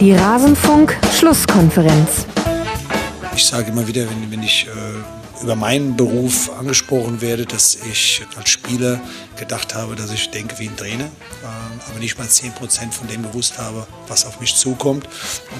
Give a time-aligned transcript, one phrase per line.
[0.00, 2.26] Die Rasenfunk-Schlusskonferenz.
[3.36, 4.70] Ich sage immer wieder, wenn, wenn ich äh,
[5.42, 8.98] über meinen Beruf angesprochen werde, dass ich als Spieler
[9.36, 13.24] gedacht habe, dass ich denke wie ein Trainer, äh, aber nicht mal 10% von dem
[13.24, 15.06] gewusst habe, was auf mich zukommt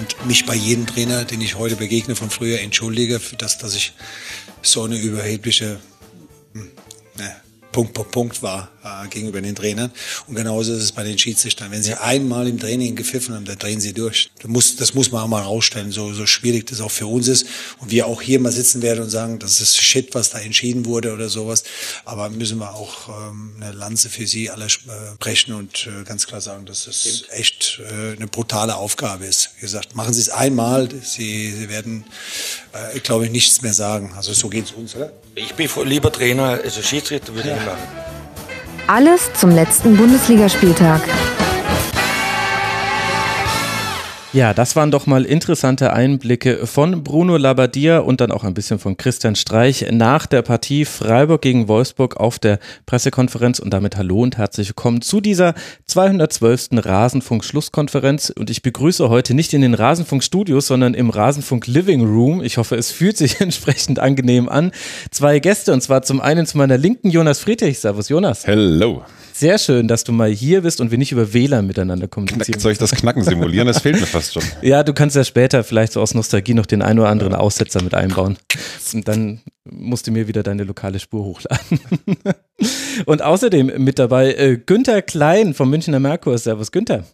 [0.01, 3.75] und mich bei jedem Trainer, den ich heute begegne von früher, entschuldige für das, dass
[3.75, 3.93] ich
[4.63, 5.81] so eine überhebliche
[6.55, 6.71] hm,
[7.19, 7.37] ne,
[7.73, 9.91] Punkt, Punkt, Punkt war äh, gegenüber den Trainern.
[10.27, 11.71] Und genauso ist es bei den Schiedsrichtern.
[11.71, 14.31] Wenn sie einmal im Training gepfiffen haben, dann drehen sie durch.
[14.39, 17.29] Das muss, das muss man auch mal rausstellen, so, so schwierig das auch für uns
[17.29, 17.47] ist.
[17.79, 20.85] Und wir auch hier mal sitzen werden und sagen, das ist Shit, was da entschieden
[20.87, 21.65] wurde oder sowas.
[22.05, 26.27] Aber müssen wir auch ähm, eine Lanze für sie alle äh, brechen und äh, ganz
[26.27, 29.51] klar sagen, dass es echt äh, eine brutale Aufgabe ist.
[29.57, 32.05] Wie gesagt, machen Sie es einmal, Sie, sie werden,
[32.73, 34.13] äh, glaube ich, nichts mehr sagen.
[34.17, 35.13] Also so geht es uns, oder?
[35.35, 38.10] Ich bin lieber Trainer, also Schiedsrichter würde ich nicht machen.
[38.93, 41.01] Alles zum letzten Bundesligaspieltag.
[44.33, 48.79] Ja, das waren doch mal interessante Einblicke von Bruno Labbadia und dann auch ein bisschen
[48.79, 54.23] von Christian Streich nach der Partie Freiburg gegen Wolfsburg auf der Pressekonferenz und damit hallo
[54.23, 55.55] und herzlich willkommen zu dieser
[55.87, 56.69] 212.
[56.75, 62.41] Rasenfunk-Schlusskonferenz und ich begrüße heute nicht in den Rasenfunk-Studios, sondern im Rasenfunk Living Room.
[62.41, 64.71] Ich hoffe, es fühlt sich entsprechend angenehm an.
[65.11, 67.81] Zwei Gäste und zwar zum einen zu meiner linken Jonas Friedrich.
[67.81, 68.47] Servus Jonas.
[68.47, 69.03] Hello.
[69.33, 72.45] Sehr schön, dass du mal hier bist und wir nicht über WLAN miteinander kommunizieren.
[72.45, 73.67] Knack, soll ich das Knacken simulieren?
[73.67, 74.43] Das fehlt mir fast schon.
[74.63, 77.83] Ja, du kannst ja später vielleicht so aus Nostalgie noch den einen oder anderen Aussetzer
[77.83, 78.37] mit einbauen.
[78.93, 81.81] Und dann musst du mir wieder deine lokale Spur hochladen.
[83.07, 86.37] Und außerdem mit dabei äh, Günther Klein vom Münchner Merkur.
[86.37, 87.05] Servus Günther.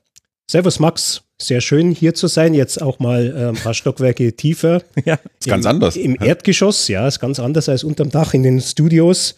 [0.48, 2.55] Servus Max, sehr schön hier zu sein.
[2.55, 4.83] Jetzt auch mal äh, ein paar Stockwerke tiefer.
[5.05, 5.97] Ja, ist ganz Im, anders.
[5.97, 9.34] Im Erdgeschoss, ja, ist ganz anders als unterm Dach in den Studios.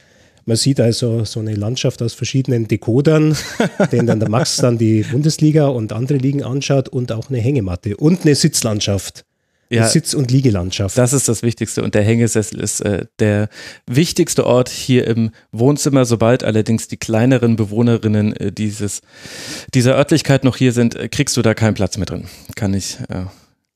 [0.48, 3.36] Man sieht also so eine Landschaft aus verschiedenen Dekodern,
[3.92, 7.98] denen dann der Max dann die Bundesliga und andere Ligen anschaut und auch eine Hängematte
[7.98, 9.26] und eine Sitzlandschaft.
[9.68, 10.96] Ja, eine Sitz- und Liegelandschaft.
[10.96, 13.50] Das ist das Wichtigste und der Hängesessel ist äh, der
[13.86, 16.06] wichtigste Ort hier im Wohnzimmer.
[16.06, 19.02] Sobald allerdings die kleineren Bewohnerinnen äh, dieses,
[19.74, 22.24] dieser Örtlichkeit noch hier sind, äh, kriegst du da keinen Platz mehr drin.
[22.56, 23.24] Kann ich äh,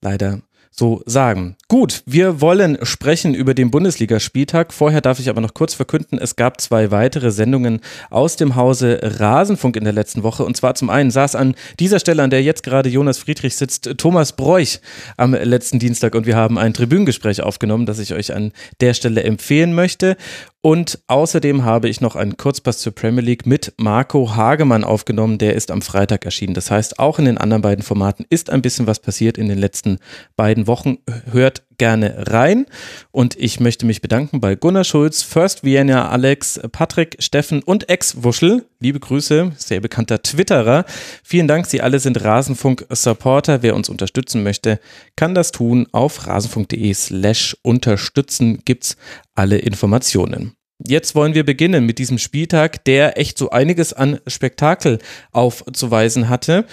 [0.01, 0.41] leider
[0.75, 1.57] so sagen.
[1.69, 4.73] Gut, wir wollen sprechen über den Bundesligaspieltag.
[4.73, 8.99] Vorher darf ich aber noch kurz verkünden, es gab zwei weitere Sendungen aus dem Hause
[9.03, 10.45] Rasenfunk in der letzten Woche.
[10.45, 13.91] Und zwar zum einen saß an dieser Stelle, an der jetzt gerade Jonas Friedrich sitzt,
[13.99, 14.81] Thomas Broich
[15.19, 19.23] am letzten Dienstag und wir haben ein Tribünengespräch aufgenommen, das ich euch an der Stelle
[19.23, 20.17] empfehlen möchte.
[20.65, 25.39] Und außerdem habe ich noch einen Kurzpass zur Premier League mit Marco Hagemann aufgenommen.
[25.39, 26.55] Der ist am Freitag erschienen.
[26.55, 29.59] Das heißt, auch in den anderen beiden Formaten ist ein bisschen was passiert in den
[29.59, 29.99] letzten
[30.37, 30.99] beiden Wochen.
[31.33, 32.67] Hört gerne rein.
[33.11, 38.67] Und ich möchte mich bedanken bei Gunnar Schulz, First Vienna, Alex, Patrick, Steffen und Ex-Wuschel.
[38.79, 40.85] Liebe Grüße, sehr bekannter Twitterer.
[41.25, 43.63] Vielen Dank, Sie alle sind Rasenfunk-Supporter.
[43.65, 44.79] Wer uns unterstützen möchte,
[45.17, 45.89] kann das tun.
[45.91, 48.97] Auf rasenfunk.de slash unterstützen gibt's
[49.35, 50.53] alle Informationen.
[50.87, 54.99] Jetzt wollen wir beginnen mit diesem Spieltag, der echt so einiges an Spektakel
[55.31, 56.65] aufzuweisen hatte.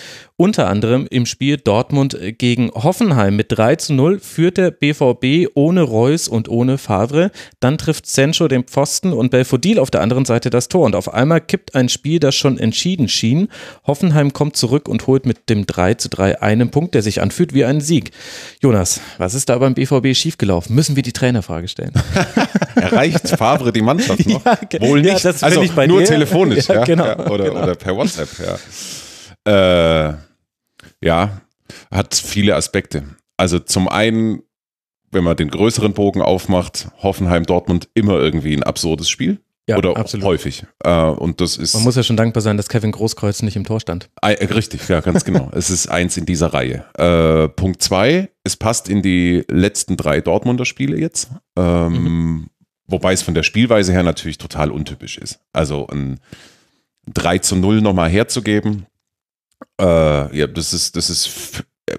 [0.42, 3.36] Unter anderem im Spiel Dortmund gegen Hoffenheim.
[3.36, 7.32] Mit 3 zu 0 führt der BVB ohne Reus und ohne Favre.
[7.60, 10.86] Dann trifft Sancho den Pfosten und Belfodil auf der anderen Seite das Tor.
[10.86, 13.50] Und auf einmal kippt ein Spiel, das schon entschieden schien.
[13.86, 17.54] Hoffenheim kommt zurück und holt mit dem 3 zu 3 einen Punkt, der sich anfühlt
[17.54, 18.12] wie ein Sieg.
[18.62, 20.74] Jonas, was ist da beim BVB schiefgelaufen?
[20.74, 21.92] Müssen wir die Trainerfrage stellen?
[22.76, 24.42] Erreicht Favre die Mannschaft noch?
[24.72, 25.26] Ja, Wohl ja, nicht.
[25.26, 26.06] das also nur dir.
[26.06, 27.64] telefonisch, Ja, ja, genau, ja, oder, genau.
[27.64, 30.10] oder per WhatsApp, ja.
[30.10, 30.14] Äh,
[31.04, 31.42] ja,
[31.92, 33.04] hat viele Aspekte.
[33.38, 34.42] Also zum einen,
[35.12, 39.40] wenn man den größeren Bogen aufmacht, Hoffenheim Dortmund immer irgendwie ein absurdes Spiel.
[39.68, 40.26] Ja, oder absolut.
[40.26, 40.66] häufig.
[40.84, 43.66] Äh, und das ist Man muss ja schon dankbar sein, dass Kevin Großkreuz nicht im
[43.66, 44.10] Tor stand.
[44.24, 45.52] Äh, Richtig, ja, ganz genau.
[45.54, 46.86] es ist eins in dieser Reihe.
[46.98, 51.30] Äh, Punkt zwei, es passt in die letzten drei Dortmunder Spiele jetzt.
[51.56, 52.50] Ähm,
[52.90, 55.40] Wobei es von der Spielweise her natürlich total untypisch ist.
[55.54, 56.20] Also ein
[57.06, 58.88] 3 zu 0 nochmal herzugeben,
[59.80, 61.98] äh, ja, das ist, das ist, äh,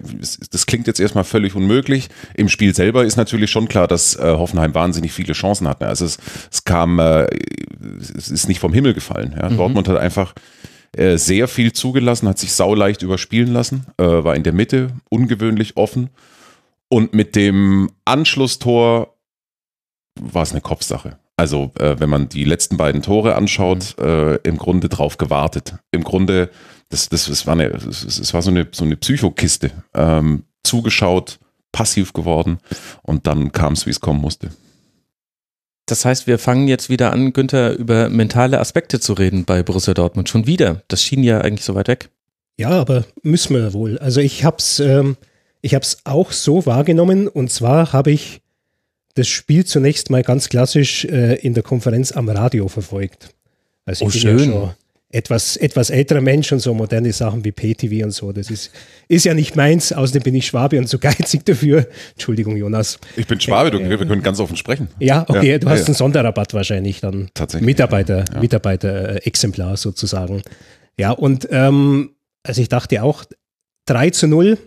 [0.51, 2.09] das klingt jetzt erstmal völlig unmöglich.
[2.35, 5.87] Im Spiel selber ist natürlich schon klar, dass äh, Hoffenheim wahnsinnig viele Chancen hatte.
[5.87, 6.17] Also es,
[6.51, 7.27] es kam, äh,
[7.99, 9.35] es ist nicht vom Himmel gefallen.
[9.39, 9.49] Ja.
[9.49, 10.33] Dortmund hat einfach
[10.95, 15.77] äh, sehr viel zugelassen, hat sich sauleicht überspielen lassen, äh, war in der Mitte ungewöhnlich
[15.77, 16.09] offen.
[16.89, 19.15] Und mit dem Anschlusstor
[20.19, 21.17] war es eine Kopfsache.
[21.37, 25.75] Also, äh, wenn man die letzten beiden Tore anschaut, äh, im Grunde drauf gewartet.
[25.91, 26.49] Im Grunde,
[26.91, 29.71] das, das, das war, eine, das, das war so eine, so eine Psychokiste.
[29.95, 31.39] Ähm, zugeschaut,
[31.71, 32.59] passiv geworden
[33.01, 34.49] und dann kam es, wie es kommen musste.
[35.87, 39.93] Das heißt, wir fangen jetzt wieder an, Günther, über mentale Aspekte zu reden bei Borussia
[39.93, 40.29] Dortmund.
[40.29, 40.83] Schon wieder.
[40.87, 42.09] Das schien ja eigentlich so weit weg.
[42.57, 43.97] Ja, aber müssen wir wohl.
[43.97, 45.17] Also ich habe es ähm,
[45.61, 48.41] Ich habe es auch so wahrgenommen und zwar habe ich
[49.15, 53.29] das Spiel zunächst mal ganz klassisch äh, in der Konferenz am Radio verfolgt.
[53.85, 54.39] Also ich Oh, bin schön.
[54.39, 54.73] ja schon
[55.11, 58.31] etwas, etwas älterer Mensch und so moderne Sachen wie PTV und so.
[58.31, 58.71] Das ist,
[59.07, 61.87] ist ja nicht meins, außerdem bin ich Schwabe und zu geizig dafür.
[62.11, 62.99] Entschuldigung, Jonas.
[63.15, 64.87] Ich bin Schwabe, du, wir können ganz offen sprechen.
[64.99, 65.85] Ja, okay, Ja, du ja, hast ja.
[65.87, 67.29] einen Sonderrabatt wahrscheinlich dann.
[67.33, 68.25] Tatsächlich, Mitarbeiter.
[68.39, 70.41] Mitarbeiter-Exemplar sozusagen.
[70.97, 72.11] Ja, und ähm,
[72.43, 73.25] also ich dachte auch,
[73.85, 74.57] 3 zu 0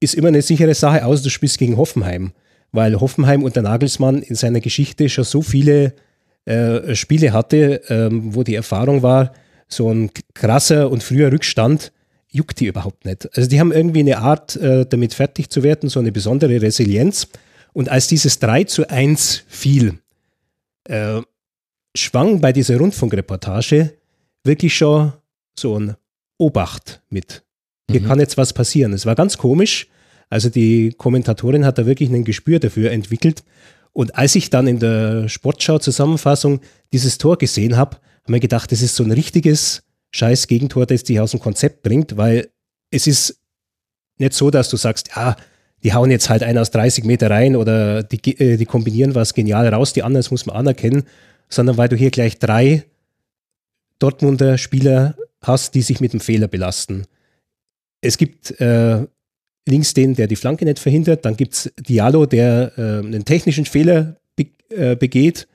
[0.00, 2.32] ist immer eine sichere Sache, außer du spielst gegen Hoffenheim.
[2.72, 5.94] Weil Hoffenheim unter Nagelsmann in seiner Geschichte schon so viele
[6.44, 9.32] äh, Spiele hatte, ähm, wo die Erfahrung war,
[9.68, 11.92] so ein krasser und früher Rückstand
[12.30, 13.28] juckt die überhaupt nicht.
[13.36, 17.28] Also die haben irgendwie eine Art, äh, damit fertig zu werden, so eine besondere Resilienz.
[17.72, 19.98] Und als dieses 3 zu 1 fiel,
[20.84, 21.20] äh,
[21.94, 23.94] schwang bei dieser Rundfunkreportage
[24.44, 25.12] wirklich schon
[25.58, 25.96] so ein
[26.38, 27.42] Obacht mit.
[27.90, 28.92] Hier kann jetzt was passieren.
[28.92, 29.88] Es war ganz komisch.
[30.28, 33.44] Also die Kommentatorin hat da wirklich ein Gespür dafür entwickelt.
[33.92, 36.60] Und als ich dann in der Sportschau-Zusammenfassung
[36.92, 39.82] dieses Tor gesehen habe, habe ich gedacht, das ist so ein richtiges
[40.12, 42.48] scheiß Gegentor, das dich aus dem Konzept bringt, weil
[42.90, 43.40] es ist
[44.18, 45.36] nicht so, dass du sagst, ja,
[45.82, 49.34] die hauen jetzt halt einen aus 30 Meter rein oder die, äh, die kombinieren was
[49.34, 51.04] genial raus, die anderen, das muss man anerkennen,
[51.48, 52.84] sondern weil du hier gleich drei
[53.98, 57.06] Dortmunder Spieler hast, die sich mit dem Fehler belasten.
[58.00, 59.06] Es gibt äh,
[59.66, 63.64] links den, der die Flanke nicht verhindert, dann gibt es Diallo, der äh, einen technischen
[63.64, 65.46] Fehler be äh, begeht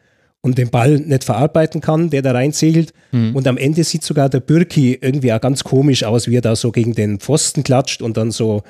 [0.42, 2.94] und den Ball nicht verarbeiten kann, der da reinsegelt.
[3.36, 6.56] Und am Ende sieht sogar der Birki irgendwie auch ganz komisch aus, wie er da
[6.56, 8.64] so gegen den Pfosten klatscht und dann so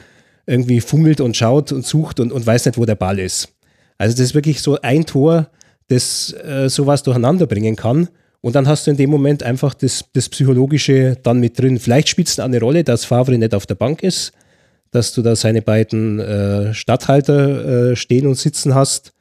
[0.46, 3.50] irgendwie fummelt und schaut und sucht und, und weiß nicht, wo der Ball ist.
[3.98, 5.48] Also das ist wirklich so ein Tor,
[5.88, 8.10] das äh, sowas durcheinander bringen kann.
[8.42, 11.80] Und dann hast du in dem Moment einfach das, das Psychologische dann mit drin.
[11.80, 14.32] Vielleicht spielt es eine Rolle, dass Favre nicht auf der Bank ist,
[14.90, 19.14] dass du da seine beiden äh, Stadthalter äh, stehen und sitzen hast.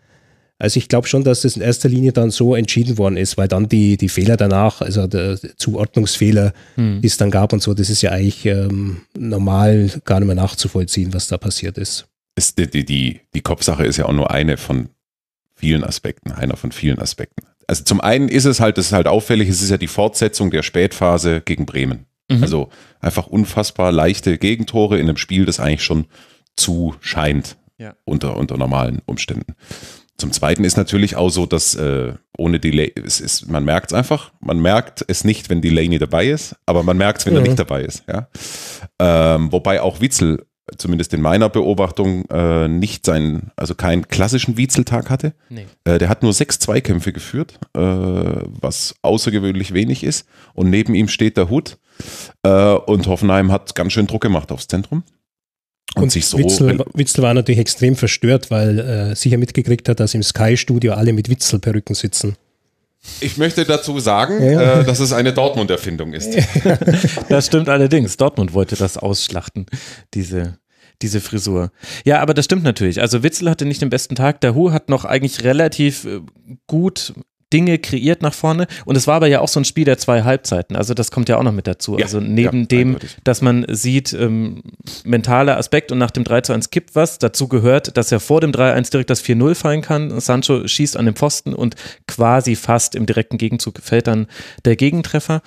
[0.61, 3.49] Also ich glaube schon, dass das in erster Linie dann so entschieden worden ist, weil
[3.49, 7.91] dann die, die Fehler danach, also der Zuordnungsfehler, die es dann gab und so, das
[7.91, 12.07] ist ja eigentlich ähm, normal gar nicht mehr nachzuvollziehen, was da passiert ist.
[12.37, 14.91] Ist die, die, die, die Kopfsache ist ja auch nur eine von
[15.57, 17.43] vielen Aspekten, einer von vielen Aspekten.
[17.67, 20.51] Also zum einen ist es halt, das ist halt auffällig, es ist ja die Fortsetzung
[20.51, 22.07] der Spätphase gegen Bremen.
[22.43, 22.69] Also
[23.01, 26.05] einfach unfassbar leichte Gegentore in einem Spiel, das eigentlich schon
[26.57, 27.97] zu scheint Ja.
[28.05, 29.55] unter, unter normalen Umständen.
[30.21, 33.97] Zum Zweiten ist natürlich auch so, dass äh, ohne Delay, es ist, man merkt es
[33.97, 37.41] einfach, man merkt es nicht, wenn Delaney dabei ist, aber man merkt es, wenn er
[37.41, 37.47] Mhm.
[37.47, 38.05] nicht dabei ist.
[38.07, 38.29] Ja?
[38.99, 40.45] Ähm, wobei auch Witzel,
[40.77, 45.33] zumindest in meiner Beobachtung, äh, nicht seinen, also keinen klassischen Witzeltag hatte.
[45.49, 45.67] Nee.
[45.85, 50.29] Äh, der hat nur sechs Zweikämpfe geführt, äh, was außergewöhnlich wenig ist.
[50.55, 51.79] Und neben ihm steht der Hut.
[52.43, 55.03] Äh, und Hoffenheim hat ganz schön Druck gemacht aufs Zentrum.
[55.97, 56.39] Und, sich so.
[56.39, 61.13] Witzel, Witzel war natürlich extrem verstört, weil äh, sicher mitgekriegt hat, dass im Sky-Studio alle
[61.13, 62.37] mit Witzel-Perücken sitzen.
[63.21, 64.81] Ich möchte dazu sagen, Ja.
[64.81, 66.37] äh, dass es eine Dortmund-Erfindung ist.
[67.29, 68.17] Das stimmt allerdings.
[68.17, 69.67] Dortmund wollte das ausschlachten,
[70.15, 70.59] diese,
[71.03, 71.71] diese Frisur.
[72.05, 73.01] Ja, aber das stimmt natürlich.
[73.01, 74.41] Also Witzel hatte nicht den besten Tag.
[74.43, 76.21] Der Hu hat noch eigentlich relativ äh,
[76.67, 77.15] gut
[77.53, 78.67] Dinge kreiert nach vorne.
[78.85, 80.77] Und es war aber ja auch so ein Spiel der zwei Halbzeiten.
[80.77, 81.99] Also das kommt ja auch noch mit dazu.
[81.99, 83.17] Ja, also neben ja, dem, eindeutig.
[83.25, 84.63] dass man sieht, ähm,
[85.05, 87.19] mentaler Aspekt und nach dem 3 zu 1 kippt was.
[87.19, 90.21] Dazu gehört, dass er vor dem 3-1 direkt das 4-0 fallen kann.
[90.21, 91.77] Sancho schießt an den Pfosten und
[92.07, 94.27] quasi fast im direkten Gegenzug fällt dann
[94.65, 95.43] der Gegentreffer.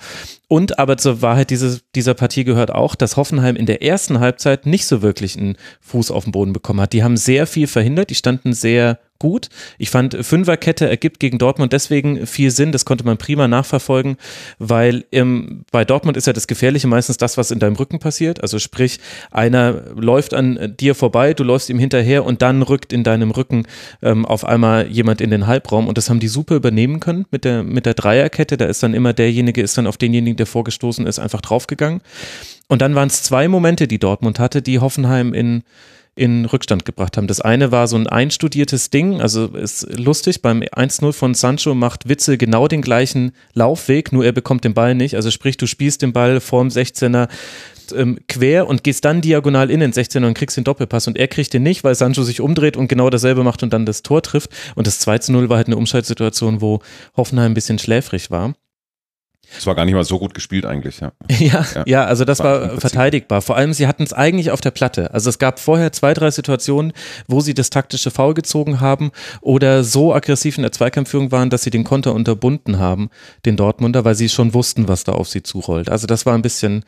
[0.48, 4.66] Und aber zur Wahrheit diese, dieser Partie gehört auch, dass Hoffenheim in der ersten Halbzeit
[4.66, 6.92] nicht so wirklich einen Fuß auf den Boden bekommen hat.
[6.92, 9.48] Die haben sehr viel verhindert, die standen sehr gut.
[9.78, 14.18] Ich fand, Fünferkette ergibt gegen Dortmund deswegen viel Sinn, das konnte man prima nachverfolgen,
[14.58, 18.42] weil ähm, bei Dortmund ist ja das Gefährliche meistens das, was in deinem Rücken passiert.
[18.42, 19.00] Also sprich,
[19.30, 23.62] einer läuft an dir vorbei, du läufst ihm hinterher und dann rückt in deinem Rücken
[24.02, 27.46] ähm, auf einmal jemand in den Halbraum und das haben die super übernehmen können mit
[27.46, 28.58] der, mit der Dreierkette.
[28.58, 32.02] Da ist dann immer derjenige, ist dann auf denjenigen, der vorgestoßen ist, einfach draufgegangen.
[32.68, 35.62] Und dann waren es zwei Momente, die Dortmund hatte, die Hoffenheim in
[36.16, 37.26] in Rückstand gebracht haben.
[37.26, 42.08] Das eine war so ein einstudiertes Ding, also ist lustig, beim 1-0 von Sancho macht
[42.08, 45.16] Witzel genau den gleichen Laufweg, nur er bekommt den Ball nicht.
[45.16, 47.28] Also sprich, du spielst den Ball vorm 16er
[47.92, 51.28] ähm, quer und gehst dann diagonal in den 16er und kriegst den Doppelpass und er
[51.28, 54.22] kriegt den nicht, weil Sancho sich umdreht und genau dasselbe macht und dann das Tor
[54.22, 54.50] trifft.
[54.74, 56.80] Und das 2-0 war halt eine Umschaltsituation, wo
[57.16, 58.54] Hoffenheim ein bisschen schläfrig war.
[59.56, 61.12] Es war gar nicht mal so gut gespielt eigentlich, ja.
[61.38, 62.04] Ja, ja, Ja.
[62.04, 63.42] also das War war verteidigbar.
[63.42, 65.12] Vor allem, sie hatten es eigentlich auf der Platte.
[65.14, 66.92] Also es gab vorher zwei, drei Situationen,
[67.28, 69.10] wo sie das taktische Foul gezogen haben
[69.40, 73.10] oder so aggressiv in der Zweikampfführung waren, dass sie den Konter unterbunden haben,
[73.44, 75.88] den Dortmunder, weil sie schon wussten, was da auf sie zurollt.
[75.88, 76.84] Also das war ein bisschen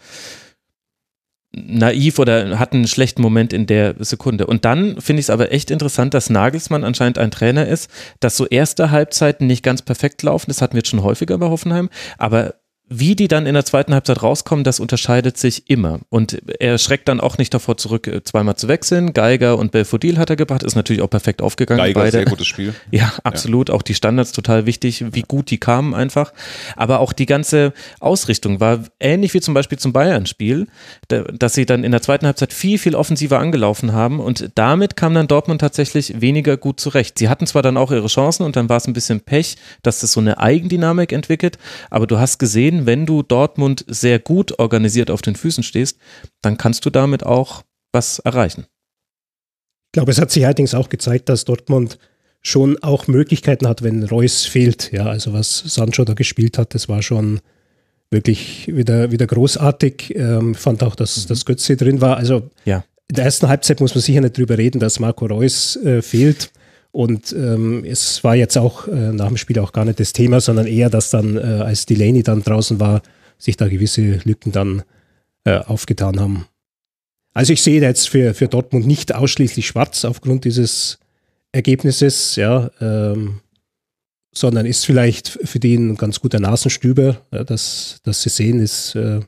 [1.56, 4.46] naiv oder hatten einen schlechten Moment in der Sekunde.
[4.46, 8.36] Und dann finde ich es aber echt interessant, dass Nagelsmann anscheinend ein Trainer ist, dass
[8.36, 10.46] so erste Halbzeiten nicht ganz perfekt laufen.
[10.48, 11.88] Das hatten wir jetzt schon häufiger bei Hoffenheim.
[12.18, 12.54] Aber
[12.88, 15.98] wie die dann in der zweiten Halbzeit rauskommen, das unterscheidet sich immer.
[16.08, 19.12] Und er schreckt dann auch nicht davor zurück, äh, zweimal zu wechseln.
[19.12, 21.82] Geiger und Belfodil hat er gebracht, ist natürlich auch perfekt aufgegangen.
[21.82, 22.12] Geiger, beide.
[22.12, 22.74] sehr gutes Spiel.
[22.92, 23.68] Ja, absolut.
[23.68, 23.74] Ja.
[23.74, 26.32] Auch die Standards total wichtig, wie gut die kamen einfach.
[26.76, 30.68] Aber auch die ganze Ausrichtung war ähnlich wie zum Beispiel zum Bayern-Spiel,
[31.08, 34.20] dass sie dann in der zweiten Halbzeit viel, viel offensiver angelaufen haben.
[34.20, 37.18] Und damit kam dann Dortmund tatsächlich weniger gut zurecht.
[37.18, 40.00] Sie hatten zwar dann auch ihre Chancen und dann war es ein bisschen Pech, dass
[40.00, 41.58] das so eine Eigendynamik entwickelt.
[41.90, 45.98] Aber du hast gesehen, sehen, wenn du Dortmund sehr gut organisiert auf den Füßen stehst,
[46.42, 48.66] dann kannst du damit auch was erreichen.
[49.86, 51.98] Ich glaube, es hat sich allerdings auch gezeigt, dass Dortmund
[52.42, 54.92] schon auch Möglichkeiten hat, wenn Reus fehlt.
[54.92, 57.40] Ja, also was Sancho da gespielt hat, das war schon
[58.10, 60.14] wirklich wieder, wieder großartig.
[60.14, 61.28] Ähm, fand auch, dass mhm.
[61.28, 62.18] das Götze drin war.
[62.18, 62.84] Also ja.
[63.08, 66.50] in der ersten Halbzeit muss man sicher nicht drüber reden, dass Marco Reus äh, fehlt.
[66.96, 70.40] Und ähm, es war jetzt auch äh, nach dem Spiel auch gar nicht das Thema,
[70.40, 73.02] sondern eher, dass dann, äh, als Delaney dann draußen war,
[73.36, 74.82] sich da gewisse Lücken dann
[75.44, 76.46] äh, aufgetan haben.
[77.34, 80.98] Also ich sehe da jetzt für, für Dortmund nicht ausschließlich schwarz aufgrund dieses
[81.52, 83.40] Ergebnisses, ja, ähm,
[84.34, 88.94] sondern ist vielleicht für die ein ganz guter Nasenstüber, ja, dass, dass sie sehen, es
[88.94, 89.20] äh,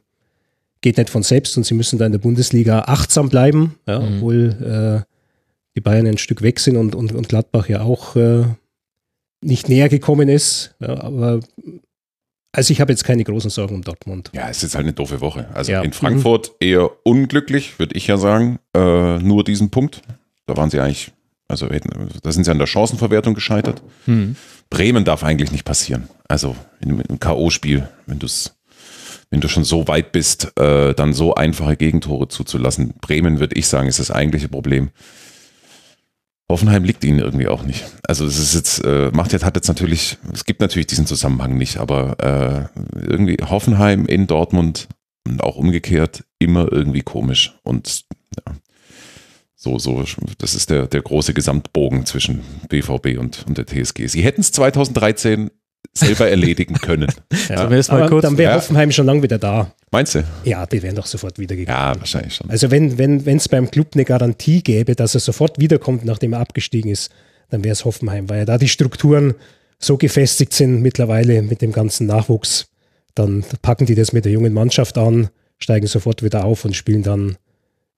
[0.81, 4.17] geht nicht von selbst und sie müssen da in der Bundesliga achtsam bleiben, ja, mhm.
[4.17, 5.18] obwohl äh,
[5.79, 8.43] die Bayern ein Stück weg sind und, und, und Gladbach ja auch äh,
[9.41, 10.75] nicht näher gekommen ist.
[10.81, 11.39] Ja, aber
[12.51, 14.33] also ich habe jetzt keine großen Sorgen um Dortmund.
[14.35, 15.49] Ja, es ist halt eine doofe Woche.
[15.55, 15.83] Also ja.
[15.83, 16.67] in Frankfurt mhm.
[16.67, 18.59] eher unglücklich, würde ich ja sagen.
[18.75, 20.03] Äh, nur diesen Punkt.
[20.47, 21.13] Da waren sie eigentlich,
[21.47, 23.81] also da sind sie an der Chancenverwertung gescheitert.
[24.07, 24.35] Mhm.
[24.71, 26.09] Bremen darf eigentlich nicht passieren.
[26.27, 28.59] Also in einem K.O.-Spiel, wenn du es
[29.31, 32.95] wenn du schon so weit bist, äh, dann so einfache Gegentore zuzulassen.
[33.03, 34.89] Bremen, würde ich sagen, ist das eigentliche Problem.
[36.51, 37.85] Hoffenheim liegt ihnen irgendwie auch nicht.
[38.07, 41.59] Also es ist jetzt, äh, macht jetzt, hat jetzt natürlich, es gibt natürlich diesen Zusammenhang
[41.59, 44.89] nicht, aber äh, irgendwie Hoffenheim in Dortmund
[45.27, 47.59] und auch umgekehrt immer irgendwie komisch.
[47.65, 48.07] Und
[48.47, 48.55] ja,
[49.55, 50.05] so, so,
[50.39, 54.07] das ist der, der große Gesamtbogen zwischen BVB und, und der TSG.
[54.07, 55.51] Sie hätten es 2013
[55.99, 57.09] selber erledigen können.
[57.49, 57.59] ja.
[57.59, 59.73] Aber dann wäre Hoffenheim schon lange wieder da.
[59.91, 60.25] Meinst du?
[60.45, 61.55] Ja, die wären doch sofort wieder.
[61.55, 62.51] Ja, wahrscheinlich schon.
[62.51, 66.41] Also wenn es wenn, beim Club eine Garantie gäbe, dass er sofort wiederkommt, nachdem er
[66.41, 67.11] abgestiegen ist,
[67.51, 69.35] dann wäre es Hoffenheim, weil ja da die Strukturen
[69.79, 72.69] so gefestigt sind mittlerweile mit dem ganzen Nachwuchs.
[73.15, 75.29] Dann packen die das mit der jungen Mannschaft an,
[75.59, 77.37] steigen sofort wieder auf und spielen dann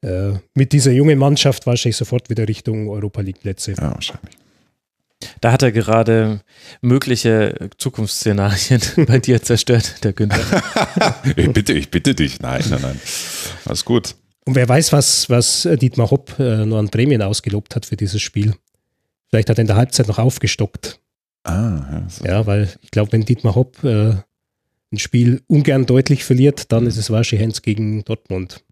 [0.03, 3.73] äh, mit dieser jungen Mannschaft wahrscheinlich sofort wieder Richtung Europa League Plätze.
[3.73, 4.40] Ja, wahrscheinlich.
[5.41, 6.41] Da hat er gerade
[6.81, 10.63] mögliche Zukunftsszenarien bei dir zerstört, der Günther.
[11.37, 12.41] ich bitte, ich bitte dich.
[12.41, 13.01] Nein, nein, nein.
[13.65, 14.15] Alles gut.
[14.45, 18.23] Und wer weiß, was, was Dietmar Hopp äh, nur an Prämien ausgelobt hat für dieses
[18.23, 18.55] Spiel.
[19.29, 20.99] Vielleicht hat er in der Halbzeit noch aufgestockt.
[21.45, 22.07] Ah, ja.
[22.09, 22.25] So.
[22.25, 24.15] Ja, weil ich glaube, wenn Dietmar Hopp äh,
[24.93, 26.89] ein Spiel ungern deutlich verliert, dann mhm.
[26.89, 28.65] ist es wahrscheinlich Hens gegen Dortmund.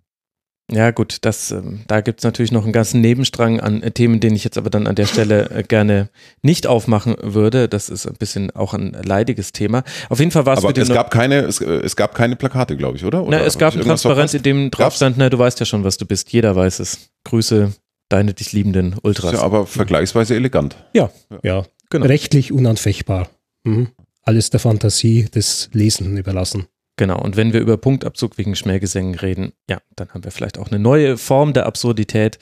[0.71, 4.21] Ja, gut, das, ähm, da gibt es natürlich noch einen ganzen Nebenstrang an äh, Themen,
[4.21, 6.11] den ich jetzt aber dann an der Stelle äh, gerne
[6.43, 7.69] nicht aufmachen würde.
[7.69, 9.83] Das ist ein bisschen auch ein leidiges Thema.
[10.11, 12.77] Auf jeden Fall war es Aber es gab keine, es, äh, es, gab keine Plakate,
[12.77, 13.23] glaube ich, oder?
[13.23, 15.85] oder na, es gab ein Transparenz, in dem drauf stand, na, du weißt ja schon,
[15.85, 16.31] was du bist.
[16.33, 17.11] Jeder weiß es.
[17.25, 17.73] Grüße
[18.11, 19.33] deine dich liebenden Ultras.
[19.33, 20.77] Ist ja aber vergleichsweise elegant.
[20.93, 21.65] Ja, ja, ja.
[21.91, 22.07] Genau.
[22.07, 23.29] rechtlich unanfechtbar.
[23.65, 23.89] Mhm.
[24.23, 26.67] Alles der Fantasie des Lesenden überlassen.
[26.99, 30.69] Genau, und wenn wir über Punktabzug wegen Schmähgesängen reden, ja, dann haben wir vielleicht auch
[30.69, 32.39] eine neue Form der Absurdität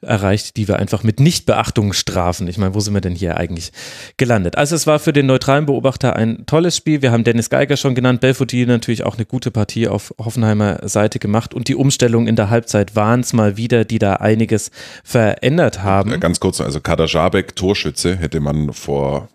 [0.00, 2.46] erreicht, die wir einfach mit Nichtbeachtung strafen.
[2.46, 3.72] Ich meine, wo sind wir denn hier eigentlich
[4.16, 4.56] gelandet?
[4.56, 7.02] Also es war für den neutralen Beobachter ein tolles Spiel.
[7.02, 11.18] Wir haben Dennis Geiger schon genannt, Belfodil natürlich auch eine gute Partie auf Hoffenheimer Seite
[11.18, 14.70] gemacht und die Umstellung in der Halbzeit waren es mal wieder, die da einiges
[15.02, 16.18] verändert haben.
[16.20, 19.28] Ganz kurz, also Kader Jabek, Torschütze, hätte man vor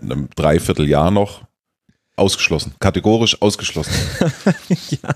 [0.00, 1.47] einem Dreivierteljahr noch
[2.18, 3.92] Ausgeschlossen, kategorisch ausgeschlossen.
[4.90, 5.14] ja.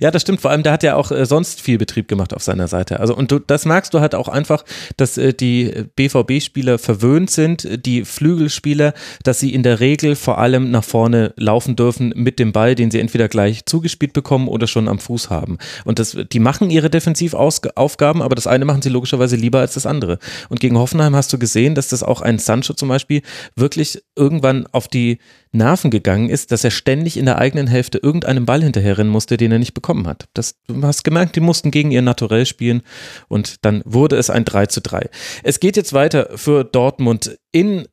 [0.00, 0.40] Ja, das stimmt.
[0.40, 3.00] Vor allem, der hat ja auch äh, sonst viel Betrieb gemacht auf seiner Seite.
[3.00, 4.64] Also, und du, das merkst du halt auch einfach,
[4.96, 10.70] dass äh, die BVB-Spieler verwöhnt sind, die Flügelspieler, dass sie in der Regel vor allem
[10.70, 14.88] nach vorne laufen dürfen mit dem Ball, den sie entweder gleich zugespielt bekommen oder schon
[14.88, 15.58] am Fuß haben.
[15.84, 19.84] Und das, die machen ihre Defensivaufgaben, aber das eine machen sie logischerweise lieber als das
[19.84, 20.18] andere.
[20.48, 23.20] Und gegen Hoffenheim hast du gesehen, dass das auch ein Sancho zum Beispiel
[23.54, 25.18] wirklich irgendwann auf die
[25.52, 29.52] Nerven gegangen ist, dass er ständig in der eigenen Hälfte irgendeinem Ball hinterherrennen musste, den
[29.52, 30.28] er nicht bekommen hat.
[30.34, 32.82] Das, du hast gemerkt, die mussten gegen ihr Naturell spielen
[33.28, 35.08] und dann wurde es ein 3 zu 3.
[35.42, 37.86] Es geht jetzt weiter für Dortmund in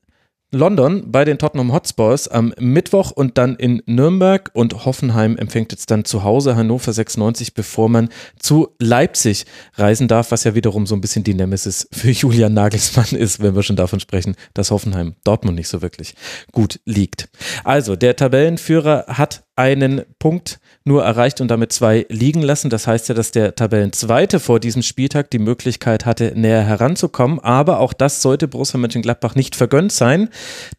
[0.55, 5.91] London bei den Tottenham Hotspurs am Mittwoch und dann in Nürnberg und Hoffenheim empfängt jetzt
[5.91, 8.09] dann zu Hause Hannover 96, bevor man
[8.39, 9.45] zu Leipzig
[9.75, 13.55] reisen darf, was ja wiederum so ein bisschen die Nemesis für Julian Nagelsmann ist, wenn
[13.55, 16.15] wir schon davon sprechen, dass Hoffenheim Dortmund nicht so wirklich
[16.51, 17.27] gut liegt.
[17.63, 22.69] Also, der Tabellenführer hat einen Punkt nur erreicht und damit zwei liegen lassen.
[22.69, 27.39] Das heißt ja, dass der Tabellenzweite vor diesem Spieltag die Möglichkeit hatte, näher heranzukommen.
[27.39, 30.29] Aber auch das sollte Borussia Mönchengladbach nicht vergönnt sein,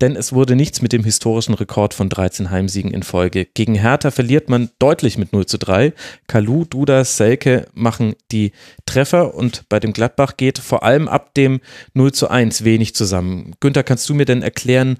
[0.00, 3.46] denn es wurde nichts mit dem historischen Rekord von 13 Heimsiegen in Folge.
[3.46, 5.92] Gegen Hertha verliert man deutlich mit 0 zu 3.
[6.26, 8.52] Kalu, Duda, Selke machen die
[8.84, 11.60] Treffer und bei dem Gladbach geht vor allem ab dem
[11.94, 13.54] 0 zu 1 wenig zusammen.
[13.60, 14.98] Günther, kannst du mir denn erklären,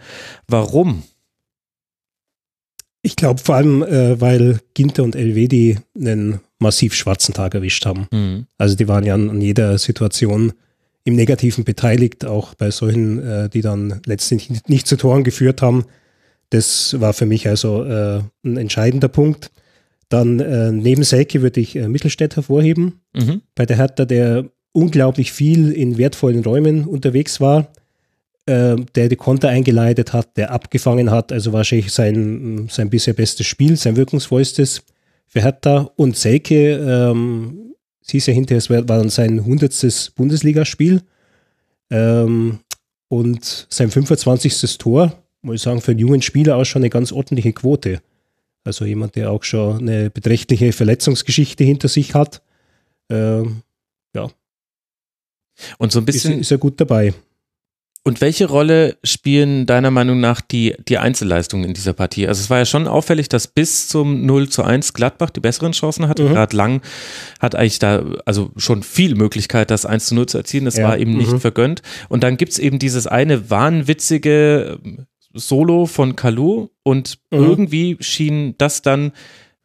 [0.48, 1.04] warum?
[3.06, 8.08] Ich glaube vor allem, äh, weil Ginter und Elvedi einen massiv schwarzen Tag erwischt haben.
[8.10, 8.46] Mhm.
[8.58, 10.52] Also die waren ja an, jeder Situation
[11.04, 15.62] im Negativen beteiligt, auch bei solchen, äh, die dann letztendlich nicht, nicht, zu Toren geführt
[15.62, 15.84] haben.
[16.50, 19.52] Das war für mich also äh, ein entscheidender Punkt.
[20.08, 23.02] Dann äh, neben Selke würde ich äh, Mittelstädt hervorheben.
[23.14, 23.42] Mhm.
[23.54, 27.68] Bei der Hertha, der unglaublich viel in wertvollen Räumen unterwegs war
[28.46, 31.32] äh, der die Konter eingeleitet hat, der abgefangen hat.
[31.32, 34.82] Also wahrscheinlich sein, sein bisher bestes Spiel, sein wirkungsvollstes
[35.26, 35.90] für Hertha.
[35.96, 41.02] Und Selke, ähm, sie ist ja hinterher, es war dann sein hundertstes Bundesligaspiel
[41.90, 42.60] ähm,
[43.08, 44.78] und sein 25.
[44.78, 45.12] Tor,
[45.42, 48.00] muss ich sagen, für einen jungen Spieler auch schon eine ganz ordentliche Quote.
[48.64, 52.42] Also jemand, der auch schon eine beträchtliche Verletzungsgeschichte hinter sich hat.
[53.08, 53.62] Ähm,
[54.14, 54.28] ja.
[55.78, 56.34] Und so ein bisschen.
[56.34, 57.14] Ist, ist er gut dabei.
[58.06, 62.28] Und welche Rolle spielen deiner Meinung nach die, die Einzelleistungen in dieser Partie?
[62.28, 65.72] Also es war ja schon auffällig, dass bis zum 0 zu 1 Gladbach die besseren
[65.72, 66.22] Chancen hatte.
[66.22, 66.28] Mhm.
[66.28, 66.82] Gerade Lang
[67.40, 70.66] hat eigentlich da also schon viel Möglichkeit, das 1 zu 0 zu erzielen.
[70.66, 70.86] Das ja.
[70.86, 71.40] war eben nicht mhm.
[71.40, 71.82] vergönnt.
[72.08, 74.78] Und dann gibt's eben dieses eine wahnwitzige
[75.34, 77.38] Solo von Kalu und mhm.
[77.42, 79.10] irgendwie schien das dann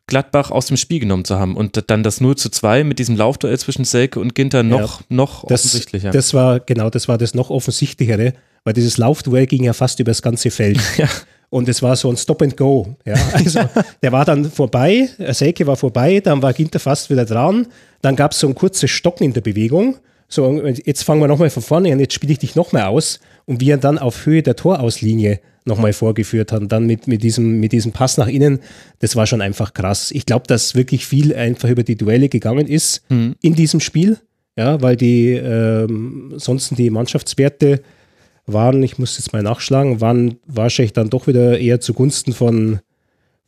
[0.08, 3.16] Gladbach aus dem Spiel genommen zu haben und dann das 0 zu 2 mit diesem
[3.16, 6.12] Laufduell zwischen Selke und Ginter noch, ja, noch das, offensichtlicher.
[6.12, 8.34] Das war, genau, das war das noch offensichtlichere,
[8.64, 10.80] weil dieses Laufduell ging ja fast über das ganze Feld.
[10.98, 11.08] Ja.
[11.54, 12.96] Und es war so ein Stop and Go.
[13.06, 13.60] Ja, also
[14.02, 17.68] der war dann vorbei, Selke war vorbei, dann war Ginter fast wieder dran.
[18.02, 19.98] Dann gab es so ein kurzes Stocken in der Bewegung.
[20.30, 23.20] So, jetzt fangen wir nochmal von vorne an, jetzt spiele ich dich nochmal aus.
[23.46, 26.68] Und wie er dann auf Höhe der Torauslinie nochmal vorgeführt haben.
[26.68, 28.60] Dann mit, mit, diesem, mit diesem Pass nach innen,
[29.00, 30.12] das war schon einfach krass.
[30.12, 33.36] Ich glaube, dass wirklich viel einfach über die Duelle gegangen ist mhm.
[33.42, 34.18] in diesem Spiel.
[34.58, 37.82] Ja, weil die ähm, sonst die Mannschaftswerte
[38.46, 42.80] waren, ich muss jetzt mal nachschlagen, waren wahrscheinlich dann doch wieder eher zugunsten von,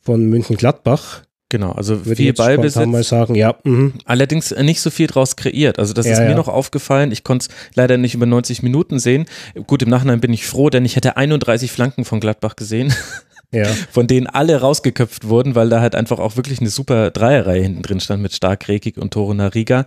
[0.00, 1.22] von München-Gladbach.
[1.50, 2.86] Genau, also Würde viel Ballbesitz.
[2.86, 3.54] mal sagen, ja.
[3.64, 3.94] Mhm.
[4.06, 5.78] Allerdings nicht so viel draus kreiert.
[5.78, 6.34] Also das ja, ist mir ja.
[6.34, 7.12] noch aufgefallen.
[7.12, 9.26] Ich konnte es leider nicht über 90 Minuten sehen.
[9.66, 12.92] Gut, im Nachhinein bin ich froh, denn ich hätte 31 Flanken von Gladbach gesehen.
[13.52, 13.66] Ja.
[13.92, 17.82] Von denen alle rausgeköpft wurden, weil da halt einfach auch wirklich eine super Dreierreihe hinten
[17.82, 19.86] drin stand mit Stark, Rekik und Tore Nariga.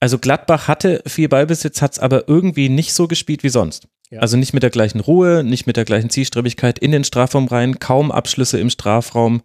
[0.00, 3.88] Also Gladbach hatte viel Ballbesitz, hat es aber irgendwie nicht so gespielt wie sonst.
[4.10, 4.20] Ja.
[4.20, 7.78] Also nicht mit der gleichen Ruhe, nicht mit der gleichen Zielstrebigkeit in den Strafraum rein,
[7.78, 9.42] kaum Abschlüsse im Strafraum.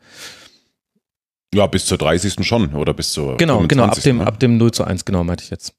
[1.56, 2.46] Ja, bis zur 30.
[2.46, 3.38] schon oder bis zur.
[3.38, 3.70] Genau, 25.
[3.70, 4.28] genau, ab dem, ne?
[4.28, 5.74] ab dem 0 zu 1, genau, meinte ich jetzt.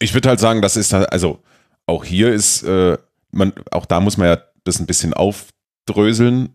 [0.00, 1.40] Ich würde halt sagen, das ist also
[1.86, 2.98] auch hier ist, äh,
[3.30, 6.48] man, auch da muss man ja das ein bisschen aufdröseln.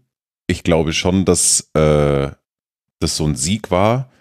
[0.45, 2.29] Ich glaube schon, dass äh,
[2.99, 4.11] das so ein Sieg war,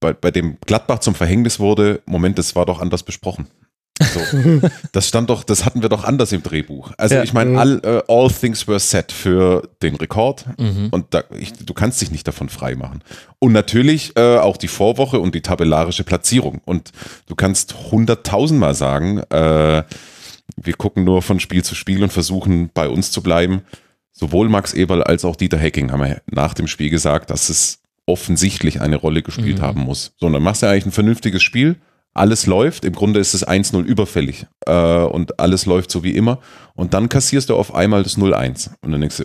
[0.00, 2.02] bei, bei dem Gladbach zum Verhängnis wurde.
[2.06, 3.46] Moment, das war doch anders besprochen.
[4.02, 4.20] So.
[4.92, 6.92] das stand doch, das hatten wir doch anders im Drehbuch.
[6.98, 7.22] Also ja.
[7.22, 10.88] ich meine, all, uh, all things were set für den Rekord mhm.
[10.90, 13.02] und da, ich, du kannst dich nicht davon frei machen.
[13.38, 16.60] Und natürlich äh, auch die Vorwoche und die tabellarische Platzierung.
[16.64, 16.90] Und
[17.26, 19.84] du kannst hunderttausendmal sagen, äh,
[20.56, 23.62] wir gucken nur von Spiel zu Spiel und versuchen bei uns zu bleiben.
[24.12, 27.80] Sowohl Max Eberl als auch Dieter Hecking haben ja nach dem Spiel gesagt, dass es
[28.06, 29.62] offensichtlich eine Rolle gespielt mhm.
[29.62, 30.12] haben muss.
[30.18, 31.76] So, dann machst du ja eigentlich ein vernünftiges Spiel
[32.14, 36.38] alles läuft, im Grunde ist es 1-0 überfällig äh, und alles läuft so wie immer
[36.74, 39.24] und dann kassierst du auf einmal das 0-1 und dann denkst du,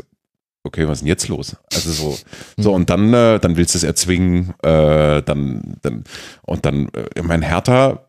[0.63, 1.56] okay, was ist denn jetzt los?
[1.73, 2.17] Also so,
[2.58, 6.04] so und dann, äh, dann willst du es erzwingen, äh, dann, dann
[6.41, 8.06] und dann, äh, mein Hertha,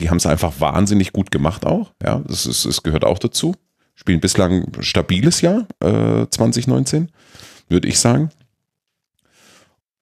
[0.00, 3.54] die haben es einfach wahnsinnig gut gemacht auch, ja, das, ist, das gehört auch dazu.
[3.94, 7.12] Spielen bislang stabiles Jahr, äh, 2019,
[7.68, 8.30] würde ich sagen.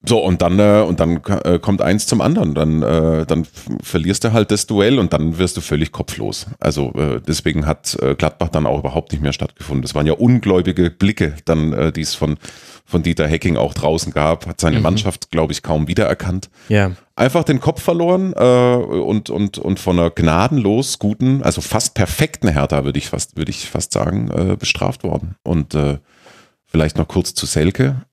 [0.02, 2.54] So, und dann, äh, und dann äh, kommt eins zum anderen.
[2.54, 3.46] Dann, äh, dann
[3.82, 6.46] verlierst du halt das Duell und dann wirst du völlig kopflos.
[6.58, 9.84] Also äh, deswegen hat äh, Gladbach dann auch überhaupt nicht mehr stattgefunden.
[9.84, 12.38] Es waren ja ungläubige Blicke, dann, äh, die es von,
[12.86, 14.84] von Dieter Hecking auch draußen gab, hat seine Mhm.
[14.84, 16.48] Mannschaft, glaube ich, kaum wiedererkannt.
[16.70, 16.92] Ja.
[17.14, 22.48] Einfach den Kopf verloren äh, und, und, und von einer gnadenlos guten, also fast perfekten
[22.48, 25.34] Hertha, würde ich fast, würde ich fast sagen, äh, bestraft worden.
[25.42, 25.98] Und äh,
[26.64, 28.06] vielleicht noch kurz zu Selke.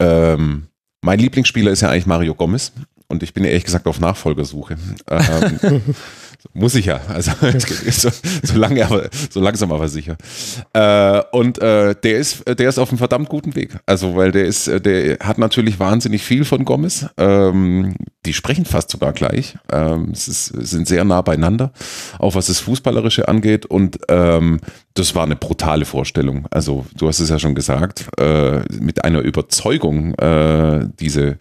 [0.00, 0.68] Ähm,
[1.04, 2.72] mein Lieblingsspieler ist ja eigentlich Mario Gomez
[3.08, 4.76] und ich bin ja ehrlich gesagt auf Nachfolgersuche.
[5.10, 5.82] Ähm,
[6.52, 7.32] muss ich ja, also
[7.90, 8.10] so,
[8.42, 10.16] so lange, aber so langsam aber sicher.
[10.72, 13.78] Äh, und äh, der ist, der ist auf einem verdammt guten Weg.
[13.86, 17.06] Also weil der ist, der hat natürlich wahnsinnig viel von Gomez.
[17.16, 17.94] Ähm,
[18.26, 19.56] die sprechen fast sogar gleich.
[19.70, 21.72] Ähm, es ist, sind sehr nah beieinander,
[22.18, 23.66] auch was das Fußballerische angeht.
[23.66, 24.60] Und ähm,
[24.94, 26.46] das war eine brutale Vorstellung.
[26.50, 31.38] Also du hast es ja schon gesagt, äh, mit einer Überzeugung äh, diese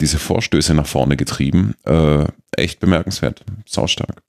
[0.00, 1.74] diese Vorstöße nach vorne getrieben.
[1.84, 2.26] Äh,
[2.56, 3.44] echt bemerkenswert.
[3.66, 4.22] Saustark.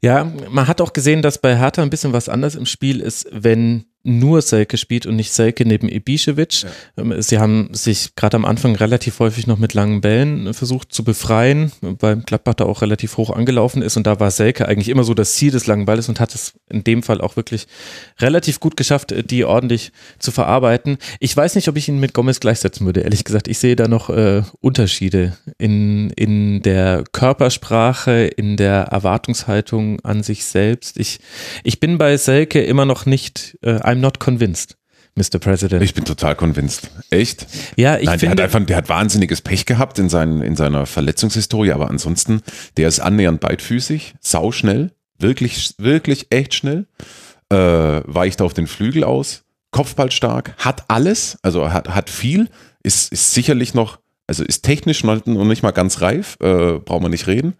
[0.00, 3.26] Ja, man hat auch gesehen, dass bei Hertha ein bisschen was anders im Spiel ist,
[3.32, 6.66] wenn nur Selke spielt und nicht Selke neben Ibišević.
[6.96, 10.92] Ähm, Sie haben sich gerade am Anfang relativ häufig noch mit langen Bällen äh, versucht
[10.92, 14.88] zu befreien, weil Gladbach da auch relativ hoch angelaufen ist und da war Selke eigentlich
[14.88, 17.66] immer so das Ziel des langen Balles und hat es in dem Fall auch wirklich
[18.20, 20.98] relativ gut geschafft, äh, die ordentlich zu verarbeiten.
[21.20, 23.48] Ich weiß nicht, ob ich ihn mit Gomez gleichsetzen würde, ehrlich gesagt.
[23.48, 30.44] Ich sehe da noch äh, Unterschiede in, in der Körpersprache, in der Erwartungshaltung an sich
[30.44, 30.98] selbst.
[30.98, 31.18] Ich,
[31.64, 34.76] ich bin bei Selke immer noch nicht, äh, I'm not convinced,
[35.14, 35.38] Mr.
[35.38, 35.82] President.
[35.82, 36.90] Ich bin total convinced.
[37.08, 37.46] Echt?
[37.76, 40.56] ja, ich Nein, der hat finde, einfach, der hat wahnsinniges Pech gehabt in, seinen, in
[40.56, 42.42] seiner Verletzungshistorie, aber ansonsten,
[42.76, 46.86] der ist annähernd beidfüßig, sauschnell, wirklich, wirklich echt schnell,
[47.50, 52.50] äh, weicht auf den Flügel aus, Kopfballstark, hat alles, also hat, hat viel,
[52.82, 57.04] ist, ist sicherlich noch, also ist technisch noch noch nicht mal ganz reif, äh, brauchen
[57.04, 57.54] wir nicht reden.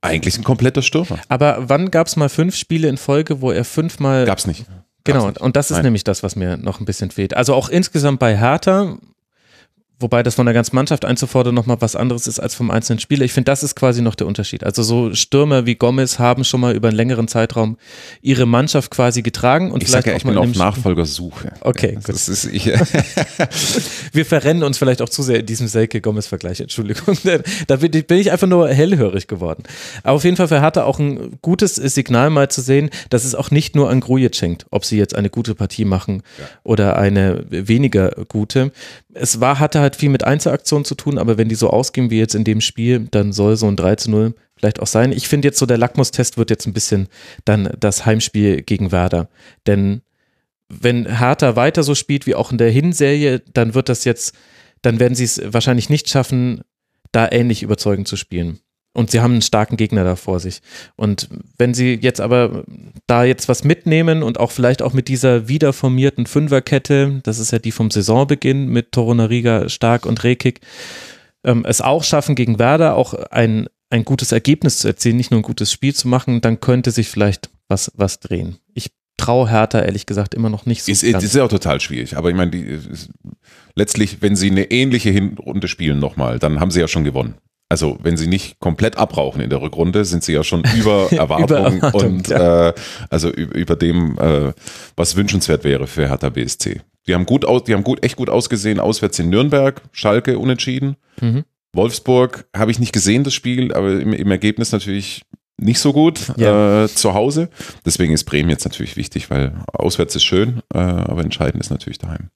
[0.00, 1.18] Eigentlich ein kompletter Stürmer.
[1.28, 4.64] aber wann gab es mal fünf Spiele in Folge, wo er fünfmal Gab's nicht.
[5.06, 5.86] Genau, und das ist Nein.
[5.86, 7.34] nämlich das, was mir noch ein bisschen fehlt.
[7.34, 8.98] Also auch insgesamt bei Hertha,
[9.98, 13.24] wobei das von der ganzen Mannschaft einzufordern nochmal was anderes ist als vom einzelnen Spieler.
[13.24, 14.64] Ich finde, das ist quasi noch der Unterschied.
[14.64, 17.78] Also so Stürmer wie Gomez haben schon mal über einen längeren Zeitraum
[18.20, 20.56] ihre Mannschaft quasi getragen und Ich vielleicht sage ja, auch ich mal bin in auf
[20.56, 21.52] Nachfolgersuche.
[21.60, 22.66] Okay, Ja, das ist, ich,
[24.12, 27.16] Wir verrennen uns vielleicht auch zu sehr in diesem Selke-Gomez-Vergleich, Entschuldigung.
[27.66, 29.64] Da bin ich, einfach nur hellhörig geworden.
[30.02, 33.34] Aber auf jeden Fall für Hertha auch ein gutes Signal mal zu sehen, dass es
[33.34, 36.22] auch nicht nur an Grujic hängt, ob sie jetzt eine gute Partie machen
[36.62, 38.72] oder eine weniger gute.
[39.18, 42.18] Es war, hatte halt viel mit Einzelaktionen zu tun, aber wenn die so ausgehen wie
[42.18, 45.12] jetzt in dem Spiel, dann soll so ein 3 zu 0 vielleicht auch sein.
[45.12, 47.08] Ich finde jetzt so, der Lackmustest wird jetzt ein bisschen
[47.44, 49.28] dann das Heimspiel gegen Werder.
[49.66, 50.02] Denn
[50.68, 54.34] wenn Hertha weiter so spielt wie auch in der Hinserie, dann wird das jetzt,
[54.82, 56.62] dann werden sie es wahrscheinlich nicht schaffen,
[57.12, 58.60] da ähnlich überzeugend zu spielen.
[58.96, 60.62] Und sie haben einen starken Gegner da vor sich.
[60.96, 61.28] Und
[61.58, 62.64] wenn sie jetzt aber
[63.06, 67.58] da jetzt was mitnehmen und auch vielleicht auch mit dieser wiederformierten Fünferkette, das ist ja
[67.58, 70.60] die vom Saisonbeginn mit Torunariga, Stark und Rekik,
[71.44, 75.40] ähm, es auch schaffen gegen Werder auch ein, ein gutes Ergebnis zu erzielen, nicht nur
[75.40, 78.56] ein gutes Spiel zu machen, dann könnte sich vielleicht was, was drehen.
[78.72, 82.16] Ich traue Hertha ehrlich gesagt immer noch nicht so Ist, ist ja auch total schwierig.
[82.16, 83.10] Aber ich meine, die, ist,
[83.74, 87.34] letztlich, wenn sie eine ähnliche Hinrunde spielen nochmal, dann haben sie ja schon gewonnen.
[87.68, 91.80] Also wenn sie nicht komplett abrauchen in der Rückrunde, sind sie ja schon über Erwartung
[91.80, 92.72] Erwartung, und äh,
[93.10, 94.52] also über, über dem, äh,
[94.96, 96.80] was wünschenswert wäre für Hertha BSC.
[97.06, 100.96] Die haben gut aus, die haben gut, echt gut ausgesehen, auswärts in Nürnberg, Schalke unentschieden.
[101.20, 101.44] Mhm.
[101.72, 105.22] Wolfsburg habe ich nicht gesehen, das Spiel, aber im, im Ergebnis natürlich
[105.58, 106.84] nicht so gut Ja.
[106.84, 107.48] äh, zu Hause.
[107.84, 111.98] Deswegen ist Bremen jetzt natürlich wichtig, weil auswärts ist schön, äh, aber entscheidend ist natürlich
[111.98, 112.30] daheim.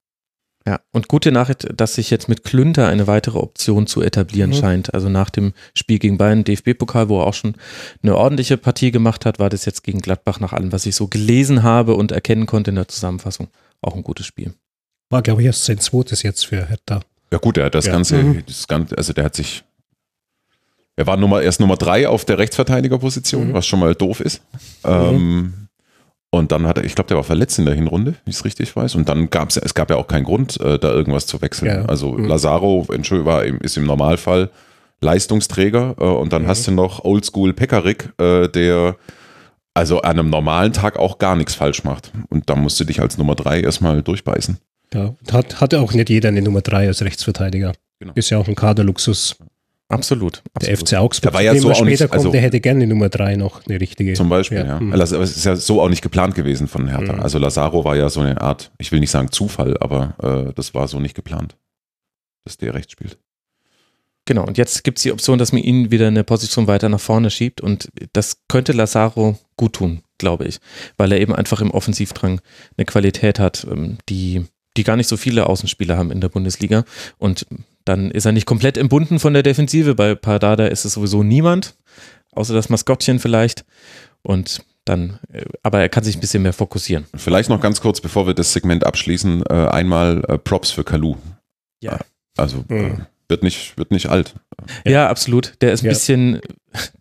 [0.67, 4.55] Ja, und gute Nachricht, dass sich jetzt mit Klünter eine weitere Option zu etablieren Mhm.
[4.55, 4.95] scheint.
[4.95, 7.55] Also nach dem Spiel gegen Bayern, DFB-Pokal, wo er auch schon
[8.03, 11.09] eine ordentliche Partie gemacht hat, war das jetzt gegen Gladbach nach allem, was ich so
[11.09, 13.49] gelesen habe und erkennen konnte in der Zusammenfassung,
[13.81, 14.53] auch ein gutes Spiel.
[15.09, 17.01] War, glaube ich, erst sein zweites jetzt für Hertha.
[17.33, 17.93] Ja gut, er hat das Ja.
[17.93, 18.43] Ganze, Mhm.
[18.47, 19.65] das Ganze, also der hat sich,
[20.97, 23.53] er war Nummer, erst Nummer drei auf der Rechtsverteidigerposition, Mhm.
[23.55, 24.43] was schon mal doof ist.
[24.85, 25.55] Ähm,
[26.31, 28.45] und dann hat er, ich glaube, der war verletzt in der Hinrunde, wie ich es
[28.45, 28.95] richtig weiß.
[28.95, 31.69] Und dann gab es, es gab ja auch keinen Grund, äh, da irgendwas zu wechseln.
[31.69, 31.85] Ja.
[31.87, 32.27] Also Mhm.
[32.27, 34.51] Lazaro, Entschuldigung, war, ist im Normalfall
[35.01, 36.47] Leistungsträger äh, und dann Mhm.
[36.49, 38.97] hast du noch Oldschool Pekarik, äh, der
[39.75, 42.13] also an einem normalen Tag auch gar nichts falsch macht.
[42.29, 44.59] Und da musst du dich als Nummer drei erstmal durchbeißen.
[44.93, 47.73] Ja, hat, hatte auch nicht jeder eine Nummer 3 als Rechtsverteidiger.
[48.01, 48.13] Genau.
[48.17, 49.37] Ist ja auch ein Kaderluxus.
[49.91, 50.43] Absolut.
[50.63, 50.89] Der absolut.
[50.89, 52.87] FC Augsburg, Der war ja so er auch später nicht- kommt, also- der hätte gerne
[52.87, 54.13] Nummer 3 noch, eine richtige.
[54.15, 54.81] Zum Beispiel, ja.
[54.81, 54.93] Mhm.
[54.93, 57.15] Also, aber es ist ja so auch nicht geplant gewesen von Hertha.
[57.15, 57.21] Mhm.
[57.21, 60.15] Also Lazaro war ja so eine Art, ich will nicht sagen Zufall, aber
[60.49, 61.57] äh, das war so nicht geplant.
[62.45, 63.19] dass der rechts spielt.
[64.27, 67.01] Genau, und jetzt gibt es die Option, dass man ihn wieder eine Position weiter nach
[67.01, 70.59] vorne schiebt und das könnte Lazaro gut tun, glaube ich,
[70.97, 72.41] weil er eben einfach im Offensivdrang
[72.77, 74.45] eine Qualität hat, ähm, die,
[74.77, 76.85] die gar nicht so viele Außenspieler haben in der Bundesliga
[77.19, 77.45] und
[77.91, 81.75] dann ist er nicht komplett entbunden von der Defensive, bei Pardada ist es sowieso niemand,
[82.33, 83.65] außer das Maskottchen vielleicht
[84.23, 87.07] und dann, äh, aber er kann sich ein bisschen mehr fokussieren.
[87.17, 91.17] Vielleicht noch ganz kurz, bevor wir das Segment abschließen, äh, einmal äh, Props für Kalu.
[91.83, 91.99] Ja.
[92.37, 93.07] Also Mhm.
[93.31, 94.35] Wird, nicht, wird nicht alt.
[94.87, 95.55] Ja, absolut.
[95.61, 95.93] Der ist ein Ja.
[95.93, 96.41] bisschen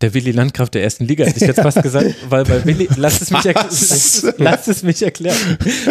[0.00, 3.20] der Willi Landgraf der ersten Liga, hätte ich jetzt fast gesagt, weil bei Willi, lass
[3.20, 5.36] es mich, erklären, lass es mich erklären,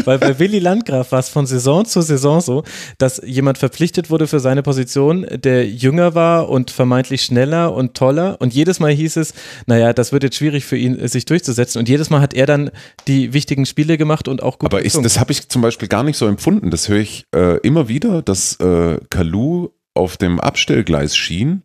[0.04, 2.64] weil bei Willi Landgraf war es von Saison zu Saison so,
[2.98, 8.36] dass jemand verpflichtet wurde für seine Position, der jünger war und vermeintlich schneller und toller
[8.42, 9.34] und jedes Mal hieß es,
[9.66, 12.72] naja, das wird jetzt schwierig für ihn, sich durchzusetzen und jedes Mal hat er dann
[13.08, 16.04] die wichtigen Spiele gemacht und auch gut Aber ich, das habe ich zum Beispiel gar
[16.04, 16.70] nicht so empfunden.
[16.70, 21.64] Das höre ich äh, immer wieder, dass äh, Kalu auf dem Abstellgleis schien.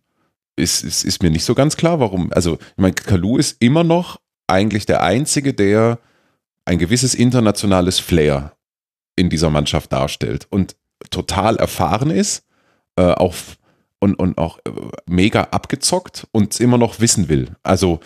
[0.57, 2.33] Ist, ist, ist mir nicht so ganz klar, warum.
[2.33, 5.99] Also, ich meine, Kalu ist immer noch eigentlich der Einzige, der
[6.65, 8.53] ein gewisses internationales Flair
[9.17, 10.77] in dieser Mannschaft darstellt und
[11.11, 12.45] total erfahren ist,
[12.97, 13.35] äh, auch
[14.01, 14.71] und, und auch äh,
[15.07, 17.49] mega abgezockt und immer noch wissen will.
[17.63, 18.01] Also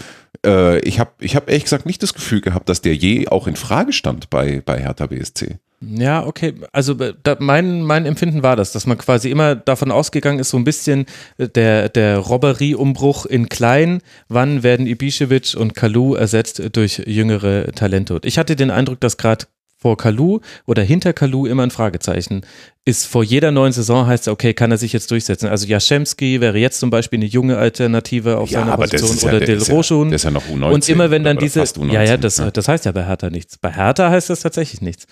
[0.47, 3.47] äh, ich habe ich hab ehrlich gesagt nicht das Gefühl gehabt, dass der je auch
[3.47, 5.59] in Frage stand bei, bei Hertha BSC.
[5.81, 6.55] Ja, okay.
[6.73, 10.51] Also äh, da, mein, mein Empfinden war das, dass man quasi immer davon ausgegangen ist,
[10.51, 14.01] so ein bisschen äh, der, der Robberie-Umbruch in klein.
[14.29, 18.15] Wann werden Ibišević und Kalu ersetzt durch jüngere Talente?
[18.15, 19.47] Und ich hatte den Eindruck, dass gerade
[19.81, 22.43] vor Kalu oder hinter Kalu immer ein Fragezeichen
[22.85, 23.07] ist.
[23.07, 25.47] Vor jeder neuen Saison heißt es, okay, kann er sich jetzt durchsetzen?
[25.47, 29.63] Also Jaschemski wäre jetzt zum Beispiel eine junge Alternative auf seiner Position oder der Del
[29.63, 30.13] ja, Rochun.
[30.13, 30.73] ist ja noch U19.
[30.73, 33.05] Und immer wenn dann oder diese, fast U19, ja, ja, das, das heißt ja bei
[33.05, 33.57] Hertha nichts.
[33.57, 35.07] Bei Hertha heißt das tatsächlich nichts.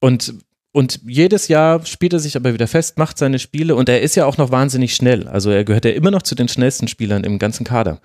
[0.00, 0.34] Und,
[0.72, 4.14] und jedes Jahr spielt er sich aber wieder fest, macht seine Spiele und er ist
[4.14, 5.28] ja auch noch wahnsinnig schnell.
[5.28, 8.00] Also er gehört ja immer noch zu den schnellsten Spielern im ganzen Kader.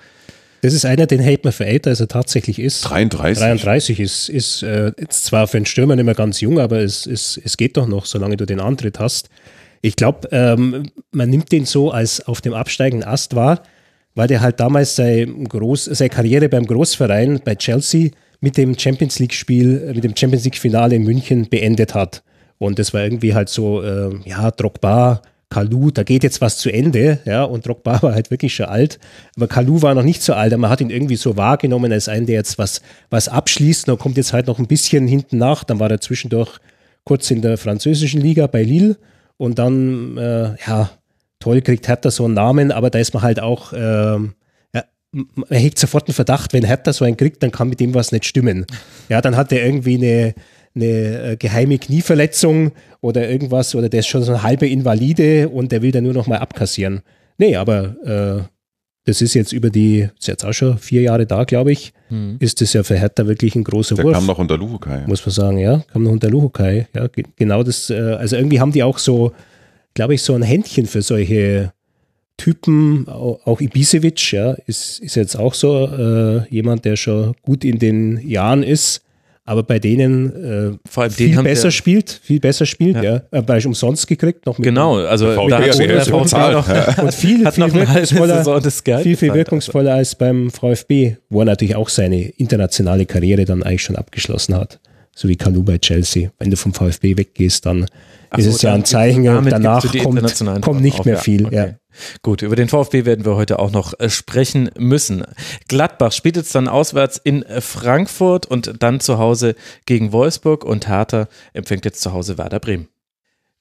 [0.62, 2.82] Das ist einer, den hält man für älter, als er tatsächlich ist.
[2.82, 3.44] 33.
[3.44, 7.08] 33 ist, ist äh, jetzt zwar für einen Stürmer nicht mehr ganz jung, aber es,
[7.08, 9.30] es, es geht doch noch, solange du den Antritt hast.
[9.82, 13.64] Ich glaube, ähm, man nimmt den so als auf dem absteigenden Ast wahr,
[14.14, 19.20] weil der halt damals sein Groß, seine Karriere beim Großverein bei Chelsea mit dem Champions
[19.20, 22.24] League-Spiel, äh, mit dem Champions League-Finale in München beendet hat.
[22.58, 26.72] Und das war irgendwie halt so, äh, ja, Drogba, Kalu, da geht jetzt was zu
[26.72, 29.00] Ende, ja, und Drogba war halt wirklich schon alt,
[29.36, 32.08] aber Kalu war noch nicht so alt, aber man hat ihn irgendwie so wahrgenommen als
[32.08, 35.64] einen, der jetzt was, was abschließt, und kommt jetzt halt noch ein bisschen hinten nach,
[35.64, 36.58] dann war er zwischendurch
[37.04, 38.98] kurz in der französischen Liga bei Lille.
[39.38, 40.92] Und dann, äh, ja,
[41.40, 44.36] toll, kriegt Hertha so einen Namen, aber da ist man halt auch, m-
[45.12, 48.12] man hegt sofort einen Verdacht, wenn Hertha so einen kriegt, dann kann mit dem was
[48.12, 48.66] nicht stimmen.
[49.10, 50.34] Ja, dann hat er irgendwie eine,
[50.76, 52.72] eine äh, geheime Knieverletzung
[53.02, 56.14] oder irgendwas oder der ist schon so ein halber Invalide und der will dann nur
[56.14, 57.02] noch mal abkassieren.
[57.38, 58.48] Nee, aber äh,
[59.06, 61.92] das ist jetzt über die, ist jetzt auch schon vier Jahre da, glaube ich,
[62.40, 65.08] ist das ja für Hertha wirklich ein großer Der Wurf kam noch unter Luhukai.
[65.08, 66.88] muss man sagen, ja, kam noch unter Luhukai.
[66.94, 69.32] Ja, ge- genau das, äh, also irgendwie haben die auch so,
[69.94, 71.72] glaube ich, so ein Händchen für solche
[72.38, 77.64] Typen, au- auch Ibisevic, ja, ist, ist jetzt auch so äh, jemand, der schon gut
[77.64, 79.02] in den Jahren ist,
[79.46, 83.04] aber bei denen äh, viel besser wir- spielt, viel besser spielt, Ja.
[83.04, 86.38] ja, äh, weil ich umsonst gekriegt, noch mit Genau, also VfB da hat der VfB
[86.54, 89.34] noch, und viel, hat viel noch wirkungsvoller, viel, viel bezahlt.
[89.36, 94.56] wirkungsvoller als beim VfB, wo er natürlich auch seine internationale Karriere dann eigentlich schon abgeschlossen
[94.56, 94.80] hat.
[95.16, 96.32] So wie Kalu bei Chelsea.
[96.40, 97.86] Wenn du vom VfB weggehst, dann
[98.38, 101.46] ist so, es ja ein Zeichen danach kommt, kommt nicht auf, mehr viel.
[101.46, 101.56] Okay.
[101.56, 101.74] Ja.
[102.22, 105.24] Gut, über den VfB werden wir heute auch noch äh, sprechen müssen.
[105.68, 110.88] Gladbach spielt jetzt dann auswärts in äh, Frankfurt und dann zu Hause gegen Wolfsburg und
[110.88, 112.88] Hertha empfängt jetzt zu Hause Werder Bremen.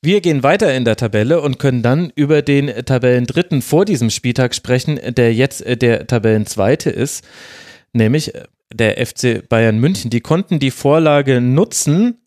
[0.02, 4.54] Wir gehen weiter in der Tabelle und können dann über den Tabellendritten vor diesem Spieltag
[4.54, 7.24] sprechen, der jetzt äh, der Tabellenzweite ist,
[7.92, 10.10] nämlich äh, der FC Bayern München.
[10.10, 12.19] Die konnten die Vorlage nutzen,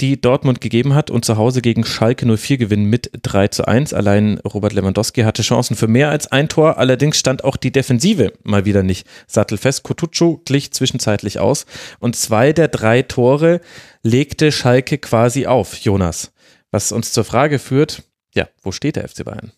[0.00, 3.94] die Dortmund gegeben hat und zu Hause gegen Schalke 04 gewinnen mit 3 zu 1.
[3.94, 8.32] Allein Robert Lewandowski hatte Chancen für mehr als ein Tor, allerdings stand auch die Defensive
[8.42, 9.82] mal wieder nicht sattelfest.
[9.84, 11.66] Kutucu glich zwischenzeitlich aus
[11.98, 13.60] und zwei der drei Tore
[14.02, 16.32] legte Schalke quasi auf, Jonas.
[16.70, 18.02] Was uns zur Frage führt,
[18.34, 19.52] ja, wo steht der FC Bayern?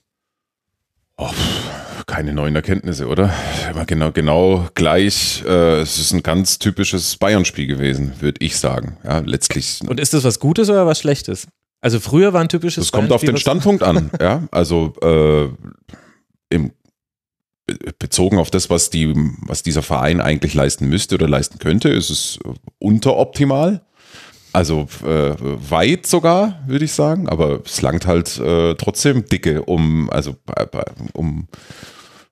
[1.17, 1.31] Oh,
[2.09, 3.33] keine neuen Erkenntnisse, oder?
[3.69, 5.45] Aber genau, genau gleich.
[5.47, 8.97] Äh, es ist ein ganz typisches Bayern-Spiel gewesen, würde ich sagen.
[9.05, 9.81] Ja, letztlich.
[9.87, 11.47] Und ist das was Gutes oder was Schlechtes?
[11.81, 14.11] Also früher war ein typisches Das kommt auf den Standpunkt an.
[14.21, 15.49] Ja, also äh,
[16.49, 16.73] im,
[17.67, 21.91] be- bezogen auf das, was die, was dieser Verein eigentlich leisten müsste oder leisten könnte,
[21.91, 22.39] ist es
[22.79, 23.83] unteroptimal.
[24.55, 30.09] Also äh, weit sogar, würde ich sagen, aber es langt halt äh, trotzdem dicke, um,
[30.09, 30.67] also äh,
[31.13, 31.49] um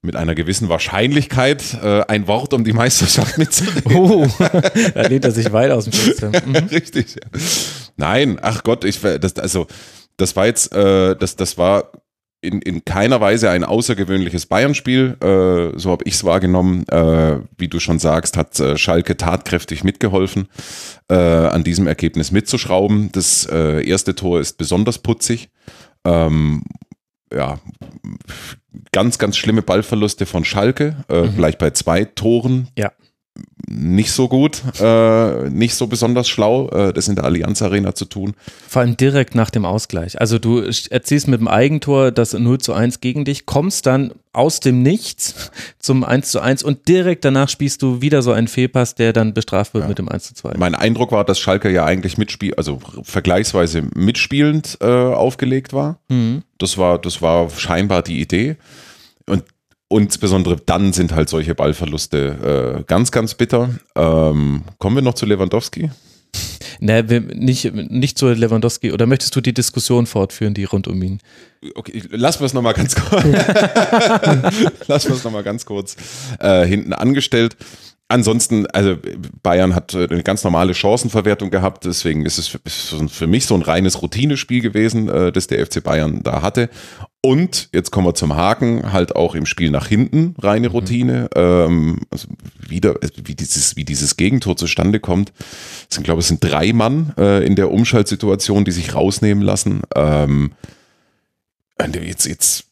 [0.06, 3.96] mit einer gewissen Wahrscheinlichkeit äh, ein Wort um die Meisterschaft mitzureden.
[3.96, 4.26] Oh,
[4.94, 6.32] da lehnt er sich weit aus dem Fenster.
[6.46, 6.56] Mhm.
[6.70, 7.16] Richtig.
[7.16, 7.40] Ja.
[7.96, 9.66] Nein, ach Gott, ich das also
[10.16, 11.90] das war jetzt äh, das das war
[12.40, 15.16] in, in keiner Weise ein außergewöhnliches Bayern-Spiel.
[15.20, 16.86] Äh, so habe ich es wahrgenommen.
[16.88, 20.48] Äh, wie du schon sagst, hat äh, Schalke tatkräftig mitgeholfen,
[21.08, 23.10] äh, an diesem Ergebnis mitzuschrauben.
[23.12, 25.48] Das erste Tor ist besonders putzig.
[26.04, 26.62] Ähm,
[27.32, 27.58] ja,
[28.92, 31.36] ganz, ganz schlimme Ballverluste von Schalke, äh, Mhm.
[31.36, 32.68] gleich bei zwei Toren.
[32.76, 32.92] Ja.
[33.68, 38.04] Nicht so gut, äh, nicht so besonders schlau, äh, das in der Allianz Arena zu
[38.04, 38.34] tun.
[38.68, 40.20] Vor allem direkt nach dem Ausgleich.
[40.20, 44.60] Also du erzielst mit dem Eigentor das 0 zu 1 gegen dich, kommst dann aus
[44.60, 48.94] dem Nichts zum 1 zu 1 und direkt danach spielst du wieder so einen Fehlpass,
[48.94, 50.54] der dann bestraft wird mit dem 1 zu 2.
[50.58, 55.98] Mein Eindruck war, dass Schalke ja eigentlich mitspiel, also vergleichsweise mitspielend äh, aufgelegt war.
[56.08, 56.42] Mhm.
[56.58, 58.56] Das war, das war scheinbar die Idee.
[59.26, 59.42] Und
[59.88, 63.70] insbesondere dann sind halt solche Ballverluste äh, ganz, ganz bitter.
[63.94, 65.90] Ähm, kommen wir noch zu Lewandowski?
[66.80, 68.92] Ne, wir- nicht, nicht zu Lewandowski.
[68.92, 71.20] Oder möchtest du die Diskussion fortführen, die rund um ihn?
[71.74, 73.24] Okay, lassen wir es nochmal ganz kurz.
[74.86, 75.96] lassen wir es nochmal ganz kurz
[76.38, 77.56] äh, hinten angestellt.
[78.08, 78.96] Ansonsten, also
[79.42, 82.56] Bayern hat äh, eine ganz normale Chancenverwertung gehabt, deswegen ist es
[83.12, 86.68] für mich so ein reines Routinespiel gewesen, äh, das der FC Bayern da hatte.
[87.26, 91.28] Und jetzt kommen wir zum Haken, halt auch im Spiel nach hinten reine Routine.
[91.34, 92.28] Ähm, also
[92.68, 95.32] wieder, wie dieses, wie dieses Gegentor zustande kommt.
[95.90, 99.42] Es sind, glaube ich, es sind drei Mann äh, in der Umschaltsituation, die sich rausnehmen
[99.42, 99.82] lassen.
[99.96, 100.52] Ähm,
[102.00, 102.66] jetzt, jetzt,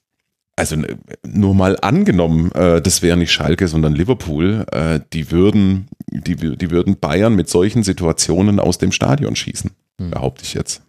[0.55, 5.89] also ne, nur mal angenommen, äh, das wäre nicht Schalke, sondern Liverpool, äh, die würden,
[6.13, 10.81] die, die würden Bayern mit solchen Situationen aus dem Stadion schießen, behaupte ich jetzt.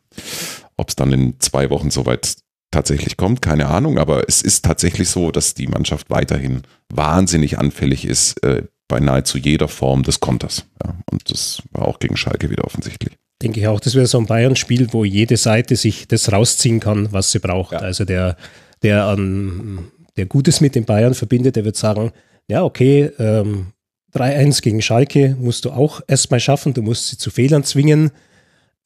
[0.78, 2.44] Ob es dann in zwei Wochen soweit
[2.75, 8.03] tatsächlich kommt, keine Ahnung, aber es ist tatsächlich so, dass die Mannschaft weiterhin wahnsinnig anfällig
[8.03, 10.65] ist äh, bei nahezu jeder Form des Konters.
[10.83, 13.13] Ja, und das war auch gegen Schalke wieder offensichtlich.
[13.41, 17.13] denke ich auch, das wäre so ein Bayern-Spiel, wo jede Seite sich das rausziehen kann,
[17.13, 17.71] was sie braucht.
[17.71, 17.79] Ja.
[17.79, 18.35] Also der,
[18.83, 22.11] der, an, der Gutes mit den Bayern verbindet, der wird sagen,
[22.49, 23.67] ja, okay, ähm,
[24.13, 28.11] 3-1 gegen Schalke musst du auch erstmal schaffen, du musst sie zu Fehlern zwingen.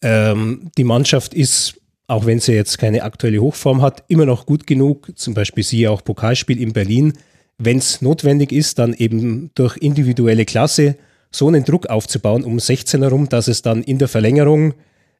[0.03, 4.65] Ähm, die Mannschaft ist, auch wenn sie jetzt keine aktuelle Hochform hat, immer noch gut
[4.67, 7.13] genug, zum Beispiel siehe auch Pokalspiel in Berlin,
[7.57, 10.95] wenn es notwendig ist, dann eben durch individuelle Klasse
[11.31, 14.73] so einen Druck aufzubauen um 16 herum, dass es dann in der Verlängerung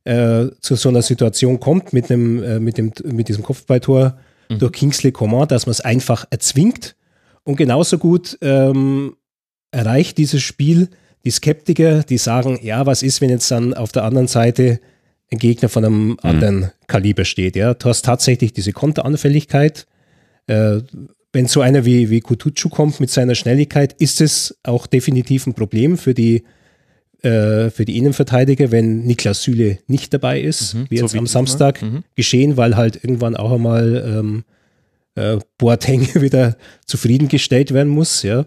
[0.05, 4.17] äh, zu so einer Situation kommt mit, einem, äh, mit, dem, mit diesem Kopfballtor
[4.57, 6.95] durch Kingsley Coman, dass man es einfach erzwingt.
[7.43, 9.15] Und genauso gut ähm,
[9.71, 10.89] erreicht dieses Spiel
[11.25, 14.79] die Skeptiker, die sagen, ja, was ist, wenn jetzt dann auf der anderen Seite
[15.37, 17.55] Gegner von einem anderen Kaliber steht.
[17.55, 19.85] Ja, du hast tatsächlich diese Konteranfälligkeit.
[20.47, 20.79] Äh,
[21.31, 25.53] wenn so einer wie, wie Kutucu kommt mit seiner Schnelligkeit, ist es auch definitiv ein
[25.53, 26.43] Problem für die,
[27.21, 31.25] äh, für die Innenverteidiger, wenn Niklas Süle nicht dabei ist, wie so jetzt wie am
[31.25, 31.27] diesmal.
[31.27, 32.03] Samstag Mhm.
[32.15, 34.43] geschehen, weil halt irgendwann auch einmal ähm,
[35.13, 38.23] äh, Boateng wieder zufriedengestellt werden muss.
[38.23, 38.45] Ja.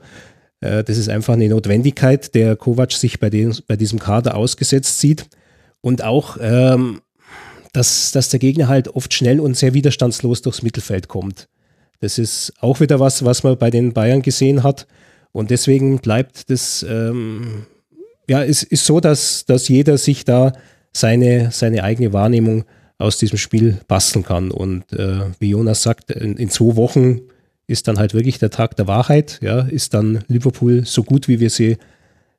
[0.61, 4.99] Äh, das ist einfach eine Notwendigkeit, der Kovac sich bei, dem, bei diesem Kader ausgesetzt
[4.99, 5.27] sieht.
[5.83, 7.03] Und auch, ähm,
[7.75, 11.49] dass, dass der Gegner halt oft schnell und sehr widerstandslos durchs Mittelfeld kommt.
[12.01, 14.87] Das ist auch wieder was, was man bei den Bayern gesehen hat.
[15.33, 17.67] Und deswegen bleibt das, ähm,
[18.29, 20.53] ja, es ist so, dass, dass jeder sich da
[20.93, 22.65] seine, seine eigene Wahrnehmung
[22.99, 24.51] aus diesem Spiel basteln kann.
[24.51, 27.23] Und äh, wie Jonas sagt, in, in zwei Wochen
[27.67, 29.39] ist dann halt wirklich der Tag der Wahrheit.
[29.43, 31.79] Ja, ist dann Liverpool so gut, wie wir sie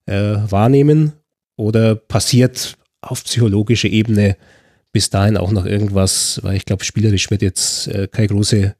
[0.05, 1.13] äh, wahrnehmen?
[1.55, 4.37] Oder passiert auf psychologischer Ebene
[4.91, 6.39] bis dahin auch noch irgendwas?
[6.43, 8.75] Weil ich glaube, spielerisch wird jetzt äh, keine große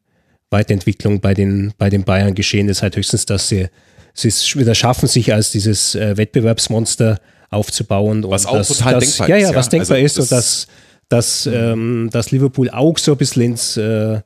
[0.49, 2.69] Weiterentwicklung bei den, bei den Bayern geschehen.
[2.69, 3.67] Es ist halt höchstens, dass sie,
[4.13, 8.23] sie es wieder schaffen, sich als dieses äh, Wettbewerbsmonster aufzubauen.
[8.27, 9.55] Was und auch dass, total dass, denkbar ja, ist, Ja, ja.
[9.55, 10.67] was denkbar Also ist und das-
[11.09, 14.19] dass, dass, ähm, dass Liverpool auch so ein bisschen ins, äh,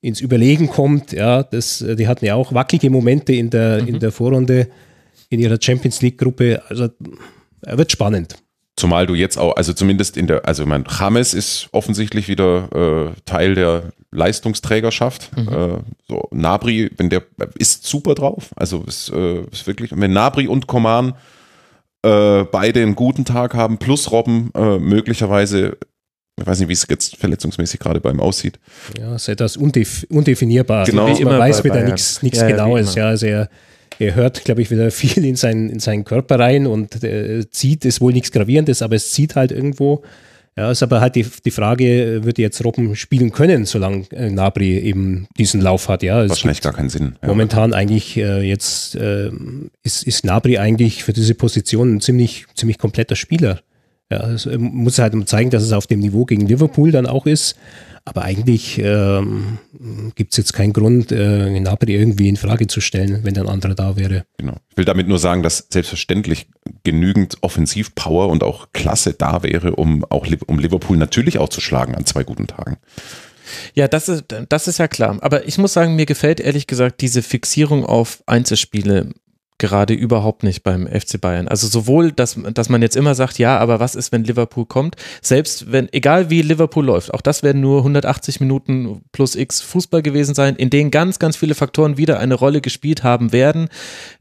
[0.00, 1.12] ins Überlegen kommt.
[1.12, 3.88] Ja, das, äh, die hatten ja auch wackelige Momente in der, Mhm.
[3.88, 4.68] in der Vorrunde
[5.30, 6.62] in ihrer Champions League-Gruppe.
[6.68, 6.84] Also
[7.62, 8.36] äh, wird spannend.
[8.76, 13.20] Zumal du jetzt auch, also zumindest in der, also mein James ist offensichtlich wieder äh,
[13.24, 15.30] Teil der Leistungsträgerschaft.
[15.36, 17.22] Äh, so Nabri, wenn der
[17.56, 18.50] ist super drauf.
[18.56, 21.14] Also ist, äh, ist wirklich, wenn Nabri und Coman
[22.02, 25.76] äh, beide einen guten Tag haben, plus Robben äh, möglicherweise,
[26.38, 28.58] ich weiß nicht, wie es jetzt verletzungsmäßig gerade bei ihm aussieht.
[28.98, 30.84] Ja, ist etwas undef undefinierbar.
[30.84, 31.06] Genau.
[31.06, 32.94] Also, Wie man immer weiß wieder nichts nichts Ja, ja, Genaues.
[32.94, 33.04] immer.
[33.04, 33.48] Ja, also er,
[33.98, 37.84] er hört, glaube ich, wieder viel in, sein, in seinen Körper rein und äh, zieht,
[37.84, 40.02] ist wohl nichts Gravierendes, aber es zieht halt irgendwo.
[40.56, 44.78] Ja, ist aber halt die, die Frage, wird jetzt Robben spielen können, solange äh, Nabri
[44.78, 46.04] eben diesen Lauf hat.
[46.04, 47.16] Ja, es Wahrscheinlich gar keinen Sinn.
[47.22, 47.28] Ja.
[47.28, 49.32] Momentan eigentlich äh, jetzt äh,
[49.82, 53.62] ist, ist Nabri eigentlich für diese Position ein ziemlich, ziemlich kompletter Spieler.
[54.12, 57.56] Ja, äh, muss halt zeigen, dass es auf dem Niveau gegen Liverpool dann auch ist.
[58.06, 59.58] Aber eigentlich ähm,
[60.14, 63.74] gibt es jetzt keinen Grund, äh, Gnabry irgendwie in Frage zu stellen, wenn ein anderer
[63.74, 64.26] da wäre.
[64.36, 64.56] Genau.
[64.70, 66.48] Ich will damit nur sagen, dass selbstverständlich
[66.82, 71.94] genügend Offensivpower und auch Klasse da wäre, um auch um Liverpool natürlich auch zu schlagen
[71.94, 72.76] an zwei guten Tagen.
[73.74, 75.18] Ja, das ist, das ist ja klar.
[75.22, 79.10] Aber ich muss sagen, mir gefällt ehrlich gesagt diese Fixierung auf Einzelspiele
[79.58, 81.46] gerade überhaupt nicht beim FC Bayern.
[81.46, 84.96] Also sowohl, dass, dass man jetzt immer sagt, ja, aber was ist, wenn Liverpool kommt?
[85.22, 90.02] Selbst wenn, egal wie Liverpool läuft, auch das werden nur 180 Minuten plus X Fußball
[90.02, 93.68] gewesen sein, in denen ganz, ganz viele Faktoren wieder eine Rolle gespielt haben werden,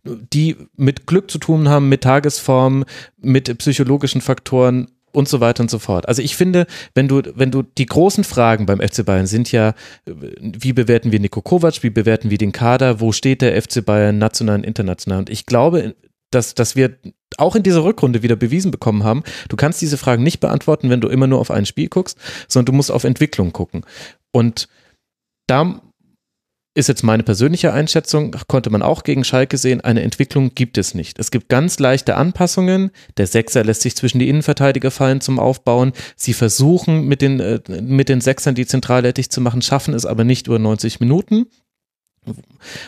[0.04, 2.86] die mit Glück zu tun haben, mit Tagesform,
[3.20, 6.08] mit psychologischen Faktoren und so weiter und so fort.
[6.08, 9.74] Also ich finde, wenn du, wenn du die großen Fragen beim FC Bayern sind ja,
[10.06, 14.18] wie bewerten wir Nico Kovac, wie bewerten wir den Kader, wo steht der FC Bayern
[14.18, 15.20] national und international?
[15.20, 15.96] Und ich glaube,
[16.32, 16.98] dass, dass wir
[17.38, 21.02] auch in dieser Rückrunde wieder bewiesen bekommen haben, du kannst diese Fragen nicht beantworten, wenn
[21.02, 23.86] du immer nur auf ein Spiel guckst, sondern du musst auf Entwicklung gucken.
[24.32, 24.68] Und
[25.48, 25.82] da
[26.76, 30.96] ist jetzt meine persönliche Einschätzung, konnte man auch gegen Schalke sehen, eine Entwicklung gibt es
[30.96, 31.20] nicht.
[31.20, 32.92] Es gibt ganz leichte Anpassungen.
[33.18, 35.94] Der Sechser lässt sich zwischen die Innenverteidiger fallen zum Aufbauen.
[36.16, 40.24] Sie versuchen mit den, äh, mit den Sechsern die zentrallätig zu machen, schaffen es aber
[40.24, 41.46] nicht über 90 Minuten.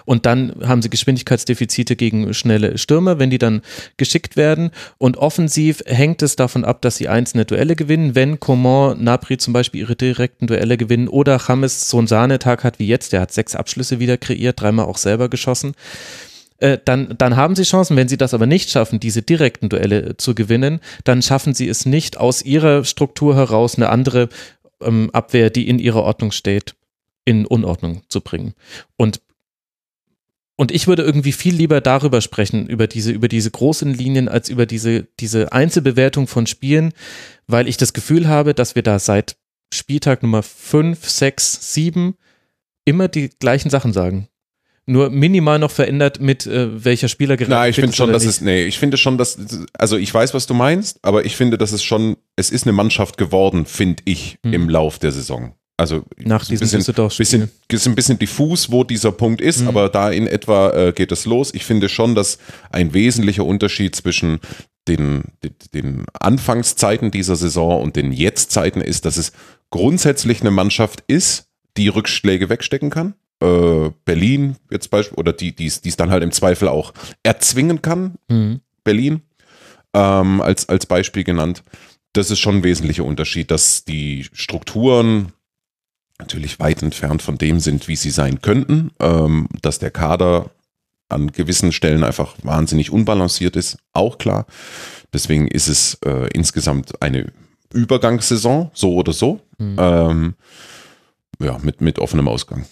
[0.06, 3.62] Und dann haben sie Geschwindigkeitsdefizite gegen schnelle Stürmer, wenn die dann
[3.98, 4.72] geschickt werden.
[4.98, 8.16] Und offensiv hängt es davon ab, dass sie einzelne Duelle gewinnen.
[8.16, 12.80] Wenn Coman, Napri zum Beispiel ihre direkten Duelle gewinnen oder James so einen Sahnetag hat
[12.80, 15.74] wie jetzt, der hat sechs Abschlüsse wieder kreiert, dreimal auch selber geschossen.
[16.58, 17.98] Äh, dann, dann haben sie Chancen.
[17.98, 21.86] Wenn sie das aber nicht schaffen, diese direkten Duelle zu gewinnen, dann schaffen sie es
[21.86, 24.30] nicht aus ihrer Struktur heraus eine andere
[24.82, 26.76] ähm, Abwehr, die in ihrer Ordnung steht,
[27.26, 28.54] in Unordnung zu bringen.
[28.96, 29.22] Und
[30.58, 34.50] und ich würde irgendwie viel lieber darüber sprechen, über diese, über diese großen Linien, als
[34.50, 36.94] über diese, diese Einzelbewertung von Spielen,
[37.48, 39.36] weil ich das Gefühl habe, dass wir da seit
[39.74, 42.16] Spieltag Nummer 5, 6, 7
[42.86, 44.30] immer die gleichen Sachen sagen.
[44.88, 47.52] Nur minimal noch verändert mit äh, welcher Spieler gerade.
[47.52, 49.40] Nein, ich finde schon, dass es, nee, ich finde schon, dass,
[49.74, 52.74] also ich weiß, was du meinst, aber ich finde, dass es schon, es ist eine
[52.74, 54.54] Mannschaft geworden, finde ich, hm.
[54.54, 55.56] im Lauf der Saison.
[55.78, 59.68] Also nach diesem bisschen, bisschen, ist ein bisschen diffus, wo dieser Punkt ist, mhm.
[59.68, 61.54] aber da in etwa äh, geht es los.
[61.54, 62.38] Ich finde schon, dass
[62.72, 64.40] ein wesentlicher Unterschied zwischen
[64.88, 65.24] den,
[65.74, 69.34] den, Anfangszeiten dieser Saison und den Jetztzeiten ist, dass es
[69.70, 73.16] grundsätzlich eine Mannschaft ist, die Rückschläge wegstecken kann.
[73.42, 78.16] Äh, Berlin jetzt Beispiel, oder die es dann halt im Zweifel auch erzwingen kann.
[78.30, 78.62] Mhm.
[78.84, 79.22] Berlin
[79.94, 81.64] ähm, als, als Beispiel genannt.
[82.14, 85.34] Das ist schon ein wesentlicher Unterschied, dass die Strukturen
[86.20, 90.50] natürlich weit entfernt von dem sind, wie sie sein könnten, ähm, dass der Kader
[91.10, 94.46] an gewissen Stellen einfach wahnsinnig unbalanciert ist, auch klar.
[95.14, 97.32] Deswegen ist es äh, insgesamt eine
[97.74, 99.76] Übergangssaison, so oder so, mhm.
[99.78, 100.36] ähm,
[101.40, 102.66] ja, mit, mit offenem Ausgang.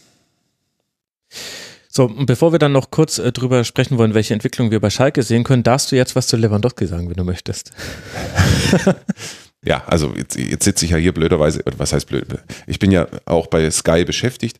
[1.89, 4.89] So, und bevor wir dann noch kurz äh, drüber sprechen wollen, welche Entwicklung wir bei
[4.89, 7.71] Schalke sehen können, darfst du jetzt was zu Lewandowski sagen, wenn du möchtest.
[9.63, 12.25] Ja, also jetzt, jetzt sitze ich ja hier blöderweise, was heißt blöd?
[12.67, 14.59] Ich bin ja auch bei Sky beschäftigt.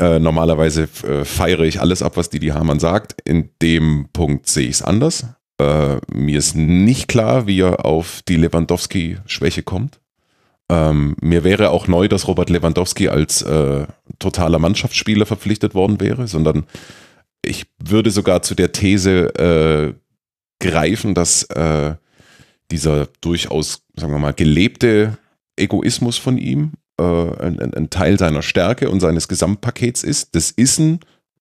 [0.00, 3.20] Äh, normalerweise äh, feiere ich alles ab, was Didi Hamann sagt.
[3.24, 5.26] In dem Punkt sehe ich es anders.
[5.60, 10.00] Äh, mir ist nicht klar, wie er auf die Lewandowski-Schwäche kommt.
[10.70, 13.86] Ähm, mir wäre auch neu, dass Robert Lewandowski als äh,
[14.18, 16.66] totaler Mannschaftsspieler verpflichtet worden wäre, sondern
[17.42, 19.94] ich würde sogar zu der These äh,
[20.64, 21.94] greifen, dass äh,
[22.70, 25.18] dieser durchaus, sagen wir mal, gelebte
[25.56, 30.34] Egoismus von ihm äh, ein, ein, Teil seiner Stärke und seines Gesamtpakets ist.
[30.34, 31.00] Das ist ein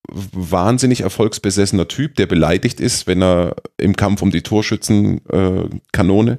[0.10, 6.38] wahnsinnig erfolgsbesessener Typ, der beleidigt ist, wenn er im Kampf um die Torschützenkanone äh,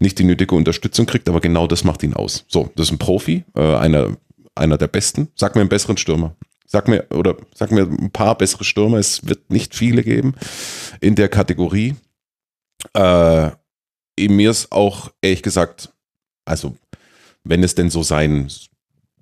[0.00, 2.44] nicht die nötige Unterstützung kriegt, aber genau das macht ihn aus.
[2.48, 4.16] So, das ist ein Profi, äh, einer,
[4.54, 5.28] einer der besten.
[5.34, 6.36] Sag mir einen besseren Stürmer.
[6.66, 8.98] Sag mir, oder sag mir ein paar bessere Stürmer.
[8.98, 10.34] Es wird nicht viele geben
[11.00, 11.94] in der Kategorie.
[12.92, 13.50] Äh,
[14.18, 15.90] mir ist auch ehrlich gesagt,
[16.44, 16.76] also
[17.44, 18.48] wenn es denn so sein,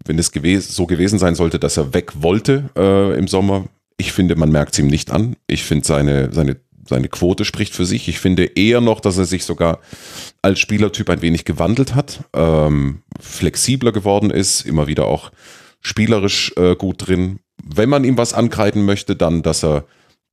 [0.05, 3.67] wenn es gewes so gewesen sein sollte, dass er weg wollte äh, im Sommer,
[3.97, 5.37] ich finde, man merkt es ihm nicht an.
[5.47, 8.09] Ich finde, seine, seine, seine Quote spricht für sich.
[8.09, 9.81] Ich finde eher noch, dass er sich sogar
[10.43, 15.31] als Spielertyp ein wenig gewandelt hat, ähm, flexibler geworden ist, immer wieder auch
[15.81, 17.41] spielerisch äh, gut drin.
[17.63, 19.85] Wenn man ihm was ankreiden möchte, dann, dass er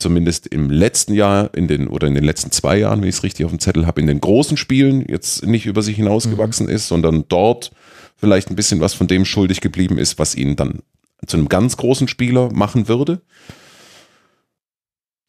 [0.02, 3.24] zumindest im letzten Jahr in den oder in den letzten zwei Jahren, wenn ich es
[3.24, 6.74] richtig auf dem Zettel habe, in den großen Spielen jetzt nicht über sich hinausgewachsen mhm.
[6.74, 7.72] ist, sondern dort
[8.18, 10.80] vielleicht ein bisschen was von dem schuldig geblieben ist, was ihn dann
[11.26, 13.22] zu einem ganz großen Spieler machen würde.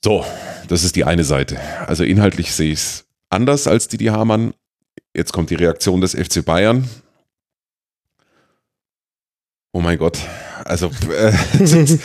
[0.04, 0.24] So,
[0.68, 1.58] das ist die eine Seite.
[1.86, 4.54] Also inhaltlich sehe ich es anders als Didi Hamann.
[5.14, 6.88] Jetzt kommt die Reaktion des FC Bayern.
[9.72, 10.18] Oh mein Gott.
[10.64, 11.32] Also, äh,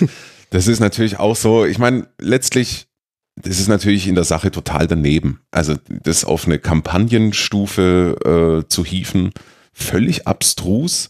[0.49, 1.65] das ist natürlich auch so.
[1.65, 2.87] Ich meine, letztlich,
[3.35, 5.41] das ist natürlich in der Sache total daneben.
[5.51, 9.31] Also, das auf eine Kampagnenstufe äh, zu hieven,
[9.73, 11.09] völlig abstrus.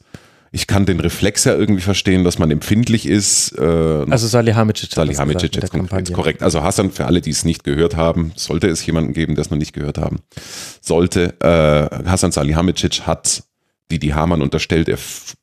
[0.52, 3.52] Ich kann den Reflex ja irgendwie verstehen, dass man empfindlich ist.
[3.58, 4.92] Äh, also Salihamidzic.
[4.92, 6.42] Salihamidzic jetzt, jetzt korrekt.
[6.42, 9.52] Also Hassan, für alle, die es nicht gehört haben, sollte es jemanden geben, der es
[9.52, 10.20] noch nicht gehört haben,
[10.82, 11.36] sollte.
[11.42, 13.44] Äh, Hassan Salihamidzic hat
[13.92, 14.98] die die Hamann unterstellt, er,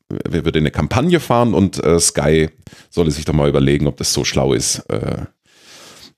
[0.09, 2.49] er würde eine Kampagne fahren und äh, Sky
[2.89, 5.25] solle sich doch mal überlegen, ob das so schlau ist, äh,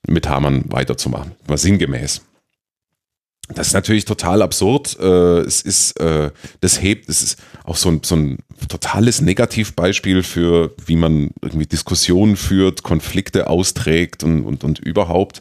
[0.06, 1.32] mit Hamann weiterzumachen.
[1.46, 2.22] War sinngemäß.
[3.54, 4.98] Das ist natürlich total absurd.
[5.00, 6.30] Äh, es ist, äh,
[6.60, 11.66] das hebt, es ist auch so ein, so ein totales Negativbeispiel für, wie man irgendwie
[11.66, 15.40] Diskussionen führt, Konflikte austrägt und, und, und überhaupt.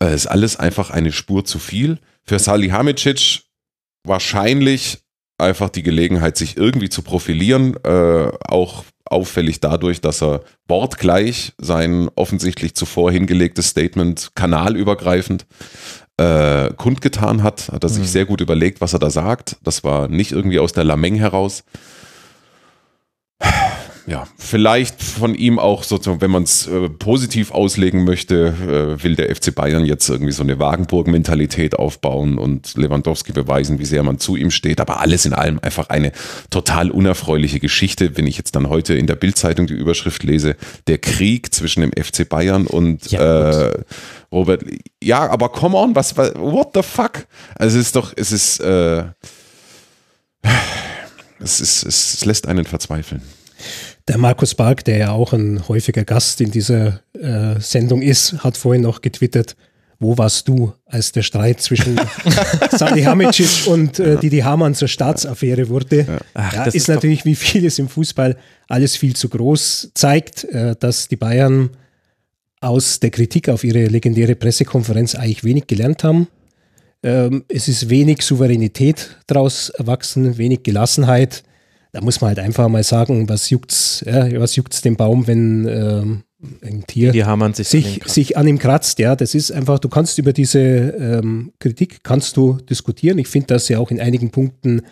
[0.00, 1.98] Äh, ist alles einfach eine Spur zu viel.
[2.24, 3.42] Für Salihamidzic
[4.04, 4.98] wahrscheinlich
[5.38, 12.10] einfach die Gelegenheit, sich irgendwie zu profilieren, äh, auch auffällig dadurch, dass er wortgleich sein
[12.14, 15.46] offensichtlich zuvor hingelegtes Statement kanalübergreifend
[16.18, 18.08] äh, kundgetan hat, hat er sich mhm.
[18.08, 19.56] sehr gut überlegt, was er da sagt.
[19.62, 21.64] Das war nicht irgendwie aus der Lameng heraus
[24.08, 28.54] ja, vielleicht von ihm auch sozusagen, wenn man es äh, positiv auslegen möchte,
[28.98, 33.84] äh, will der FC Bayern jetzt irgendwie so eine Wagenburg-Mentalität aufbauen und Lewandowski beweisen, wie
[33.84, 34.80] sehr man zu ihm steht.
[34.80, 36.12] Aber alles in allem einfach eine
[36.48, 40.56] total unerfreuliche Geschichte, wenn ich jetzt dann heute in der Bildzeitung die Überschrift lese,
[40.86, 43.84] der Krieg zwischen dem FC Bayern und ja, äh,
[44.32, 44.64] Robert.
[45.02, 47.26] Ja, aber come on, was, what the fuck?
[47.56, 49.04] Also es ist doch, es ist, äh,
[51.40, 53.20] es ist, es lässt einen verzweifeln.
[54.08, 58.56] Der Markus Bark, der ja auch ein häufiger Gast in dieser äh, Sendung ist, hat
[58.56, 59.54] vorhin noch getwittert,
[60.00, 62.00] wo warst du, als der Streit zwischen
[62.70, 66.06] Salihamidzic und äh, Didi Hamann zur Staatsaffäre wurde?
[66.08, 66.18] Ja.
[66.32, 68.36] Ach, ja, ist, ist natürlich wie vieles im Fußball
[68.68, 71.70] alles viel zu groß, zeigt, äh, dass die Bayern
[72.60, 76.28] aus der Kritik auf ihre legendäre Pressekonferenz eigentlich wenig gelernt haben.
[77.02, 81.44] Ähm, es ist wenig Souveränität daraus erwachsen, wenig Gelassenheit
[81.92, 85.66] da muss man halt einfach mal sagen, was juckt's, ja, was juckt's dem Baum, wenn
[85.66, 86.22] ähm,
[86.62, 87.12] ein Tier
[87.56, 88.98] sich, sich, an sich, an ihm kratzt.
[88.98, 93.18] Ja, das ist einfach, du kannst über diese ähm, Kritik kannst du diskutieren.
[93.18, 94.82] Ich finde, dass sie auch in einigen Punkten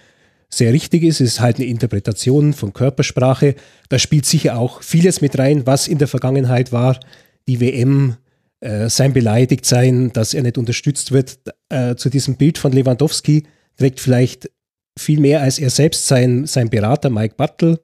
[0.48, 1.20] sehr richtig ist.
[1.20, 3.54] Es ist halt eine Interpretation von Körpersprache.
[3.88, 6.98] Da spielt sicher auch vieles mit rein, was in der Vergangenheit war.
[7.46, 8.16] Die WM,
[8.60, 11.38] äh, sein Beleidigtsein, dass er nicht unterstützt wird.
[11.68, 13.44] Äh, zu diesem Bild von Lewandowski
[13.76, 14.50] trägt vielleicht
[14.98, 17.80] viel mehr als er selbst sein, sein Berater Mike Buttle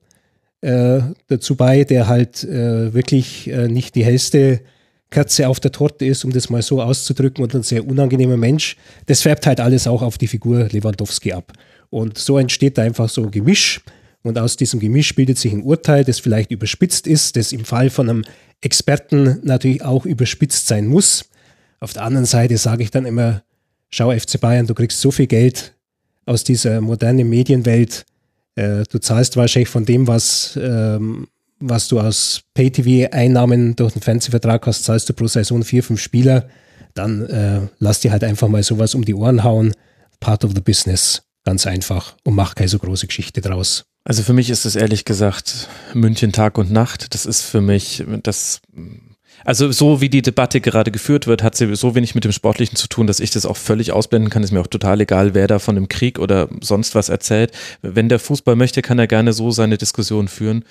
[0.63, 4.61] äh, dazu bei, der halt äh, wirklich äh, nicht die hellste
[5.11, 8.77] Katze auf der Torte ist, um das mal so auszudrücken, und ein sehr unangenehmer Mensch.
[9.07, 11.53] Das färbt halt alles auch auf die Figur Lewandowski ab.
[11.91, 13.83] Und so entsteht da einfach so ein Gemisch.
[14.23, 17.91] Und aus diesem Gemisch bildet sich ein Urteil, das vielleicht überspitzt ist, das im Fall
[17.91, 18.25] von einem
[18.61, 21.29] Experten natürlich auch überspitzt sein muss.
[21.81, 23.43] Auf der anderen Seite sage ich dann immer,
[23.91, 25.75] schau FC Bayern, du kriegst so viel Geld,
[26.27, 28.05] aus dieser modernen Medienwelt.
[28.55, 34.67] Äh, du zahlst wahrscheinlich von dem, was, ähm, was du aus Pay-TV-Einnahmen durch den Fernsehvertrag
[34.67, 36.49] hast, zahlst du pro Saison vier, fünf Spieler.
[36.95, 39.73] Dann äh, lass dir halt einfach mal sowas um die Ohren hauen.
[40.21, 41.23] Part of the business.
[41.45, 42.17] Ganz einfach.
[42.25, 43.85] Und mach keine so große Geschichte draus.
[44.05, 47.15] Also für mich ist es ehrlich gesagt München Tag und Nacht.
[47.15, 48.61] Das ist für mich das
[49.45, 52.77] also so wie die Debatte gerade geführt wird, hat sie so wenig mit dem Sportlichen
[52.77, 54.43] zu tun, dass ich das auch völlig ausblenden kann.
[54.43, 57.53] Ist mir auch total egal, wer da von dem Krieg oder sonst was erzählt.
[57.83, 60.65] Wenn der Fußball möchte, kann er gerne so seine Diskussion führen.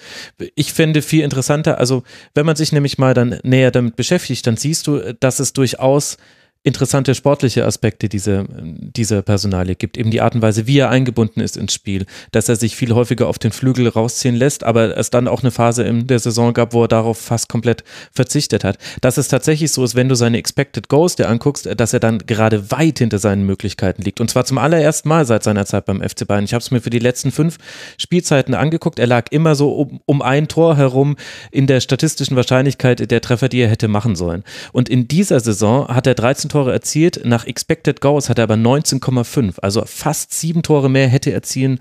[0.56, 2.04] Ich finde viel interessanter, also
[2.34, 6.18] wenn man sich nämlich mal dann näher damit beschäftigt, dann siehst du, dass es durchaus
[6.64, 9.98] interessante sportliche Aspekte dieser, dieser Personalie gibt.
[9.98, 12.94] Eben die Art und Weise, wie er eingebunden ist ins Spiel, dass er sich viel
[12.94, 16.54] häufiger auf den Flügel rausziehen lässt, aber es dann auch eine Phase in der Saison
[16.54, 18.78] gab, wo er darauf fast komplett verzichtet hat.
[19.02, 22.20] Dass es tatsächlich so ist, wenn du seine Expected Goals dir anguckst, dass er dann
[22.20, 24.22] gerade weit hinter seinen Möglichkeiten liegt.
[24.22, 26.44] Und zwar zum allerersten Mal seit seiner Zeit beim FC Bayern.
[26.44, 27.58] Ich habe es mir für die letzten fünf
[27.98, 29.00] Spielzeiten angeguckt.
[29.00, 31.16] Er lag immer so um, um ein Tor herum
[31.50, 34.44] in der statistischen Wahrscheinlichkeit der Treffer, die er hätte machen sollen.
[34.74, 37.22] Und in dieser Saison hat er 13 Tore erzielt.
[37.24, 39.60] Nach Expected Goals hat er aber 19,5.
[39.62, 41.80] Also fast sieben Tore mehr hätte er ziehen,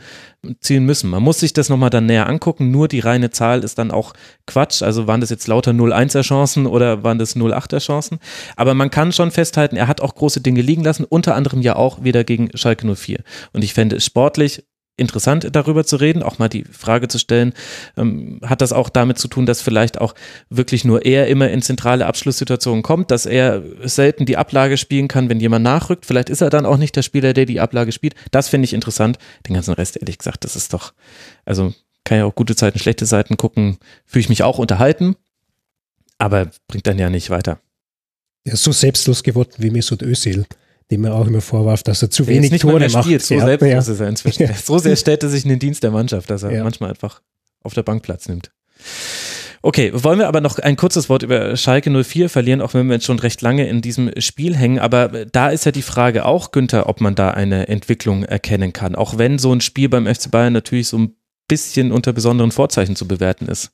[0.61, 1.11] ziehen müssen.
[1.11, 2.71] Man muss sich das nochmal dann näher angucken.
[2.71, 4.13] Nur die reine Zahl ist dann auch
[4.47, 4.83] Quatsch.
[4.83, 8.19] Also waren das jetzt lauter 0-1er Chancen oder waren das 0-8er Chancen?
[8.57, 11.05] Aber man kann schon festhalten, er hat auch große Dinge liegen lassen.
[11.05, 13.19] Unter anderem ja auch wieder gegen Schalke 04.
[13.53, 14.65] Und ich fände sportlich
[15.01, 17.53] interessant, darüber zu reden, auch mal die Frage zu stellen,
[17.97, 20.15] ähm, hat das auch damit zu tun, dass vielleicht auch
[20.49, 25.29] wirklich nur er immer in zentrale Abschlusssituationen kommt, dass er selten die Ablage spielen kann,
[25.29, 26.07] wenn jemand nachrückt.
[26.07, 28.15] Vielleicht ist er dann auch nicht der Spieler, der die Ablage spielt.
[28.31, 29.19] Das finde ich interessant.
[29.49, 30.93] Den ganzen Rest, ehrlich gesagt, das ist doch,
[31.45, 31.73] also
[32.05, 35.17] kann ja auch gute Zeiten, schlechte Seiten gucken, fühle ich mich auch unterhalten,
[36.19, 37.61] aber bringt dann ja nicht weiter.
[38.45, 40.47] Er ist so selbstlos geworden wie Mesut Özil
[40.91, 43.05] dem er auch immer vorwarf, dass er zu der wenig nicht Tore macht.
[43.05, 43.23] Spielt.
[43.23, 43.93] So ja, selbstlos ja.
[43.93, 44.43] ist er inzwischen.
[44.43, 44.55] Ja.
[44.55, 46.65] So sehr stellt er sich in den Dienst der Mannschaft, dass er ja.
[46.65, 47.21] manchmal einfach
[47.63, 48.51] auf der Bank Platz nimmt.
[49.63, 52.95] Okay, wollen wir aber noch ein kurzes Wort über Schalke 04 verlieren, auch wenn wir
[52.95, 54.79] jetzt schon recht lange in diesem Spiel hängen.
[54.79, 58.95] Aber da ist ja die Frage auch, Günther, ob man da eine Entwicklung erkennen kann.
[58.95, 61.15] Auch wenn so ein Spiel beim FC Bayern natürlich so ein
[61.47, 63.71] bisschen unter besonderen Vorzeichen zu bewerten ist.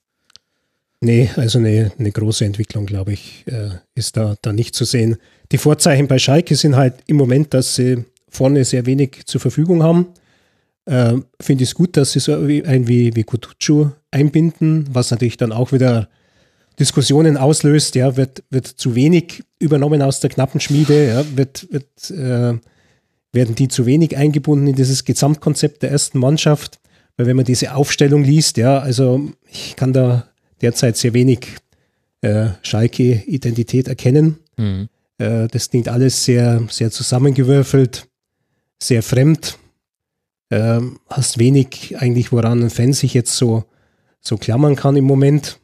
[1.06, 5.18] Nee, also eine, eine große Entwicklung, glaube ich, äh, ist da, da nicht zu sehen.
[5.52, 9.84] Die Vorzeichen bei Schalke sind halt im Moment, dass sie vorne sehr wenig zur Verfügung
[9.84, 10.08] haben.
[10.84, 15.36] Äh, Finde ich es gut, dass sie so ein wie, wie Kutucu einbinden, was natürlich
[15.36, 16.08] dann auch wieder
[16.80, 17.94] Diskussionen auslöst.
[17.94, 22.58] Ja, wird, wird zu wenig übernommen aus der knappen Schmiede, ja, wird, wird, äh,
[23.32, 26.80] werden die zu wenig eingebunden in dieses Gesamtkonzept der ersten Mannschaft.
[27.16, 31.56] Weil wenn man diese Aufstellung liest, ja, also ich kann da derzeit sehr wenig
[32.22, 34.38] äh, Schalke-Identität erkennen.
[34.56, 34.88] Mhm.
[35.18, 38.08] Äh, das klingt alles sehr, sehr zusammengewürfelt,
[38.82, 39.58] sehr fremd.
[40.50, 43.64] Äh, hast wenig eigentlich, woran ein Fan sich jetzt so,
[44.20, 45.58] so klammern kann im Moment.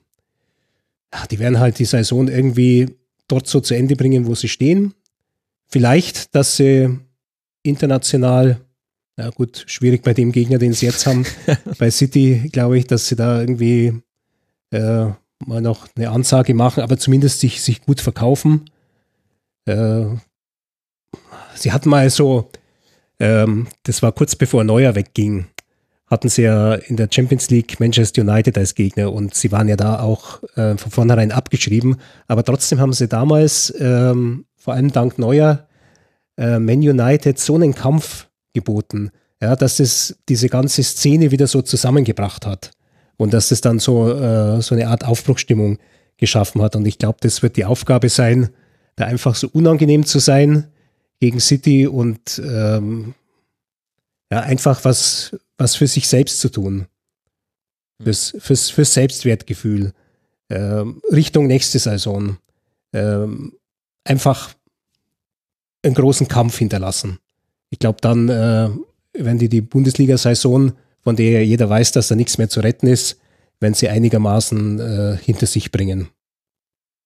[1.13, 2.97] Ja, die werden halt die Saison irgendwie
[3.29, 4.95] dort so zu Ende bringen, wo sie stehen.
[5.67, 6.99] Vielleicht, dass sie
[7.63, 8.61] international,
[9.17, 11.25] ja gut, schwierig bei dem Gegner, den sie jetzt haben,
[11.79, 14.03] bei City, glaube ich, dass sie da irgendwie
[14.73, 15.07] äh,
[15.47, 18.71] mal noch eine Ansage machen, aber zumindest sich, sich gut verkaufen.
[19.67, 20.07] Äh,
[21.55, 22.51] sie hatten mal so,
[23.21, 25.47] ähm, das war kurz bevor Neuer wegging,
[26.07, 29.77] hatten sie ja in der Champions League Manchester United als Gegner und sie waren ja
[29.77, 31.97] da auch äh, von vornherein abgeschrieben.
[32.27, 35.67] Aber trotzdem haben sie damals, ähm, vor allem dank Neuer,
[36.37, 39.11] äh, Man United so einen Kampf geboten,
[39.41, 42.71] ja, dass es diese ganze Szene wieder so zusammengebracht hat
[43.23, 45.79] und dass es dann so, äh, so eine Art Aufbruchstimmung
[46.17, 46.75] geschaffen hat.
[46.75, 48.49] Und ich glaube, das wird die Aufgabe sein,
[48.97, 50.67] da einfach so unangenehm zu sein
[51.21, 53.15] gegen City und ähm,
[54.29, 56.87] ja, einfach was, was für sich selbst zu tun.
[58.03, 59.93] Fürs, fürs, fürs Selbstwertgefühl.
[60.51, 62.39] Ähm, Richtung nächste Saison.
[62.93, 63.53] Ähm,
[64.03, 64.53] einfach
[65.85, 67.21] einen großen Kampf hinterlassen.
[67.71, 68.69] Ich glaube, dann, äh,
[69.13, 70.73] wenn die die Bundesliga-Saison,
[71.03, 73.19] von der jeder weiß, dass da nichts mehr zu retten ist,
[73.61, 76.09] wenn sie einigermaßen äh, hinter sich bringen.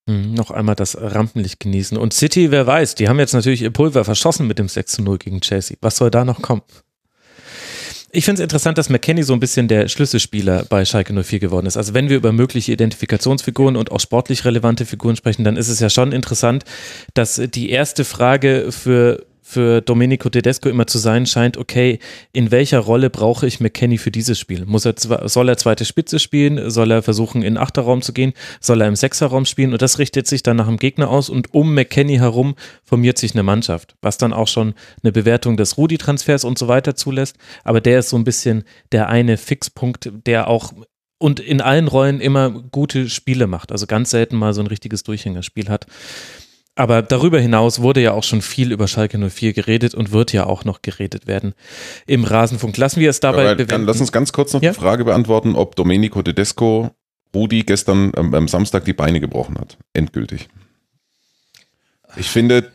[0.08, 1.98] Hm, noch einmal das Rampenlicht genießen.
[1.98, 5.02] Und City, wer weiß, die haben jetzt natürlich ihr Pulver verschossen mit dem 6 zu
[5.02, 5.76] 0 gegen Chelsea.
[5.80, 6.62] Was soll da noch kommen?
[8.12, 11.66] Ich finde es interessant, dass McKenny so ein bisschen der Schlüsselspieler bei Schalke 04 geworden
[11.66, 11.76] ist.
[11.76, 15.80] Also wenn wir über mögliche Identifikationsfiguren und auch sportlich relevante Figuren sprechen, dann ist es
[15.80, 16.64] ja schon interessant,
[17.14, 22.00] dass die erste Frage für für Domenico Tedesco immer zu sein scheint, okay,
[22.32, 24.66] in welcher Rolle brauche ich McKenny für dieses Spiel?
[24.66, 26.68] Muss er, soll er zweite Spitze spielen?
[26.68, 28.32] Soll er versuchen, in Achterraum zu gehen?
[28.60, 29.72] Soll er im Sechserraum spielen?
[29.72, 33.34] Und das richtet sich dann nach dem Gegner aus und um McKenny herum formiert sich
[33.34, 34.74] eine Mannschaft, was dann auch schon
[35.04, 37.36] eine Bewertung des Rudi-Transfers und so weiter zulässt.
[37.62, 40.72] Aber der ist so ein bisschen der eine Fixpunkt, der auch
[41.18, 45.04] und in allen Rollen immer gute Spiele macht, also ganz selten mal so ein richtiges
[45.04, 45.86] Durchhängerspiel hat.
[46.76, 50.44] Aber darüber hinaus wurde ja auch schon viel über Schalke 04 geredet und wird ja
[50.44, 51.54] auch noch geredet werden
[52.06, 52.76] im Rasenfunk.
[52.76, 54.72] Lassen wir es dabei Aber dann lass uns ganz kurz noch ja?
[54.72, 56.90] die Frage beantworten, ob Domenico Tedesco
[57.34, 59.78] Rudi gestern ähm, am Samstag die Beine gebrochen hat.
[59.94, 60.48] Endgültig.
[62.16, 62.70] Ich finde,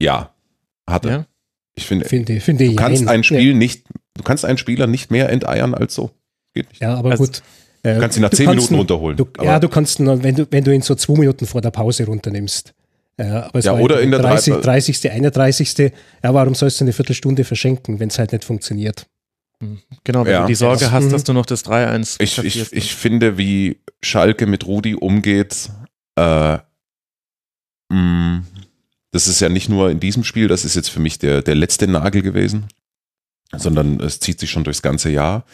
[0.00, 0.32] ja,
[0.86, 1.08] hatte.
[1.08, 1.26] Ja?
[1.74, 3.54] Ich finde, finde, finde du kannst ein Spiel ja.
[3.54, 3.84] nicht,
[4.14, 6.10] du kannst einen Spieler nicht mehr enteiern als so.
[6.54, 6.82] Geht nicht.
[6.82, 7.42] Ja, aber also, gut.
[7.82, 9.16] Äh, du kannst ihn nach zehn Minuten runterholen.
[9.16, 11.70] Du, ja, du kannst ihn, wenn du, wenn du ihn so zwei Minuten vor der
[11.70, 12.74] Pause runternimmst.
[13.16, 15.92] Äh, aber es ja, war oder in der 30, 30., 31.
[16.22, 19.06] Ja, warum sollst du eine Viertelstunde verschenken, wenn es halt nicht funktioniert?
[19.62, 20.40] Hm, genau, wenn ja.
[20.42, 20.90] du die Sorge ja.
[20.90, 21.10] hast, mhm.
[21.10, 25.70] dass du noch das 3-1 ich, ich, ich finde, wie Schalke mit Rudi umgeht,
[26.16, 26.58] äh,
[27.90, 28.46] mh, mm,
[29.12, 31.56] das ist ja nicht nur in diesem Spiel, das ist jetzt für mich der, der
[31.56, 32.68] letzte Nagel gewesen,
[33.54, 35.44] sondern es zieht sich schon durchs ganze Jahr,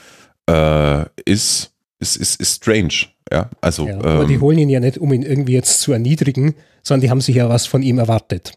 [0.49, 3.07] äh, ist ist, ist, ist strange.
[3.33, 3.89] Ja, also.
[3.89, 7.03] Ja, aber ähm, die holen ihn ja nicht, um ihn irgendwie jetzt zu erniedrigen, sondern
[7.03, 8.53] die haben sich ja was von ihm erwartet.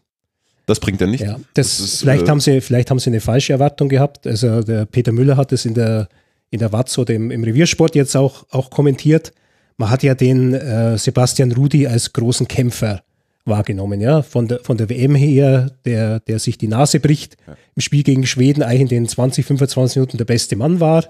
[0.66, 1.24] das bringt er nicht.
[1.24, 4.26] Ja, das, Das ist, vielleicht, äh, haben sie, vielleicht haben sie eine falsche Erwartung gehabt.
[4.26, 6.08] Also der Peter Müller hat es in der,
[6.50, 9.32] in der Watz oder im, im Reviersport jetzt auch, auch kommentiert.
[9.76, 13.02] Man hat ja den äh, Sebastian Rudi als großen Kämpfer
[13.46, 17.38] wahrgenommen, ja, von der, von der WM her, der, der sich die Nase bricht,
[17.74, 21.06] im Spiel gegen Schweden eigentlich in den 20, 25 Minuten der beste Mann war,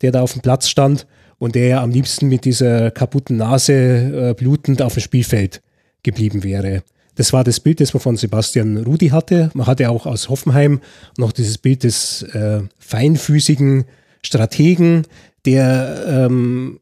[0.00, 1.06] der da auf dem Platz stand
[1.38, 5.62] und der ja am liebsten mit dieser kaputten Nase äh, blutend auf dem Spielfeld
[6.02, 6.82] geblieben wäre.
[7.16, 9.50] Das war das Bild, das man von Sebastian Rudi hatte.
[9.54, 10.80] Man hatte auch aus Hoffenheim
[11.16, 13.86] noch dieses Bild des äh, feinfüßigen
[14.22, 15.06] Strategen,
[15.44, 16.80] der ähm,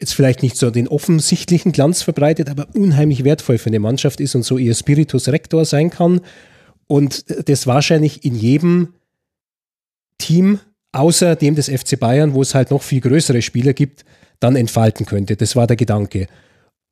[0.00, 4.34] jetzt vielleicht nicht so den offensichtlichen Glanz verbreitet, aber unheimlich wertvoll für eine Mannschaft ist
[4.34, 6.20] und so ihr Spiritus Rector sein kann.
[6.86, 8.94] Und das wahrscheinlich in jedem
[10.18, 10.58] Team,
[10.94, 14.04] außer dem des FC Bayern, wo es halt noch viel größere Spieler gibt,
[14.40, 15.36] dann entfalten könnte.
[15.36, 16.28] Das war der Gedanke.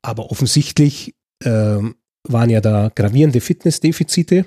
[0.03, 1.95] Aber offensichtlich ähm,
[2.25, 4.45] waren ja da gravierende Fitnessdefizite,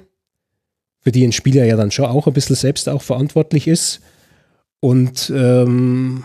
[1.00, 4.02] für die ein Spieler ja dann schon auch ein bisschen selbst auch verantwortlich ist.
[4.82, 6.24] Und ähm,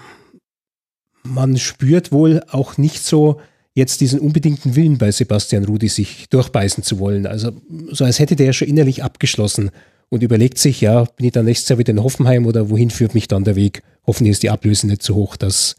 [1.23, 3.41] man spürt wohl auch nicht so
[3.75, 7.27] jetzt diesen unbedingten Willen bei Sebastian Rudi, sich durchbeißen zu wollen.
[7.27, 7.53] Also
[7.91, 9.71] so als hätte der ja schon innerlich abgeschlossen
[10.11, 13.15] und überlegt sich, ja, bin ich dann nächstes Jahr wieder in Hoffenheim oder wohin führt
[13.15, 13.83] mich dann der Weg?
[14.07, 15.77] Hoffentlich ist die Ablöse nicht so hoch, dass,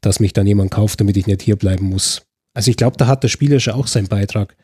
[0.00, 2.22] dass mich dann jemand kauft, damit ich nicht hier bleiben muss.
[2.54, 4.56] Also ich glaube, da hat der Spieler schon auch seinen Beitrag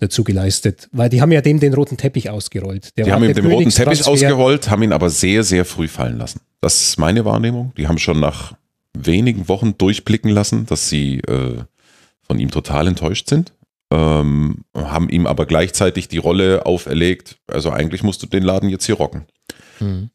[0.00, 2.96] dazu geleistet, weil die haben ja dem den roten Teppich ausgerollt.
[2.96, 6.18] Der Die haben ihm den roten Teppich ausgerollt, haben ihn aber sehr, sehr früh fallen
[6.18, 6.40] lassen.
[6.60, 7.72] Das ist meine Wahrnehmung.
[7.76, 8.54] Die haben schon nach
[8.94, 11.58] wenigen Wochen durchblicken lassen, dass sie äh,
[12.22, 13.52] von ihm total enttäuscht sind.
[13.92, 18.86] Ähm, haben ihm aber gleichzeitig die Rolle auferlegt, also eigentlich musst du den Laden jetzt
[18.86, 19.26] hier rocken.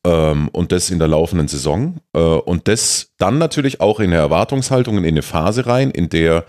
[0.04, 2.00] Ähm, und das in der laufenden Saison.
[2.14, 6.46] Äh, und das dann natürlich auch in eine Erwartungshaltung, in eine Phase rein, in der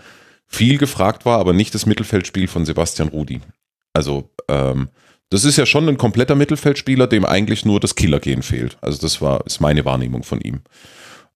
[0.47, 3.41] viel gefragt war, aber nicht das Mittelfeldspiel von Sebastian Rudi.
[3.93, 4.89] Also ähm,
[5.29, 8.77] das ist ja schon ein kompletter Mittelfeldspieler, dem eigentlich nur das Killergehen fehlt.
[8.81, 10.61] Also das war ist meine Wahrnehmung von ihm.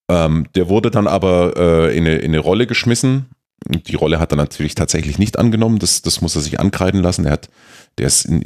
[0.10, 3.30] Ähm, der wurde dann aber äh, in, eine, in eine Rolle geschmissen.
[3.70, 5.80] Die Rolle hat er natürlich tatsächlich nicht angenommen.
[5.80, 7.26] Das, das muss er sich ankreiden lassen.
[7.26, 7.50] Er hat,
[7.98, 8.44] der ist, in,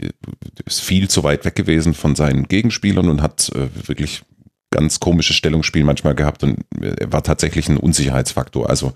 [0.66, 4.24] ist viel zu weit weg gewesen von seinen Gegenspielern und hat äh, wirklich
[4.70, 8.94] ganz komisches Stellungsspiel manchmal gehabt und er war tatsächlich ein Unsicherheitsfaktor, also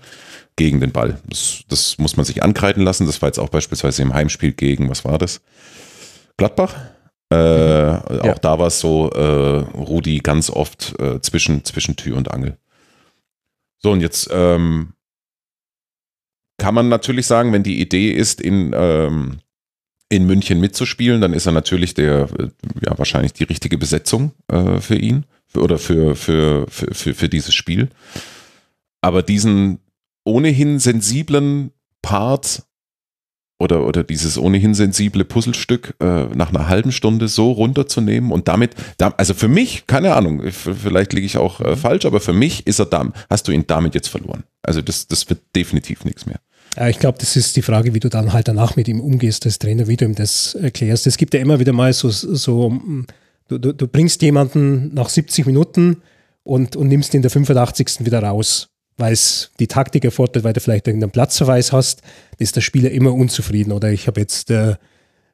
[0.56, 1.18] gegen den Ball.
[1.26, 3.06] Das, das muss man sich ankreiden lassen.
[3.06, 5.40] Das war jetzt auch beispielsweise im Heimspiel gegen, was war das?
[6.36, 6.74] Gladbach?
[7.30, 9.20] Äh, Auch da war es so, äh,
[9.74, 12.58] Rudi ganz oft äh, zwischen, zwischen Tür und Angel.
[13.78, 14.92] So, und jetzt ähm,
[16.62, 19.40] kann man natürlich sagen, wenn die Idee ist, in, ähm,
[20.08, 22.50] in München mitzuspielen, dann ist er natürlich der, äh,
[22.86, 25.24] ja, wahrscheinlich die richtige Besetzung äh, für ihn
[25.56, 27.88] oder für, für, für, für, für dieses Spiel.
[29.00, 29.80] Aber diesen
[30.24, 32.62] ohnehin sensiblen Part
[33.58, 38.76] oder, oder dieses ohnehin sensible Puzzlestück äh, nach einer halben Stunde so runterzunehmen und damit,
[38.98, 42.68] da, also für mich, keine Ahnung, vielleicht liege ich auch äh, falsch, aber für mich
[42.68, 44.44] ist er da, hast du ihn damit jetzt verloren.
[44.62, 46.40] Also das, das wird definitiv nichts mehr.
[46.76, 49.44] Ja, ich glaube, das ist die Frage, wie du dann halt danach mit ihm umgehst
[49.44, 51.06] als Trainer, wie du ihm das erklärst.
[51.06, 53.06] Es gibt ja immer wieder mal so, so mm,
[53.48, 56.02] du, du, du bringst jemanden nach 70 Minuten
[56.44, 58.06] und, und nimmst ihn in der 85.
[58.06, 62.02] wieder raus, weil es die Taktik erfordert, weil du vielleicht irgendeinen Platzverweis hast,
[62.38, 63.72] ist der Spieler immer unzufrieden.
[63.72, 64.76] Oder ich habe jetzt äh,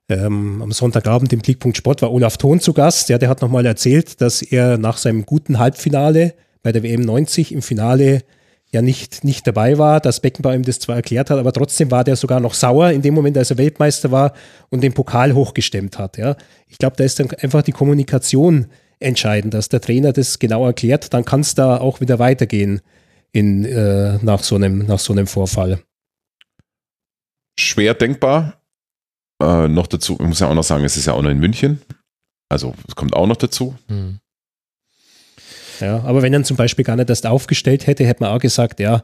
[0.08, 3.08] ähm, am Sonntagabend im Blickpunkt Sport war Olaf Thon zu Gast.
[3.10, 7.52] Ja, der hat nochmal erzählt, dass er nach seinem guten Halbfinale bei der WM 90
[7.52, 8.22] im Finale
[8.70, 12.04] ja nicht, nicht dabei war, dass Beckenbauer ihm das zwar erklärt hat, aber trotzdem war
[12.04, 14.34] der sogar noch sauer in dem Moment, als er Weltmeister war
[14.68, 16.18] und den Pokal hochgestemmt hat.
[16.18, 16.36] Ja.
[16.66, 18.66] Ich glaube, da ist dann einfach die Kommunikation
[19.00, 22.80] entscheidend, dass der Trainer das genau erklärt, dann kann es da auch wieder weitergehen
[23.32, 25.80] in, äh, nach, so einem, nach so einem Vorfall.
[27.58, 28.60] Schwer denkbar.
[29.42, 31.38] Äh, noch dazu, ich muss ja auch noch sagen, es ist ja auch noch in
[31.38, 31.80] München.
[32.48, 33.76] Also es kommt auch noch dazu.
[35.80, 38.40] Ja, aber wenn er ihn zum Beispiel gar nicht erst aufgestellt hätte, hätte man auch
[38.40, 39.02] gesagt, ja,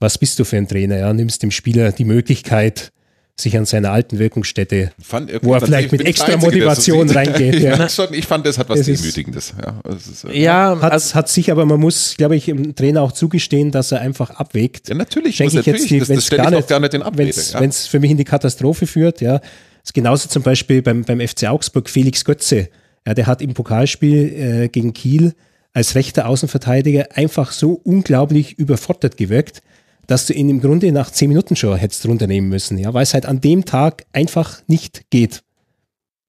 [0.00, 0.98] was bist du für ein Trainer?
[0.98, 2.92] Ja, nimmst dem Spieler die Möglichkeit,
[3.36, 7.16] sich an seiner alten Wirkungsstätte, Fand wo er vielleicht mit extra Einzige, so Motivation sieht.
[7.16, 7.60] reingeht.
[7.60, 7.88] ja, Ja.
[7.88, 9.54] schon, ich fand, das hat was Es Demütigendes.
[9.60, 12.76] Ja, es ist, äh, Ja, Hat, also, hat sich aber, man muss, glaube ich, dem
[12.76, 14.88] Trainer auch zugestehen, dass er einfach abwägt.
[14.88, 15.36] ja natürlich.
[15.36, 16.80] Schenke ich jetzt natürlich, die, das, wenn das es stelle gar ich nicht, auch gar
[16.80, 17.18] nicht
[17.58, 17.90] wenn es ja.
[17.90, 19.38] für mich in die Katastrophe führt, ja.
[19.38, 22.68] Das ist genauso zum Beispiel beim, beim FC Augsburg Felix Götze.
[23.06, 25.34] Ja, der hat im Pokalspiel äh, gegen Kiel
[25.74, 29.60] als rechter Außenverteidiger einfach so unglaublich überfordert gewirkt,
[30.06, 33.12] dass du ihn im Grunde nach zehn Minuten schon hättest runternehmen müssen, ja, weil es
[33.12, 35.42] halt an dem Tag einfach nicht geht.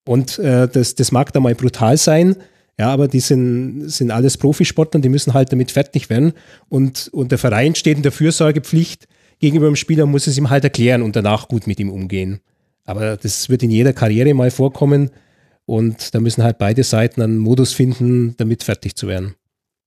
[0.07, 2.35] Und äh, das, das mag da mal brutal sein.
[2.77, 6.33] Ja, aber die sind, sind alles Profisportler und die müssen halt damit fertig werden.
[6.67, 9.07] Und, und der Verein steht in der Fürsorgepflicht
[9.39, 12.41] gegenüber dem Spieler, muss es ihm halt erklären und danach gut mit ihm umgehen.
[12.83, 15.09] Aber das wird in jeder Karriere mal vorkommen
[15.65, 19.35] und da müssen halt beide Seiten einen Modus finden, damit fertig zu werden.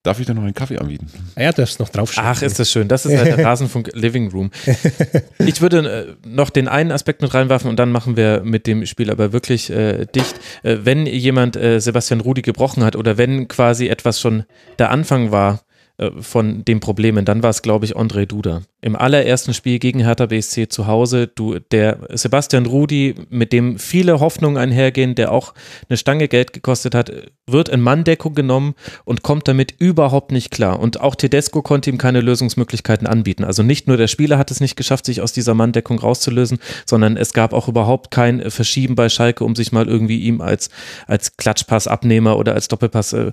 [0.04, 1.08] Darf ich da noch einen Kaffee anbieten?
[1.34, 2.26] Ah ja, darfst noch draufschauen.
[2.26, 2.86] Ach, ist das schön.
[2.86, 4.50] Das ist halt der Rasenfunk Living Room.
[5.38, 8.86] Ich würde äh, noch den einen Aspekt mit reinwerfen und dann machen wir mit dem
[8.86, 10.36] Spiel aber wirklich äh, dicht.
[10.62, 14.44] Äh, wenn jemand äh, Sebastian Rudi gebrochen hat oder wenn quasi etwas schon
[14.78, 15.62] der Anfang war,
[16.20, 17.24] von den Problemen.
[17.24, 18.62] Dann war es, glaube ich, André Duda.
[18.80, 24.20] Im allerersten Spiel gegen Hertha BSC zu Hause, du, der Sebastian Rudi, mit dem viele
[24.20, 25.54] Hoffnungen einhergehen, der auch
[25.88, 27.10] eine Stange Geld gekostet hat,
[27.48, 28.74] wird in Manndeckung genommen
[29.04, 30.78] und kommt damit überhaupt nicht klar.
[30.78, 33.42] Und auch Tedesco konnte ihm keine Lösungsmöglichkeiten anbieten.
[33.42, 37.16] Also nicht nur der Spieler hat es nicht geschafft, sich aus dieser Manndeckung rauszulösen, sondern
[37.16, 40.70] es gab auch überhaupt kein Verschieben bei Schalke, um sich mal irgendwie ihm als,
[41.08, 43.32] als Klatschpassabnehmer oder als Doppelpass äh,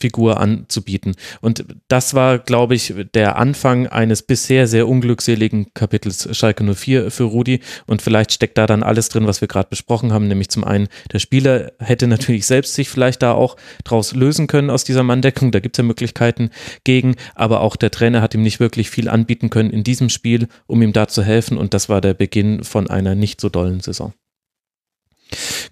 [0.00, 1.14] Figur anzubieten.
[1.40, 7.24] Und das war, glaube ich, der Anfang eines bisher sehr unglückseligen Kapitels Schalke 04 für
[7.24, 7.60] Rudi.
[7.86, 10.88] Und vielleicht steckt da dann alles drin, was wir gerade besprochen haben, nämlich zum einen,
[11.12, 15.52] der Spieler hätte natürlich selbst sich vielleicht da auch draus lösen können aus dieser Manndeckung.
[15.52, 16.50] Da gibt es ja Möglichkeiten
[16.84, 20.48] gegen, aber auch der Trainer hat ihm nicht wirklich viel anbieten können in diesem Spiel,
[20.66, 21.58] um ihm da zu helfen.
[21.58, 24.12] Und das war der Beginn von einer nicht so dollen Saison.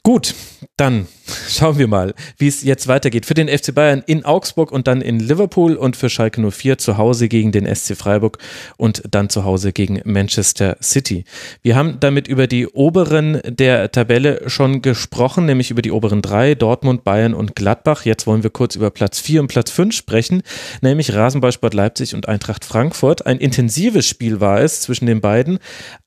[0.02, 0.34] Gut,
[0.76, 1.06] dann
[1.48, 3.26] schauen wir mal, wie es jetzt weitergeht.
[3.26, 6.96] Für den FC Bayern in Augsburg und dann in Liverpool und für Schalke 04 zu
[6.96, 8.38] Hause gegen den SC Freiburg
[8.76, 11.24] und dann zu Hause gegen Manchester City.
[11.62, 16.54] Wir haben damit über die oberen der Tabelle schon gesprochen, nämlich über die oberen drei,
[16.54, 18.04] Dortmund, Bayern und Gladbach.
[18.04, 20.42] Jetzt wollen wir kurz über Platz 4 und Platz 5 sprechen,
[20.80, 23.26] nämlich Rasenballsport Leipzig und Eintracht Frankfurt.
[23.26, 25.58] Ein intensives Spiel war es zwischen den beiden,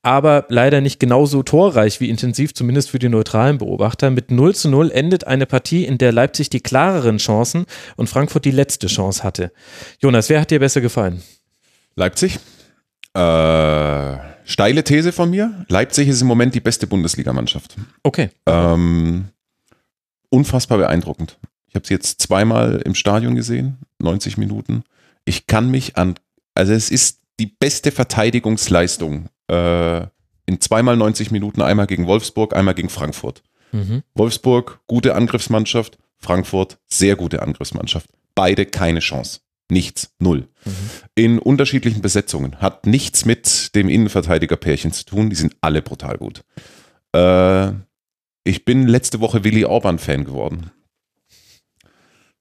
[0.02, 4.11] aber leider nicht genauso torreich wie intensiv, zumindest für die neutralen Beobachter.
[4.11, 7.65] Mit 0 zu 0 endet eine Partie, in der Leipzig die klareren Chancen
[7.95, 9.51] und Frankfurt die letzte Chance hatte.
[9.99, 11.21] Jonas, wer hat dir besser gefallen?
[11.95, 12.39] Leipzig.
[13.13, 15.65] Äh, steile These von mir.
[15.67, 17.75] Leipzig ist im Moment die beste Bundesligamannschaft.
[18.03, 18.29] Okay.
[18.45, 19.25] Ähm,
[20.29, 21.37] unfassbar beeindruckend.
[21.67, 24.83] Ich habe sie jetzt zweimal im Stadion gesehen, 90 Minuten.
[25.25, 26.15] Ich kann mich an,
[26.53, 30.01] also es ist die beste Verteidigungsleistung äh,
[30.45, 33.43] in zweimal 90 Minuten, einmal gegen Wolfsburg, einmal gegen Frankfurt.
[33.71, 34.03] Mhm.
[34.15, 38.07] Wolfsburg, gute Angriffsmannschaft, Frankfurt, sehr gute Angriffsmannschaft.
[38.35, 39.39] Beide keine Chance.
[39.69, 40.49] Nichts, null.
[40.65, 40.71] Mhm.
[41.15, 42.57] In unterschiedlichen Besetzungen.
[42.59, 45.29] Hat nichts mit dem Innenverteidiger-Pärchen zu tun.
[45.29, 46.43] Die sind alle brutal gut.
[47.13, 47.71] Äh,
[48.43, 50.71] ich bin letzte Woche Willi Orban-Fan geworden.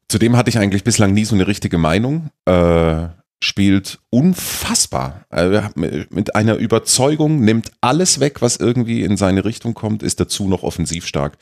[0.08, 2.30] Zudem hatte ich eigentlich bislang nie so eine richtige Meinung.
[2.46, 3.08] Äh,
[3.42, 5.24] spielt unfassbar.
[5.30, 10.48] Also mit einer Überzeugung, nimmt alles weg, was irgendwie in seine Richtung kommt, ist dazu
[10.48, 11.38] noch offensiv stark.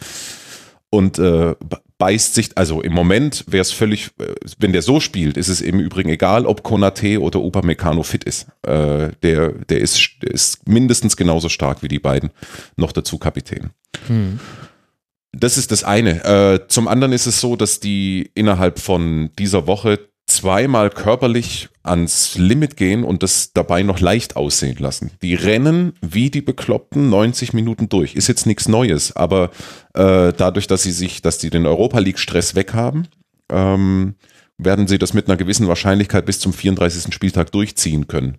[0.91, 1.55] Und äh,
[1.99, 5.61] beißt sich, also im Moment wäre es völlig, äh, wenn der so spielt, ist es
[5.61, 8.47] im Übrigen egal, ob Konate oder Upamecano fit ist.
[8.63, 12.31] Äh, der, der, ist, der ist mindestens genauso stark wie die beiden.
[12.77, 13.71] Noch dazu Kapitän.
[14.07, 14.39] Hm.
[15.33, 16.25] Das ist das eine.
[16.25, 20.09] Äh, zum anderen ist es so, dass die innerhalb von dieser Woche
[20.39, 25.11] zweimal körperlich ans Limit gehen und das dabei noch leicht aussehen lassen.
[25.23, 28.15] Die rennen wie die Bekloppten 90 Minuten durch.
[28.15, 29.51] Ist jetzt nichts Neues, aber
[29.95, 33.09] äh, dadurch, dass sie sich, dass sie den Europa League Stress weghaben,
[33.51, 34.15] ähm,
[34.59, 37.13] werden sie das mit einer gewissen Wahrscheinlichkeit bis zum 34.
[37.13, 38.39] Spieltag durchziehen können.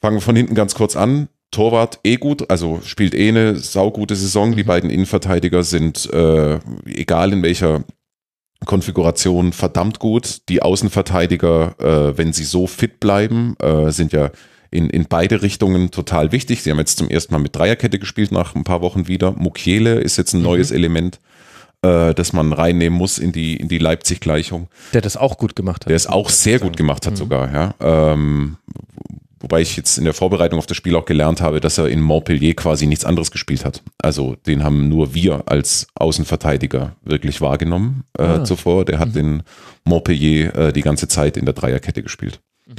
[0.00, 1.28] Fangen wir von hinten ganz kurz an.
[1.52, 4.56] Torwart eh gut, also spielt eh eine saugute Saison.
[4.56, 4.68] Die mhm.
[4.68, 7.84] beiden Innenverteidiger sind, äh, egal in welcher
[8.64, 10.48] Konfiguration verdammt gut.
[10.48, 14.30] Die Außenverteidiger, äh, wenn sie so fit bleiben, äh, sind ja
[14.70, 16.62] in, in beide Richtungen total wichtig.
[16.62, 19.32] Sie haben jetzt zum ersten Mal mit Dreierkette gespielt nach ein paar Wochen wieder.
[19.32, 20.44] Mukiele ist jetzt ein mhm.
[20.44, 21.20] neues Element,
[21.82, 24.68] äh, das man reinnehmen muss in die, in die Leipzig-Gleichung.
[24.92, 25.90] Der das auch gut gemacht hat.
[25.90, 27.16] Der es auch sehr gut gemacht hat mhm.
[27.16, 27.74] sogar, ja.
[27.80, 28.56] Ähm,
[29.40, 32.00] Wobei ich jetzt in der Vorbereitung auf das Spiel auch gelernt habe, dass er in
[32.00, 33.82] Montpellier quasi nichts anderes gespielt hat.
[33.98, 38.44] Also den haben nur wir als Außenverteidiger wirklich wahrgenommen äh, ah.
[38.44, 38.86] zuvor.
[38.86, 39.20] Der hat mhm.
[39.20, 39.42] in
[39.84, 42.40] Montpellier äh, die ganze Zeit in der Dreierkette gespielt.
[42.66, 42.74] Mhm.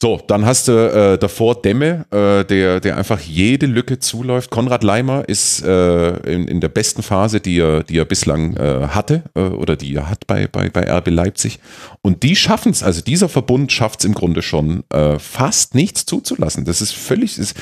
[0.00, 4.48] So, dann hast du äh, davor Demme, äh, der, der einfach jede Lücke zuläuft.
[4.48, 8.86] Konrad Leimer ist äh, in, in der besten Phase, die er, die er bislang äh,
[8.88, 11.58] hatte äh, oder die er hat bei, bei, bei RB Leipzig.
[12.00, 16.06] Und die schaffen es, also dieser Verbund schafft es im Grunde schon, äh, fast nichts
[16.06, 16.64] zuzulassen.
[16.64, 17.56] Das ist völlig, ist,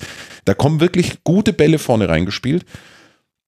[0.45, 2.67] da kommen wirklich gute Bälle vorne reingespielt.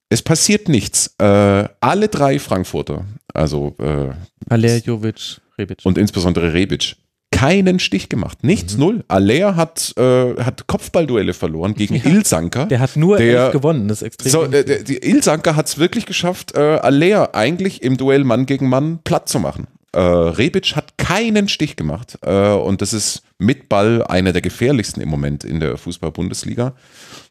[0.08, 1.14] Es passiert nichts.
[1.18, 5.80] Alle drei Frankfurter, also äh, Jovic, Rebic.
[5.84, 6.96] Und insbesondere Rebic
[7.38, 8.42] keinen Stich gemacht.
[8.42, 8.80] Nichts, Mhm.
[8.80, 9.04] null.
[9.08, 12.66] Aller hat, äh, hat Kopfballduelle verloren gegen Ilsanker.
[12.66, 14.32] Der hat nur Der- gewonnen, das ist extrem.
[14.32, 18.46] So, äh, der, die Ilsanker hat es wirklich geschafft, äh, Aller eigentlich im Duell Mann
[18.46, 19.66] gegen Mann platt zu machen.
[19.92, 25.00] Äh, Rebic hat keinen Stich gemacht äh, und das ist mit Ball einer der gefährlichsten
[25.00, 26.74] im Moment in der Fußball-Bundesliga.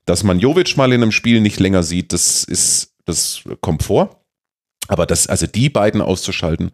[0.05, 4.22] Dass man Jovic mal in einem Spiel nicht länger sieht, das ist, das kommt vor.
[4.88, 6.72] Aber das, also die beiden auszuschalten,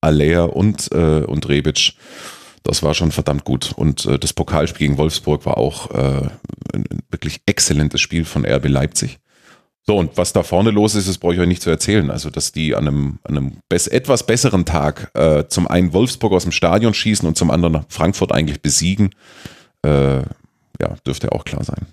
[0.00, 1.94] Aller und, äh, und Rebic,
[2.64, 3.72] das war schon verdammt gut.
[3.76, 6.28] Und äh, das Pokalspiel gegen Wolfsburg war auch äh,
[6.72, 9.20] ein, wirklich exzellentes Spiel von RB Leipzig.
[9.86, 12.10] So, und was da vorne los ist, das brauche ich euch nicht zu erzählen.
[12.10, 16.44] Also, dass die an einem, an einem etwas besseren Tag äh, zum einen Wolfsburg aus
[16.44, 19.10] dem Stadion schießen und zum anderen Frankfurt eigentlich besiegen,
[19.82, 20.22] äh,
[20.80, 21.86] ja, dürfte auch klar sein.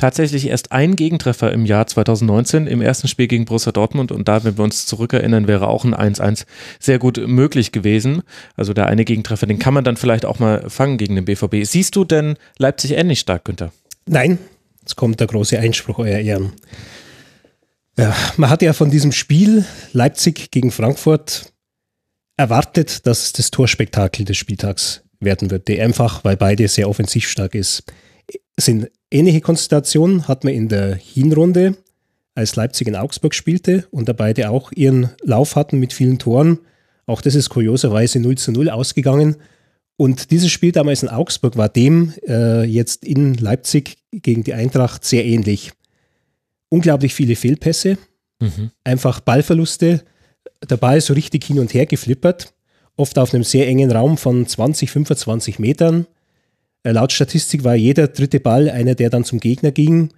[0.00, 4.44] Tatsächlich erst ein Gegentreffer im Jahr 2019 im ersten Spiel gegen Borussia Dortmund und da,
[4.44, 6.46] wenn wir uns zurückerinnern, wäre auch ein 1-1
[6.78, 8.22] sehr gut möglich gewesen.
[8.56, 11.66] Also der eine Gegentreffer, den kann man dann vielleicht auch mal fangen gegen den BVB.
[11.66, 13.74] Siehst du denn Leipzig ähnlich stark, Günther?
[14.06, 14.38] Nein,
[14.80, 16.54] jetzt kommt der große Einspruch, Euer Ehren.
[17.98, 21.52] Ja, man hat ja von diesem Spiel Leipzig gegen Frankfurt
[22.38, 27.28] erwartet, dass es das Torspektakel des Spieltags werden wird, der einfach, weil beide sehr offensiv
[27.28, 27.82] stark ist.
[28.60, 31.76] Sind ähnliche Konstellationen, hat man in der Hinrunde,
[32.34, 36.58] als Leipzig in Augsburg spielte und da beide auch ihren Lauf hatten mit vielen Toren.
[37.06, 39.36] Auch das ist kurioserweise 0 zu 0 ausgegangen.
[39.96, 45.04] Und dieses Spiel damals in Augsburg war dem äh, jetzt in Leipzig gegen die Eintracht
[45.04, 45.72] sehr ähnlich.
[46.70, 47.98] Unglaublich viele Fehlpässe,
[48.84, 50.02] einfach Ballverluste,
[50.68, 52.54] der Ball so richtig hin und her geflippert,
[52.96, 56.06] oft auf einem sehr engen Raum von 20, 25 Metern.
[56.82, 60.10] Äh, laut Statistik war jeder dritte Ball einer, der dann zum Gegner ging.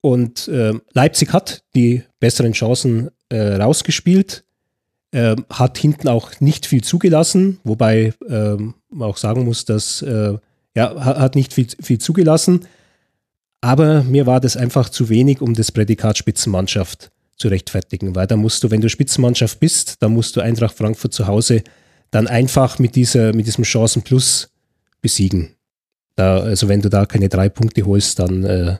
[0.00, 4.44] Und äh, Leipzig hat die besseren Chancen äh, rausgespielt,
[5.12, 10.38] äh, hat hinten auch nicht viel zugelassen, wobei ähm, man auch sagen muss, dass äh,
[10.74, 12.66] ja, ha- hat nicht viel, viel zugelassen.
[13.60, 18.36] Aber mir war das einfach zu wenig, um das Prädikat Spitzenmannschaft zu rechtfertigen, weil da
[18.36, 21.62] musst du, wenn du Spitzenmannschaft bist, dann musst du Eintracht Frankfurt zu Hause
[22.10, 24.50] dann einfach mit, dieser, mit diesem Chancenplus
[25.02, 25.50] besiegen.
[26.20, 28.76] Da, also wenn du da keine drei Punkte holst, dann, äh,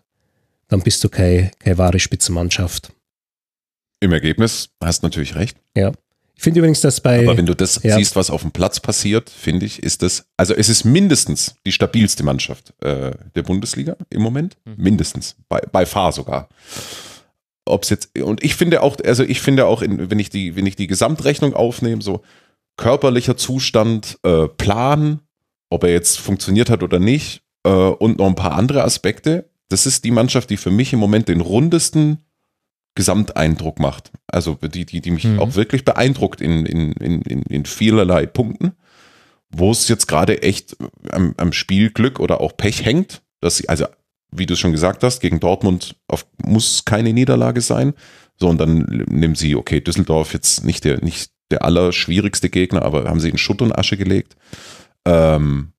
[0.69, 2.93] dann bist du keine, keine wahre Spitzenmannschaft.
[4.01, 5.57] Im Ergebnis hast natürlich recht.
[5.75, 5.93] Ja.
[6.35, 7.97] Ich finde übrigens, dass bei Aber wenn du das ja.
[7.97, 11.73] siehst, was auf dem Platz passiert, finde ich, ist das, also es ist mindestens die
[11.73, 14.59] stabilste Mannschaft äh, der Bundesliga im Moment.
[14.77, 15.35] Mindestens.
[15.49, 16.51] Bei, bei Fahr sogar.
[17.65, 20.57] Ob es jetzt, und ich finde auch, also ich finde auch, in, wenn, ich die,
[20.57, 22.21] wenn ich die Gesamtrechnung aufnehme, so
[22.77, 25.21] körperlicher Zustand, äh, Plan,
[25.71, 29.87] ob er jetzt funktioniert hat oder nicht, äh, und noch ein paar andere Aspekte, das
[29.87, 32.19] ist die Mannschaft, die für mich im Moment den rundesten
[32.97, 34.11] Gesamteindruck macht.
[34.27, 35.39] Also die, die, die mich Mhm.
[35.39, 38.73] auch wirklich beeindruckt in, in, in, in, in vielerlei Punkten,
[39.49, 40.77] wo es jetzt gerade echt
[41.11, 43.87] am, am Spielglück oder auch Pech hängt, dass sie, also
[44.33, 47.95] wie du es schon gesagt hast, gegen Dortmund auf, muss keine Niederlage sein.
[48.39, 53.05] So, und dann nehmen sie, okay, Düsseldorf jetzt nicht der, nicht der allerschwierigste Gegner, aber
[53.05, 54.37] haben sie in Schutt und Asche gelegt.
[55.07, 55.73] Ähm,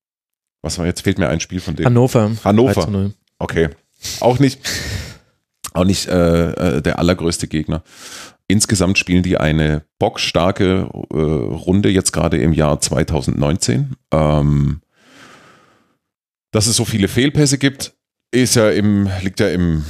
[0.62, 1.02] was war jetzt?
[1.02, 1.86] Fehlt mir ein Spiel von denen.
[1.86, 2.30] Hannover.
[2.44, 2.74] Hannover.
[2.74, 3.14] 3 zu 0.
[3.38, 3.68] Okay.
[4.20, 4.60] Auch nicht,
[5.72, 7.82] auch nicht äh, äh, der allergrößte Gegner.
[8.48, 13.96] Insgesamt spielen die eine bockstarke äh, Runde jetzt gerade im Jahr 2019.
[14.12, 14.80] Ähm,
[16.50, 17.94] dass es so viele Fehlpässe gibt,
[18.30, 19.84] ist ja im, liegt ja im,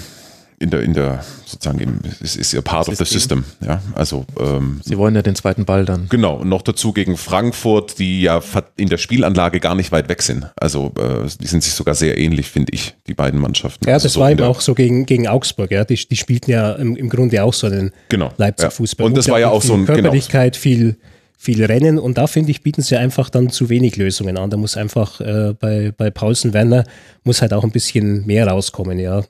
[0.62, 3.44] in der, in der, sozusagen im, es ist ja part of the System.
[3.44, 3.68] system.
[3.68, 6.06] Ja, also ähm, Sie wollen ja den zweiten Ball dann.
[6.08, 8.40] Genau, und noch dazu gegen Frankfurt, die ja
[8.76, 10.46] in der Spielanlage gar nicht weit weg sind.
[10.56, 13.86] Also äh, die sind sich sogar sehr ähnlich, finde ich, die beiden Mannschaften.
[13.86, 15.70] Ja, also das so war eben auch so gegen, gegen Augsburg.
[15.70, 15.84] Ja.
[15.84, 19.04] Die, die spielten ja im, im Grunde auch so einen Genau, Leipzig-Fußball.
[19.04, 19.08] ja.
[19.08, 19.94] Und das war ja auch so ein- genau.
[20.00, 20.96] Körperlichkeit, viel,
[21.36, 21.98] viel Rennen.
[21.98, 24.48] Und da finde ich, bieten sie einfach dann zu wenig Lösungen an.
[24.50, 26.84] Da muss einfach äh, bei, bei Paulsen Werner
[27.24, 29.22] muss halt auch ein bisschen mehr rauskommen, ja.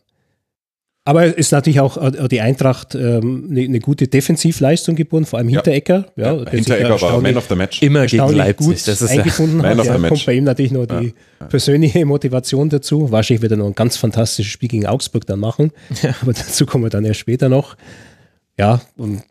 [1.04, 5.40] Aber es ist natürlich auch äh, die Eintracht ähm, eine, eine gute Defensivleistung geboten, vor
[5.40, 5.56] allem Ja.
[5.56, 6.06] Hinterecker.
[6.14, 7.82] Ja, Ja, Hinteregger war Man of the Match.
[7.82, 8.66] Immer gegen Leipzig.
[8.66, 9.78] gut Das ist ja, eingefunden Man hat.
[9.78, 10.08] of the Ja, match.
[10.10, 11.12] kommt bei ihm natürlich noch die
[11.48, 13.10] persönliche Motivation dazu.
[13.10, 15.72] Wahrscheinlich wird er noch ein ganz fantastisches Spiel gegen Augsburg dann machen.
[16.22, 17.76] Aber dazu kommen wir dann erst später noch.
[18.56, 19.22] Ja, und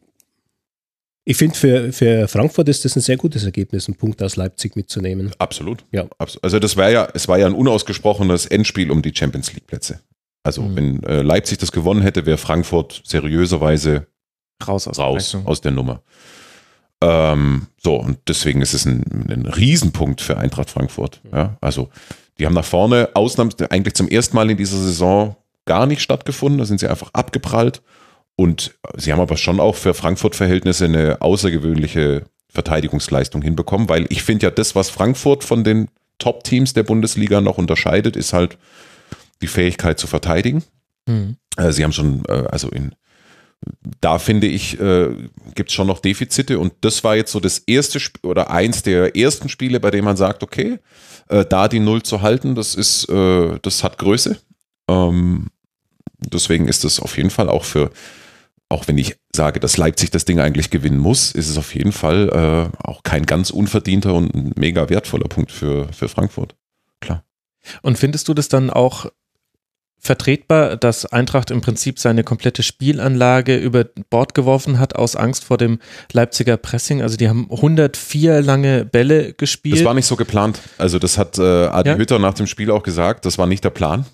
[1.23, 4.75] ich finde, für, für Frankfurt ist das ein sehr gutes Ergebnis, einen Punkt aus Leipzig
[4.75, 5.31] mitzunehmen.
[5.37, 5.85] Absolut.
[5.91, 6.07] Ja.
[6.17, 10.01] Also das war ja, es war ja ein unausgesprochenes Endspiel um die Champions League Plätze.
[10.43, 10.75] Also Mhm.
[10.75, 14.07] wenn äh, Leipzig das gewonnen hätte, wäre Frankfurt seriöserweise
[14.67, 15.47] raus aus der raus Rechnung.
[15.47, 16.01] aus der Nummer.
[17.03, 21.21] Ähm, so, und deswegen ist es ein, ein Riesenpunkt für Eintracht Frankfurt.
[21.31, 21.89] Ja, also,
[22.37, 25.35] die haben nach vorne Ausnahms eigentlich zum ersten Mal in dieser Saison
[25.65, 26.59] gar nicht stattgefunden.
[26.59, 27.81] Da sind sie einfach abgeprallt.
[28.35, 34.47] Und sie haben aber schon auch für Frankfurt-Verhältnisse eine außergewöhnliche Verteidigungsleistung hinbekommen, weil ich finde
[34.47, 38.57] ja das, was Frankfurt von den Top-Teams der Bundesliga noch unterscheidet, ist halt
[39.41, 40.63] die Fähigkeit zu verteidigen.
[41.07, 41.37] Mhm.
[41.57, 42.95] Äh, sie haben schon, äh, also in,
[43.99, 45.09] da finde ich, äh,
[45.55, 48.83] gibt es schon noch Defizite und das war jetzt so das erste Sp oder eins
[48.83, 50.79] der ersten Spiele, bei dem man sagt, okay,
[51.29, 54.37] äh, da die Null zu halten, das ist, äh, das hat Größe.
[54.87, 55.47] Ähm,
[56.17, 57.91] deswegen ist es auf jeden Fall auch für,
[58.69, 61.91] auch wenn ich sage, dass Leipzig das Ding eigentlich gewinnen muss, ist es auf jeden
[61.91, 66.55] Fall äh, auch kein ganz unverdienter und mega wertvoller Punkt für, für Frankfurt.
[66.99, 67.23] Klar.
[67.81, 69.05] Und findest du das dann auch
[70.03, 75.57] vertretbar, dass Eintracht im Prinzip seine komplette Spielanlage über Bord geworfen hat aus Angst vor
[75.57, 75.79] dem
[76.11, 77.03] Leipziger Pressing.
[77.03, 79.77] Also die haben 104 lange Bälle gespielt.
[79.77, 80.59] Das war nicht so geplant.
[80.79, 81.97] Also das hat äh, Adi ja?
[81.97, 83.25] Hütter nach dem Spiel auch gesagt.
[83.25, 84.05] Das war nicht der Plan.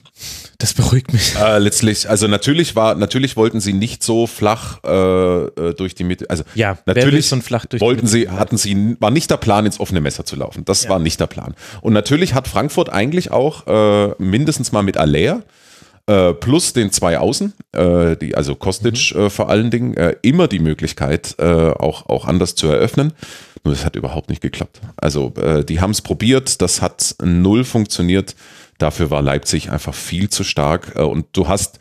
[0.57, 1.35] Das beruhigt mich.
[1.35, 6.03] Äh, letztlich, also natürlich war, natürlich wollten sie nicht so flach äh, äh durch die
[6.03, 6.29] Mitte.
[6.29, 9.79] Also ja, natürlich so flach durch wollten sie, hatten sie, war nicht der Plan, ins
[9.79, 10.65] offene Messer zu laufen.
[10.65, 10.89] Das ja.
[10.89, 11.53] war nicht der Plan.
[11.81, 15.43] Und natürlich hat Frankfurt eigentlich auch äh, mindestens mal mit Alea
[16.07, 19.21] äh, plus den zwei Außen, äh, die, also Kostic mhm.
[19.23, 23.11] äh, vor allen Dingen, äh, immer die Möglichkeit, äh, auch, auch anders zu eröffnen.
[23.63, 24.79] Nur das hat überhaupt nicht geklappt.
[24.95, 28.35] Also äh, die haben es probiert, das hat null funktioniert.
[28.77, 30.95] Dafür war Leipzig einfach viel zu stark.
[30.95, 31.79] und du hast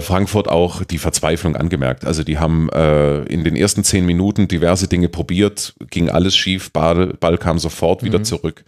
[0.00, 2.04] Frankfurt auch die Verzweiflung angemerkt.
[2.04, 6.70] Also die haben äh, in den ersten zehn Minuten diverse Dinge probiert, ging alles schief,
[6.70, 8.24] Ball, Ball kam sofort wieder mhm.
[8.24, 8.62] zurück.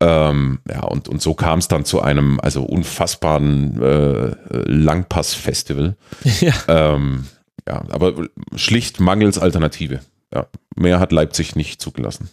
[0.00, 5.96] Ähm, ja, und, und so kam es dann zu einem also unfassbaren äh, Langpass-Festival.
[6.40, 6.52] Ja.
[6.68, 7.26] Ähm,
[7.66, 10.00] ja, aber schlicht mangels Alternative.
[10.32, 12.28] Ja, mehr hat Leipzig nicht zugelassen.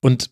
[0.00, 0.30] Und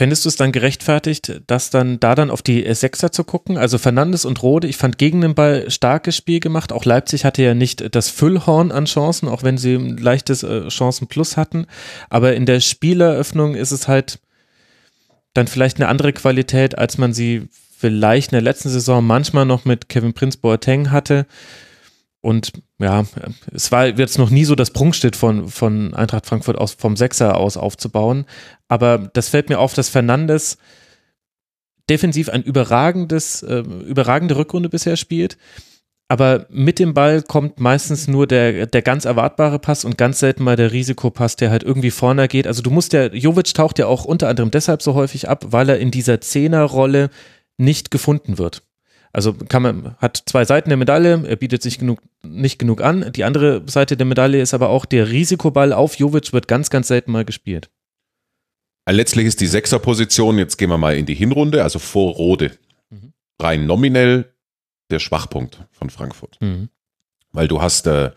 [0.00, 3.58] Fändest du es dann gerechtfertigt, das dann da dann auf die Sechser zu gucken?
[3.58, 6.72] Also Fernandes und Rode, ich fand gegen den Ball starkes Spiel gemacht.
[6.72, 10.70] Auch Leipzig hatte ja nicht das Füllhorn an Chancen, auch wenn sie ein leichtes äh,
[10.70, 11.66] Chancenplus hatten.
[12.08, 14.20] Aber in der Spieleröffnung ist es halt,
[15.34, 19.64] dann vielleicht eine andere Qualität, als man sie vielleicht in der letzten Saison manchmal noch
[19.64, 21.26] mit Kevin Prince Boateng hatte.
[22.20, 23.04] Und ja,
[23.52, 27.38] es war jetzt noch nie so das Prunkstück von, von Eintracht Frankfurt aus, vom Sechser
[27.38, 28.26] aus aufzubauen.
[28.68, 30.58] Aber das fällt mir auf, dass Fernandes
[31.88, 35.38] defensiv ein überragendes, äh, überragende Rückrunde bisher spielt
[36.10, 40.42] aber mit dem Ball kommt meistens nur der, der ganz erwartbare Pass und ganz selten
[40.42, 42.48] mal der Risikopass, der halt irgendwie vorne geht.
[42.48, 45.68] Also du musst ja, Jovic taucht ja auch unter anderem deshalb so häufig ab, weil
[45.68, 47.10] er in dieser Zehnerrolle
[47.58, 48.64] nicht gefunden wird.
[49.12, 53.12] Also kann man, hat zwei Seiten der Medaille, er bietet sich genug, nicht genug an.
[53.12, 56.88] Die andere Seite der Medaille ist aber auch, der Risikoball auf Jovic wird ganz, ganz
[56.88, 57.70] selten mal gespielt.
[58.90, 62.50] Letztlich ist die Sechserposition, jetzt gehen wir mal in die Hinrunde, also vor Rode.
[62.90, 63.12] Mhm.
[63.40, 64.32] Rein nominell
[64.90, 66.36] der Schwachpunkt von Frankfurt.
[66.40, 66.68] Mhm.
[67.32, 68.10] Weil du hast, äh,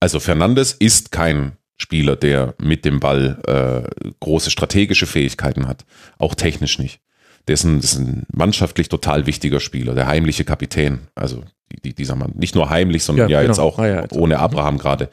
[0.00, 5.84] also Fernandes ist kein Spieler, der mit dem Ball äh, große strategische Fähigkeiten hat,
[6.18, 7.00] auch technisch nicht.
[7.46, 11.08] Der ist ein, ist ein mannschaftlich total wichtiger Spieler, der heimliche Kapitän.
[11.14, 11.44] Also
[11.84, 13.52] die, dieser Mann, nicht nur heimlich, sondern ja, ja genau.
[13.52, 14.44] jetzt auch ah, ja, jetzt ohne auch.
[14.44, 15.10] Abraham gerade,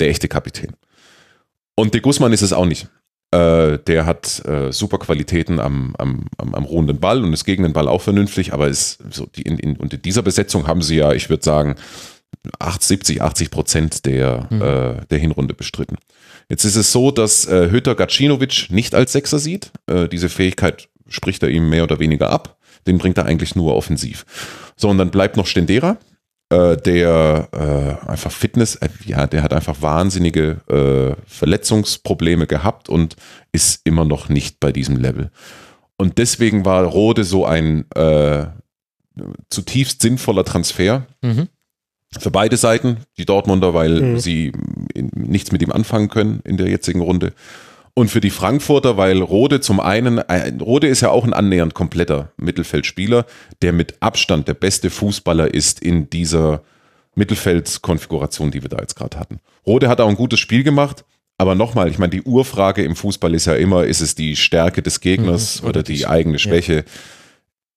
[0.00, 0.74] der echte Kapitän.
[1.74, 2.88] Und de Guzman ist es auch nicht.
[3.30, 7.62] Äh, der hat äh, super Qualitäten am, am, am, am, ruhenden Ball und ist gegen
[7.62, 10.80] den Ball auch vernünftig, aber ist so die, in, in, und in dieser Besetzung haben
[10.80, 11.74] sie ja, ich würde sagen,
[12.58, 14.62] 80, 70, 80 Prozent der, mhm.
[14.62, 15.98] äh, der Hinrunde bestritten.
[16.48, 19.72] Jetzt ist es so, dass äh, Hütter Gacinovic nicht als Sechser sieht.
[19.86, 22.56] Äh, diese Fähigkeit spricht er ihm mehr oder weniger ab.
[22.86, 24.24] Den bringt er eigentlich nur offensiv.
[24.76, 25.98] So, und dann bleibt noch Stendera,
[26.50, 33.16] äh, der äh, einfach Fitness, äh, ja, der hat einfach wahnsinnige äh, Verletzungsprobleme gehabt und
[33.52, 35.30] ist immer noch nicht bei diesem Level.
[35.98, 38.46] Und deswegen war Rode so ein äh,
[39.50, 41.06] zutiefst sinnvoller Transfer.
[41.22, 41.48] Mhm.
[42.18, 44.18] Für beide Seiten, die Dortmunder, weil mhm.
[44.18, 44.52] sie
[44.94, 47.34] nichts mit ihm anfangen können in der jetzigen Runde.
[47.98, 51.74] Und für die Frankfurter, weil Rode zum einen, äh, Rode ist ja auch ein annähernd
[51.74, 53.26] kompletter Mittelfeldspieler,
[53.60, 56.62] der mit Abstand der beste Fußballer ist in dieser
[57.16, 59.40] Mittelfeldkonfiguration, die wir da jetzt gerade hatten.
[59.66, 61.04] Rode hat auch ein gutes Spiel gemacht,
[61.38, 64.80] aber nochmal, ich meine, die Urfrage im Fußball ist ja immer, ist es die Stärke
[64.80, 66.74] des Gegners mhm, oder, oder, die, eigene Schwäche?
[66.74, 66.82] Ja.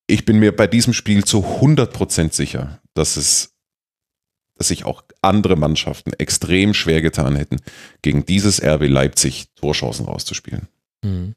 [0.06, 3.51] Ich bin mir bei diesem Spiel zu 100% sicher, dass es
[4.62, 7.58] dass sich auch andere Mannschaften extrem schwer getan hätten,
[8.04, 10.68] gegen dieses RB Leipzig Torchancen rauszuspielen.
[11.04, 11.34] Mhm.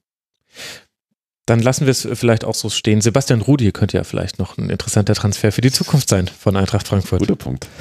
[1.46, 3.00] Dann lassen wir es vielleicht auch so stehen.
[3.00, 6.86] Sebastian Rudi könnte ja vielleicht noch ein interessanter Transfer für die Zukunft sein von Eintracht
[6.86, 7.20] Frankfurt.
[7.20, 7.66] Guter Punkt.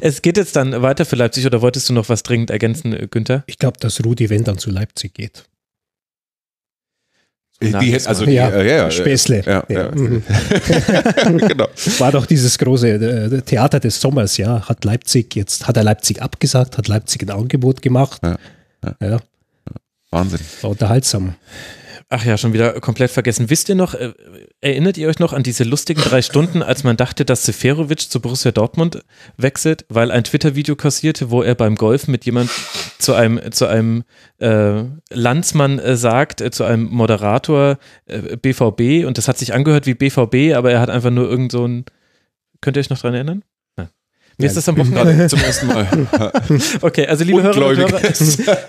[0.00, 3.44] Es geht jetzt dann weiter für Leipzig oder wolltest du noch was dringend ergänzen, Günther?
[3.46, 5.44] Ich glaube, dass Rudi, wenn dann zu Leipzig geht.
[7.62, 9.42] Die, also die, ja, äh, ja, Späßle.
[9.46, 9.90] Ja, ja.
[9.90, 10.22] Mhm.
[11.38, 11.68] genau.
[11.98, 14.68] War doch dieses große äh, Theater des Sommers, ja.
[14.68, 18.20] Hat Leipzig jetzt, hat er Leipzig abgesagt, hat Leipzig ein Angebot gemacht.
[19.00, 19.18] Ja,
[20.10, 20.40] Wahnsinn.
[20.60, 21.34] war unterhaltsam.
[22.16, 23.50] Ach ja, schon wieder komplett vergessen.
[23.50, 24.12] Wisst ihr noch, äh,
[24.60, 28.20] erinnert ihr euch noch an diese lustigen drei Stunden, als man dachte, dass Seferovic zu
[28.20, 29.04] Borussia Dortmund
[29.36, 32.50] wechselt, weil ein Twitter-Video kassierte, wo er beim Golfen mit jemand
[33.00, 34.04] zu einem, zu einem
[34.38, 39.86] äh, Landsmann äh, sagt, äh, zu einem Moderator äh, BVB und das hat sich angehört
[39.86, 41.84] wie BVB, aber er hat einfach nur irgend so ein,
[42.60, 43.42] könnt ihr euch noch dran erinnern?
[44.38, 45.86] Mir ist das am Wochenende Zum ersten Mal.
[46.80, 48.02] Okay, also liebe Hörer und Ungläubig.
[48.02, 48.60] Hörer,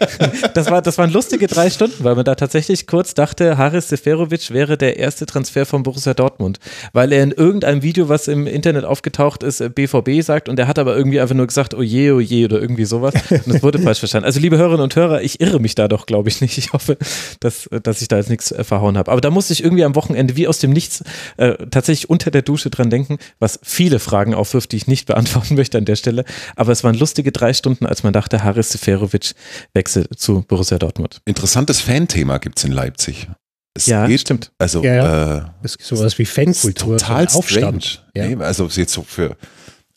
[0.54, 4.52] das, war, das waren lustige drei Stunden, weil man da tatsächlich kurz dachte, Haris Seferovic
[4.52, 6.60] wäre der erste Transfer von Borussia Dortmund,
[6.94, 10.68] weil er in irgendeinem Video, was im Internet aufgetaucht ist, äh, BVB sagt und er
[10.68, 14.00] hat aber irgendwie einfach nur gesagt, oje, oje oder irgendwie sowas und das wurde falsch
[14.00, 14.26] verstanden.
[14.26, 16.58] Also liebe Hörerinnen und Hörer, ich irre mich da doch, glaube ich nicht.
[16.58, 16.98] Ich hoffe,
[17.40, 19.12] dass, dass ich da jetzt nichts äh, verhauen habe.
[19.12, 21.04] Aber da musste ich irgendwie am Wochenende wie aus dem Nichts
[21.38, 25.55] äh, tatsächlich unter der Dusche dran denken, was viele Fragen aufwirft, die ich nicht beantworten
[25.56, 26.26] möchte an der Stelle.
[26.56, 29.34] Aber es waren lustige drei Stunden, als man dachte, Haris Seferovic
[29.74, 31.20] wechselt zu Borussia Dortmund.
[31.26, 33.28] Interessantes Fanthema gibt es in Leipzig.
[33.74, 34.52] Es Ja, geht, stimmt.
[34.58, 35.38] Also Ja, ja.
[35.38, 38.06] Äh, Das ist sowas wie Fankultur, total so Aufstand.
[38.16, 38.28] Ja.
[38.28, 39.36] Nee, also jetzt so für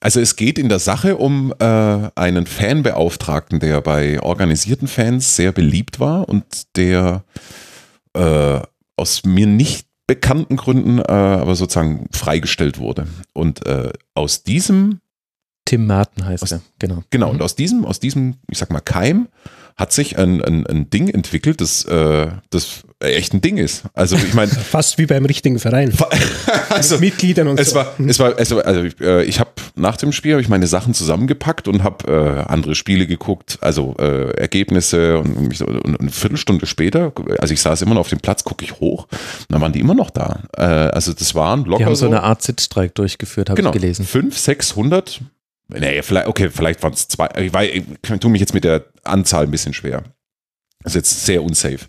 [0.00, 1.64] also es geht in der Sache um äh,
[2.14, 6.44] einen Fanbeauftragten, der bei organisierten Fans sehr beliebt war und
[6.76, 7.24] der
[8.14, 8.60] äh,
[8.96, 13.06] aus mir nicht bekannten Gründen äh, aber sozusagen freigestellt wurde.
[13.32, 15.00] Und äh, aus diesem
[15.68, 17.02] Tim Martin heißt Was- er, genau.
[17.10, 19.28] Genau, und aus diesem, aus diesem, ich sag mal, Keim
[19.76, 23.84] hat sich ein, ein, ein Ding entwickelt, das, äh, das echt ein Ding ist.
[23.94, 25.92] Also ich meine, Fast wie beim richtigen Verein.
[26.70, 27.76] also, Mit Mitgliedern und es so.
[27.76, 30.48] war, es war, es war, also ich, äh, ich habe nach dem Spiel habe ich
[30.48, 35.66] meine Sachen zusammengepackt und habe äh, andere Spiele geguckt, also äh, Ergebnisse und, mich so-
[35.66, 39.04] und eine Viertelstunde später, also ich saß immer noch auf dem Platz, gucke ich hoch,
[39.12, 40.42] und dann waren die immer noch da.
[40.56, 43.70] Äh, also das waren locker Die haben so so eine Art Sitzstreik durchgeführt, habe genau,
[43.70, 44.04] ich gelesen.
[44.04, 45.20] 500, 600,
[45.68, 48.86] nee, vielleicht, okay, vielleicht waren es zwei, ich, weiß, ich tue mich jetzt mit der
[49.04, 50.02] Anzahl ein bisschen schwer.
[50.82, 51.86] Das ist jetzt sehr unsafe.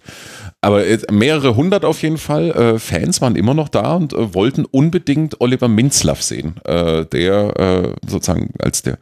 [0.61, 4.65] Aber mehrere hundert auf jeden Fall äh, Fans waren immer noch da und äh, wollten
[4.65, 8.97] unbedingt Oliver Minzlaff sehen, äh, der äh, sozusagen als der,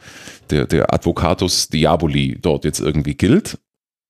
[0.52, 3.58] der, der Advocatus Diaboli dort jetzt irgendwie gilt.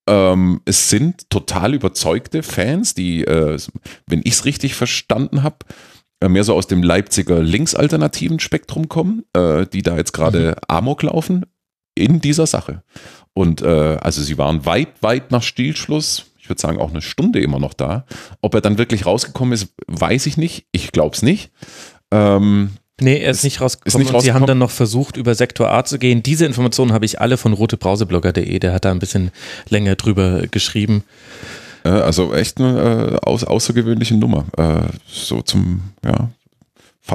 [0.10, 3.58] Ähm, es sind total überzeugte Fans, die, äh,
[4.08, 5.58] wenn ich es richtig verstanden habe,
[6.26, 11.46] mehr so aus dem Leipziger linksalternativen Spektrum kommen, äh, die da jetzt gerade Amok laufen
[11.96, 12.84] in dieser Sache.
[13.34, 17.40] Und äh, also sie waren weit, weit nach Stillschluss, ich würde sagen auch eine Stunde
[17.42, 18.06] immer noch da.
[18.42, 20.66] Ob er dann wirklich rausgekommen ist, weiß ich nicht.
[20.72, 21.52] Ich glaube es nicht.
[22.12, 24.48] Ähm, Nee, er ist, Ist- nicht rausgekommen ist nicht und sie haben rausgekommen.
[24.48, 26.24] dann noch versucht, über Sektor A zu gehen.
[26.24, 29.30] Diese Informationen habe ich alle von rotebrauseblogger.de, der hat da ein bisschen
[29.70, 31.04] länger drüber geschrieben.
[31.88, 34.46] Äh, also echt eine äh, aus, außergewöhnliche Nummer.
[34.58, 36.30] Äh, so zum, ja,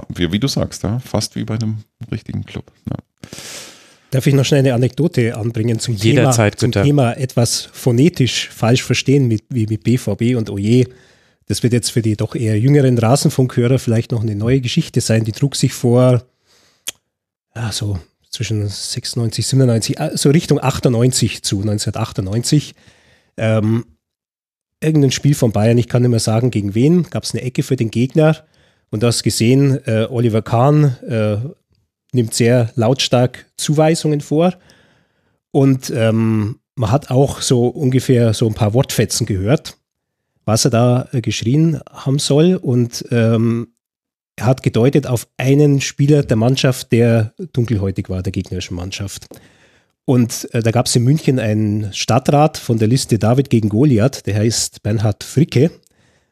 [0.09, 1.79] wie, wie du sagst, ja, fast wie bei einem
[2.11, 2.71] richtigen Club.
[2.89, 2.97] Ja.
[4.11, 6.83] Darf ich noch schnell eine Anekdote anbringen zum, Jederzeit, Thema, zum.
[6.83, 10.87] Thema etwas phonetisch falsch verstehen mit, wie mit BVB und Oje?
[11.47, 15.25] Das wird jetzt für die doch eher jüngeren Rasenfunkhörer vielleicht noch eine neue Geschichte sein.
[15.25, 16.25] Die trug sich vor,
[17.55, 17.99] ja, so
[18.31, 22.75] zwischen 96, 97, äh, so Richtung 98 zu, 1998.
[23.37, 23.85] Ähm,
[24.83, 27.63] irgendein Spiel von Bayern, ich kann nicht mehr sagen, gegen wen, gab es eine Ecke
[27.63, 28.37] für den Gegner.
[28.91, 31.37] Und du hast gesehen, äh, Oliver Kahn äh,
[32.13, 34.55] nimmt sehr lautstark Zuweisungen vor.
[35.51, 39.77] Und ähm, man hat auch so ungefähr so ein paar Wortfetzen gehört,
[40.45, 42.57] was er da äh, geschrien haben soll.
[42.57, 43.69] Und ähm,
[44.37, 49.29] er hat gedeutet auf einen Spieler der Mannschaft, der dunkelhäutig war, der gegnerischen Mannschaft.
[50.05, 54.27] Und äh, da gab es in München einen Stadtrat von der Liste David gegen Goliath,
[54.27, 55.71] der heißt Bernhard Fricke,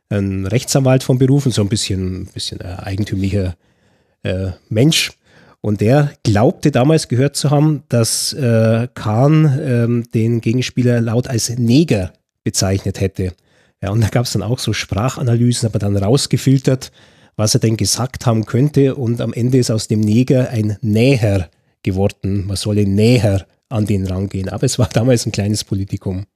[0.08, 3.54] ein Rechtsanwalt von Beruf und so ein bisschen, bisschen äh, eigentümlicher
[4.24, 5.12] äh, Mensch.
[5.60, 11.50] Und der glaubte damals gehört zu haben, dass äh, Kahn ähm, den Gegenspieler laut als
[11.50, 13.34] Neger bezeichnet hätte.
[13.82, 16.90] Ja, und da gab es dann auch so Sprachanalysen, aber dann rausgefiltert,
[17.36, 18.94] was er denn gesagt haben könnte.
[18.94, 21.50] Und am Ende ist aus dem Neger ein Näher
[21.82, 22.46] geworden.
[22.46, 24.48] Man solle näher an den rangehen.
[24.48, 26.26] Aber es war damals ein kleines Politikum.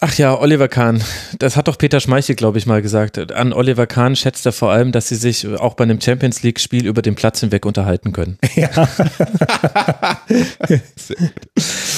[0.00, 1.02] Ach ja, Oliver Kahn.
[1.38, 3.32] Das hat doch Peter Schmeichel, glaube ich, mal gesagt.
[3.32, 6.86] An Oliver Kahn schätzt er vor allem, dass sie sich auch bei einem Champions League-Spiel
[6.86, 8.38] über den Platz hinweg unterhalten können.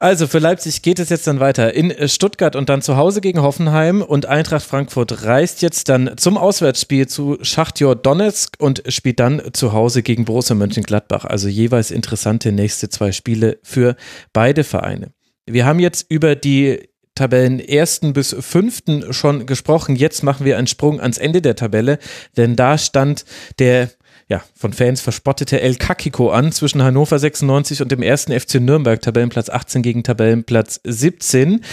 [0.00, 3.20] Also für Leipzig geht es jetzt dann weiter in äh, Stuttgart und dann zu Hause
[3.20, 9.18] gegen Hoffenheim und Eintracht Frankfurt reist jetzt dann zum Auswärtsspiel zu Schachtjor Donetsk und spielt
[9.18, 11.24] dann zu Hause gegen Borussia Mönchengladbach.
[11.24, 13.96] Also jeweils interessante nächste zwei Spiele für
[14.32, 15.10] beide Vereine.
[15.46, 19.96] Wir haben jetzt über die Tabellen ersten bis fünften schon gesprochen.
[19.96, 21.98] Jetzt machen wir einen Sprung ans Ende der Tabelle,
[22.36, 23.24] denn da stand
[23.58, 23.90] der
[24.28, 29.00] ja, von Fans verspottete El Kakiko an zwischen Hannover 96 und dem ersten FC Nürnberg,
[29.00, 31.64] Tabellenplatz 18 gegen Tabellenplatz 17.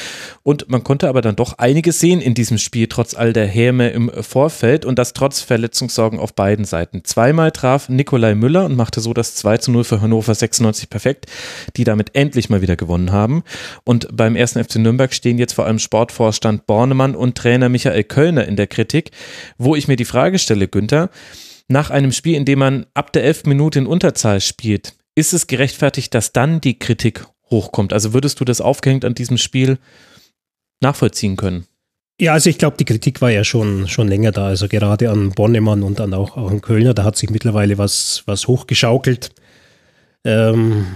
[0.41, 3.89] Und man konnte aber dann doch einiges sehen in diesem Spiel, trotz all der Häme
[3.89, 7.03] im Vorfeld und das trotz Verletzungssorgen auf beiden Seiten.
[7.03, 11.25] Zweimal traf Nikolai Müller und machte so das 2 zu 0 für Hannover 96 perfekt,
[11.75, 13.43] die damit endlich mal wieder gewonnen haben.
[13.83, 18.47] Und beim ersten FC Nürnberg stehen jetzt vor allem Sportvorstand Bornemann und Trainer Michael Kölner
[18.47, 19.11] in der Kritik,
[19.57, 21.09] wo ich mir die Frage stelle, Günther,
[21.67, 25.47] nach einem Spiel, in dem man ab der 11 Minute in Unterzahl spielt, ist es
[25.47, 27.93] gerechtfertigt, dass dann die Kritik hochkommt?
[27.93, 29.79] Also würdest du das aufgehängt an diesem Spiel
[30.81, 31.65] nachvollziehen können?
[32.19, 34.47] Ja, also ich glaube, die Kritik war ja schon, schon länger da.
[34.47, 38.23] Also gerade an Bonnemann und dann auch, auch an Kölner, da hat sich mittlerweile was,
[38.25, 39.31] was hochgeschaukelt.
[40.23, 40.95] Ähm,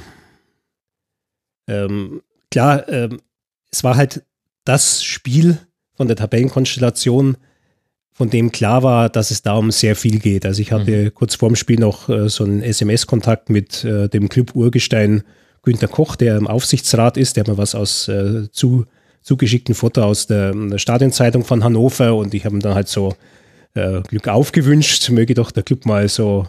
[1.67, 2.21] ähm,
[2.51, 3.19] klar, ähm,
[3.71, 4.23] es war halt
[4.63, 5.59] das Spiel
[5.95, 7.37] von der Tabellenkonstellation,
[8.19, 10.45] von dem klar war, dass es da um sehr viel geht.
[10.45, 11.15] Also ich hatte mhm.
[11.15, 15.23] kurz vorm Spiel noch äh, so einen SMS-Kontakt mit äh, dem Club Urgestein
[15.63, 18.85] Günter Koch, der im Aufsichtsrat ist, der hat mir was aus äh, zu,
[19.21, 23.15] zugeschickten Foto aus der, der Stadionzeitung von Hannover und ich habe ihm dann halt so
[23.73, 26.45] äh, Glück aufgewünscht, möge doch der Club mal so,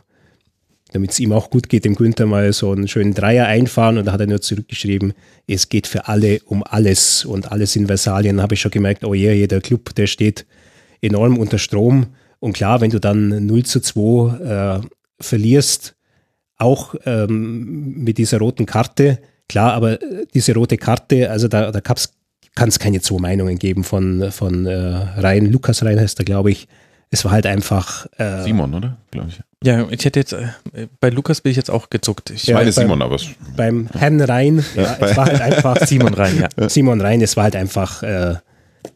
[0.90, 4.06] damit es ihm auch gut geht, dem Günther mal so einen schönen Dreier einfahren und
[4.06, 5.12] da hat er nur zurückgeschrieben,
[5.46, 8.38] es geht für alle um alles und alles in Versalien.
[8.38, 10.46] Da habe ich schon gemerkt, oh je, jeder Club, der steht
[11.02, 12.06] enorm unter Strom.
[12.38, 14.86] Und klar, wenn du dann 0 zu 2 äh,
[15.20, 15.94] verlierst,
[16.56, 19.18] auch ähm, mit dieser roten Karte,
[19.48, 23.84] klar, aber äh, diese rote Karte, also da, da kann es keine zwei Meinungen geben
[23.84, 26.68] von, von äh, Rhein, Lukas Rhein heißt er, glaube ich.
[27.12, 28.06] Es war halt einfach.
[28.18, 28.96] Äh, Simon, oder?
[29.10, 29.40] Glaube ich.
[29.64, 30.46] Ja, ich hätte jetzt, äh,
[31.00, 32.30] bei Lukas bin ich jetzt auch gezuckt.
[32.30, 33.16] Ich ja, meine beim, Simon, aber
[33.56, 35.76] Beim Herrn Rhein, ja, ja es war halt einfach.
[35.86, 36.68] Simon Rhein, ja.
[36.68, 38.36] Simon Rhein, es war halt einfach, äh,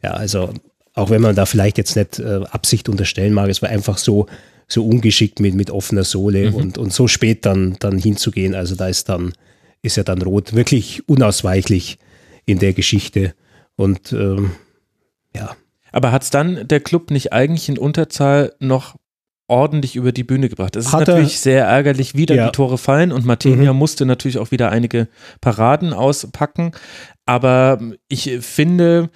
[0.02, 0.50] ja, also
[0.94, 4.26] auch wenn man da vielleicht jetzt nicht äh, Absicht unterstellen mag, es war einfach so,
[4.68, 6.56] so ungeschickt mit, mit offener Sohle mhm.
[6.56, 8.54] und, und so spät dann, dann hinzugehen.
[8.54, 9.32] Also da ist dann,
[9.82, 11.98] ist ja dann Rot wirklich unausweichlich
[12.46, 13.34] in der Geschichte.
[13.76, 14.52] Und ähm,
[15.34, 15.56] ja.
[15.90, 18.96] Aber hat es dann der Club nicht eigentlich in Unterzahl noch
[19.46, 20.74] ordentlich über die Bühne gebracht.
[20.76, 22.46] Es ist hat natürlich sehr ärgerlich, wieder ja.
[22.46, 23.78] die Tore fallen und Martinia mhm.
[23.78, 25.08] musste natürlich auch wieder einige
[25.40, 26.72] Paraden auspacken.
[27.26, 29.10] Aber ich finde,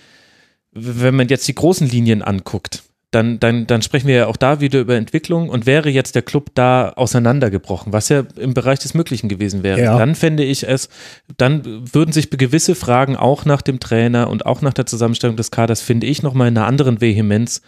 [0.81, 4.61] wenn man jetzt die großen Linien anguckt, dann, dann, dann sprechen wir ja auch da
[4.61, 8.93] wieder über Entwicklung und wäre jetzt der Club da auseinandergebrochen, was ja im Bereich des
[8.93, 9.99] Möglichen gewesen wäre, ja.
[9.99, 10.91] dann fände ich es,
[11.39, 15.51] dann würden sich gewisse Fragen auch nach dem Trainer und auch nach der Zusammenstellung des
[15.51, 17.63] Kaders, finde ich, nochmal in einer anderen Vehemenz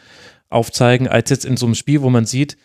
[0.51, 2.59] aufzeigen, als jetzt in so einem Spiel, wo man sieht,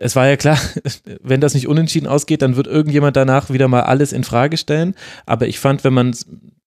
[0.00, 0.58] es war ja klar,
[1.22, 4.94] wenn das nicht unentschieden ausgeht, dann wird irgendjemand danach wieder mal alles in Frage stellen.
[5.26, 6.14] Aber ich fand, wenn man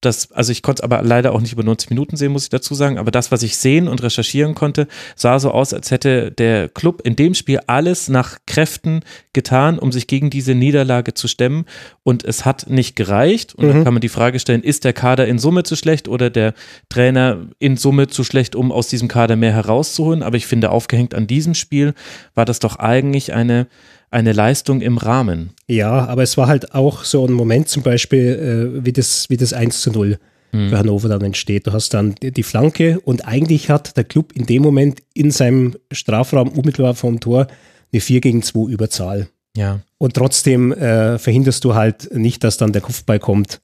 [0.05, 2.49] das, also ich konnte es aber leider auch nicht über 90 Minuten sehen, muss ich
[2.49, 6.31] dazu sagen, aber das, was ich sehen und recherchieren konnte, sah so aus, als hätte
[6.31, 9.01] der Club in dem Spiel alles nach Kräften
[9.34, 11.65] getan, um sich gegen diese Niederlage zu stemmen.
[12.03, 13.55] Und es hat nicht gereicht.
[13.55, 13.69] Und mhm.
[13.69, 16.53] dann kann man die Frage stellen, ist der Kader in Summe zu schlecht oder der
[16.89, 21.13] Trainer in Summe zu schlecht, um aus diesem Kader mehr herauszuholen, aber ich finde, aufgehängt
[21.13, 21.93] an diesem Spiel
[22.35, 23.67] war das doch eigentlich eine
[24.14, 25.52] eine Leistung im Rahmen.
[25.68, 29.38] Ja, aber es war halt auch so ein Moment zum Beispiel, äh, wie, das, wie
[29.38, 30.19] das 1 zu 0
[30.52, 30.69] hm.
[30.69, 31.68] für Hannover dann entsteht.
[31.68, 35.76] Du hast dann die Flanke und eigentlich hat der Club in dem Moment in seinem
[35.91, 37.48] Strafraum unmittelbar vom Tor
[37.91, 39.30] eine 4 gegen 2 Überzahl.
[39.57, 39.81] Ja.
[39.98, 43.61] Und trotzdem äh, verhinderst du halt nicht, dass dann der Kopfball kommt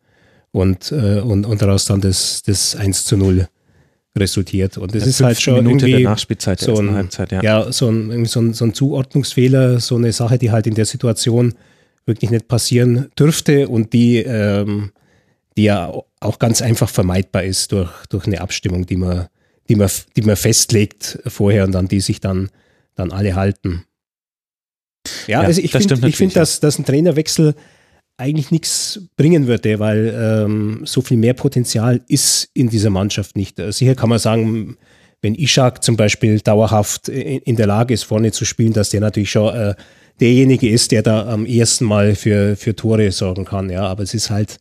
[0.52, 3.48] und, äh, und, und daraus dann das, das 1 zu 0
[4.18, 4.78] resultiert.
[4.78, 7.42] Und das ja, ist halt schon Minute irgendwie der Nachspielzeit so ein, Halbzeit, ja.
[7.42, 10.86] ja so, ein, so, ein, so ein Zuordnungsfehler, so eine Sache, die halt in der
[10.86, 11.54] Situation
[12.06, 14.92] wirklich nicht passieren dürfte und die, ähm,
[15.58, 19.28] die ja auch ganz einfach vermeidbar ist durch, durch eine Abstimmung, die man,
[19.68, 22.50] die man, die man festlegt vorher und an die sich dann,
[22.96, 23.86] dann alle halten.
[25.28, 27.56] Ja, ja also ich finde, ich find, dass, dass ein Trainerwechsel
[28.20, 33.58] eigentlich nichts bringen würde, weil ähm, so viel mehr Potenzial ist in dieser Mannschaft nicht.
[33.60, 34.78] Äh, sicher kann man sagen,
[35.22, 39.02] wenn Ishak zum Beispiel dauerhaft in, in der Lage ist, vorne zu spielen, dass der
[39.02, 39.74] natürlich schon äh,
[40.20, 43.70] derjenige ist, der da am ersten Mal für, für Tore sorgen kann.
[43.70, 44.58] Ja, aber es ist halt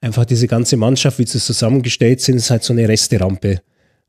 [0.00, 3.60] einfach diese ganze Mannschaft, wie sie zusammengestellt sind, ist halt so eine Resterampe,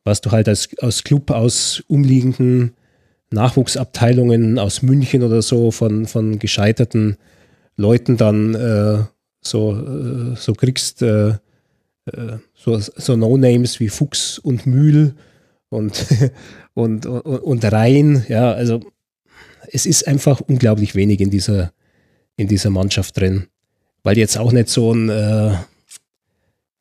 [0.03, 2.73] was du halt als, als Club aus umliegenden
[3.31, 7.17] Nachwuchsabteilungen aus München oder so von, von gescheiterten
[7.79, 9.03] Leuten dann äh,
[9.41, 15.15] so, äh, so kriegst, äh, äh, so, so No-Names wie Fuchs und Mühl
[15.69, 16.05] und,
[16.73, 18.25] und, und, und Rhein.
[18.27, 18.81] Ja, also
[19.71, 21.71] es ist einfach unglaublich wenig in dieser,
[22.35, 23.47] in dieser Mannschaft drin.
[24.03, 25.53] Weil jetzt auch nicht so ein, äh,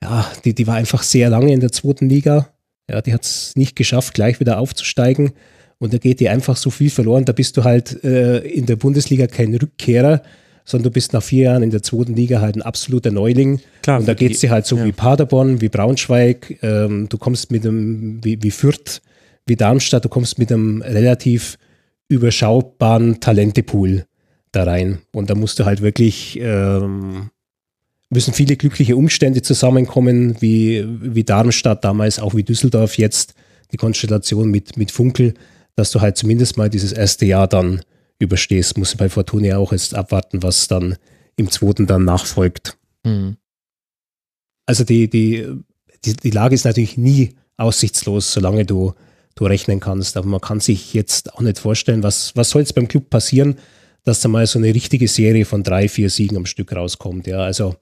[0.02, 2.48] ja, die, die war einfach sehr lange in der zweiten Liga.
[2.90, 5.32] Ja, die hat es nicht geschafft, gleich wieder aufzusteigen.
[5.78, 7.24] Und da geht dir einfach so viel verloren.
[7.24, 10.22] Da bist du halt äh, in der Bundesliga kein Rückkehrer,
[10.68, 13.60] sondern du bist nach vier Jahren in der zweiten Liga halt ein absoluter Neuling.
[13.82, 14.84] Klar, und da geht es dir halt so ja.
[14.84, 19.00] wie Paderborn, wie Braunschweig, ähm, du kommst mit einem, wie, wie Fürth,
[19.46, 21.56] wie Darmstadt, du kommst mit einem relativ
[22.08, 24.04] überschaubaren Talentepool
[24.52, 24.98] da rein.
[25.12, 27.30] Und da musst du halt wirklich, ähm,
[28.10, 33.32] müssen viele glückliche Umstände zusammenkommen, wie, wie Darmstadt damals, auch wie Düsseldorf jetzt,
[33.72, 35.32] die Konstellation mit, mit Funkel,
[35.76, 37.80] dass du halt zumindest mal dieses erste Jahr dann
[38.18, 38.78] überstehst.
[38.78, 40.96] Muss bei Fortuna auch jetzt abwarten, was dann
[41.36, 42.76] im zweiten dann nachfolgt.
[43.04, 43.36] Mhm.
[44.66, 45.46] Also die, die,
[46.04, 48.92] die, die Lage ist natürlich nie aussichtslos, solange du,
[49.34, 50.16] du rechnen kannst.
[50.16, 53.56] Aber man kann sich jetzt auch nicht vorstellen, was, was soll jetzt beim Club passieren,
[54.04, 57.26] dass da mal so eine richtige Serie von drei, vier Siegen am Stück rauskommt.
[57.26, 57.76] Ja, also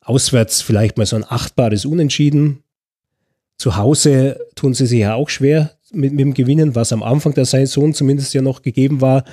[0.00, 2.62] auswärts vielleicht mal so ein achtbares Unentschieden.
[3.56, 7.34] Zu Hause tun sie sich ja auch schwer mit, mit dem Gewinnen, was am Anfang
[7.34, 9.24] der Saison zumindest ja noch gegeben war.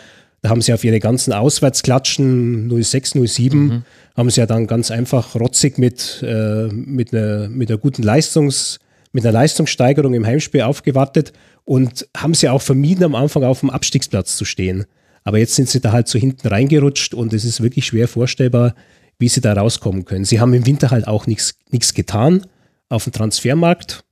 [0.42, 3.84] Da haben sie auf ihre ganzen Auswärtsklatschen 06, 07,
[4.16, 8.80] haben sie ja dann ganz einfach rotzig mit, äh, mit, einer, mit einer guten Leistungs,
[9.12, 11.34] mit einer Leistungssteigerung im Heimspiel aufgewartet
[11.66, 14.86] und haben sie auch vermieden, am Anfang auf dem Abstiegsplatz zu stehen.
[15.24, 18.76] Aber jetzt sind sie da halt so hinten reingerutscht und es ist wirklich schwer vorstellbar,
[19.20, 20.26] wie sie da rauskommen können.
[20.26, 22.46] Sie haben im Winter halt auch nichts getan
[22.88, 24.04] auf dem Transfermarkt.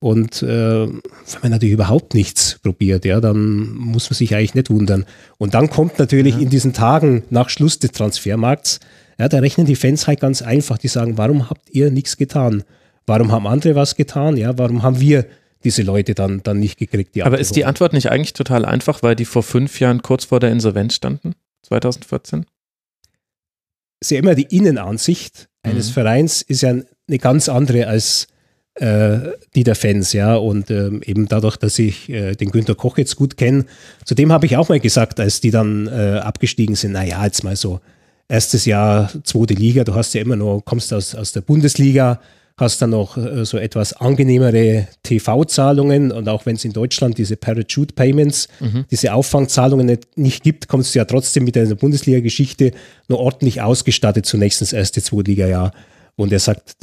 [0.00, 1.00] Und äh, wenn
[1.42, 5.04] man natürlich überhaupt nichts probiert, ja, dann muss man sich eigentlich nicht wundern.
[5.38, 8.78] Und dann kommt natürlich in diesen Tagen nach Schluss des Transfermarkts,
[9.18, 12.62] ja, da rechnen die Fans halt ganz einfach, die sagen, warum habt ihr nichts getan?
[13.06, 14.36] Warum haben andere was getan?
[14.36, 15.26] Ja, warum haben wir
[15.64, 17.16] diese Leute dann, dann nicht gekriegt?
[17.16, 17.64] Die Aber ist die?
[17.64, 21.34] Antwort nicht eigentlich total einfach, weil die vor fünf Jahren kurz vor der Insolvenz standen?
[21.62, 22.46] 2014?
[24.00, 25.92] ist ja immer die Innenansicht eines Mhm.
[25.94, 28.28] Vereins ist ja eine ganz andere als
[28.80, 30.36] die der Fans, ja.
[30.36, 33.64] Und ähm, eben dadurch, dass ich äh, den Günter Koch jetzt gut kenne,
[34.04, 37.56] zudem habe ich auch mal gesagt, als die dann äh, abgestiegen sind, naja, jetzt mal
[37.56, 37.80] so
[38.28, 42.20] erstes Jahr, zweite Liga, du hast ja immer noch, kommst aus, aus der Bundesliga,
[42.56, 47.36] hast dann noch äh, so etwas angenehmere TV-Zahlungen und auch wenn es in Deutschland diese
[47.36, 48.48] Parachute Payments,
[48.90, 52.72] diese Auffangzahlungen nicht, nicht gibt, kommst du ja trotzdem mit einer Bundesliga-Geschichte
[53.08, 55.72] noch ordentlich ausgestattet zunächst ins erste Zweitliga-Jahr.
[56.16, 56.76] Und er sagt,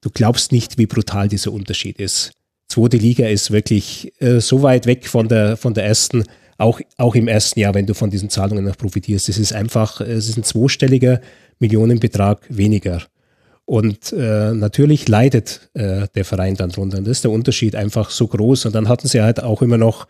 [0.00, 2.32] du glaubst nicht, wie brutal dieser Unterschied ist.
[2.68, 6.24] Zweite Liga ist wirklich äh, so weit weg von der, von der ersten,
[6.58, 9.28] auch, auch im ersten Jahr, wenn du von diesen Zahlungen noch profitierst.
[9.28, 11.20] Es ist einfach, äh, es ist ein zweistelliger
[11.58, 13.02] Millionenbetrag weniger.
[13.64, 16.98] Und äh, natürlich leidet äh, der Verein dann drunter.
[16.98, 18.66] Und das ist der Unterschied einfach so groß.
[18.66, 20.06] Und dann hatten sie halt auch immer noch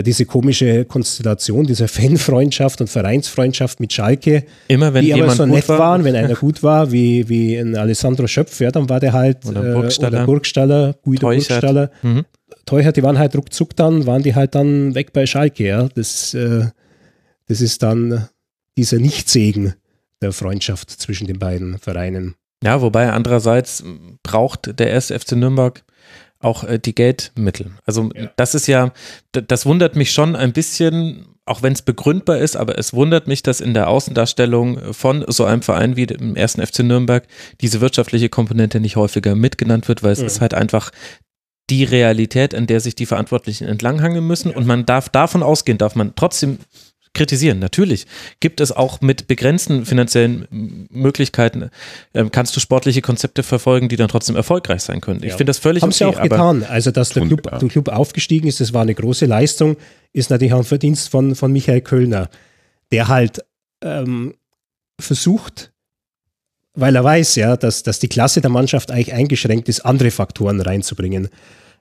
[0.00, 5.68] diese komische Konstellation, diese Fanfreundschaft und Vereinsfreundschaft mit Schalke, Immer wenn die jemand so nett
[5.68, 9.12] war, waren, wenn einer gut war, wie, wie ein Alessandro Schöpf, ja, dann war der
[9.12, 10.16] halt Oder äh, Burgstaller.
[10.18, 11.48] oder Burgstaller, Guido Teuchert.
[11.48, 11.90] Burgstaller.
[12.02, 12.24] Mhm.
[12.64, 15.88] Teuchert, die waren halt ruckzuck dann, waren die halt dann weg bei Schalke, ja.
[15.94, 16.66] Das, äh,
[17.48, 18.28] das ist dann
[18.78, 19.74] dieser Nichtsegen
[20.22, 22.34] der Freundschaft zwischen den beiden Vereinen.
[22.64, 23.84] Ja, wobei andererseits
[24.22, 25.82] braucht der erste FC Nürnberg
[26.42, 27.70] auch äh, die Geldmittel.
[27.86, 28.92] Also das ist ja,
[29.32, 33.42] das wundert mich schon ein bisschen, auch wenn es begründbar ist, aber es wundert mich,
[33.42, 37.26] dass in der Außendarstellung von so einem Verein wie dem ersten FC Nürnberg
[37.60, 40.26] diese wirtschaftliche Komponente nicht häufiger mitgenannt wird, weil es Mhm.
[40.26, 40.90] ist halt einfach
[41.70, 45.94] die Realität, an der sich die Verantwortlichen entlanghangen müssen und man darf davon ausgehen, darf
[45.94, 46.58] man trotzdem
[47.14, 47.58] kritisieren.
[47.58, 48.06] Natürlich
[48.40, 51.70] gibt es auch mit begrenzten finanziellen Möglichkeiten,
[52.14, 55.20] ähm, kannst du sportliche Konzepte verfolgen, die dann trotzdem erfolgreich sein können.
[55.22, 55.36] Ich Ja.
[55.36, 55.98] finde das völlig Haben okay.
[55.98, 56.64] sie auch getan.
[56.64, 59.76] Also, dass der Club, der Club aufgestiegen ist, das war eine große Leistung,
[60.12, 62.30] ist natürlich auch ein Verdienst von, von Michael Kölner,
[62.92, 63.44] der halt
[63.82, 64.34] ähm,
[65.00, 65.72] versucht,
[66.74, 70.60] weil er weiß, ja, dass, dass die Klasse der Mannschaft eigentlich eingeschränkt ist, andere Faktoren
[70.60, 71.28] reinzubringen.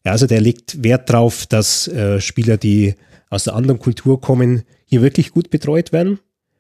[0.06, 2.96] Ja, also der legt Wert darauf, dass äh, Spieler, die
[3.30, 6.20] aus einer anderen Kultur kommen, hier wirklich gut betreut werden,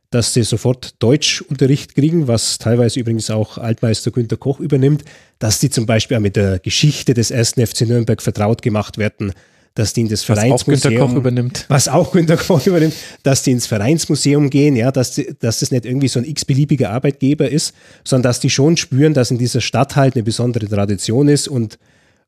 [0.09, 5.03] dass sie sofort Deutschunterricht kriegen, was teilweise übrigens auch Altmeister Günter Koch übernimmt,
[5.37, 9.33] dass die zum Beispiel auch mit der Geschichte des ersten FC Nürnberg vertraut gemacht werden,
[9.73, 11.65] dass die in das was auch Günter Vereinsmuseum Koch übernimmt.
[11.67, 12.93] was auch Günter Koch übernimmt,
[13.23, 16.89] dass die ins Vereinsmuseum gehen, ja, dass, die, dass das nicht irgendwie so ein x-beliebiger
[16.89, 21.27] Arbeitgeber ist, sondern dass die schon spüren, dass in dieser Stadt halt eine besondere Tradition
[21.27, 21.79] ist und,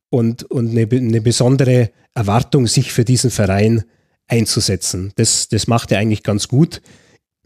[0.10, 3.84] und, und eine, eine besondere Erwartung, sich für diesen Verein
[4.28, 5.12] einzusetzen.
[5.16, 6.82] Das, das macht er eigentlich ganz gut.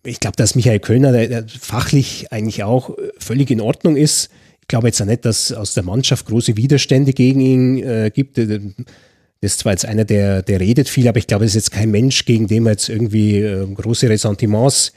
[0.04, 4.30] Ich glaube, dass Michael Kölner der, der fachlich eigentlich auch äh, völlig in Ordnung ist.
[4.62, 8.38] Ich glaube jetzt auch nicht, dass aus der Mannschaft große Widerstände gegen ihn äh, gibt.
[8.38, 8.48] Das
[9.41, 11.91] ist zwar jetzt einer, der, der redet viel, aber ich glaube, es ist jetzt kein
[11.91, 14.91] Mensch, gegen den man jetzt irgendwie äh, große Ressentiments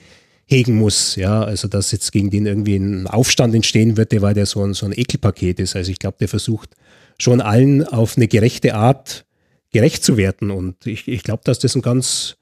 [0.47, 1.15] hegen muss.
[1.17, 4.75] Ja, also dass jetzt gegen den irgendwie ein Aufstand entstehen wird, weil der so ein,
[4.75, 5.77] so ein Ekelpaket ist.
[5.77, 6.71] Also ich glaube, der versucht
[7.19, 9.25] schon allen auf eine gerechte Art
[9.73, 10.51] gerecht zu werden.
[10.51, 12.37] Und ich, ich glaube, dass das ein ganz,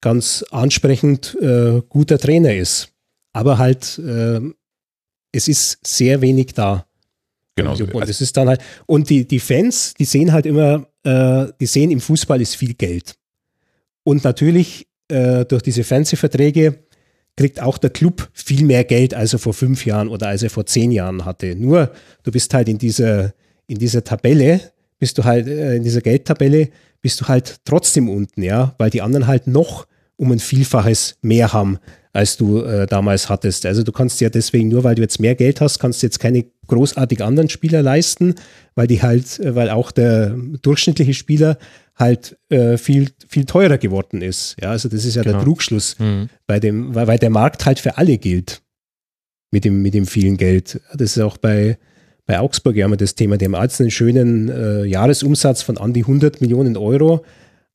[0.00, 2.88] ganz ansprechend äh, guter Trainer ist.
[3.32, 4.40] Aber halt, äh,
[5.32, 6.86] es ist sehr wenig da.
[7.56, 7.72] Genau.
[7.72, 11.66] Und das ist dann halt, und die, die Fans, die sehen halt immer, äh, die
[11.66, 13.14] sehen im Fußball ist viel Geld.
[14.04, 16.78] Und natürlich äh, durch diese Fernsehverträge
[17.36, 20.50] kriegt auch der Club viel mehr Geld, als er vor fünf Jahren oder als er
[20.50, 21.54] vor zehn Jahren hatte.
[21.54, 21.92] Nur,
[22.22, 23.32] du bist halt in dieser,
[23.66, 24.71] in dieser Tabelle,
[25.02, 26.68] bist du halt, äh, in dieser Geldtabelle,
[27.00, 31.52] bist du halt trotzdem unten, ja, weil die anderen halt noch um ein Vielfaches mehr
[31.52, 31.78] haben,
[32.12, 33.66] als du äh, damals hattest.
[33.66, 36.20] Also du kannst ja deswegen, nur weil du jetzt mehr Geld hast, kannst du jetzt
[36.20, 38.36] keine großartig anderen Spieler leisten,
[38.76, 41.58] weil die halt, äh, weil auch der durchschnittliche Spieler
[41.96, 44.54] halt äh, viel, viel teurer geworden ist.
[44.62, 45.38] Ja, also das ist ja Genau.
[45.38, 46.28] der Trugschluss Mhm.
[46.46, 48.62] bei dem, weil, weil der Markt halt für alle gilt
[49.50, 50.80] mit dem, mit dem vielen Geld.
[50.94, 51.76] Das ist auch bei,
[52.26, 53.36] bei Augsburg ja immer das Thema.
[53.36, 57.24] Die haben jetzt einen schönen äh, Jahresumsatz von an die 100 Millionen Euro,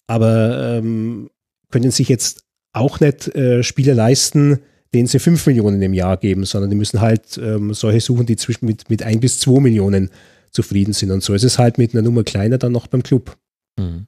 [0.08, 1.30] aber ähm,
[1.72, 4.60] können sich jetzt auch nicht äh, Spieler leisten,
[4.94, 8.38] denen sie 5 Millionen im Jahr geben, sondern die müssen halt ähm, solche suchen, die
[8.38, 10.12] zwischen mit, mit 1 bis 2 Millionen
[10.52, 11.12] zufrieden sind.
[11.12, 13.38] Und so ist es halt mit einer Nummer kleiner dann noch beim Club.
[13.78, 14.08] Mhm.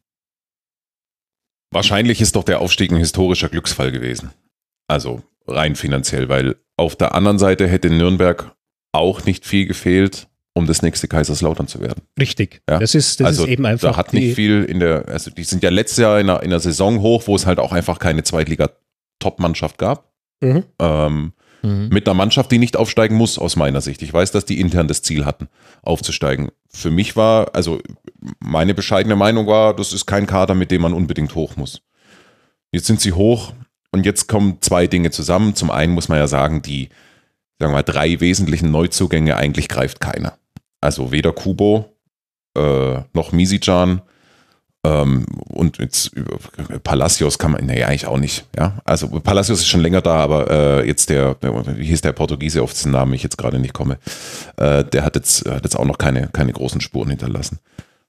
[1.72, 4.32] Wahrscheinlich ist doch der Aufstieg ein historischer Glücksfall gewesen.
[4.88, 8.56] Also rein finanziell, weil auf der anderen Seite hätte Nürnberg
[9.00, 12.04] auch nicht viel gefehlt, um das nächste Kaiserslautern zu werden.
[12.20, 12.62] Richtig.
[12.70, 12.80] Ja.
[12.80, 15.32] Das ist, das also ist eben einfach da hat die, nicht viel in der, also
[15.32, 17.72] die sind ja letztes Jahr in einer, in einer Saison hoch, wo es halt auch
[17.72, 20.12] einfach keine Zweitliga-Top-Mannschaft gab.
[20.42, 20.64] Mhm.
[20.80, 21.90] Ähm, Mhm.
[21.92, 24.02] mit einer Mannschaft, die nicht aufsteigen muss, aus meiner Sicht.
[24.02, 25.50] Ich weiß, dass die intern das Ziel hatten,
[25.82, 26.52] aufzusteigen.
[26.70, 27.80] Für mich war, also
[28.40, 31.82] meine bescheidene Meinung war, das ist kein Kader, mit dem man unbedingt hoch muss.
[32.72, 33.54] Jetzt sind sie hoch
[33.92, 35.56] und jetzt kommen zwei Dinge zusammen.
[35.56, 36.90] Zum einen muss man ja sagen, die,
[37.60, 40.38] sagen wir mal, drei wesentlichen Neuzugänge eigentlich greift keiner.
[40.82, 41.94] Also weder Kubo
[42.56, 44.02] äh, noch Misijan
[44.86, 46.12] ähm, und jetzt
[46.84, 48.46] Palacios kann man, naja, eigentlich auch nicht.
[48.58, 52.64] Ja, also Palacios ist schon länger da, aber äh, jetzt der, wie hieß der Portugiese,
[52.64, 53.98] auf dessen Namen ich jetzt gerade nicht komme,
[54.56, 57.60] äh, der hat jetzt, hat jetzt auch noch keine, keine großen Spuren hinterlassen.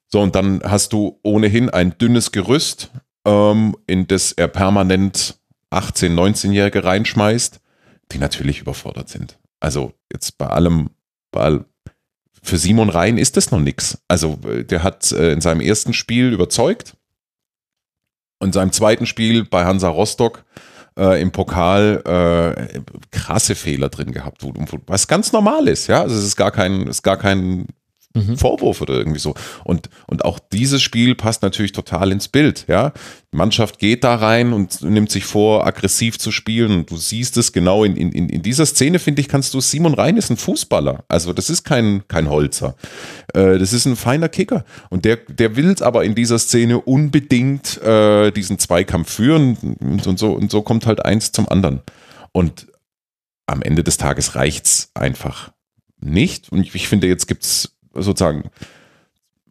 [0.06, 2.90] So, und dann hast du ohnehin ein dünnes Gerüst,
[3.26, 5.40] ähm, in das er permanent
[5.72, 7.60] 18-, 19-Jährige reinschmeißt,
[8.12, 9.39] die natürlich überfordert sind.
[9.60, 10.90] Also jetzt bei allem,
[11.30, 11.64] bei all,
[12.42, 13.98] für Simon Rhein ist das noch nix.
[14.08, 16.96] Also äh, der hat äh, in seinem ersten Spiel überzeugt.
[18.38, 20.44] Und in seinem zweiten Spiel bei Hansa Rostock
[20.98, 22.80] äh, im Pokal äh,
[23.10, 24.42] krasse Fehler drin gehabt,
[24.86, 26.00] was ganz normal ist, ja.
[26.00, 27.66] Also es ist gar kein, ist gar kein
[28.12, 28.36] Mhm.
[28.36, 29.34] Vorwurf oder irgendwie so.
[29.62, 32.92] Und, und auch dieses Spiel passt natürlich total ins Bild, ja.
[33.32, 36.72] Die Mannschaft geht da rein und nimmt sich vor, aggressiv zu spielen.
[36.72, 39.94] Und du siehst es genau in, in, in dieser Szene, finde ich, kannst du, Simon
[39.94, 41.04] Rhein ist ein Fußballer.
[41.06, 42.74] Also das ist kein, kein Holzer.
[43.32, 44.64] Äh, das ist ein feiner Kicker.
[44.88, 49.76] Und der, der will aber in dieser Szene unbedingt äh, diesen Zweikampf führen.
[49.78, 51.82] Und, und, so, und so kommt halt eins zum anderen.
[52.32, 52.66] Und
[53.46, 55.52] am Ende des Tages reicht's einfach
[56.00, 56.50] nicht.
[56.50, 58.50] Und ich, finde, jetzt gibt's sozusagen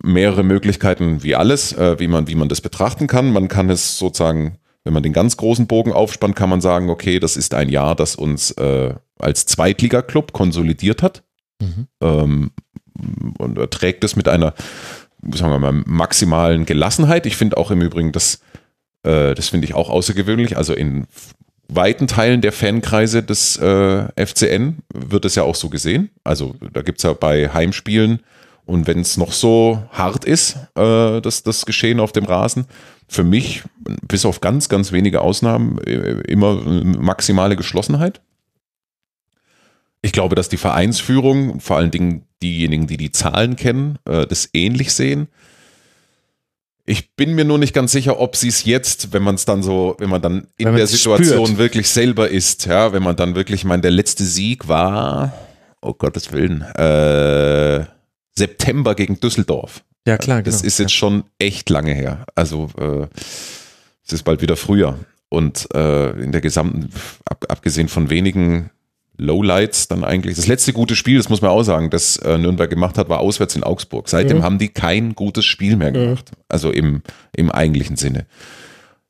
[0.01, 3.31] mehrere Möglichkeiten wie alles, äh, wie, man, wie man das betrachten kann.
[3.31, 7.19] Man kann es sozusagen, wenn man den ganz großen Bogen aufspannt, kann man sagen, okay,
[7.19, 11.23] das ist ein Jahr, das uns äh, als Zweitliga-Club konsolidiert hat.
[11.61, 11.87] Mhm.
[12.01, 12.51] Ähm,
[13.37, 14.53] und trägt es mit einer,
[15.33, 17.25] sagen wir mal, maximalen Gelassenheit.
[17.25, 18.41] Ich finde auch im Übrigen, das,
[19.03, 20.57] äh, das finde ich auch außergewöhnlich.
[20.57, 21.07] Also in
[21.69, 26.09] weiten Teilen der Fankreise des äh, FCN wird es ja auch so gesehen.
[26.23, 28.21] Also da gibt es ja bei Heimspielen
[28.65, 32.65] und wenn es noch so hart ist, äh, das, das Geschehen auf dem Rasen,
[33.07, 33.63] für mich,
[34.07, 38.21] bis auf ganz, ganz wenige Ausnahmen, äh, immer maximale Geschlossenheit.
[40.01, 44.49] Ich glaube, dass die Vereinsführung, vor allen Dingen diejenigen, die die Zahlen kennen, äh, das
[44.53, 45.27] ähnlich sehen.
[46.89, 49.61] Ich bin mir nur nicht ganz sicher, ob sie es jetzt, wenn man es dann
[49.61, 51.59] so, wenn man dann in der Situation spürt.
[51.59, 55.31] wirklich selber ist, ja, wenn man dann wirklich, ich meine, der letzte Sieg war,
[55.83, 57.85] oh Gottes Willen, äh,
[58.35, 59.83] September gegen Düsseldorf.
[60.07, 60.51] Ja, klar, genau.
[60.51, 62.25] Das ist jetzt schon echt lange her.
[62.33, 63.05] Also äh,
[64.03, 64.97] es ist bald wieder Frühjahr.
[65.29, 66.89] Und äh, in der gesamten,
[67.25, 68.71] ab, abgesehen von wenigen
[69.19, 70.35] Lowlights, dann eigentlich.
[70.35, 73.19] Das letzte gute Spiel, das muss man auch sagen, das äh, Nürnberg gemacht hat, war
[73.19, 74.09] auswärts in Augsburg.
[74.09, 74.43] Seitdem Mhm.
[74.43, 76.31] haben die kein gutes Spiel mehr gemacht.
[76.47, 77.01] Also im,
[77.35, 78.25] im eigentlichen Sinne.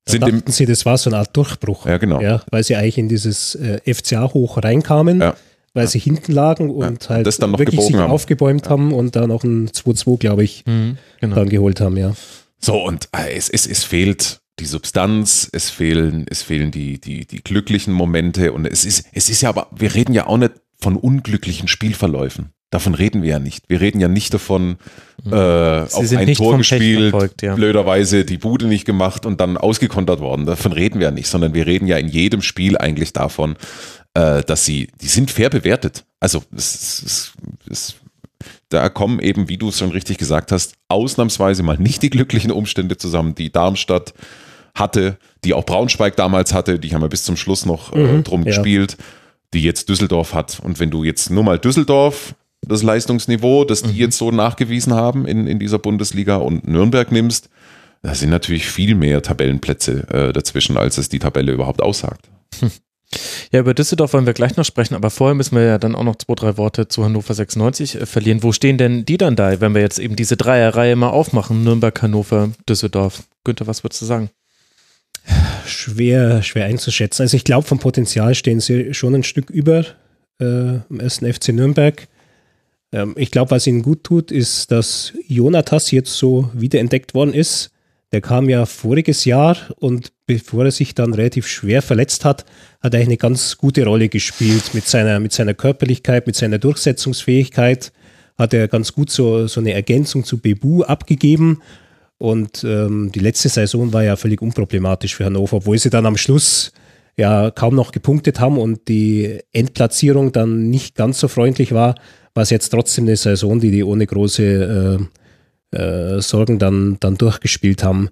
[0.05, 1.85] Da Sind im, dachten sie, das war so eine Art Durchbruch.
[1.85, 2.19] Ja, genau.
[2.21, 5.35] Ja, weil sie eigentlich in dieses äh, FCA hoch reinkamen, Ja.
[5.73, 8.09] weil sie hinten lagen und Ja, halt das dann noch wirklich sich haben.
[8.11, 11.35] aufgebäumt haben und da noch ein 2-2, glaube ich, Mhm, genau.
[11.35, 12.13] dann geholt haben, ja.
[12.59, 17.25] So, und äh, es, es, es fehlt die Substanz, es fehlen, es fehlen die, die,
[17.25, 20.53] die glücklichen Momente und es ist, es ist ja aber, wir reden ja auch nicht
[20.79, 22.53] von unglücklichen Spielverläufen.
[22.71, 23.67] Davon reden wir ja nicht.
[23.67, 24.77] Wir reden ja nicht davon,
[25.23, 25.33] Mhm.
[25.33, 27.55] äh, Sie auf ein nicht Tor gespielt, verfolgt, ja.
[27.55, 30.45] blöderweise die Bude nicht gemacht und dann ausgekontert worden.
[30.45, 33.55] Davon reden wir ja nicht, sondern wir reden ja in jedem Spiel eigentlich davon,
[34.13, 36.05] äh, dass sie, die sind fair bewertet.
[36.19, 37.33] Also es, es,
[37.69, 37.95] es,
[38.69, 42.51] da kommen eben, wie du es schon richtig gesagt hast, ausnahmsweise mal nicht die glücklichen
[42.51, 44.13] Umstände zusammen, die Darmstadt
[44.75, 48.23] hatte, die auch Braunschweig damals hatte, die haben ja bis zum Schluss noch äh, Mhm,
[48.23, 48.47] drum ja.
[48.47, 48.97] gespielt,
[49.53, 50.59] die jetzt Düsseldorf hat.
[50.63, 55.25] Und wenn du jetzt nur mal Düsseldorf, das Leistungsniveau, das die jetzt so nachgewiesen haben
[55.25, 57.49] in, in dieser Bundesliga und Nürnberg nimmst,
[58.01, 62.29] da sind natürlich viel mehr Tabellenplätze äh, dazwischen, als es die Tabelle überhaupt aussagt.
[63.51, 66.03] Ja, über Düsseldorf wollen wir gleich noch sprechen, aber vorher müssen wir ja dann auch
[66.03, 68.43] noch zwei, drei Worte zu Hannover 96 äh, verlieren.
[68.43, 71.63] Wo stehen denn die dann da, wenn wir jetzt eben diese Dreierreihe mal aufmachen?
[71.63, 73.23] Nürnberg, Hannover, Düsseldorf.
[73.43, 74.29] Günther, was würdest du sagen?
[75.65, 77.23] Schwer, schwer einzuschätzen.
[77.23, 79.85] Also ich glaube, vom Potenzial stehen sie schon ein Stück über
[80.39, 82.07] äh, im ersten FC Nürnberg.
[82.91, 87.71] Ähm, ich glaube, was ihnen gut tut, ist, dass Jonatas jetzt so wiederentdeckt worden ist.
[88.11, 92.43] Der kam ja voriges Jahr und bevor er sich dann relativ schwer verletzt hat,
[92.81, 96.57] hat er eigentlich eine ganz gute Rolle gespielt mit seiner, mit seiner Körperlichkeit, mit seiner
[96.57, 97.91] Durchsetzungsfähigkeit.
[98.37, 101.61] Hat er ganz gut so, so eine Ergänzung zu Bebu abgegeben.
[102.19, 106.17] Und ähm, die letzte Saison war ja völlig unproblematisch für Hannover, obwohl sie dann am
[106.17, 106.73] Schluss
[107.15, 111.95] ja kaum noch gepunktet haben und die Endplatzierung dann nicht ganz so freundlich war,
[112.33, 115.07] war es jetzt trotzdem eine Saison, die die ohne große
[115.73, 118.09] äh, äh, Sorgen dann, dann durchgespielt haben.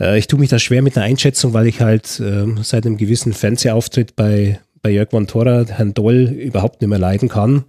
[0.00, 2.96] Äh, ich tue mich da schwer mit einer Einschätzung, weil ich halt äh, seit einem
[2.96, 7.64] gewissen Fernsehauftritt bei, bei Jörg von Thora Herrn Doll überhaupt nicht mehr leiden kann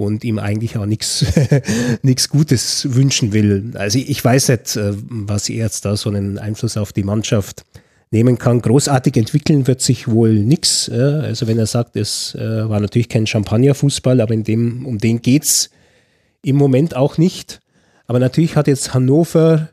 [0.00, 1.24] und ihm eigentlich auch nichts
[2.02, 3.72] nichts Gutes wünschen will.
[3.74, 7.64] Also ich, weiß nicht, äh, was er jetzt da so einen Einfluss auf die Mannschaft
[8.10, 8.60] nehmen kann.
[8.60, 10.88] Großartig entwickeln wird sich wohl nichts.
[10.90, 15.22] Also wenn er sagt, es äh, war natürlich kein Champagnerfußball, aber in dem, um den
[15.22, 15.70] geht's
[16.42, 17.60] im Moment auch nicht.
[18.06, 19.68] Aber natürlich hat jetzt Hannover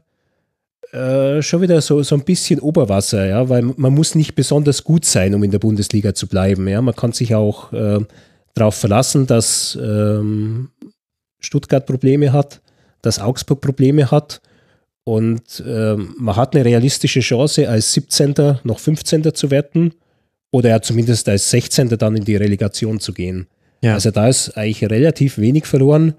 [0.92, 5.06] äh, schon wieder so, so ein bisschen Oberwasser, ja, weil man muss nicht besonders gut
[5.06, 6.68] sein, um in der Bundesliga zu bleiben.
[6.68, 6.82] Ja.
[6.82, 8.00] Man kann sich auch äh,
[8.58, 10.70] darauf verlassen, dass ähm,
[11.40, 12.62] Stuttgart Probleme hat,
[13.02, 14.42] dass Augsburg Probleme hat
[15.04, 18.60] und ähm, man hat eine realistische Chance, als 17.
[18.64, 19.34] noch 15.
[19.34, 19.94] zu werden
[20.52, 21.90] oder ja zumindest als 16.
[21.98, 23.48] dann in die Relegation zu gehen.
[23.82, 23.94] Ja.
[23.94, 26.16] Also da ist eigentlich relativ wenig verloren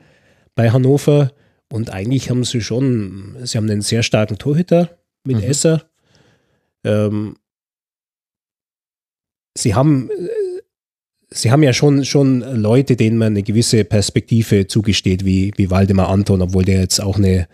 [0.54, 1.32] bei Hannover
[1.70, 5.42] und eigentlich haben sie schon, sie haben einen sehr starken Torhüter mit Mhm.
[5.42, 5.82] Esser.
[6.84, 7.36] Ähm,
[9.54, 10.10] sie haben
[11.30, 16.08] Sie haben ja schon, schon Leute, denen man eine gewisse Perspektive zugesteht, wie, wie Waldemar
[16.08, 17.46] Anton, obwohl der jetzt auch eine,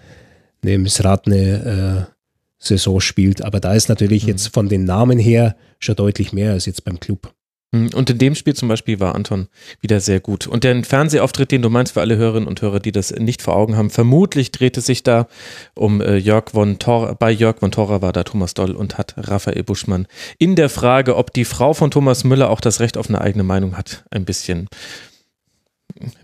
[0.62, 2.14] eine missratene äh,
[2.58, 3.42] Saison spielt.
[3.42, 4.28] Aber da ist natürlich Mhm.
[4.28, 7.33] jetzt von den Namen her schon deutlich mehr als jetzt beim Club.
[7.74, 9.48] Hm, Und in dem Spiel zum Beispiel war Anton
[9.80, 10.46] wieder sehr gut.
[10.46, 13.56] Und der Fernsehauftritt, den du meinst für alle Hörerinnen und Hörer, die das nicht vor
[13.56, 15.26] Augen haben, vermutlich drehte sich da
[15.74, 19.14] um äh, Jörg von Tor, bei Jörg von Torra war da Thomas Doll und hat
[19.16, 20.06] Raphael Buschmann
[20.38, 23.42] in der Frage, ob die Frau von Thomas Müller auch das Recht auf eine eigene
[23.44, 24.68] Meinung hat, ein bisschen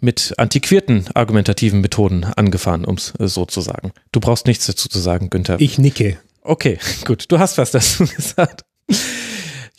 [0.01, 3.93] mit antiquierten argumentativen Methoden angefahren, um es so zu sagen.
[4.13, 5.61] Du brauchst nichts dazu zu sagen, Günther.
[5.61, 6.19] Ich nicke.
[6.43, 7.27] Okay, gut.
[7.29, 8.65] Du hast was dazu gesagt.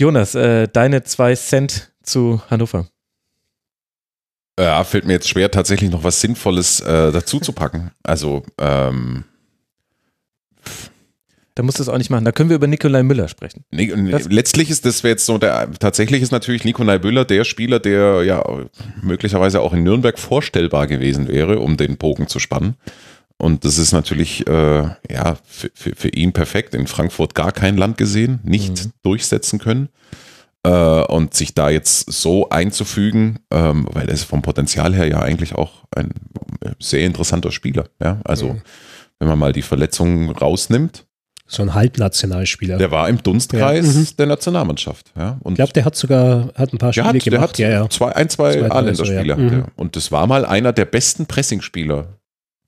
[0.01, 2.87] Jonas, äh, deine zwei Cent zu Hannover.
[4.59, 7.91] Ja, fällt mir jetzt schwer, tatsächlich noch was Sinnvolles äh, dazu zu packen.
[8.01, 9.25] Also, ähm,
[11.53, 12.25] Da musst du es auch nicht machen.
[12.25, 13.63] Da können wir über Nikolai Müller sprechen.
[13.69, 18.23] Nee, letztlich ist das jetzt so der tatsächlich ist natürlich Nikolai Büller der Spieler, der
[18.23, 18.43] ja
[19.03, 22.75] möglicherweise auch in Nürnberg vorstellbar gewesen wäre, um den Bogen zu spannen.
[23.41, 26.75] Und das ist natürlich äh, ja für, für, für ihn perfekt.
[26.75, 29.89] In Frankfurt gar kein Land gesehen, nicht durchsetzen können.
[30.63, 35.19] Äh, und sich da jetzt so einzufügen, ähm, weil er ist vom Potenzial her ja
[35.21, 36.11] eigentlich auch ein
[36.79, 37.85] sehr interessanter Spieler.
[37.99, 38.57] Ja, also
[39.17, 41.07] wenn man mal die Verletzungen rausnimmt,
[41.47, 42.77] So ein Halbnationalspieler.
[42.77, 44.07] der war im Dunstkreis Ja, mhm.
[44.19, 45.11] der Nationalmannschaft.
[45.17, 47.81] Ja, und ich glaube, der hat sogar hat ein paar der Spiele hat, der gemacht.
[47.81, 47.89] hat ja.
[47.89, 49.35] Zwei, ein, zwei, Zwei, A-Länderspieler.
[49.35, 49.41] so.
[49.41, 49.49] Mhm.
[49.49, 52.19] Der- Und das war mal einer der besten Pressingspieler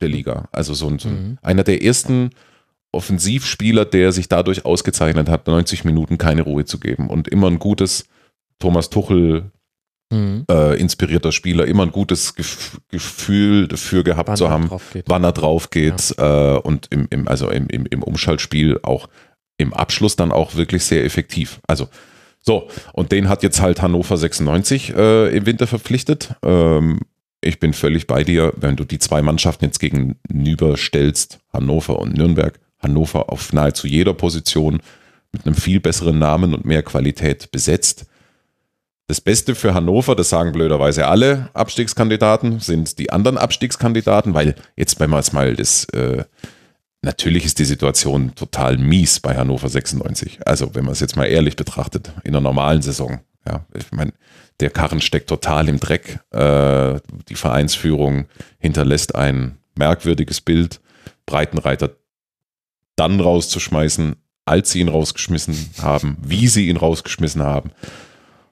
[0.03, 0.47] der Liga.
[0.51, 1.37] Also so ein, so Mhm.
[1.41, 2.29] einer der ersten
[2.91, 7.59] Offensivspieler, der sich dadurch ausgezeichnet hat, 90 Minuten keine Ruhe zu geben und immer ein
[7.59, 8.05] gutes
[8.59, 9.51] Thomas Tuchel
[10.11, 10.45] Mhm.
[10.51, 14.69] äh, inspirierter Spieler, immer ein gutes Gef Gefühl dafür gehabt Wann zu haben,
[15.07, 19.09] wann er drauf geht äh, und im, im, also im, im, im Umschaltspiel auch
[19.57, 21.59] im Abschluss dann auch wirklich sehr effektiv.
[21.67, 21.87] Also
[22.39, 26.35] so, und den hat jetzt halt Hannover 96 äh, im Winter verpflichtet.
[26.43, 26.99] Ähm,
[27.43, 32.59] ich bin völlig bei dir, wenn du die zwei Mannschaften jetzt gegenüberstellst, Hannover und Nürnberg,
[32.79, 34.81] Hannover auf nahezu jeder Position
[35.31, 38.05] mit einem viel besseren Namen und mehr Qualität besetzt.
[39.07, 44.99] Das Beste für Hannover, das sagen blöderweise alle Abstiegskandidaten, sind die anderen Abstiegskandidaten, weil jetzt,
[44.99, 46.23] wenn man es mal das, äh,
[47.01, 50.47] natürlich ist die Situation total mies bei Hannover 96.
[50.47, 53.19] Also, wenn man es jetzt mal ehrlich betrachtet, in einer normalen Saison.
[53.45, 54.13] Ja, ich meine,
[54.59, 56.19] der Karren steckt total im Dreck.
[56.31, 56.99] Äh,
[57.29, 58.27] die Vereinsführung
[58.59, 60.79] hinterlässt ein merkwürdiges Bild.
[61.25, 61.95] Breitenreiter
[62.95, 64.15] dann rauszuschmeißen,
[64.45, 67.71] als sie ihn rausgeschmissen haben, wie sie ihn rausgeschmissen haben.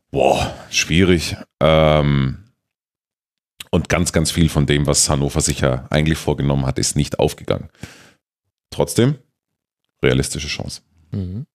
[0.09, 1.35] Boah, schwierig.
[1.59, 2.45] Ähm,
[3.69, 7.19] und ganz, ganz viel von dem, was Hannover sich ja eigentlich vorgenommen hat, ist nicht
[7.19, 7.69] aufgegangen.
[8.69, 9.15] Trotzdem,
[10.03, 10.81] realistische Chance.
[11.11, 11.45] Mhm.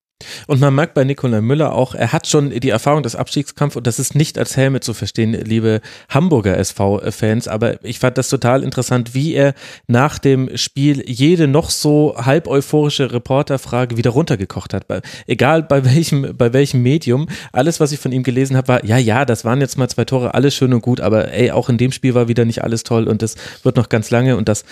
[0.47, 3.87] Und man merkt bei Nikolai Müller auch, er hat schon die Erfahrung des Abstiegskampfs und
[3.87, 8.63] das ist nicht als Helme zu verstehen, liebe Hamburger SV-Fans, aber ich fand das total
[8.63, 9.53] interessant, wie er
[9.89, 14.87] nach dem Spiel jede noch so halb euphorische Reporterfrage wieder runtergekocht hat.
[15.27, 18.97] Egal bei welchem, bei welchem Medium, alles, was ich von ihm gelesen habe, war, ja,
[18.97, 21.77] ja, das waren jetzt mal zwei Tore, alles schön und gut, aber ey, auch in
[21.77, 23.35] dem Spiel war wieder nicht alles toll und das
[23.65, 24.65] wird noch ganz lange und das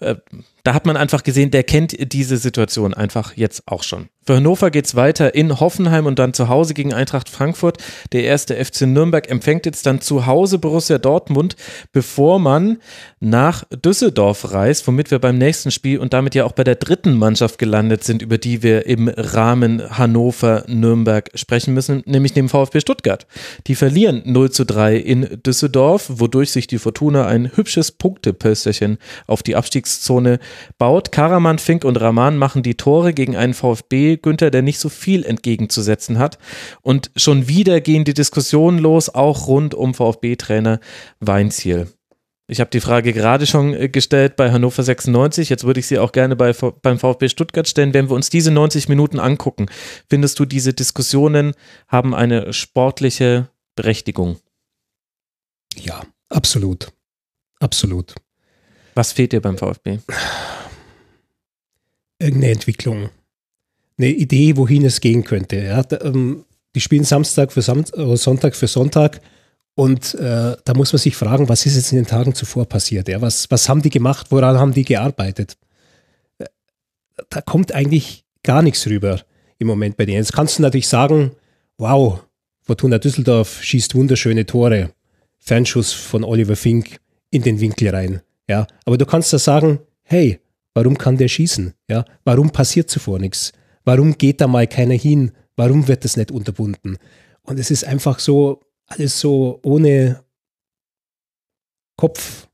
[0.00, 0.16] äh,
[0.62, 4.08] da hat man einfach gesehen, der kennt diese Situation einfach jetzt auch schon.
[4.30, 7.78] Für Hannover geht es weiter in Hoffenheim und dann zu Hause gegen Eintracht Frankfurt.
[8.12, 11.56] Der erste FC Nürnberg empfängt jetzt dann zu Hause Borussia Dortmund,
[11.92, 12.78] bevor man
[13.18, 17.16] nach Düsseldorf reist, womit wir beim nächsten Spiel und damit ja auch bei der dritten
[17.16, 23.26] Mannschaft gelandet sind, über die wir im Rahmen Hannover-Nürnberg sprechen müssen, nämlich dem VfB Stuttgart.
[23.66, 29.42] Die verlieren 0 zu 3 in Düsseldorf, wodurch sich die Fortuna ein hübsches Punktepösterchen auf
[29.42, 30.40] die Abstiegszone
[30.78, 31.12] baut.
[31.12, 35.24] Karaman, Fink und Rahman machen die Tore gegen einen VfB Günther, der nicht so viel
[35.24, 36.38] entgegenzusetzen hat.
[36.82, 40.80] Und schon wieder gehen die Diskussionen los, auch rund um VfB-Trainer
[41.20, 41.88] Weinziel.
[42.50, 45.48] Ich habe die Frage gerade schon äh, gestellt bei Hannover 96.
[45.48, 47.94] Jetzt würde ich sie auch gerne bei, beim VfB Stuttgart stellen.
[47.94, 49.66] Wenn wir uns diese 90 Minuten angucken,
[50.08, 51.52] findest du, diese Diskussionen
[51.86, 54.36] haben eine sportliche Berechtigung?
[55.76, 56.88] Ja, absolut.
[57.60, 58.14] Absolut.
[59.00, 60.00] Was fehlt dir beim VfB?
[62.18, 63.08] Irgendeine Entwicklung.
[63.96, 65.56] Eine Idee, wohin es gehen könnte.
[65.56, 66.44] Ja, ähm,
[66.74, 69.22] die spielen Samstag für Sam äh, Sonntag für Sonntag.
[69.74, 73.08] Und äh, da muss man sich fragen, was ist jetzt in den Tagen zuvor passiert?
[73.08, 73.22] Ja?
[73.22, 74.26] Was, was haben die gemacht?
[74.28, 75.56] Woran haben die gearbeitet?
[76.36, 76.44] Äh,
[77.30, 79.22] da kommt eigentlich gar nichts rüber
[79.56, 80.18] im Moment bei denen.
[80.18, 81.30] Jetzt kannst du natürlich sagen,
[81.78, 82.22] wow,
[82.60, 84.92] Fortuna Düsseldorf schießt wunderschöne Tore.
[85.38, 87.00] Fernschuss von Oliver Fink
[87.30, 88.20] in den Winkel rein.
[88.50, 90.40] Ja, aber du kannst da sagen, hey,
[90.74, 91.72] warum kann der schießen?
[91.88, 93.52] Ja, warum passiert zuvor nichts?
[93.84, 95.30] Warum geht da mal keiner hin?
[95.54, 96.98] Warum wird das nicht unterbunden?
[97.42, 100.24] Und es ist einfach so, alles so ohne
[101.96, 102.48] Kopf,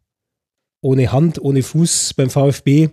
[0.82, 2.90] ohne Hand, ohne Fuß beim VfB.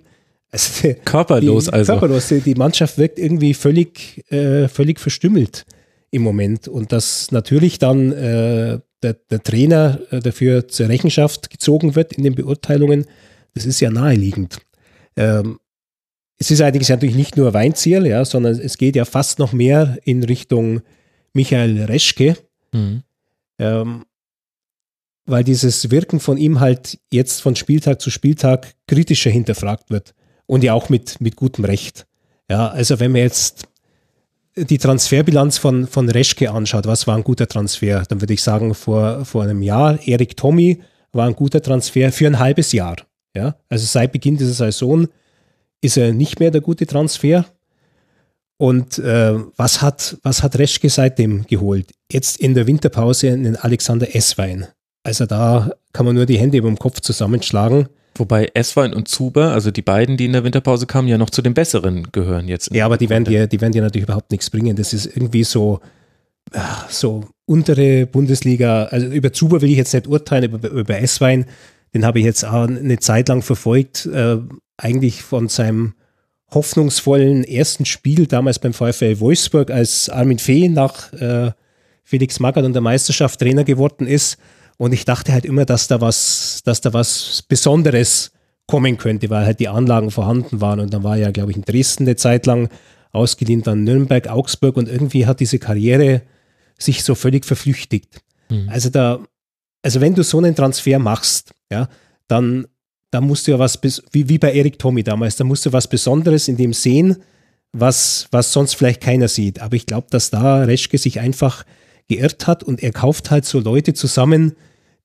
[0.49, 1.91] Also körperlos die, also.
[1.91, 2.29] Körperlos.
[2.29, 5.65] Die Mannschaft wirkt irgendwie völlig, äh, völlig verstümmelt
[6.09, 6.69] im Moment.
[6.69, 12.23] Und dass natürlich dann äh, der, der Trainer äh, dafür zur Rechenschaft gezogen wird in
[12.23, 13.05] den Beurteilungen,
[13.53, 14.57] das ist ja naheliegend.
[15.15, 15.59] Ähm,
[16.37, 19.97] es ist allerdings natürlich nicht nur Weinziel, ja, sondern es geht ja fast noch mehr
[20.03, 20.81] in Richtung
[21.33, 22.37] Michael Reschke,
[22.71, 23.03] mhm.
[23.59, 24.05] ähm,
[25.25, 30.13] weil dieses Wirken von ihm halt jetzt von Spieltag zu Spieltag kritischer hinterfragt wird
[30.47, 32.05] und ja auch mit, mit gutem Recht.
[32.49, 33.67] Ja, also wenn man jetzt
[34.55, 38.03] die Transferbilanz von, von Reschke anschaut, was war ein guter Transfer?
[38.07, 40.81] Dann würde ich sagen, vor, vor einem Jahr, Erik Tommy
[41.11, 42.97] war ein guter Transfer für ein halbes Jahr.
[43.35, 43.55] Ja?
[43.69, 45.07] Also seit Beginn dieser Saison
[45.81, 47.45] ist er nicht mehr der gute Transfer.
[48.57, 51.91] Und äh, was, hat, was hat Reschke seitdem geholt?
[52.11, 54.67] Jetzt in der Winterpause einen Alexander Esswein.
[55.03, 57.89] Also da kann man nur die Hände über dem Kopf zusammenschlagen.
[58.15, 61.41] Wobei Esswein und Zuber, also die beiden, die in der Winterpause kamen, ja noch zu
[61.41, 62.73] den besseren gehören jetzt.
[62.73, 64.75] Ja, aber die werden, dir, die werden dir natürlich überhaupt nichts bringen.
[64.75, 65.79] Das ist irgendwie so,
[66.89, 68.85] so untere Bundesliga.
[68.85, 71.45] Also über Zuber will ich jetzt nicht urteilen, über, über Esswein,
[71.93, 74.05] den habe ich jetzt auch eine Zeit lang verfolgt.
[74.05, 74.37] Äh,
[74.77, 75.93] eigentlich von seinem
[76.51, 81.51] hoffnungsvollen ersten Spiel damals beim VfL Wolfsburg, als Armin Fee nach äh,
[82.03, 84.37] Felix Magath und der Meisterschaft Trainer geworden ist
[84.77, 88.31] und ich dachte halt immer, dass da was, dass da was Besonderes
[88.67, 90.79] kommen könnte, weil halt die Anlagen vorhanden waren.
[90.79, 92.69] Und dann war ja, glaube ich, in Dresden eine Zeit lang
[93.11, 96.23] ausgeliehen, dann Nürnberg, Augsburg und irgendwie hat diese Karriere
[96.79, 98.21] sich so völlig verflüchtigt.
[98.49, 98.69] Mhm.
[98.69, 99.19] Also da,
[99.83, 101.87] also wenn du so einen Transfer machst, ja,
[102.27, 102.65] dann,
[103.11, 103.79] dann musst du ja was,
[104.11, 107.17] wie, wie bei Erik Tommy damals, da musst du was Besonderes in dem sehen,
[107.73, 109.59] was, was sonst vielleicht keiner sieht.
[109.59, 111.63] Aber ich glaube, dass da Reschke sich einfach
[112.09, 114.55] geirrt hat und er kauft halt so Leute zusammen,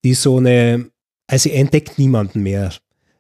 [0.05, 0.91] die so eine,
[1.27, 2.73] also er entdeckt niemanden mehr.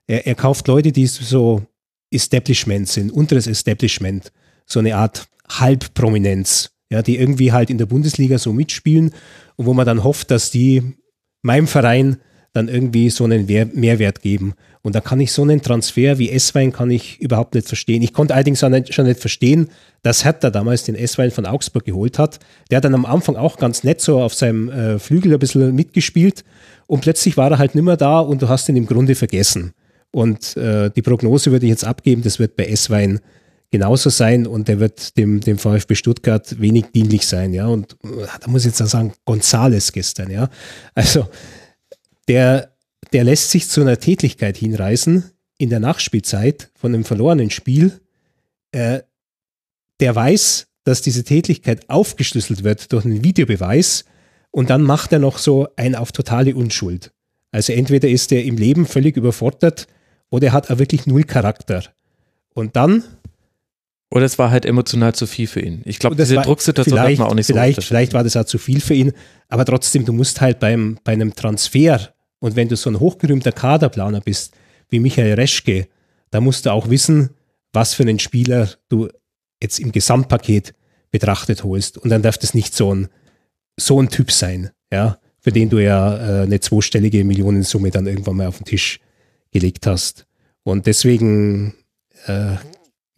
[0.06, 1.62] Er, er kauft Leute, die so
[2.10, 4.32] Establishment sind, unteres Establishment,
[4.66, 9.12] so eine Art Halbprominenz, ja, die irgendwie halt in der Bundesliga so mitspielen
[9.56, 10.94] und wo man dann hofft, dass die
[11.42, 12.18] meinem Verein
[12.52, 14.54] dann irgendwie so einen Mehrwert geben.
[14.82, 18.02] Und da kann ich so einen Transfer wie S-Wein kann ich überhaupt nicht verstehen.
[18.02, 19.68] Ich konnte allerdings auch nicht, schon nicht verstehen,
[20.02, 22.38] dass Hertha damals den S-Wein von Augsburg geholt hat.
[22.70, 25.74] Der hat dann am Anfang auch ganz nett so auf seinem äh, Flügel ein bisschen
[25.74, 26.44] mitgespielt
[26.86, 29.72] und plötzlich war er halt nimmer da und du hast ihn im Grunde vergessen.
[30.10, 33.20] Und äh, die Prognose würde ich jetzt abgeben, das wird bei S-Wein
[33.70, 37.66] genauso sein und der wird dem, dem VfB Stuttgart wenig dienlich sein, ja.
[37.66, 40.48] Und äh, da muss ich jetzt auch sagen, Gonzales gestern, ja.
[40.94, 41.28] Also
[42.26, 42.70] der,
[43.12, 45.24] der lässt sich zu einer Tätigkeit hinreißen
[45.58, 48.00] in der Nachspielzeit von einem verlorenen Spiel.
[48.72, 49.00] Äh,
[50.00, 54.04] der weiß, dass diese Tätigkeit aufgeschlüsselt wird durch einen Videobeweis
[54.50, 57.12] und dann macht er noch so ein auf totale Unschuld.
[57.50, 59.86] Also entweder ist er im Leben völlig überfordert
[60.30, 61.82] oder er hat auch wirklich null Charakter.
[62.54, 63.04] Und dann
[64.10, 65.82] oder es war halt emotional zu viel für ihn.
[65.84, 68.56] Ich glaube, diese Drucksituation darf man auch nicht vielleicht, so Vielleicht war das auch zu
[68.56, 69.12] viel für ihn,
[69.48, 73.52] aber trotzdem, du musst halt beim, bei einem Transfer und wenn du so ein hochgerühmter
[73.52, 74.54] Kaderplaner bist,
[74.88, 75.88] wie Michael Reschke,
[76.30, 77.30] da musst du auch wissen,
[77.72, 79.08] was für einen Spieler du
[79.62, 80.74] jetzt im Gesamtpaket
[81.10, 81.98] betrachtet holst.
[81.98, 83.08] Und dann darf das nicht so ein,
[83.76, 88.36] so ein Typ sein, ja, für den du ja äh, eine zweistellige Millionensumme dann irgendwann
[88.36, 89.00] mal auf den Tisch
[89.50, 90.26] gelegt hast.
[90.62, 91.74] Und deswegen
[92.26, 92.56] äh,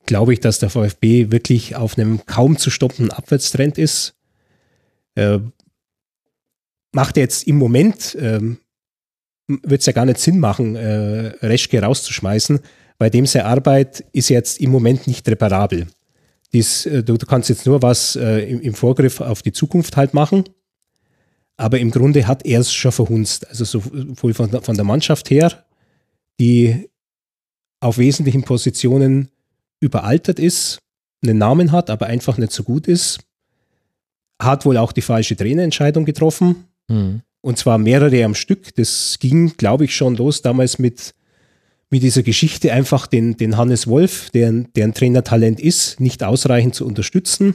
[0.07, 4.15] glaube ich, dass der VfB wirklich auf einem kaum zu stoppenden Abwärtstrend ist.
[5.15, 5.39] Äh,
[6.93, 8.59] macht jetzt im Moment, ähm,
[9.63, 12.61] wird es ja gar nicht Sinn machen, äh, Reschke rauszuschmeißen,
[12.99, 15.87] weil dem seine Arbeit ist jetzt im Moment nicht reparabel.
[16.53, 19.97] Dies, äh, du, du, kannst jetzt nur was äh, im, im, Vorgriff auf die Zukunft
[19.97, 20.45] halt machen,
[21.57, 23.49] aber im Grunde hat er es schon verhunzt.
[23.49, 25.65] Also sowohl von, von der Mannschaft her,
[26.39, 26.89] die
[27.81, 29.31] auf wesentlichen Positionen
[29.81, 30.79] überaltert ist,
[31.23, 33.21] einen Namen hat, aber einfach nicht so gut ist,
[34.41, 36.65] hat wohl auch die falsche Trainerentscheidung getroffen.
[36.89, 37.23] Mhm.
[37.43, 38.75] Und zwar mehrere am Stück.
[38.75, 41.15] Das ging, glaube ich, schon los damals mit,
[41.89, 46.75] mit dieser Geschichte, einfach den, den Hannes Wolf, der, der ein Trainertalent ist, nicht ausreichend
[46.75, 47.55] zu unterstützen.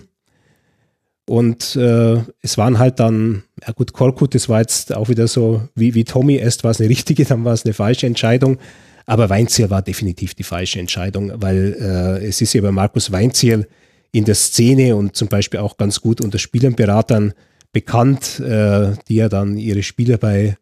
[1.27, 5.67] Und äh, es waren halt dann, ja gut, Korkut, das war jetzt auch wieder so
[5.73, 8.59] wie, wie Tommy, erst war es eine richtige, dann war es eine falsche Entscheidung.
[9.07, 13.67] Aber Weinziel war definitiv die falsche Entscheidung, weil äh, es ist ja bei Markus Weinziel
[14.11, 17.33] in der Szene und zum Beispiel auch ganz gut unter Spielerberatern
[17.75, 20.57] bekannt, äh, die ja dann ihre Spieler bei,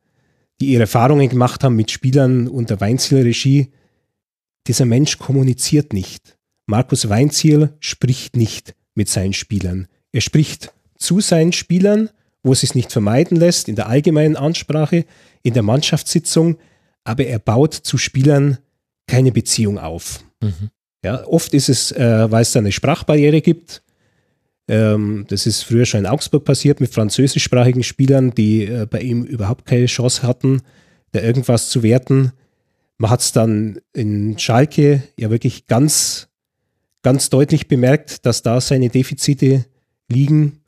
[0.60, 3.72] die ihre Erfahrungen gemacht haben mit Spielern unter Weinziel-Regie.
[4.65, 6.40] Dieser Mensch kommuniziert nicht.
[6.65, 9.88] Markus Weinziel spricht nicht mit seinen Spielern.
[10.11, 12.10] Er spricht zu seinen Spielern,
[12.41, 15.06] wo es sich nicht vermeiden lässt, in der allgemeinen Ansprache,
[15.44, 16.57] in der Mannschaftssitzung,
[17.03, 18.57] aber er baut zu Spielern
[19.06, 20.23] keine Beziehung auf.
[20.41, 20.72] Mhm.
[21.06, 23.84] Ja, oft ist es, äh, weil es da eine Sprachbarriere gibt.
[24.68, 29.23] Ähm, das ist früher schon in Augsburg passiert mit französischsprachigen Spielern, die äh, bei ihm
[29.23, 30.61] überhaupt keine Chance hatten,
[31.11, 32.31] da irgendwas zu werten.
[32.98, 36.30] Man hat es dann in Schalke ja wirklich ganz,
[37.02, 39.65] ganz deutlich bemerkt, dass da seine Defizite
[40.07, 40.60] liegen.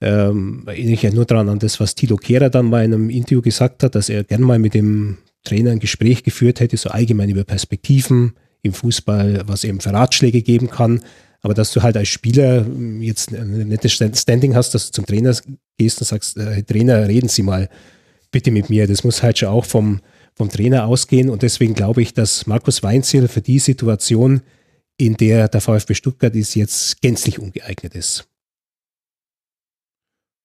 [0.00, 3.10] Ähm, erinnere ich ja nur daran an das, was Tilo Kehrer dann mal in einem
[3.10, 6.90] Interview gesagt hat, dass er gern mal mit dem Trainer ein Gespräch geführt hätte, so
[6.90, 11.02] allgemein über Perspektiven im Fußball, was eben für Ratschläge geben kann.
[11.44, 12.66] Aber dass du halt als Spieler
[13.00, 15.36] jetzt ein nettes Standing hast, dass du zum Trainer
[15.76, 17.68] gehst und sagst, äh, Trainer, reden Sie mal
[18.30, 18.86] bitte mit mir.
[18.86, 20.00] Das muss halt schon auch vom,
[20.32, 21.28] vom Trainer ausgehen.
[21.28, 24.40] Und deswegen glaube ich, dass Markus Weinziel für die Situation,
[24.96, 28.26] in der der VfB Stuttgart ist, jetzt gänzlich ungeeignet ist.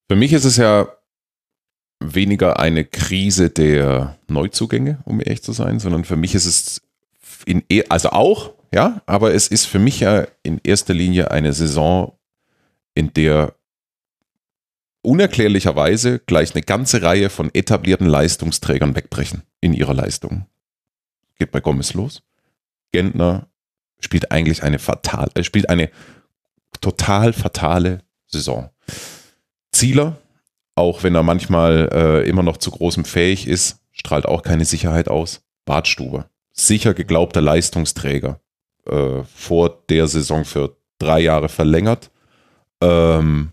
[0.10, 0.90] Für mich ist es ja
[2.02, 6.82] weniger eine Krise der Neuzugänge, um ehrlich zu sein, sondern für mich ist es
[7.46, 11.54] in, e, also auch, ja, aber es ist für mich ja in erster Linie eine
[11.54, 12.18] Saison,
[12.94, 13.56] in der
[15.02, 20.46] unerklärlicherweise gleich eine ganze Reihe von etablierten Leistungsträgern wegbrechen in ihrer Leistung.
[21.38, 22.22] Geht bei Gomez los.
[22.92, 23.48] Gentner
[24.00, 25.90] spielt eigentlich eine fatal, äh, spielt eine
[26.82, 28.70] total fatale Saison.
[29.72, 30.18] Zieler
[30.80, 35.10] auch wenn er manchmal äh, immer noch zu großem fähig ist, strahlt auch keine Sicherheit
[35.10, 35.42] aus.
[35.66, 38.40] Bartstube, sicher geglaubter Leistungsträger,
[38.86, 42.12] äh, vor der Saison für drei Jahre verlängert.
[42.82, 43.52] Ähm,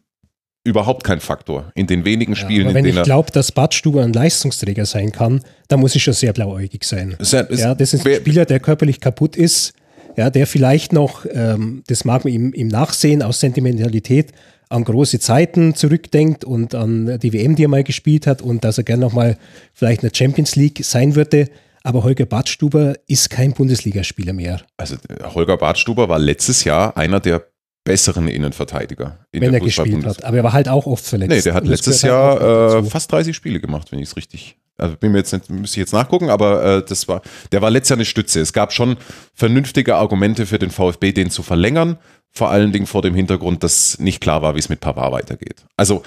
[0.65, 1.71] überhaupt kein Faktor.
[1.75, 5.81] In den wenigen Spielen, ja, wenn ich glaube, dass Badstuber ein Leistungsträger sein kann, dann
[5.81, 7.17] muss ich schon sehr blauäugig sein.
[7.21, 9.75] Sehr, ja, das ist ein Spieler, der körperlich kaputt ist,
[10.17, 14.33] ja, der vielleicht noch, ähm, das mag man ihm, ihm nachsehen aus Sentimentalität,
[14.69, 18.79] an große Zeiten zurückdenkt und an die WM, die er mal gespielt hat und dass
[18.79, 19.39] er gerne nochmal
[19.73, 21.49] vielleicht in der Champions League sein würde.
[21.87, 24.61] Aber Holger Badstuber ist kein Bundesligaspieler mehr.
[24.77, 27.47] Also Holger Badstuber war letztes Jahr einer der
[27.85, 30.25] besseren Innenverteidiger in wenn der er gespielt hat.
[30.25, 31.31] Aber er war halt auch oft verletzt.
[31.31, 34.01] Nee, der hat Und das letztes gehört halt Jahr äh, fast 30 Spiele gemacht, wenn
[34.01, 34.57] ich es richtig.
[34.77, 37.23] Also bin mir jetzt nicht, müsste ich jetzt nachgucken, aber äh, das war,
[37.53, 38.41] der war letztes Jahr eine Stütze.
[38.41, 38.97] Es gab schon
[39.33, 41.99] vernünftige Argumente für den VfB, den zu verlängern.
[42.33, 45.65] Vor allen Dingen vor dem Hintergrund, dass nicht klar war, wie es mit Pavard weitergeht.
[45.77, 46.03] Also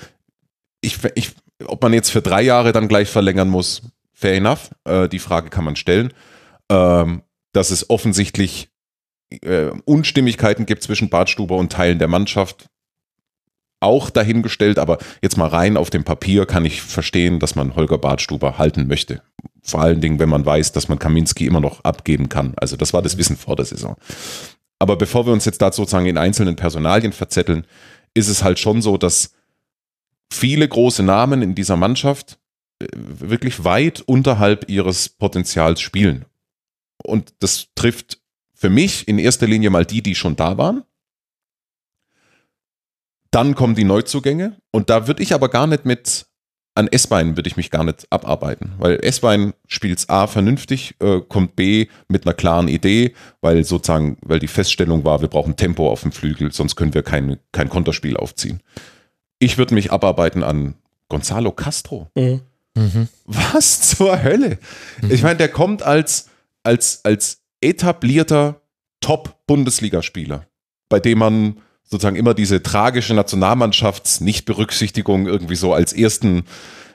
[0.81, 1.31] ich, ich,
[1.63, 3.81] ob man jetzt für drei Jahre dann gleich verlängern muss,
[4.19, 4.71] fair enough.
[4.83, 6.13] Äh, die Frage kann man stellen.
[6.69, 7.23] Ähm,
[7.53, 8.69] dass es offensichtlich
[9.41, 12.67] äh, Unstimmigkeiten gibt zwischen Bartstuber und Teilen der Mannschaft,
[13.81, 17.97] auch dahingestellt, aber jetzt mal rein auf dem Papier kann ich verstehen, dass man Holger
[17.97, 19.21] Bartstuber halten möchte.
[19.63, 22.53] Vor allen Dingen, wenn man weiß, dass man Kaminski immer noch abgeben kann.
[22.57, 23.95] Also das war das Wissen vor der Saison.
[24.79, 27.65] Aber bevor wir uns jetzt da sozusagen in einzelnen Personalien verzetteln,
[28.13, 29.33] ist es halt schon so, dass
[30.31, 32.38] viele große Namen in dieser Mannschaft
[32.93, 36.25] wirklich weit unterhalb ihres Potenzials spielen.
[37.03, 38.19] Und das trifft
[38.53, 40.83] für mich in erster Linie mal die, die schon da waren.
[43.31, 46.25] Dann kommen die Neuzugänge und da würde ich aber gar nicht mit
[46.79, 51.57] an S-Bein würde ich mich gar nicht abarbeiten, weil S-Bein spielt A vernünftig, äh, kommt
[51.57, 56.01] B mit einer klaren Idee, weil sozusagen, weil die Feststellung war, wir brauchen Tempo auf
[56.01, 58.61] dem Flügel, sonst können wir kein, kein Konterspiel aufziehen.
[59.39, 60.75] Ich würde mich abarbeiten an
[61.09, 62.07] Gonzalo Castro.
[62.15, 62.41] Mhm.
[63.25, 64.59] Was zur Hölle?
[65.09, 66.29] Ich meine, der kommt als,
[66.63, 68.61] als, als etablierter
[69.01, 70.45] Top-Bundesligaspieler,
[70.87, 76.43] bei dem man sozusagen immer diese tragische Nationalmannschafts-Nichtberücksichtigung irgendwie so als ersten,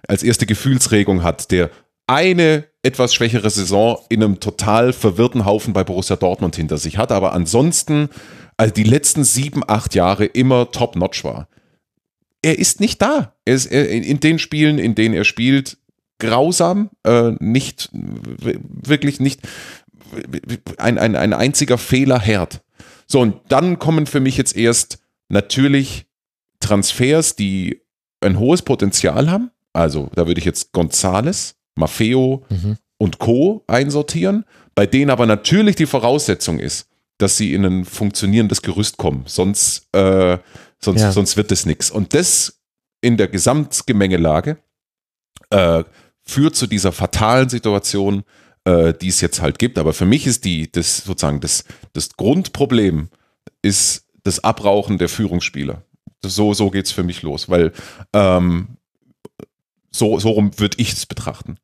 [0.06, 1.70] als erste Gefühlsregung hat, der
[2.06, 7.12] eine etwas schwächere Saison in einem total verwirrten Haufen bei Borussia Dortmund hinter sich hat,
[7.12, 8.08] aber ansonsten
[8.56, 11.48] also die letzten sieben, acht Jahre immer top-notch war.
[12.44, 13.34] Er ist nicht da.
[13.46, 15.78] Er ist er, in den Spielen, in denen er spielt,
[16.18, 19.40] grausam, äh, nicht, wirklich nicht,
[20.76, 22.62] ein, ein, ein einziger Fehlerherd.
[23.06, 24.98] So, und dann kommen für mich jetzt erst
[25.28, 26.06] natürlich
[26.60, 27.80] Transfers, die
[28.20, 29.50] ein hohes Potenzial haben.
[29.72, 32.44] Also, da würde ich jetzt Gonzales, Maffeo
[32.98, 33.64] und Co.
[33.66, 34.44] einsortieren,
[34.74, 36.88] bei denen aber natürlich die Voraussetzung ist,
[37.18, 39.24] dass sie in ein funktionierendes Gerüst kommen.
[39.26, 40.38] Sonst, äh,
[40.84, 41.12] sonst, Ja.
[41.12, 41.90] sonst wird es nichts.
[41.90, 42.60] Und das
[43.00, 44.58] in der Gesamtgemengelage
[45.50, 45.84] äh,
[46.22, 48.24] führt zu dieser fatalen Situation,
[48.64, 49.78] äh, die es jetzt halt gibt.
[49.78, 53.08] Aber für mich ist die, das sozusagen das, das Grundproblem
[53.62, 55.82] ist das Abrauchen der Führungsspieler.
[56.24, 57.72] So so geht es für mich los, weil
[58.14, 58.78] ähm,
[59.90, 61.58] so, so rum würde ich es betrachten.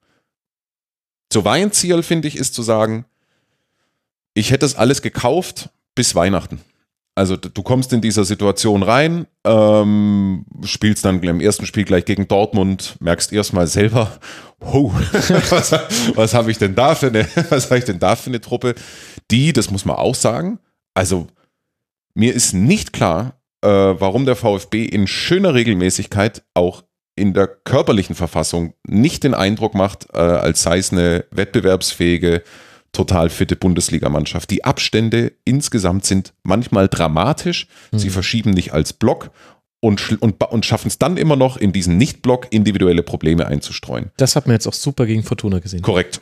[1.31, 3.07] Zu Weinziel, finde ich, ist zu sagen,
[4.35, 6.61] ich hätte das alles gekauft bis Weihnachten.
[7.21, 12.27] Also du kommst in dieser Situation rein, ähm, spielst dann im ersten Spiel gleich gegen
[12.27, 14.19] Dortmund, merkst erstmal selber,
[14.61, 14.91] oh,
[15.51, 15.73] was,
[16.15, 18.75] was habe ich denn da für eine, was habe ich denn da für eine Truppe?
[19.31, 20.61] Die, das muss man auch sagen,
[20.95, 21.27] also
[22.15, 26.85] mir ist nicht klar, äh, warum der VfB in schöner Regelmäßigkeit auch
[27.17, 32.43] in der körperlichen Verfassung nicht den Eindruck macht, äh, als sei es eine wettbewerbsfähige,
[32.93, 34.51] total fitte Bundesligamannschaft.
[34.51, 37.69] Die Abstände insgesamt sind manchmal dramatisch.
[37.93, 39.31] Sie verschieben nicht als Block
[39.81, 44.11] und, und, und schaffen es dann immer noch, in diesen Nicht-Block individuelle Probleme einzustreuen.
[44.17, 45.83] Das hat man jetzt auch super gegen Fortuna gesehen.
[45.83, 46.21] Korrekt.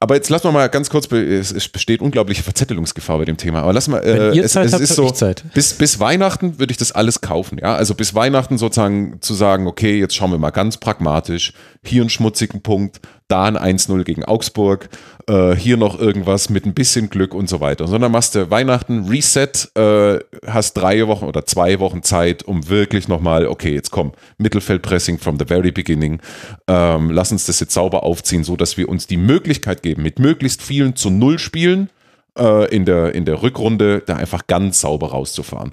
[0.00, 3.62] Aber jetzt lassen wir mal ganz kurz, es, es besteht unglaubliche Verzettelungsgefahr bei dem Thema.
[3.62, 5.12] Aber lass mal, Wenn äh, ihr es, Zeit es habt, ist so,
[5.54, 7.58] bis, bis Weihnachten würde ich das alles kaufen.
[7.58, 11.52] Ja, also bis Weihnachten sozusagen zu sagen, okay, jetzt schauen wir mal ganz pragmatisch.
[11.84, 14.88] Hier einen schmutzigen Punkt, da ein 1-0 gegen Augsburg,
[15.28, 17.86] äh, hier noch irgendwas mit ein bisschen Glück und so weiter.
[17.86, 23.08] Sondern machst du Weihnachten, Reset, äh, hast drei Wochen oder zwei Wochen Zeit, um wirklich
[23.08, 26.20] nochmal, okay, jetzt komm, Mittelfeldpressing from the very beginning.
[26.66, 30.18] Ähm, lass uns das jetzt sauber aufziehen, so dass wir uns die Möglichkeit geben, mit
[30.18, 31.90] möglichst vielen zu Null Spielen
[32.38, 35.72] äh, in, der, in der Rückrunde da einfach ganz sauber rauszufahren.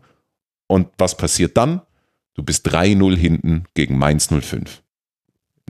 [0.68, 1.82] Und was passiert dann?
[2.34, 4.82] Du bist 3-0 hinten gegen Mainz 05.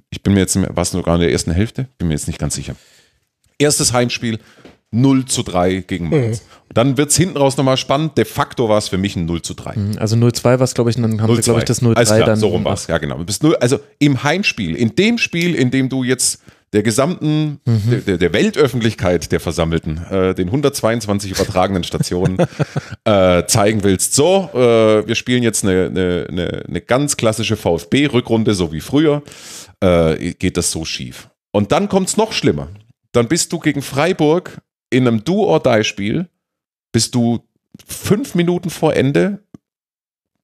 [0.09, 1.89] Ich bin mir jetzt, was sogar in der ersten Hälfte?
[1.97, 2.75] Bin mir jetzt nicht ganz sicher.
[3.59, 4.39] Erstes Heimspiel
[4.91, 6.41] 0 zu 3 gegen Mainz.
[6.69, 8.17] Und dann wird es hinten raus nochmal spannend.
[8.17, 9.75] De facto war es für mich ein 0 zu 3.
[9.97, 12.09] Also 0-2 war es, glaube ich, und dann haben sie, glaube ich, das 0-3 Alles
[12.09, 12.39] klar, dann.
[12.39, 12.87] so rum war es.
[12.87, 13.17] Ja, genau.
[13.17, 16.41] Bist nur, also im Heimspiel, in dem Spiel, in dem du jetzt
[16.73, 18.03] der gesamten, Mhm.
[18.05, 22.37] der, der Weltöffentlichkeit der Versammelten, äh, den 122 übertragenen Stationen
[23.05, 28.53] äh, zeigen willst, so, äh, wir spielen jetzt eine, eine, eine, eine ganz klassische VfB-Rückrunde,
[28.53, 29.23] so wie früher,
[29.81, 31.29] äh, geht das so schief.
[31.51, 32.67] Und dann kommt es noch schlimmer.
[33.15, 36.29] Dann bist du gegen Freiburg in einem Do-or-Die-Spiel,
[36.91, 37.39] bist du
[37.85, 39.45] fünf Minuten vor Ende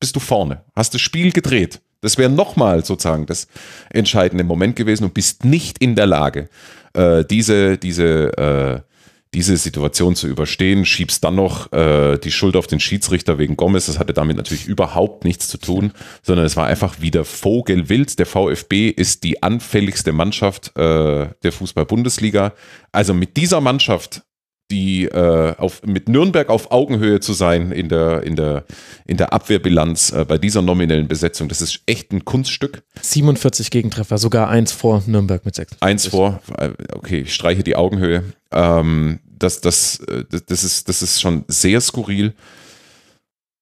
[0.01, 1.79] bist du vorne, hast das Spiel gedreht.
[2.01, 3.47] Das wäre nochmal sozusagen das
[3.91, 6.49] entscheidende Moment gewesen und bist nicht in der Lage,
[6.93, 8.90] äh, diese, diese, äh,
[9.33, 13.85] diese Situation zu überstehen, schiebst dann noch äh, die Schuld auf den Schiedsrichter wegen Gomez.
[13.85, 18.19] Das hatte damit natürlich überhaupt nichts zu tun, sondern es war einfach wieder Vogelwild.
[18.19, 22.53] Der VfB ist die anfälligste Mannschaft äh, der Fußball-Bundesliga.
[22.91, 24.23] Also mit dieser Mannschaft
[24.71, 28.63] die äh, auf, mit Nürnberg auf Augenhöhe zu sein in der, in der,
[29.05, 32.81] in der Abwehrbilanz äh, bei dieser nominellen Besetzung, das ist echt ein Kunststück.
[33.01, 35.81] 47 Gegentreffer, sogar eins vor Nürnberg mit 6.
[35.81, 38.23] Eins vor, äh, okay, ich streiche die Augenhöhe.
[38.51, 42.33] Ähm, das, das, äh, das, ist, das ist schon sehr skurril.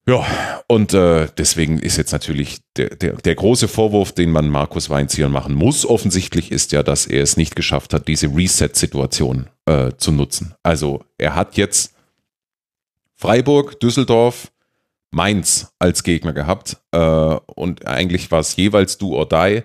[0.08, 0.26] Ja,
[0.68, 5.30] und äh, deswegen ist jetzt natürlich der, der, der große Vorwurf, den man Markus Weinzierl
[5.30, 10.12] machen muss, offensichtlich ist ja, dass er es nicht geschafft hat, diese Reset-Situation äh, zu
[10.12, 10.56] nutzen.
[10.64, 11.94] Also er hat jetzt
[13.16, 14.52] Freiburg, Düsseldorf,
[15.12, 19.64] Mainz als Gegner gehabt äh, und eigentlich war es jeweils do or die.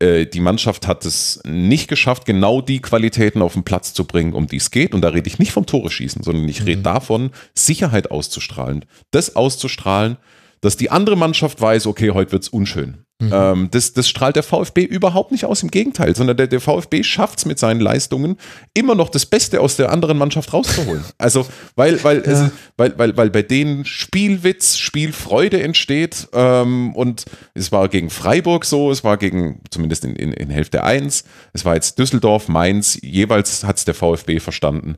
[0.00, 4.32] Äh, die Mannschaft hat es nicht geschafft, genau die Qualitäten auf den Platz zu bringen,
[4.32, 4.94] um die es geht.
[4.94, 6.84] Und da rede ich nicht vom Tore schießen, sondern ich rede mhm.
[6.84, 8.84] davon, Sicherheit auszustrahlen.
[9.10, 10.16] Das auszustrahlen,
[10.60, 13.04] dass die andere Mannschaft weiß, okay, heute wird es unschön.
[13.20, 13.30] Mhm.
[13.32, 17.02] Ähm, das, das strahlt der VfB überhaupt nicht aus, im Gegenteil, sondern der, der VfB
[17.02, 18.36] schafft es mit seinen Leistungen,
[18.72, 21.04] immer noch das Beste aus der anderen Mannschaft rauszuholen.
[21.18, 22.32] Also, weil, weil, ja.
[22.32, 28.64] es, weil, weil, weil bei denen Spielwitz, Spielfreude entsteht ähm, und es war gegen Freiburg
[28.64, 32.98] so, es war gegen, zumindest in, in, in Hälfte 1, es war jetzt Düsseldorf, Mainz,
[33.02, 34.96] jeweils hat es der VfB verstanden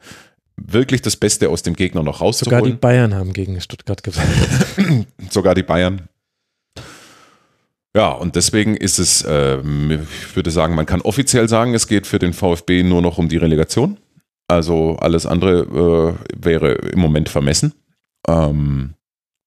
[0.56, 2.58] wirklich das Beste aus dem Gegner noch rauszuholen.
[2.58, 5.06] Sogar die Bayern haben gegen Stuttgart gewonnen.
[5.30, 6.08] Sogar die Bayern.
[7.94, 12.06] Ja, und deswegen ist es, äh, ich würde sagen, man kann offiziell sagen, es geht
[12.06, 13.98] für den VfB nur noch um die Relegation.
[14.48, 17.74] Also alles andere äh, wäre im Moment vermessen.
[18.26, 18.94] Ähm,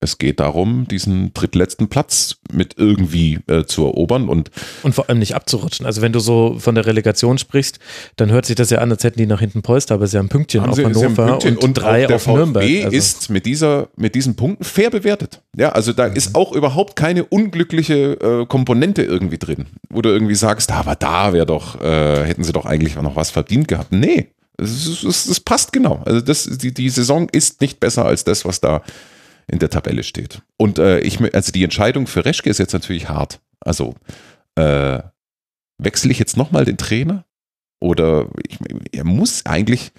[0.05, 4.51] es geht darum, diesen drittletzten Platz mit irgendwie äh, zu erobern und
[4.83, 5.85] und vor allem nicht abzurutschen.
[5.85, 7.79] Also wenn du so von der Relegation sprichst,
[8.15, 10.29] dann hört sich das ja an, als hätten die nach hinten Polster, aber sie haben
[10.29, 12.85] Pünktchen haben auf sie, Hannover Pünktchen und, und drei auf VfB Nürnberg.
[12.85, 12.97] Also.
[12.97, 15.41] ist mit dieser mit diesen Punkten fair bewertet.
[15.57, 16.15] Ja, also da mhm.
[16.15, 20.95] ist auch überhaupt keine unglückliche äh, Komponente irgendwie drin, wo du irgendwie sagst, ah, aber
[20.95, 23.91] da wäre doch äh, hätten sie doch eigentlich noch was verdient gehabt.
[23.91, 26.01] Nee, es, es, es passt genau.
[26.05, 28.81] Also das die die Saison ist nicht besser als das, was da
[29.47, 30.41] in der Tabelle steht.
[30.57, 33.41] Und äh, ich, also die Entscheidung für Reschke ist jetzt natürlich hart.
[33.59, 33.95] Also
[34.55, 34.99] äh,
[35.77, 37.25] wechsle ich jetzt nochmal den Trainer?
[37.79, 38.57] Oder ich,
[38.91, 39.91] er muss eigentlich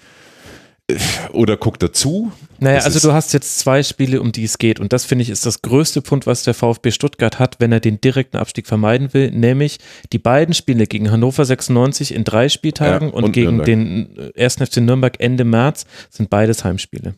[0.89, 0.97] äh,
[1.31, 2.31] oder guckt dazu.
[2.59, 4.79] Naja, also du hast jetzt zwei Spiele, um die es geht.
[4.79, 7.79] Und das finde ich ist das größte Punkt, was der VfB Stuttgart hat, wenn er
[7.79, 9.31] den direkten Abstieg vermeiden will.
[9.31, 9.77] Nämlich
[10.11, 14.33] die beiden Spiele gegen Hannover 96 in drei Spieltagen ja, und, und, gegen Nürnberg.
[14.35, 14.55] den 1.
[14.55, 17.15] FC Nürnberg Ende März sind beides Heimspiele.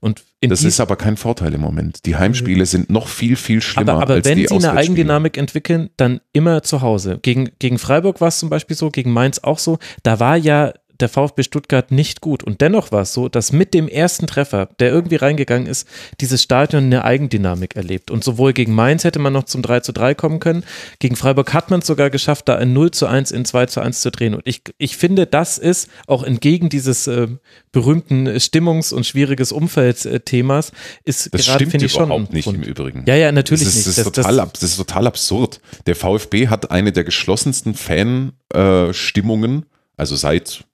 [0.00, 2.04] Und das ist aber kein Vorteil im Moment.
[2.06, 3.92] Die Heimspiele sind noch viel, viel schlimmer.
[3.92, 7.18] Aber, aber wenn sie eine Eigendynamik entwickeln, dann immer zu Hause.
[7.22, 9.78] Gegen, gegen Freiburg war es zum Beispiel so, gegen Mainz auch so.
[10.02, 10.72] Da war ja
[11.02, 12.42] der VfB Stuttgart nicht gut.
[12.42, 15.86] Und dennoch war es so, dass mit dem ersten Treffer, der irgendwie reingegangen ist,
[16.20, 18.10] dieses Stadion eine Eigendynamik erlebt.
[18.10, 20.64] Und sowohl gegen Mainz hätte man noch zum 3 zu 3 kommen können,
[20.98, 23.80] gegen Freiburg hat man es sogar geschafft, da ein 0 zu 1 in 2 zu
[23.80, 24.34] 1 zu drehen.
[24.34, 27.28] Und ich, ich finde, das ist auch entgegen dieses äh,
[27.72, 30.72] berühmten Stimmungs- und schwieriges Umfeldthemas,
[31.04, 32.04] ist das gerade, finde ich, schon.
[32.04, 33.04] überhaupt nicht im Übrigen.
[33.06, 33.98] Ja, ja, natürlich das ist, nicht.
[33.98, 35.60] Das ist, total, das, das ist total absurd.
[35.86, 39.66] Der VfB hat eine der geschlossensten Fanstimmungen, äh,
[39.96, 40.64] also seit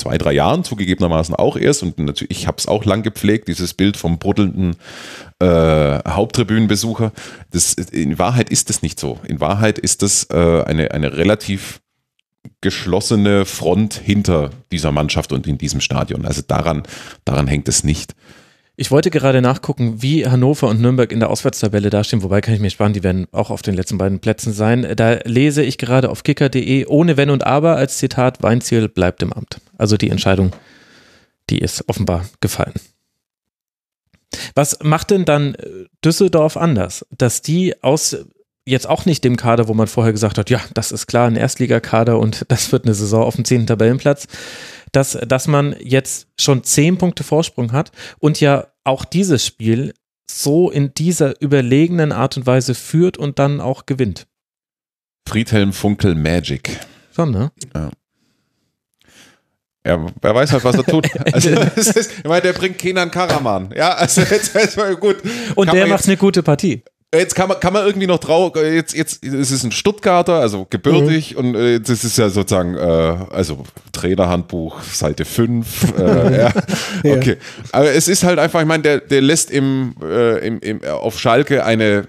[0.00, 3.74] zwei, drei Jahren zugegebenermaßen auch erst und natürlich, ich habe es auch lang gepflegt, dieses
[3.74, 4.76] Bild vom bruddelnden
[5.38, 5.46] äh,
[6.08, 7.12] Haupttribünenbesucher.
[7.50, 9.18] Das, in Wahrheit ist das nicht so.
[9.26, 11.80] In Wahrheit ist das äh, eine, eine relativ
[12.60, 16.24] geschlossene Front hinter dieser Mannschaft und in diesem Stadion.
[16.24, 16.82] Also daran,
[17.24, 18.14] daran hängt es nicht.
[18.80, 22.60] Ich wollte gerade nachgucken, wie Hannover und Nürnberg in der Auswärtstabelle dastehen, wobei kann ich
[22.60, 24.90] mir sparen, die werden auch auf den letzten beiden Plätzen sein.
[24.96, 29.34] Da lese ich gerade auf kicker.de ohne Wenn und Aber als Zitat, Weinziel bleibt im
[29.34, 29.60] Amt.
[29.76, 30.52] Also die Entscheidung,
[31.50, 32.72] die ist offenbar gefallen.
[34.54, 38.16] Was macht denn dann äh, Düsseldorf anders, dass die aus
[38.64, 41.36] jetzt auch nicht dem Kader, wo man vorher gesagt hat, ja, das ist klar, ein
[41.36, 44.26] Erstligakader und das wird eine Saison auf dem zehnten Tabellenplatz,
[44.92, 49.94] dass, dass man jetzt schon zehn Punkte Vorsprung hat und ja auch dieses Spiel
[50.30, 54.26] so in dieser überlegenen Art und Weise führt und dann auch gewinnt.
[55.28, 56.78] Friedhelm Funkel Magic.
[57.14, 57.52] Schon, ne?
[57.74, 57.90] Ja.
[59.86, 61.08] Ja, wer weiß halt, was er tut.
[61.32, 63.72] Also, ist, ich meine, der bringt Kenan Karaman.
[63.74, 65.16] Ja, also jetzt, jetzt gut.
[65.54, 66.82] Und Kann der macht eine gute Partie.
[67.12, 70.64] Jetzt kann man, kann man irgendwie noch drauf, jetzt, jetzt es ist ein Stuttgarter, also
[70.70, 71.38] gebürtig mhm.
[71.38, 76.52] und äh, jetzt ist es ja sozusagen, äh, also Trainerhandbuch, Seite 5, äh, ja,
[77.02, 77.36] okay.
[77.72, 81.18] Aber es ist halt einfach, ich meine, der, der lässt im, äh, im, im, auf
[81.18, 82.06] Schalke eine,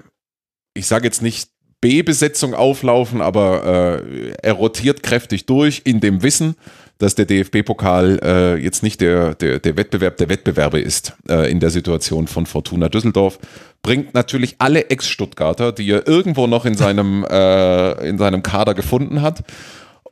[0.75, 1.49] ich sage jetzt nicht
[1.81, 6.55] B-Besetzung auflaufen, aber äh, er rotiert kräftig durch in dem Wissen,
[6.99, 11.59] dass der DFB-Pokal äh, jetzt nicht der, der, der Wettbewerb der Wettbewerbe ist äh, in
[11.59, 13.39] der Situation von Fortuna Düsseldorf.
[13.81, 19.21] Bringt natürlich alle Ex-Stuttgarter, die er irgendwo noch in seinem, äh, in seinem Kader gefunden
[19.21, 19.43] hat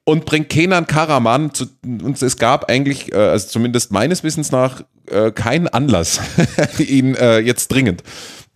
[0.03, 4.81] und bringt Kenan Karaman zu, und es gab eigentlich, äh, also zumindest meines Wissens nach,
[5.07, 6.19] äh, keinen Anlass,
[6.79, 8.03] ihn äh, jetzt dringend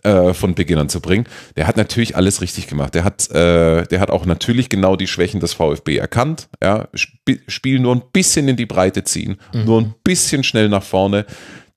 [0.02, 1.26] äh, von Beginn an zu bringen.
[1.56, 2.94] Der hat natürlich alles richtig gemacht.
[2.94, 6.48] Der hat, äh, der hat auch natürlich genau die Schwächen des VfB erkannt.
[6.62, 9.64] Ja, Sp Spiel nur ein bisschen in die Breite ziehen, mhm.
[9.64, 11.24] nur ein bisschen schnell nach vorne.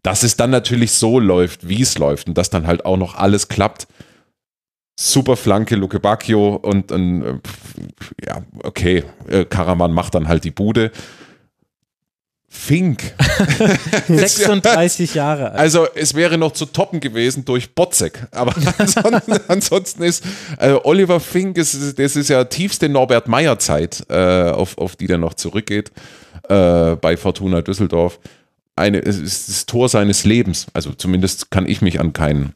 [0.07, 3.15] Dass es dann natürlich so läuft, wie es läuft und dass dann halt auch noch
[3.15, 3.88] alles klappt
[4.99, 7.41] super Flanke, Luke Bacchio und ein,
[8.25, 10.91] ja, okay, äh, Karaman macht dann halt die Bude.
[12.49, 13.13] Fink.
[14.07, 15.59] 36 Jahre alt.
[15.59, 18.27] Also es wäre noch zu toppen gewesen durch Botzek.
[18.31, 20.23] Aber ansonsten, ansonsten ist
[20.57, 25.07] äh, Oliver Fink, ist, das ist ja tiefste Norbert Meyer Zeit, äh, auf, auf die
[25.07, 25.91] der noch zurückgeht
[26.49, 28.17] äh, bei Fortuna Düsseldorf.
[28.78, 30.68] Eine, es ist das Tor seines Lebens.
[30.74, 32.54] Also zumindest kann ich mich an keinen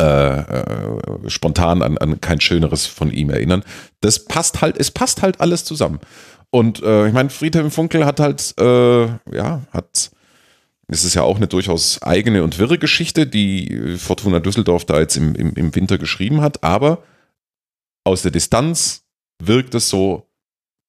[0.00, 3.62] äh, äh, spontan an, an kein schöneres von ihm erinnern.
[4.00, 6.00] Das passt halt, es passt halt alles zusammen.
[6.50, 10.10] Und äh, ich meine, Friedhelm Funkel hat halt, äh, ja, hat,
[10.88, 15.16] es ist ja auch eine durchaus eigene und wirre Geschichte, die Fortuna Düsseldorf da jetzt
[15.16, 17.04] im, im, im Winter geschrieben hat, aber
[18.02, 19.04] aus der Distanz
[19.40, 20.28] wirkt es so,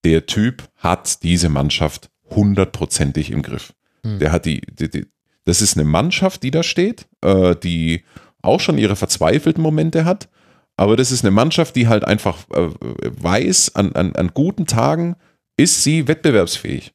[0.03, 3.73] der Typ hat diese Mannschaft hundertprozentig im Griff.
[4.05, 4.19] Hm.
[4.19, 5.07] Der hat die, die, die,
[5.43, 8.03] das ist eine Mannschaft, die da steht, äh, die
[8.41, 10.29] auch schon ihre verzweifelten Momente hat.
[10.77, 12.69] Aber das ist eine Mannschaft, die halt einfach äh,
[13.01, 15.15] weiß, an, an, an guten Tagen
[15.57, 16.93] ist sie wettbewerbsfähig.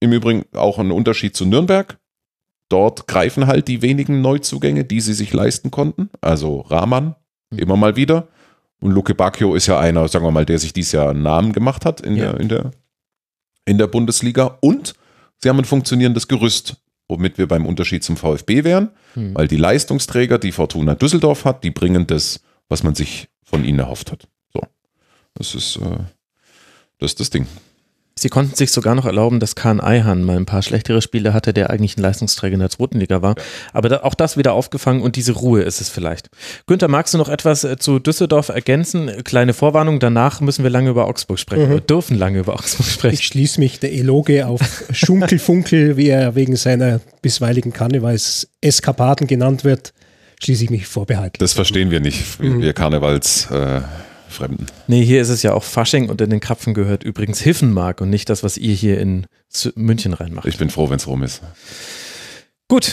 [0.00, 1.98] Im Übrigen auch ein Unterschied zu Nürnberg.
[2.68, 6.10] Dort greifen halt die wenigen Neuzugänge, die sie sich leisten konnten.
[6.20, 7.14] Also Rahman
[7.56, 8.28] immer mal wieder.
[8.80, 11.52] Und Luke Bacchio ist ja einer, sagen wir mal, der sich dieses Jahr einen Namen
[11.52, 12.32] gemacht hat in, ja.
[12.32, 12.70] der, in, der,
[13.64, 14.58] in der Bundesliga.
[14.60, 14.94] Und
[15.42, 16.76] sie haben ein funktionierendes Gerüst
[17.12, 19.34] womit wir beim Unterschied zum VfB wären, hm.
[19.34, 23.78] weil die Leistungsträger, die Fortuna Düsseldorf hat, die bringen das, was man sich von ihnen
[23.78, 24.28] erhofft hat.
[24.52, 24.62] So,
[25.34, 25.98] das ist, äh,
[26.98, 27.46] das, ist das Ding.
[28.22, 31.52] Sie konnten sich sogar noch erlauben, dass Kahn Eihan mal ein paar schlechtere Spiele hatte,
[31.52, 33.34] der eigentlich ein Leistungsträger in der zweiten Liga war.
[33.72, 36.30] Aber da, auch das wieder aufgefangen und diese Ruhe ist es vielleicht.
[36.68, 39.10] Günther, magst du noch etwas äh, zu Düsseldorf ergänzen?
[39.24, 41.66] Kleine Vorwarnung, danach müssen wir lange über Augsburg sprechen.
[41.66, 41.72] Mhm.
[41.72, 43.14] Wir dürfen lange über Augsburg sprechen.
[43.14, 44.60] Ich schließe mich der Eloge auf
[44.92, 49.92] Schunkelfunkel, wie er wegen seiner bisweiligen Karnevals-Eskapaden genannt wird,
[50.40, 51.40] schließe ich mich vorbehaltlich.
[51.40, 52.62] Das verstehen wir nicht, mhm.
[52.62, 53.82] wir Karnevals- äh
[54.32, 54.66] Fremden.
[54.88, 58.10] Nee, hier ist es ja auch Fasching und in den Krapfen gehört übrigens Hiffenmark und
[58.10, 59.26] nicht das, was ihr hier in
[59.74, 60.46] München reinmacht.
[60.46, 61.42] Ich bin froh, wenn es rum ist.
[62.72, 62.90] Gut,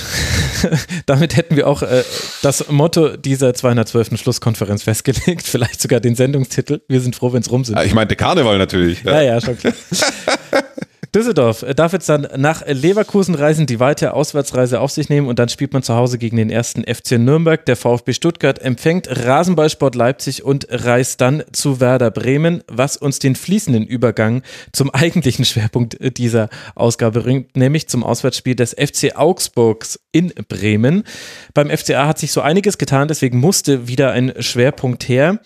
[1.05, 2.03] damit hätten wir auch äh,
[2.41, 4.19] das Motto dieser 212.
[4.19, 6.81] Schlusskonferenz festgelegt, vielleicht sogar den Sendungstitel.
[6.89, 7.77] Wir sind froh, wenn es rum sind.
[7.77, 9.03] Ah, ich meinte Karneval natürlich.
[9.03, 9.73] Ja, ja, ja schon klar.
[11.15, 15.49] Düsseldorf darf jetzt dann nach Leverkusen reisen, die weite Auswärtsreise auf sich nehmen und dann
[15.49, 17.65] spielt man zu Hause gegen den ersten FC Nürnberg.
[17.65, 23.35] Der VfB Stuttgart empfängt Rasenballsport Leipzig und reist dann zu Werder Bremen, was uns den
[23.35, 30.31] fließenden Übergang zum eigentlichen Schwerpunkt dieser Ausgabe bringt, nämlich zum Auswärtsspiel des FC Augsburgs in
[30.47, 31.03] Bremen.
[31.55, 35.39] Beim FCA hat sich so einiges getan, deswegen musste wieder ein Schwerpunkt her.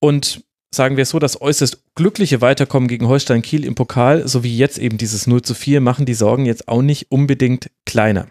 [0.00, 4.56] Und sagen wir es so, das äußerst glückliche Weiterkommen gegen Holstein Kiel im Pokal sowie
[4.56, 8.26] jetzt eben dieses 0 zu 4 machen die Sorgen jetzt auch nicht unbedingt kleiner.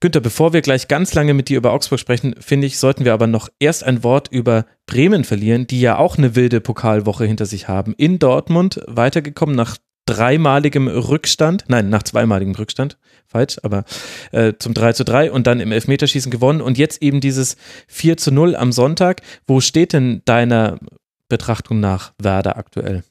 [0.00, 3.12] Günther, bevor wir gleich ganz lange mit dir über Augsburg sprechen, finde ich, sollten wir
[3.12, 7.46] aber noch erst ein Wort über Bremen verlieren, die ja auch eine wilde Pokalwoche hinter
[7.46, 7.94] sich haben.
[7.96, 9.76] In Dortmund weitergekommen nach
[10.06, 13.84] dreimaligem Rückstand, nein, nach zweimaligem Rückstand, falsch, aber
[14.32, 17.56] äh, zum 3 zu 3 und dann im Elfmeterschießen gewonnen und jetzt eben dieses
[17.86, 19.22] 4 zu 0 am Sonntag.
[19.46, 20.78] Wo steht denn deiner
[21.30, 23.02] Betrachtung nach Werder aktuell?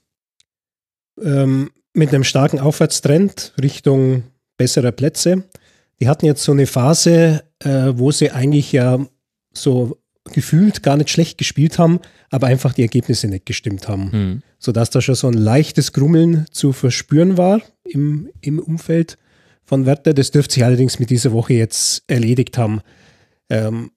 [1.20, 4.24] Ähm, mit einem starken Aufwärtstrend Richtung
[4.58, 5.44] besserer Plätze.
[6.00, 9.00] Die hatten jetzt so eine Phase, äh, wo sie eigentlich ja
[9.54, 9.98] so
[10.32, 14.12] gefühlt gar nicht schlecht gespielt haben, aber einfach die Ergebnisse nicht gestimmt haben.
[14.12, 14.44] Hm.
[14.60, 19.18] Sodass da schon so ein leichtes Grummeln zu verspüren war im, im Umfeld
[19.64, 20.14] von Werder.
[20.14, 22.82] Das dürfte sich allerdings mit dieser Woche jetzt erledigt haben.
[23.50, 23.92] Ähm,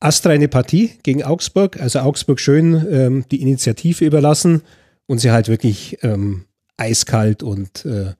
[0.00, 1.80] astreine Partie gegen Augsburg.
[1.80, 4.62] Also Augsburg schön ähm, die Initiative überlassen
[5.06, 6.46] und sie halt wirklich ähm,
[6.76, 8.14] eiskalt und äh,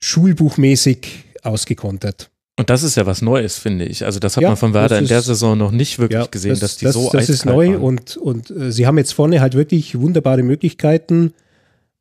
[0.00, 2.30] schulbuchmäßig ausgekontert.
[2.58, 4.04] Und das ist ja was Neues, finde ich.
[4.04, 6.50] Also das hat ja, man von Werder in der Saison noch nicht wirklich ja, gesehen,
[6.50, 7.80] das, dass die das, so Das ist neu waren.
[7.82, 11.34] und, und äh, sie haben jetzt vorne halt wirklich wunderbare Möglichkeiten.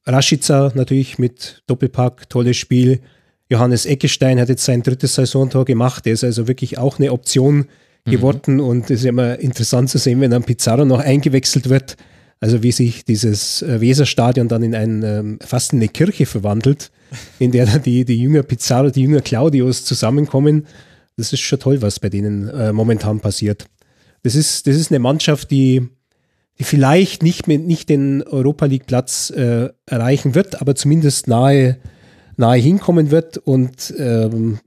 [0.08, 3.02] Rashica natürlich mit Doppelpack, tolles Spiel.
[3.50, 6.06] Johannes Eckestein hat jetzt sein drittes Saisontor gemacht.
[6.08, 7.68] Der ist also wirklich auch eine Option.
[8.12, 8.56] Geworden.
[8.56, 8.60] Mhm.
[8.62, 11.98] Und es ist immer interessant zu sehen, wenn dann Pizarro noch eingewechselt wird.
[12.40, 16.92] Also wie sich dieses äh, Weserstadion dann in ein, ähm, fast in eine Kirche verwandelt,
[17.40, 20.68] in der dann die, die Jünger Pizarro, die Jünger Claudios zusammenkommen.
[21.16, 23.66] Das ist schon toll, was bei denen äh, momentan passiert.
[24.24, 25.88] Das ist, das ist eine Mannschaft, die,
[26.60, 31.78] die vielleicht nicht, mit, nicht den Europa League Platz äh, erreichen wird, aber zumindest nahe,
[32.36, 34.60] nahe hinkommen wird und ähm,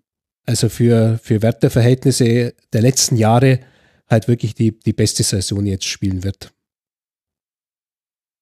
[0.47, 3.61] also für, für Werteverhältnisse der letzten Jahre
[4.09, 6.53] halt wirklich die, die beste Saison jetzt spielen wird.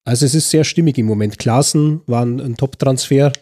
[0.04, 1.38] Also es ist sehr stimmig im Moment.
[1.38, 3.32] Klaassen war ein, ein Top-Transfer,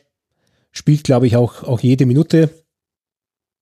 [0.72, 2.50] spielt glaube ich auch, auch jede Minute.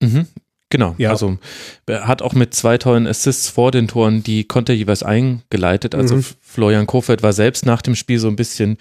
[0.03, 0.27] Mhm.
[0.71, 1.11] Genau, ja.
[1.11, 1.39] also
[1.87, 5.95] er hat auch mit zwei tollen Assists vor den Toren die Konter jeweils eingeleitet.
[5.95, 6.25] Also mhm.
[6.41, 8.79] Florian Kofeld war selbst nach dem Spiel so ein bisschen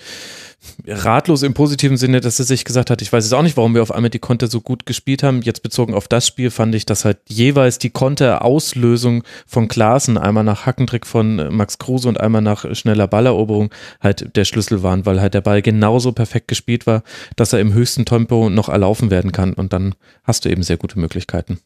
[0.87, 3.73] ratlos im positiven Sinne, dass er sich gesagt hat, ich weiß jetzt auch nicht, warum
[3.73, 5.41] wir auf einmal die Konter so gut gespielt haben.
[5.41, 10.43] Jetzt bezogen auf das Spiel fand ich, dass halt jeweils die Konter-Auslösung von Klaassen, einmal
[10.43, 13.69] nach Hackentrick von Max Kruse und einmal nach schneller Balleroberung
[14.01, 17.03] halt der Schlüssel waren, weil halt der Ball genauso perfekt gespielt war,
[17.35, 20.77] dass er im höchsten Tempo noch erlaufen werden kann und dann hast du eben sehr
[20.77, 21.59] gute Möglichkeiten.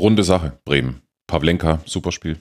[0.00, 1.02] Runde Sache, Bremen.
[1.26, 2.40] Pavlenka, super Spiel.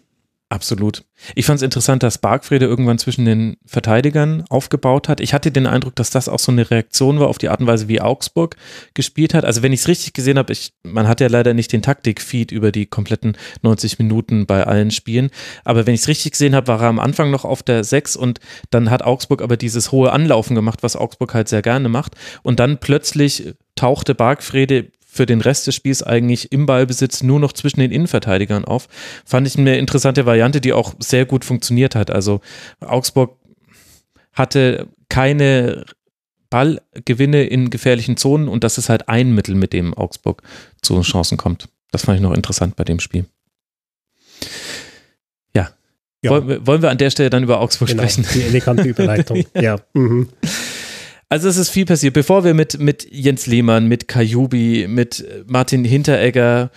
[0.49, 1.03] Absolut.
[1.35, 5.19] Ich fand es interessant, dass Bargfrede irgendwann zwischen den Verteidigern aufgebaut hat.
[5.19, 7.67] Ich hatte den Eindruck, dass das auch so eine Reaktion war auf die Art und
[7.67, 8.55] Weise, wie Augsburg
[8.93, 9.43] gespielt hat.
[9.43, 10.53] Also wenn ich es richtig gesehen habe,
[10.83, 15.31] man hat ja leider nicht den Taktik-Feed über die kompletten 90 Minuten bei allen Spielen.
[15.65, 18.15] Aber wenn ich es richtig gesehen habe, war er am Anfang noch auf der 6
[18.15, 22.15] und dann hat Augsburg aber dieses hohe Anlaufen gemacht, was Augsburg halt sehr gerne macht.
[22.41, 27.51] Und dann plötzlich tauchte Bargfrede für den Rest des Spiels eigentlich im Ballbesitz nur noch
[27.51, 28.87] zwischen den Innenverteidigern auf.
[29.25, 32.11] Fand ich eine interessante Variante, die auch sehr gut funktioniert hat.
[32.11, 32.39] Also
[32.79, 33.35] Augsburg
[34.31, 35.85] hatte keine
[36.49, 40.43] Ballgewinne in gefährlichen Zonen und das ist halt ein Mittel, mit dem Augsburg
[40.81, 41.67] zu Chancen kommt.
[41.91, 43.25] Das fand ich noch interessant bei dem Spiel.
[45.55, 45.71] Ja.
[46.21, 46.31] ja.
[46.31, 48.25] Wollen, wollen, wir an der Stelle dann über Augsburg genau, sprechen?
[48.33, 49.43] Die elegante Überleitung.
[49.55, 49.77] ja.
[49.93, 50.29] Mhm.
[51.29, 52.13] Also es ist viel passiert.
[52.13, 56.71] Bevor wir mit, mit Jens Lehmann, mit Kajubi, mit Martin Hinteregger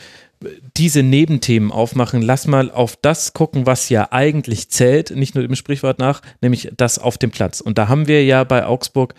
[0.76, 5.54] diese Nebenthemen aufmachen, lass mal auf das gucken, was ja eigentlich zählt, nicht nur dem
[5.54, 7.60] Sprichwort nach, nämlich das auf dem Platz.
[7.60, 9.14] Und da haben wir ja bei Augsburg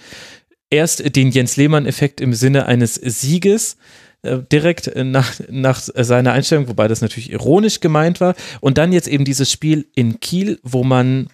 [0.70, 3.78] erst den Jens Lehmann-Effekt im Sinne eines Sieges
[4.24, 8.36] äh, direkt nach, nach seiner Einstellung, wobei das natürlich ironisch gemeint war.
[8.60, 11.30] Und dann jetzt eben dieses Spiel in Kiel, wo man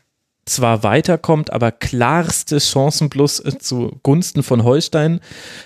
[0.50, 5.20] zwar weiterkommt, aber klarste Chancen plus äh, zugunsten von Holstein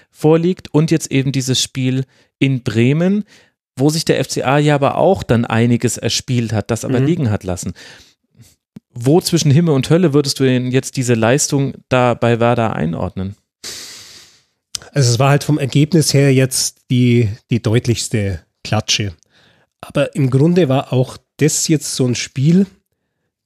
[0.09, 2.05] vorliegt und jetzt eben dieses Spiel
[2.39, 3.23] in Bremen,
[3.75, 7.05] wo sich der FCA ja aber auch dann einiges erspielt hat, das aber mhm.
[7.05, 7.73] liegen hat lassen.
[8.93, 13.35] Wo zwischen Himmel und Hölle würdest du denn jetzt diese Leistung da bei Werder einordnen?
[14.91, 19.13] Also es war halt vom Ergebnis her jetzt die, die deutlichste Klatsche.
[19.79, 22.67] Aber im Grunde war auch das jetzt so ein Spiel,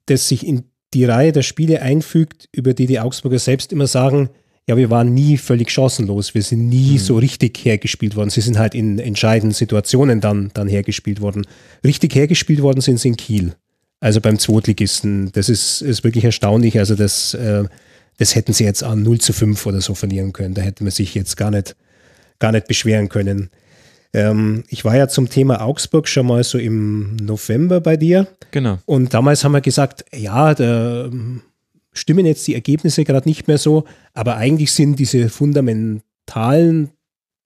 [0.07, 0.65] das sich in
[0.95, 4.29] die Reihe der Spiele einfügt, über die die Augsburger selbst immer sagen,
[4.67, 6.97] ja, wir waren nie völlig chancenlos, wir sind nie mhm.
[6.97, 8.31] so richtig hergespielt worden.
[8.31, 11.45] Sie sind halt in entscheidenden Situationen dann, dann hergespielt worden.
[11.83, 13.53] Richtig hergespielt worden sind sie in Kiel,
[13.99, 15.31] also beim Zweitligisten.
[15.33, 16.79] Das ist, ist wirklich erstaunlich.
[16.79, 17.65] Also das, äh,
[18.17, 20.55] das hätten sie jetzt an 0 zu 5 oder so verlieren können.
[20.55, 21.75] Da hätte man sich jetzt gar nicht,
[22.39, 23.49] gar nicht beschweren können.
[24.15, 28.27] Ähm, ich war ja zum Thema Augsburg schon mal so im November bei dir.
[28.51, 28.79] Genau.
[28.85, 31.41] Und damals haben wir gesagt, ja, da ähm,
[31.91, 33.83] stimmen jetzt die Ergebnisse gerade nicht mehr so,
[34.13, 36.91] aber eigentlich sind diese fundamentalen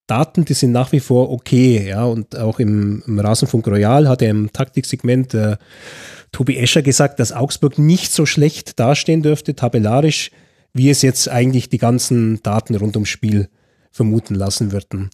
[0.06, 4.22] Daten, die sind nach wie vor okay, ja, und auch im, im Rasenfunk Royal hat
[4.22, 5.58] er im Taktiksegment äh,
[6.32, 10.30] Tobi Escher gesagt, dass Augsburg nicht so schlecht dastehen dürfte, tabellarisch,
[10.74, 13.50] wie es jetzt eigentlich die ganzen Daten rund ums Spiel
[13.92, 15.10] vermuten lassen würden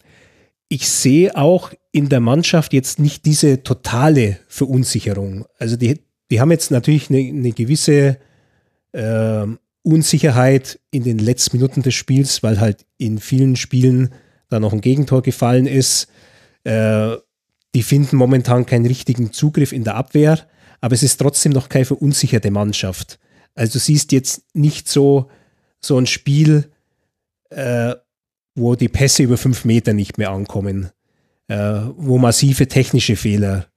[0.68, 5.46] ich sehe auch in der Mannschaft jetzt nicht diese totale Verunsicherung.
[5.58, 6.02] Also die,
[6.32, 8.18] die haben jetzt natürlich eine, eine gewisse
[8.92, 9.46] äh,
[9.84, 14.10] Unsicherheit in den letzten Minuten des Spiels, weil halt in vielen Spielen
[14.50, 16.08] da noch ein Gegentor gefallen ist.
[16.64, 17.16] Äh,
[17.76, 20.48] die finden momentan keinen richtigen Zugriff in der Abwehr,
[20.82, 23.20] aber es ist trotzdem noch keine verunsicherte Mannschaft.
[23.54, 25.30] Also du siehst jetzt nicht so,
[25.82, 26.72] so ein Spiel,
[27.50, 27.96] äh,
[28.56, 30.90] wo die Pässe über fünf Meter nicht mehr ankommen,
[31.48, 33.68] äh, wo massive technische Fehler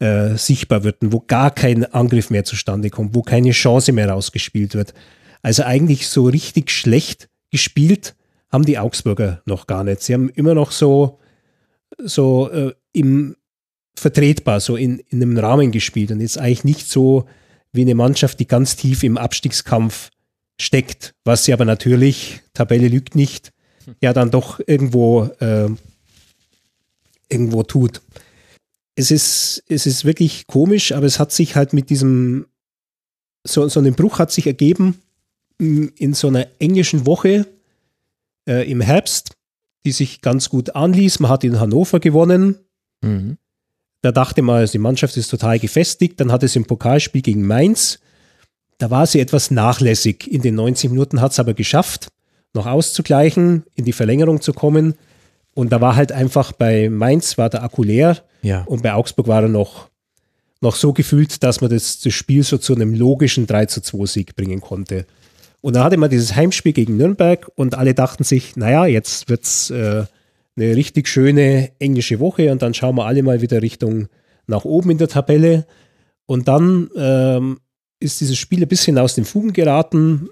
[0.00, 4.74] äh, sichtbar würden, wo gar kein Angriff mehr zustande kommt, wo keine Chance mehr rausgespielt
[4.74, 4.94] wird.
[5.42, 8.16] Also eigentlich so richtig schlecht gespielt
[8.50, 10.02] haben die Augsburger noch gar nicht.
[10.02, 11.20] Sie haben immer noch so,
[11.98, 13.36] so äh, im
[13.96, 17.26] vertretbar, so in, in einem Rahmen gespielt und jetzt eigentlich nicht so
[17.72, 20.10] wie eine Mannschaft, die ganz tief im Abstiegskampf
[20.60, 23.52] steckt, was sie aber natürlich, Tabelle lügt nicht,
[24.00, 25.68] ja dann doch irgendwo, äh,
[27.28, 28.00] irgendwo tut.
[28.96, 32.46] Es ist, es ist wirklich komisch, aber es hat sich halt mit diesem
[33.46, 35.00] so, so ein Bruch hat sich ergeben
[35.60, 37.46] m, in so einer englischen Woche
[38.48, 39.36] äh, im Herbst,
[39.84, 41.20] die sich ganz gut anließ.
[41.20, 42.56] Man hat in Hannover gewonnen.
[43.02, 43.36] Mhm.
[44.00, 46.20] Da dachte man, also die Mannschaft ist total gefestigt.
[46.20, 48.00] Dann hat es im Pokalspiel gegen Mainz.
[48.78, 50.30] Da war sie etwas nachlässig.
[50.30, 52.08] In den 90 Minuten hat es aber geschafft,
[52.54, 54.94] noch auszugleichen, in die Verlängerung zu kommen.
[55.54, 58.62] Und da war halt einfach bei Mainz war der Akku leer Ja.
[58.64, 59.88] und bei Augsburg war er noch,
[60.60, 64.06] noch so gefühlt, dass man das, das Spiel so zu einem logischen 3 zu 2
[64.06, 65.06] Sieg bringen konnte.
[65.60, 69.44] Und da hatte man dieses Heimspiel gegen Nürnberg und alle dachten sich, naja, jetzt wird
[69.44, 70.04] es äh,
[70.56, 74.08] eine richtig schöne englische Woche und dann schauen wir alle mal wieder Richtung
[74.46, 75.66] nach oben in der Tabelle.
[76.26, 77.60] Und dann ähm,
[78.00, 80.28] ist dieses Spiel ein bisschen aus den Fugen geraten.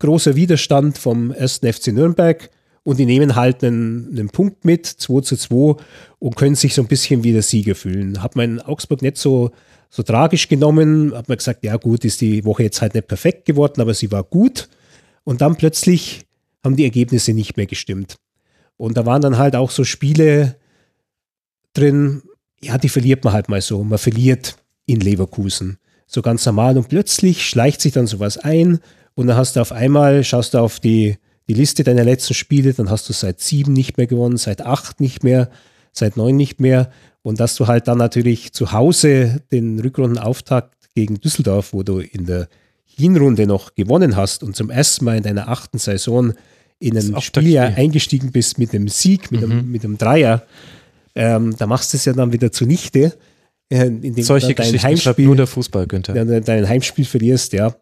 [0.00, 1.58] Großer Widerstand vom 1.
[1.58, 2.50] FC Nürnberg
[2.82, 5.76] und die nehmen halt einen, einen Punkt mit, 2 zu 2
[6.18, 8.22] und können sich so ein bisschen wie der Sieger fühlen.
[8.22, 9.52] Hat man in Augsburg nicht so,
[9.90, 13.44] so tragisch genommen, hat man gesagt, ja gut, ist die Woche jetzt halt nicht perfekt
[13.44, 14.68] geworden, aber sie war gut.
[15.24, 16.26] Und dann plötzlich
[16.64, 18.16] haben die Ergebnisse nicht mehr gestimmt.
[18.76, 20.56] Und da waren dann halt auch so Spiele
[21.74, 22.22] drin,
[22.62, 23.84] ja, die verliert man halt mal so.
[23.84, 24.56] Man verliert
[24.86, 25.78] in Leverkusen.
[26.06, 26.78] So ganz normal.
[26.78, 28.80] Und plötzlich schleicht sich dann sowas ein
[29.14, 31.16] und dann hast du auf einmal, schaust du auf die,
[31.48, 35.00] die Liste deiner letzten Spiele, dann hast du seit sieben nicht mehr gewonnen, seit acht
[35.00, 35.50] nicht mehr,
[35.92, 36.90] seit neun nicht mehr.
[37.22, 42.26] Und dass du halt dann natürlich zu Hause den Rückrundenauftakt gegen Düsseldorf, wo du in
[42.26, 42.48] der
[42.84, 46.32] Hinrunde noch gewonnen hast und zum ersten Mal in deiner achten Saison
[46.78, 47.42] in ein Auftaktspiel.
[47.42, 50.46] Spiel eingestiegen bist mit einem Sieg, mit, einem, mit einem Dreier,
[51.14, 53.16] ähm, da machst du es ja dann wieder zunichte,
[53.68, 56.16] äh, du Solche dein Geschichten Heimspiel nur der Fußball, Günther.
[56.16, 57.74] ja, dein dein Heimspiel verlierst, ja.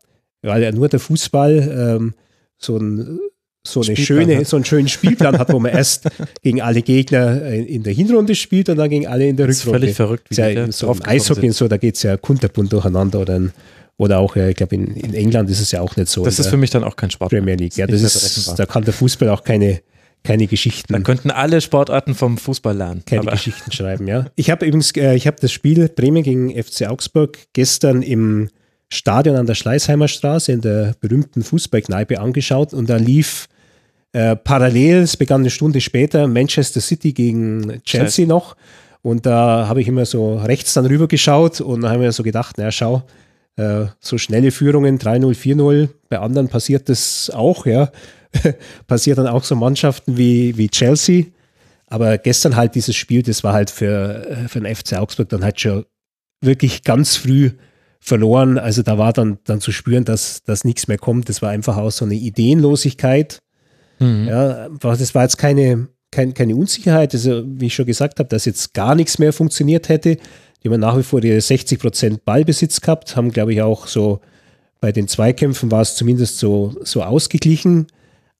[0.43, 2.15] Weil ja nur der Fußball ähm,
[2.59, 3.19] so, ein,
[3.67, 4.47] so, eine Spielplan schöne, hat.
[4.47, 6.09] so einen schönen Spielplan hat, wo man erst
[6.43, 9.57] gegen alle Gegner äh, in der Hinrunde spielt und dann gegen alle in der Das
[9.57, 9.81] ist Rückrunde.
[9.81, 11.51] völlig verrückt, wie Ist ja da so im Eishockey sind.
[11.51, 13.53] und so, da geht es ja kunterbunt durcheinander oder, in,
[13.97, 16.25] oder auch, äh, ich glaube, in, in England ist es ja auch nicht so.
[16.25, 17.31] Das ist für mich dann auch kein Sport.
[17.31, 17.77] Premier League.
[17.77, 19.81] Ja, das ist, da kann der Fußball auch keine,
[20.25, 23.03] keine Geschichten Dann könnten alle Sportarten vom Fußball lernen.
[23.07, 24.27] keine Geschichten schreiben, ja.
[24.37, 28.51] Ich habe übrigens, äh, ich habe das Spiel Bremen gegen FC Augsburg gestern im
[28.89, 33.49] Stadion an der Schleißheimer Straße in der berühmten Fußballkneipe angeschaut und da lief
[34.13, 38.27] äh, parallel, es begann eine Stunde später, Manchester City gegen Chelsea Chelsea.
[38.27, 38.57] noch
[39.03, 42.23] und da habe ich immer so rechts dann rüber geschaut und da haben wir so
[42.23, 43.03] gedacht, naja, schau,
[43.57, 47.91] äh, so schnelle Führungen, 3-0, 4-0, bei anderen passiert das auch, ja.
[48.87, 51.27] passiert dann auch so Mannschaften wie, wie Chelsea.
[51.87, 55.43] Aber gestern halt dieses Spiel, das war halt für, äh, für den FC Augsburg dann
[55.43, 55.87] halt schon
[56.41, 57.53] wirklich ganz früh
[58.01, 58.59] verloren.
[58.59, 61.29] Also da war dann, dann zu spüren, dass, dass nichts mehr kommt.
[61.29, 63.41] Das war einfach auch so eine Ideenlosigkeit.
[63.99, 64.29] Mhm.
[64.29, 68.45] Ja, das war jetzt keine, kein, keine Unsicherheit, also wie ich schon gesagt habe, dass
[68.45, 70.17] jetzt gar nichts mehr funktioniert hätte.
[70.63, 74.21] Die haben nach wie vor ihre 60 Prozent Ballbesitz gehabt, haben, glaube ich, auch so
[74.81, 77.89] bei den Zweikämpfen war es zumindest so, so ausgeglichen.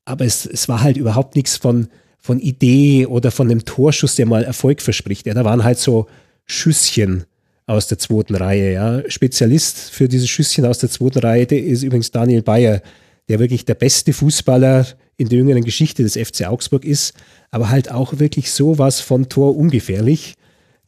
[0.05, 4.27] Aber es, es war halt überhaupt nichts von, von Idee oder von einem Torschuss, der
[4.27, 5.27] mal Erfolg verspricht.
[5.27, 6.07] Ja, da waren halt so
[6.47, 7.25] Schüsschen
[7.69, 8.73] aus der zweiten Reihe.
[8.73, 9.03] Ja.
[9.09, 12.81] Spezialist für diese Schüsschen aus der zweiten Reihe ist übrigens Daniel Bayer,
[13.29, 14.87] der wirklich der beste Fußballer
[15.17, 17.15] in der jüngeren Geschichte des FC Augsburg ist,
[17.51, 20.35] aber halt auch wirklich sowas von Tor ungefährlich.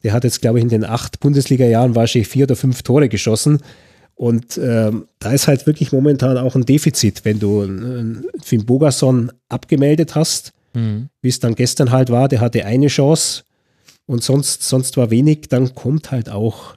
[0.03, 3.59] Der hat jetzt, glaube ich, in den acht Bundesliga-Jahren wahrscheinlich vier oder fünf Tore geschossen.
[4.15, 9.31] Und ähm, da ist halt wirklich momentan auch ein Defizit, wenn du einen Finn Bogason
[9.49, 11.09] abgemeldet hast, Mhm.
[11.21, 13.43] wie es dann gestern halt war, der hatte eine Chance
[14.11, 16.75] und sonst, sonst war wenig, dann kommt halt auch,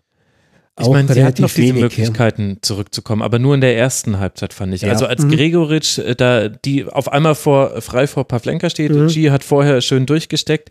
[0.79, 1.77] Ich auch meine, sie hatten noch diese wenig.
[1.77, 1.83] ja.
[1.83, 4.83] Möglichkeiten zurückzukommen, aber nur in der ersten Halbzeit fand ich.
[4.83, 4.91] Ja.
[4.91, 5.31] Also als Mhm.
[5.31, 9.09] Gregoritsch äh, da die auf einmal vor frei vor Pavlenka steht, Mhm.
[9.09, 10.71] G hat vorher schön durchgesteckt.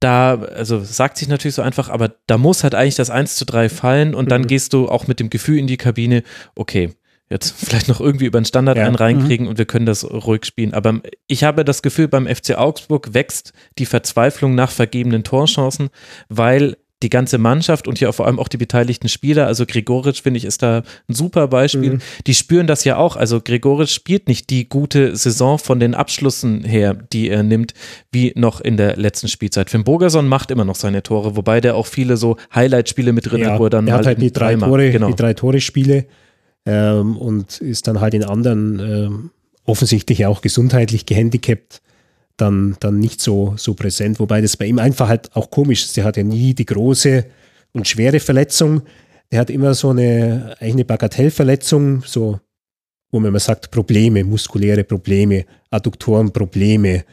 [0.00, 3.46] Da, also sagt sich natürlich so einfach, aber da muss halt eigentlich das 1 zu
[3.46, 4.46] 3 fallen und dann Mhm.
[4.48, 6.22] gehst du auch mit dem Gefühl in die Kabine,
[6.54, 6.90] okay,
[7.30, 8.84] jetzt vielleicht noch irgendwie über den Standard Ja.
[8.84, 8.98] einen Mhm.
[9.00, 10.74] reinkriegen und wir können das ruhig spielen.
[10.74, 15.88] Aber ich habe das Gefühl, beim FC Augsburg wächst die Verzweiflung nach vergebenen Torchancen,
[16.28, 20.38] weil die ganze Mannschaft und ja vor allem auch die beteiligten Spieler, also Gregoritsch, finde
[20.38, 20.78] ich, ist da
[21.08, 21.94] ein super Beispiel.
[21.94, 21.98] Mhm.
[22.26, 23.16] Die spüren das ja auch.
[23.16, 27.74] Also Gregoritsch spielt nicht die gute Saison von den Abschlüssen her, die er nimmt,
[28.12, 29.68] wie noch in der letzten Spielzeit.
[29.68, 33.46] Finn Bogerson macht immer noch seine Tore, wobei der auch viele so Highlight-Spiele mit drin
[33.46, 35.08] hat, wo er dann er hat mal halt die drei Tore, genau.
[35.08, 36.06] die drei Tore Spiele
[36.66, 39.30] ähm, und ist dann halt in anderen ähm,
[39.64, 41.80] offensichtlich auch gesundheitlich gehandicapt
[42.36, 44.20] dann, dann nicht so, so präsent.
[44.20, 45.96] Wobei das bei ihm einfach halt auch komisch ist.
[45.96, 47.24] Der hat ja nie die große
[47.72, 48.82] und schwere Verletzung.
[49.32, 52.38] Der hat immer so eine, eine Bagatellverletzung, so,
[53.10, 57.04] wo man immer sagt, Probleme, muskuläre Probleme, Adduktorenprobleme,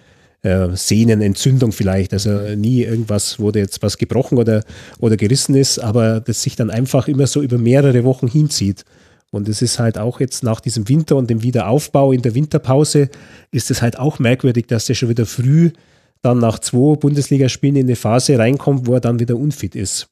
[0.41, 2.13] äh, Sehnenentzündung vielleicht.
[2.13, 4.63] Also nie irgendwas, da jetzt was gebrochen oder,
[4.99, 8.83] oder gerissen ist, aber das sich dann einfach immer so über mehrere Wochen hinzieht.
[9.33, 13.09] Und es ist halt auch jetzt nach diesem Winter und dem Wiederaufbau in der Winterpause
[13.49, 15.71] ist es halt auch merkwürdig, dass der schon wieder früh
[16.21, 20.07] dann nach zwei Bundesligaspielen in eine Phase reinkommt, wo er dann wieder unfit ist.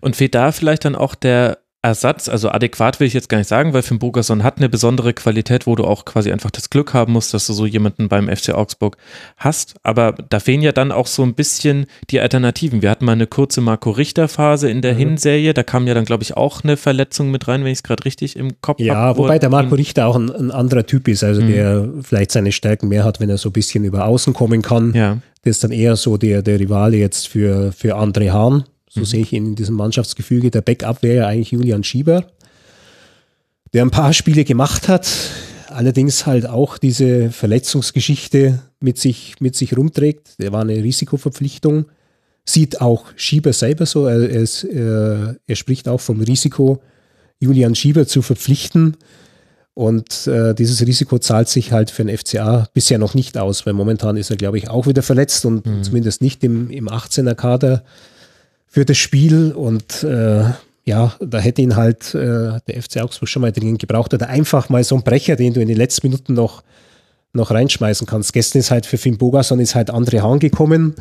[0.00, 3.46] Und fehlt da vielleicht dann auch der Ersatz, also adäquat will ich jetzt gar nicht
[3.46, 6.94] sagen, weil Finn Bogerson hat eine besondere Qualität, wo du auch quasi einfach das Glück
[6.94, 8.96] haben musst, dass du so jemanden beim FC Augsburg
[9.36, 9.74] hast.
[9.82, 12.80] Aber da fehlen ja dann auch so ein bisschen die Alternativen.
[12.80, 14.98] Wir hatten mal eine kurze Marco Richter Phase in der mhm.
[14.98, 17.82] Hinserie, da kam ja dann glaube ich auch eine Verletzung mit rein, wenn ich es
[17.82, 18.84] gerade richtig im Kopf habe.
[18.84, 21.48] Ja, hab, wobei der Marco Richter auch ein, ein anderer Typ ist, also mhm.
[21.48, 24.94] der vielleicht seine Stärken mehr hat, wenn er so ein bisschen über außen kommen kann.
[24.94, 25.18] Ja.
[25.42, 28.64] Das ist dann eher so der, der Rivale jetzt für, für André Hahn
[28.94, 29.04] so mhm.
[29.04, 30.50] sehe ich ihn in diesem Mannschaftsgefüge.
[30.50, 32.24] Der Backup wäre ja eigentlich Julian Schieber,
[33.72, 35.10] der ein paar Spiele gemacht hat,
[35.68, 40.38] allerdings halt auch diese Verletzungsgeschichte mit sich, mit sich rumträgt.
[40.38, 41.86] Der war eine Risikoverpflichtung.
[42.44, 44.06] Sieht auch Schieber selber so.
[44.06, 46.80] Er, er, ist, er, er spricht auch vom Risiko,
[47.40, 48.96] Julian Schieber zu verpflichten.
[49.72, 53.72] Und äh, dieses Risiko zahlt sich halt für den FCA bisher noch nicht aus, weil
[53.72, 55.82] momentan ist er, glaube ich, auch wieder verletzt und mhm.
[55.82, 57.82] zumindest nicht im, im 18er Kader
[58.74, 60.42] für das Spiel und äh,
[60.84, 64.68] ja, da hätte ihn halt äh, der FC Augsburg schon mal dringend gebraucht oder einfach
[64.68, 66.64] mal so ein Brecher, den du in den letzten Minuten noch,
[67.32, 68.32] noch reinschmeißen kannst.
[68.32, 70.96] Gestern ist halt für Finn Bogason ist halt André Hahn gekommen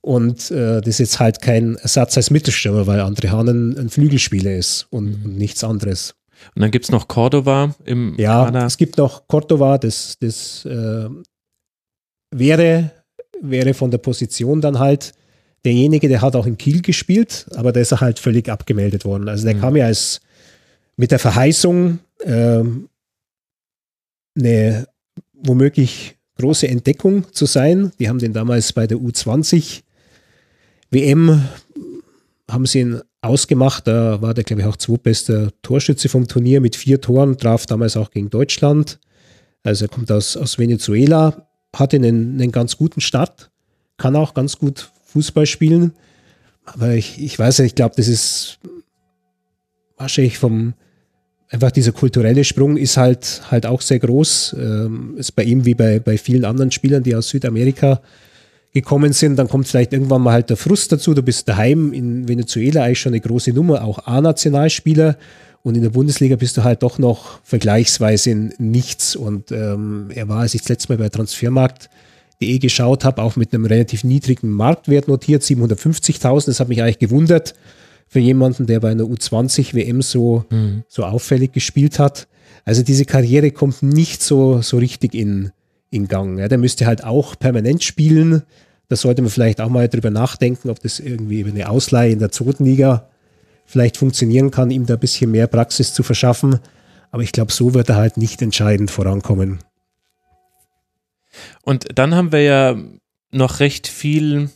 [0.00, 3.90] und äh, das ist jetzt halt kein Ersatz als Mittelstürmer, weil André Hahn ein, ein
[3.90, 6.14] Flügelspieler ist und, und nichts anderes.
[6.54, 8.64] Und dann gibt es noch Cordova im Ja, Kader.
[8.64, 11.06] es gibt noch Cordova, das, das äh,
[12.30, 12.92] wäre,
[13.42, 15.12] wäre von der Position dann halt
[15.64, 19.28] derjenige, der hat auch in Kiel gespielt, aber der ist halt völlig abgemeldet worden.
[19.28, 19.60] Also der mhm.
[19.60, 20.20] kam ja als
[20.96, 22.88] mit der Verheißung ähm,
[24.38, 24.86] eine
[25.32, 27.92] womöglich große Entdeckung zu sein.
[27.98, 29.82] Die haben den damals bei der U20
[30.90, 31.44] WM
[32.50, 33.86] haben sie ihn ausgemacht.
[33.86, 37.96] Da war der, glaube ich, auch zweitbester Torschütze vom Turnier mit vier Toren, traf damals
[37.96, 38.98] auch gegen Deutschland.
[39.62, 43.50] Also er kommt aus, aus Venezuela, hatte einen, einen ganz guten Start,
[43.98, 45.92] kann auch ganz gut Fußball spielen.
[46.64, 48.58] Aber ich, ich weiß nicht, ich glaube, das ist
[49.96, 50.74] wahrscheinlich vom,
[51.50, 54.56] einfach dieser kulturelle Sprung ist halt, halt auch sehr groß.
[54.58, 58.00] Ähm, ist bei ihm wie bei, bei vielen anderen Spielern, die aus Südamerika
[58.72, 59.36] gekommen sind.
[59.36, 61.14] Dann kommt vielleicht irgendwann mal halt der Frust dazu.
[61.14, 65.16] Du bist daheim in Venezuela eigentlich schon eine große Nummer, auch A-Nationalspieler.
[65.62, 69.16] Und in der Bundesliga bist du halt doch noch vergleichsweise in nichts.
[69.16, 71.90] Und ähm, er war, als ich das letzte Mal bei Transfermarkt
[72.40, 76.46] eh geschaut habe, auch mit einem relativ niedrigen Marktwert notiert, 750.000.
[76.46, 77.54] Das hat mich eigentlich gewundert
[78.06, 80.82] für jemanden, der bei einer U20 WM so, mhm.
[80.88, 82.26] so auffällig gespielt hat.
[82.64, 85.52] Also diese Karriere kommt nicht so, so richtig in,
[85.90, 86.38] in Gang.
[86.38, 88.42] Ja, der müsste halt auch permanent spielen.
[88.88, 92.18] Da sollte man vielleicht auch mal drüber nachdenken, ob das irgendwie über eine Ausleihe in
[92.18, 93.08] der zweiten Liga
[93.64, 96.58] vielleicht funktionieren kann, ihm da ein bisschen mehr Praxis zu verschaffen.
[97.12, 99.60] Aber ich glaube, so wird er halt nicht entscheidend vorankommen.
[101.62, 102.76] Und dann haben wir ja
[103.30, 104.50] noch recht viel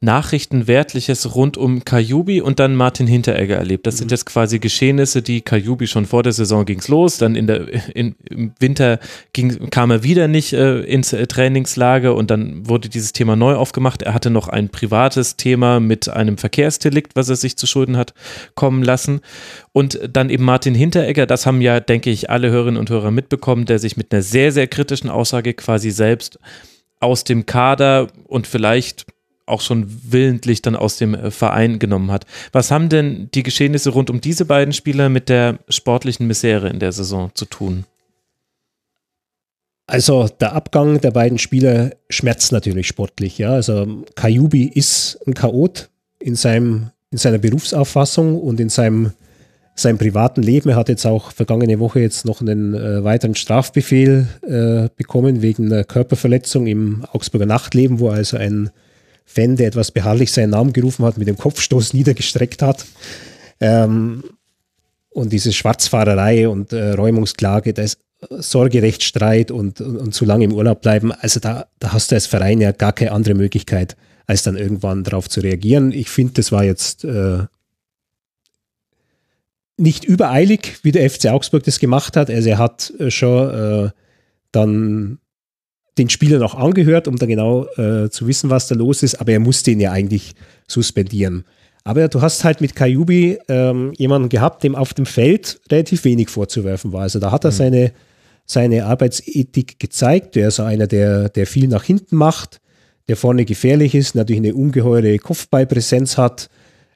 [0.00, 3.86] Nachrichtenwertliches rund um Kajubi und dann Martin Hinteregger erlebt.
[3.86, 3.98] Das mhm.
[3.98, 7.96] sind jetzt quasi Geschehnisse, die Kajubi schon vor der Saison ging's los, dann in der,
[7.96, 8.98] in, im Winter
[9.32, 13.54] ging, kam er wieder nicht äh, ins äh, Trainingslager und dann wurde dieses Thema neu
[13.54, 14.02] aufgemacht.
[14.02, 18.12] Er hatte noch ein privates Thema mit einem Verkehrsdelikt, was er sich zu Schulden hat
[18.54, 19.20] kommen lassen.
[19.72, 23.64] Und dann eben Martin Hinteregger, das haben ja, denke ich, alle Hörerinnen und Hörer mitbekommen,
[23.64, 26.38] der sich mit einer sehr, sehr kritischen Aussage quasi selbst
[27.00, 29.06] aus dem Kader und vielleicht
[29.46, 32.26] auch schon willentlich dann aus dem äh, Verein genommen hat.
[32.52, 36.80] Was haben denn die Geschehnisse rund um diese beiden Spieler mit der sportlichen Misere in
[36.80, 37.84] der Saison zu tun?
[39.86, 43.38] Also der Abgang der beiden Spieler schmerzt natürlich sportlich.
[43.38, 49.12] Ja, also Kajubi ist ein Chaot in seinem in seiner Berufsauffassung und in seinem
[49.76, 50.70] seinem privaten Leben.
[50.70, 55.66] Er hat jetzt auch vergangene Woche jetzt noch einen äh, weiteren Strafbefehl äh, bekommen wegen
[55.66, 58.70] einer Körperverletzung im Augsburger Nachtleben, wo also ein
[59.26, 62.86] Fan, der etwas beharrlich seinen Namen gerufen hat, mit dem Kopfstoß niedergestreckt hat.
[63.60, 64.24] Ähm,
[65.10, 67.98] und diese Schwarzfahrerei und äh, Räumungsklage, da ist
[68.30, 71.12] Sorgerechtsstreit und, und, und, zu lange im Urlaub bleiben.
[71.12, 73.96] Also da, da hast du als Verein ja gar keine andere Möglichkeit,
[74.26, 75.92] als dann irgendwann darauf zu reagieren.
[75.92, 77.44] Ich finde, das war jetzt äh,
[79.76, 82.30] nicht übereilig, wie der FC Augsburg das gemacht hat.
[82.30, 83.50] Also er hat äh, schon
[83.86, 83.90] äh,
[84.52, 85.18] dann
[85.98, 89.32] den Spielern auch angehört, um da genau äh, zu wissen, was da los ist, aber
[89.32, 90.34] er musste ihn ja eigentlich
[90.68, 91.44] suspendieren.
[91.84, 96.30] Aber du hast halt mit Kajubi ähm, jemanden gehabt, dem auf dem Feld relativ wenig
[96.30, 97.02] vorzuwerfen war.
[97.02, 97.54] Also da hat er mhm.
[97.54, 97.92] seine,
[98.44, 100.34] seine Arbeitsethik gezeigt.
[100.34, 102.60] Der ist einer, der, der viel nach hinten macht,
[103.06, 106.50] der vorne gefährlich ist, natürlich eine ungeheure Kopfballpräsenz hat.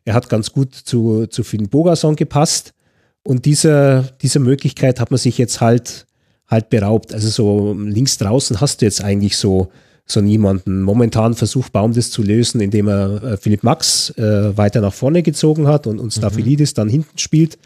[0.05, 2.75] Er hat ganz gut zu, zu Finn Bogason gepasst.
[3.23, 6.07] Und dieser, dieser Möglichkeit hat man sich jetzt halt,
[6.51, 7.15] halt beraubt.
[7.15, 9.71] Also so links draußen hast du jetzt eigentlich so,
[10.05, 10.83] so niemanden.
[10.83, 15.23] Momentan versucht Baum das zu lösen, indem er äh, Philipp Max äh, weiter nach vorne
[15.23, 16.77] gezogen hat und, und Staphylidis mhm.
[16.77, 17.59] dann hinten spielt.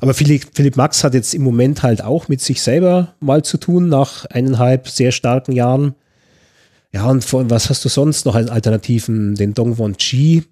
[0.00, 3.56] Aber Philipp, Philipp Max hat jetzt im Moment halt auch mit sich selber mal zu
[3.58, 5.94] tun, nach eineinhalb sehr starken Jahren.
[6.92, 9.34] Ja, und von, was hast du sonst noch als Alternativen?
[9.34, 10.42] Den Dong Won Chi,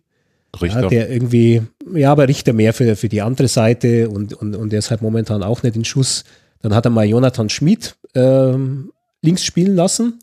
[0.61, 0.83] Richter.
[0.83, 1.63] Ja, der irgendwie,
[1.95, 5.03] ja, aber Richter mehr für, für die andere Seite und, und, und der ist halt
[5.03, 6.25] momentan auch nicht in Schuss.
[6.63, 8.93] Dann hat er mal Jonathan Schmid ähm,
[9.23, 10.21] links spielen lassen.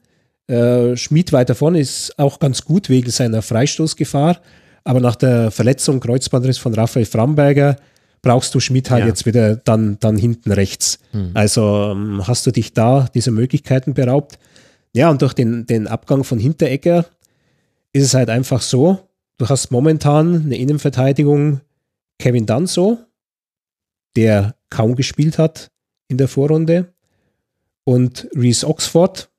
[0.47, 4.39] Äh, Schmid weiter vorne ist auch ganz gut wegen seiner Freistoßgefahr.
[4.84, 7.77] Aber nach der Verletzung, Kreuzbandriss von Raphael Framberger,
[8.22, 9.07] brauchst du Schmidt halt ja.
[9.07, 10.99] jetzt wieder dann, dann hinten rechts.
[11.11, 11.31] Mhm.
[11.34, 14.39] Also ähm, hast du dich da dieser Möglichkeiten beraubt.
[14.93, 17.05] Ja, und durch den, den Abgang von Hinteregger
[17.93, 18.99] ist es halt einfach so,
[19.38, 21.61] du hast momentan eine Innenverteidigung
[22.19, 22.97] Kevin Danso,
[24.15, 25.69] der kaum gespielt hat
[26.07, 26.93] in der Vorrunde,
[27.88, 29.29] und Reese Oxford,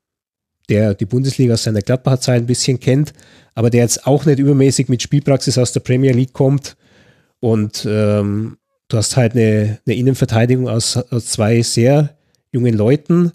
[0.70, 3.12] der die Bundesliga aus seiner Gladbacher Zeit ein bisschen kennt,
[3.54, 6.78] aber der jetzt auch nicht übermäßig mit Spielpraxis aus der Premier League kommt.
[7.40, 8.56] Und ähm,
[8.88, 12.16] du hast halt eine, eine Innenverteidigung aus, aus, zwei sehr
[12.50, 13.32] jungen Leuten.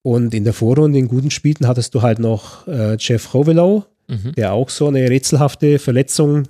[0.00, 4.32] Und in der Vorrunde in guten Spielen hattest du halt noch äh, Jeff Hovelow, mhm.
[4.34, 6.48] der auch so eine rätselhafte Verletzung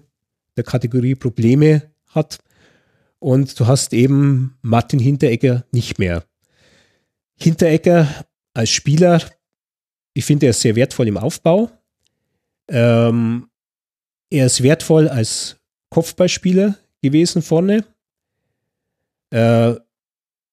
[0.57, 2.39] der Kategorie Probleme hat.
[3.20, 6.24] Und du hast eben Martin Hinteregger nicht mehr.
[7.36, 8.09] Hinteregger
[8.55, 9.23] als Spieler,
[10.12, 11.70] ich finde, er ist sehr wertvoll im Aufbau.
[12.69, 13.49] Ähm,
[14.31, 15.57] er ist wertvoll als
[15.90, 17.85] Kopfballspieler gewesen vorne.
[19.31, 19.74] Äh,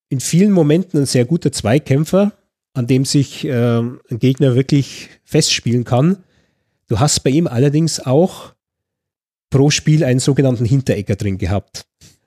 [0.09, 2.31] in vielen Momenten ein sehr guter Zweikämpfer,
[2.73, 6.23] an dem sich äh, ein Gegner wirklich festspielen kann.
[6.87, 8.53] Du hast bei ihm allerdings auch
[9.49, 11.85] pro Spiel einen sogenannten Hinterecker drin gehabt.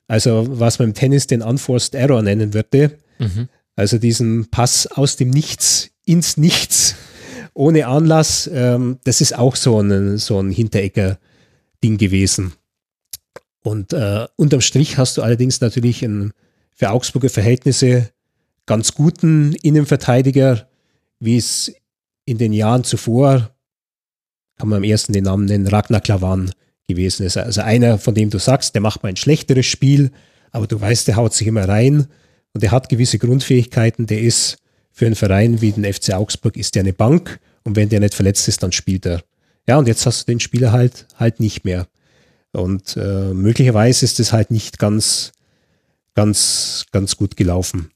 [0.09, 2.99] Also was man im Tennis den Unforced Error nennen würde.
[3.19, 3.49] Mhm.
[3.77, 6.97] Also diesen Pass aus dem Nichts ins Nichts
[7.55, 8.51] ohne Anlass.
[8.53, 12.55] Ähm, das ist auch so ein, so ein Hinterecker-Ding gewesen.
[13.63, 16.33] Und äh, unterm Strich hast du allerdings natürlich einen
[16.73, 18.11] für Augsburger Verhältnisse
[18.67, 20.69] ganz guten Innenverteidiger,
[21.21, 21.73] wie es
[22.25, 23.51] in den Jahren zuvor,
[24.59, 26.53] kann man am ersten den Namen nennen, Ragnar Klavan
[26.89, 27.37] gewesen ist.
[27.37, 30.11] Also einer, von dem du sagst, der macht mal ein schlechteres Spiel,
[30.51, 32.09] aber du weißt, der haut sich immer rein
[32.55, 34.57] und der hat gewisse Grundfähigkeiten, der ist
[34.91, 38.15] für einen Verein wie den FC Augsburg ist der eine Bank und wenn der nicht
[38.15, 39.23] verletzt ist, dann spielt er.
[39.69, 41.87] Ja, und jetzt hast du den Spieler halt halt nicht mehr.
[42.53, 45.33] Und äh, möglicherweise ist es halt nicht ganz,
[46.15, 47.91] ganz, ganz gut gelaufen.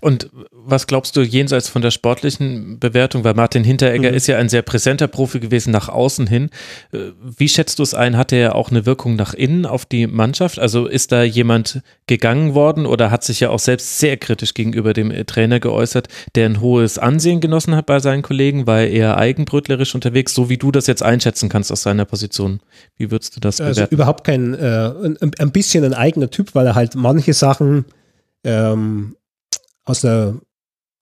[0.00, 4.16] Und was glaubst du jenseits von der sportlichen Bewertung, weil Martin Hinteregger mhm.
[4.16, 6.50] ist ja ein sehr präsenter Profi gewesen nach außen hin.
[6.92, 8.16] Äh, wie schätzt du es ein?
[8.16, 10.58] Hat er auch eine Wirkung nach innen auf die Mannschaft?
[10.58, 14.92] Also ist da jemand gegangen worden oder hat sich ja auch selbst sehr kritisch gegenüber
[14.92, 19.16] dem äh, Trainer geäußert, der ein hohes Ansehen genossen hat bei seinen Kollegen, weil er
[19.16, 22.60] eigenbrötlerisch unterwegs, so wie du das jetzt einschätzen kannst aus seiner Position.
[22.96, 23.82] Wie würdest du das also bewerten?
[23.82, 27.84] Also überhaupt kein, äh, ein, ein, bisschen ein eigener Typ, weil er halt manche Sachen
[28.44, 29.16] ähm,
[29.88, 30.40] aus einer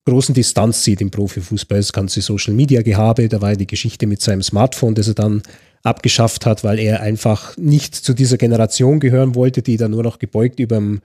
[0.07, 1.79] großen Distanz sieht im Profifußball.
[1.79, 5.15] Das ganze Social Media Gehabe, da war ja die Geschichte mit seinem Smartphone, das er
[5.15, 5.43] dann
[5.83, 10.19] abgeschafft hat, weil er einfach nicht zu dieser Generation gehören wollte, die da nur noch
[10.19, 11.03] gebeugt über dem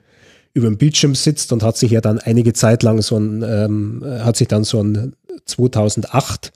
[0.78, 4.48] Bildschirm sitzt und hat sich ja dann einige Zeit lang so ein, ähm, hat sich
[4.48, 5.14] dann so ein
[5.46, 6.52] 2008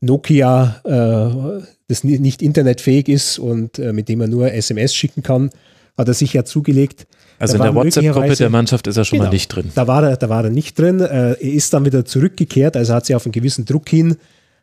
[0.00, 5.50] Nokia, äh, das nicht internetfähig ist und äh, mit dem er nur SMS schicken kann,
[5.96, 7.06] hat er sich ja zugelegt.
[7.42, 9.72] Also in der WhatsApp-Gruppe der Mannschaft ist er schon genau, mal nicht drin.
[9.74, 11.00] Da war er, da war er nicht drin.
[11.00, 14.16] Äh, er ist dann wieder zurückgekehrt, also hat sich auf einen gewissen Druck hin,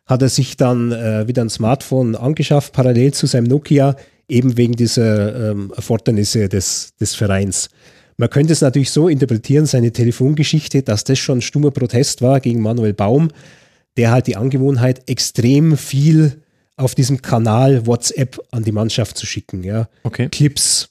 [0.06, 3.96] hat er sich dann äh, wieder ein Smartphone angeschafft, parallel zu seinem Nokia,
[4.28, 7.68] eben wegen dieser ähm, Erfordernisse des, des Vereins.
[8.16, 12.40] Man könnte es natürlich so interpretieren, seine Telefongeschichte, dass das schon ein stummer Protest war
[12.40, 13.28] gegen Manuel Baum,
[13.98, 16.40] der halt die Angewohnheit extrem viel
[16.76, 19.64] auf diesem Kanal WhatsApp an die Mannschaft zu schicken.
[19.64, 19.88] Ja.
[20.02, 20.28] Okay.
[20.30, 20.89] Clips,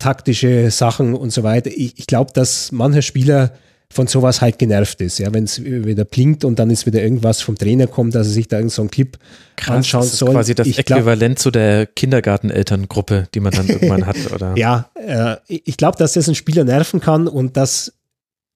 [0.00, 1.70] taktische Sachen und so weiter.
[1.72, 3.52] Ich, ich glaube, dass mancher Spieler
[3.92, 5.18] von sowas halt genervt ist.
[5.18, 8.32] Ja, wenn es wieder blinkt und dann ist wieder irgendwas vom Trainer kommt, dass er
[8.32, 9.18] sich da irgendeinen so Clip
[9.56, 10.30] Krass, anschauen das ist soll.
[10.32, 14.54] Quasi das ich Äquivalent glaub, zu der Kindergartenelterngruppe, die man dann irgendwann hat, oder?
[14.56, 17.92] Ja, äh, ich glaube, dass das einen Spieler nerven kann und dass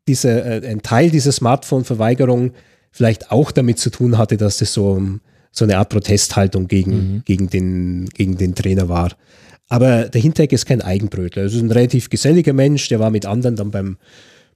[0.07, 2.53] diese, äh, ein Teil dieser Smartphone-Verweigerung
[2.93, 5.03] vielleicht auch damit zu tun hatte, dass das so,
[5.51, 7.23] so eine Art Protesthaltung gegen, mhm.
[7.25, 9.11] gegen, den, gegen den Trainer war.
[9.69, 11.43] Aber der Hinteregger ist kein Eigenbrötler.
[11.43, 13.97] Er ist ein relativ geselliger Mensch, der war mit anderen dann beim,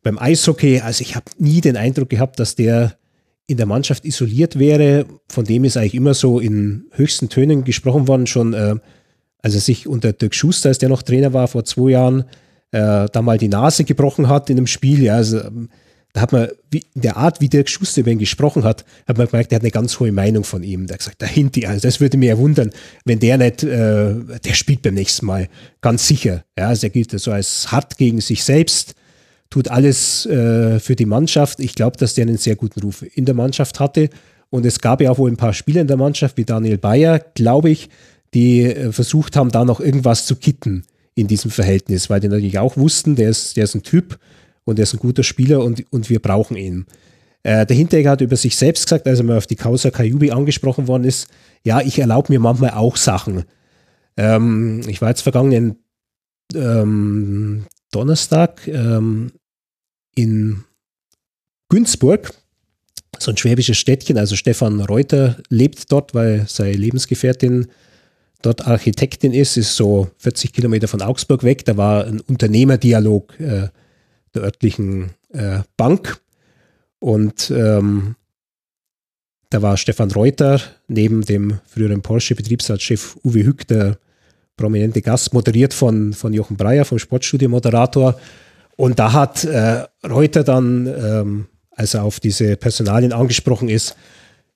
[0.02, 0.80] beim Eishockey.
[0.80, 2.96] Also ich habe nie den Eindruck gehabt, dass der
[3.46, 5.06] in der Mannschaft isoliert wäre.
[5.28, 8.76] Von dem ist eigentlich immer so in höchsten Tönen gesprochen worden, schon äh,
[9.40, 12.24] als er sich unter Dirk Schuster, als der noch Trainer war vor zwei Jahren,
[12.72, 15.02] äh, da mal die Nase gebrochen hat in einem Spiel.
[15.02, 15.70] Ja, also ähm,
[16.12, 19.18] da hat man, wie, in der Art, wie Dirk Schuster über ihn gesprochen hat, hat
[19.18, 20.86] man gemerkt, der hat eine ganz hohe Meinung von ihm.
[20.86, 22.70] Der hat gesagt, der Hinti, also das würde mir ja wundern,
[23.04, 24.14] wenn der nicht, äh,
[24.44, 25.48] der spielt beim nächsten Mal,
[25.80, 26.44] ganz sicher.
[26.58, 28.94] Ja, also er gilt so als hart gegen sich selbst,
[29.50, 31.60] tut alles äh, für die Mannschaft.
[31.60, 34.08] Ich glaube, dass der einen sehr guten Ruf in der Mannschaft hatte.
[34.50, 37.18] Und es gab ja auch wohl ein paar Spieler in der Mannschaft, wie Daniel Bayer,
[37.18, 37.90] glaube ich,
[38.34, 42.58] die äh, versucht haben, da noch irgendwas zu kitten in diesem Verhältnis, weil die natürlich
[42.58, 44.18] auch wussten, der ist, der ist ein Typ,
[44.68, 46.86] und er ist ein guter Spieler und, und wir brauchen ihn.
[47.42, 50.30] Äh, der Hinteregger hat über sich selbst gesagt, als er mal auf die Causa Kajubi
[50.30, 51.28] angesprochen worden ist,
[51.64, 53.44] ja, ich erlaube mir manchmal auch Sachen.
[54.16, 55.76] Ähm, ich war jetzt vergangenen
[56.54, 59.32] ähm, Donnerstag ähm,
[60.14, 60.64] in
[61.70, 62.34] Günzburg,
[63.18, 67.68] so ein schwäbisches Städtchen, also Stefan Reuter lebt dort, weil seine Lebensgefährtin
[68.42, 71.64] dort Architektin ist, ist so 40 Kilometer von Augsburg weg.
[71.64, 73.68] Da war ein Unternehmerdialog äh,
[74.34, 76.20] der örtlichen äh, Bank.
[77.00, 78.16] Und ähm,
[79.50, 83.98] da war Stefan Reuter neben dem früheren Porsche-Betriebsratschef Uwe Hück, der
[84.56, 88.18] prominente Gast, moderiert von, von Jochen Breyer, vom Sportstudio-Moderator.
[88.76, 93.96] Und da hat äh, Reuter dann, ähm, als er auf diese Personalien angesprochen ist,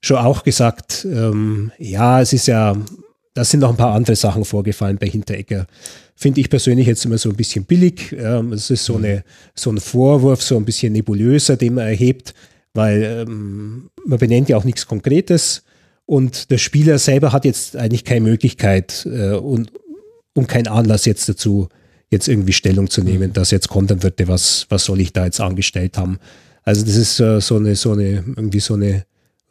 [0.02, 2.76] schon auch gesagt, ähm, ja, es ist ja,
[3.34, 5.66] da sind noch ein paar andere Sachen vorgefallen bei Hinteregger
[6.22, 8.12] finde ich persönlich jetzt immer so ein bisschen billig.
[8.16, 12.32] Ähm, es ist so, eine, so ein Vorwurf, so ein bisschen nebulöser, den man erhebt,
[12.74, 15.64] weil ähm, man benennt ja auch nichts Konkretes
[16.06, 19.72] und der Spieler selber hat jetzt eigentlich keine Möglichkeit äh, und,
[20.34, 21.68] und keinen Anlass jetzt dazu,
[22.10, 23.32] jetzt irgendwie Stellung zu nehmen, mhm.
[23.32, 26.18] dass jetzt kontern würde, was, was soll ich da jetzt angestellt haben.
[26.62, 29.04] Also das ist äh, so eine, so eine, irgendwie so eine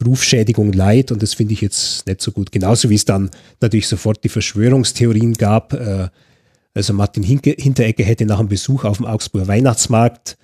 [0.05, 2.51] Rufschädigung leid und das finde ich jetzt nicht so gut.
[2.51, 6.07] Genauso wie es dann natürlich sofort die Verschwörungstheorien gab, äh,
[6.73, 10.37] also Martin Hinteregger hätte nach einem Besuch auf dem Augsburger Weihnachtsmarkt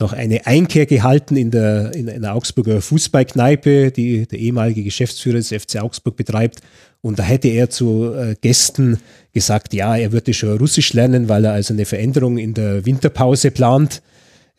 [0.00, 5.48] noch eine Einkehr gehalten in der, in einer Augsburger Fußballkneipe, die der ehemalige Geschäftsführer des
[5.48, 6.60] FC Augsburg betreibt.
[7.02, 8.98] Und da hätte er zu äh, Gästen
[9.32, 13.50] gesagt, ja, er würde schon Russisch lernen, weil er also eine Veränderung in der Winterpause
[13.50, 14.02] plant.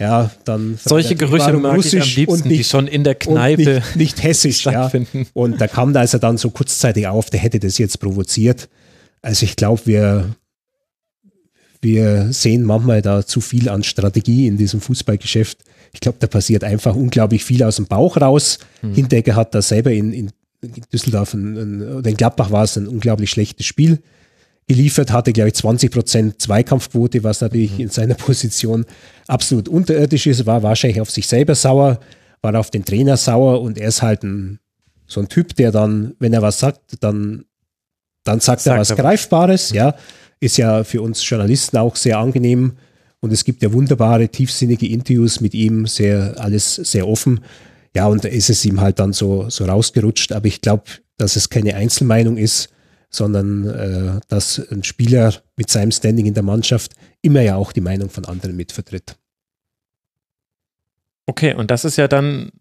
[0.02, 3.76] Ja, dann Solche Gerüche mag Russisch ich am liebsten, nicht, die schon in der Kneipe
[3.76, 5.20] nicht, nicht, hessisch stattfinden.
[5.20, 5.26] Ja.
[5.34, 8.68] Und da kam da also dann so kurzzeitig auf, der hätte das jetzt provoziert.
[9.22, 10.36] Also ich glaube, wir
[11.84, 15.60] wir sehen manchmal da zu viel an Strategie in diesem Fußballgeschäft.
[15.94, 18.58] Ich glaube, da passiert einfach unglaublich viel aus dem Bauch raus.
[18.82, 18.96] Mhm.
[18.96, 20.32] Hinteregger hat da selber in, in
[20.92, 24.00] Düsseldorf, ein, ein, oder in Gladbach war es ein unglaublich schlechtes Spiel
[24.74, 27.82] geliefert, hatte, glaube ich, 20 Prozent Zweikampfquote, was natürlich mhm.
[27.82, 28.86] in seiner Position
[29.28, 32.00] absolut unterirdisch ist, war wahrscheinlich auf sich selber sauer,
[32.42, 34.60] war auf den Trainer sauer und er ist halt ein,
[35.08, 37.46] so ein Typ, der dann, wenn er was sagt, dann,
[38.24, 39.96] dann sagt, sagt er was er Greifbares, ja
[40.42, 42.74] ist ja für uns Journalisten auch sehr angenehm.
[43.22, 47.42] Und es gibt ja wunderbare, tiefsinnige Interviews mit ihm, sehr, alles sehr offen.
[47.96, 50.32] Ja, und da ist es ihm halt dann so, so rausgerutscht.
[50.32, 50.84] Aber ich glaube,
[51.18, 52.70] dass es keine Einzelmeinung ist,
[53.12, 57.82] sondern äh, dass ein Spieler mit seinem Standing in der Mannschaft immer ja auch die
[57.82, 59.18] Meinung von anderen mitvertritt.
[61.28, 62.52] Okay, und das ist ja dann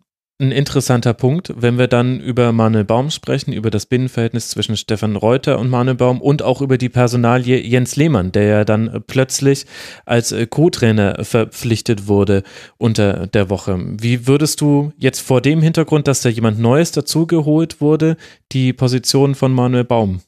[0.41, 5.17] ein interessanter Punkt, wenn wir dann über Manuel Baum sprechen, über das Binnenverhältnis zwischen Stefan
[5.17, 9.67] Reuter und Manuel Baum und auch über die Personalie Jens Lehmann, der ja dann plötzlich
[10.07, 12.43] als äh, Co-Trainer verpflichtet wurde
[12.79, 13.79] unter der Woche.
[13.99, 18.17] Wie würdest du jetzt vor dem Hintergrund, dass da jemand Neues dazugeholt wurde,
[18.53, 20.23] die Position von Manuel Baum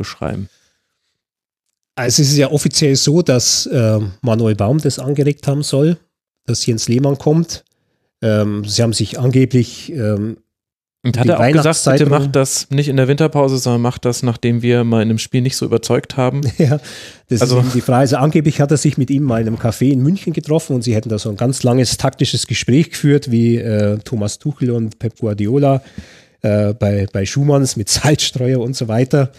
[0.00, 0.48] beschreiben?
[1.94, 5.98] Also es ist ja offiziell so, dass äh, Manuel Baum das angeregt haben soll,
[6.46, 7.64] dass Jens Lehmann kommt.
[8.22, 10.38] Ähm, sie haben sich angeblich ähm,
[11.02, 14.22] und hat er auch gesagt, bitte macht das nicht in der Winterpause, sondern macht das,
[14.22, 16.42] nachdem wir mal in einem Spiel nicht so überzeugt haben.
[16.58, 16.78] Ja,
[17.28, 18.00] das also, ist die Frage.
[18.00, 20.82] Also angeblich hat er sich mit ihm mal in einem Café in München getroffen und
[20.82, 24.98] sie hätten da so ein ganz langes taktisches Gespräch geführt, wie äh, Thomas Tuchel und
[24.98, 25.82] Pep Guardiola
[26.42, 29.32] äh, bei, bei Schumanns mit Salzstreuer und so weiter.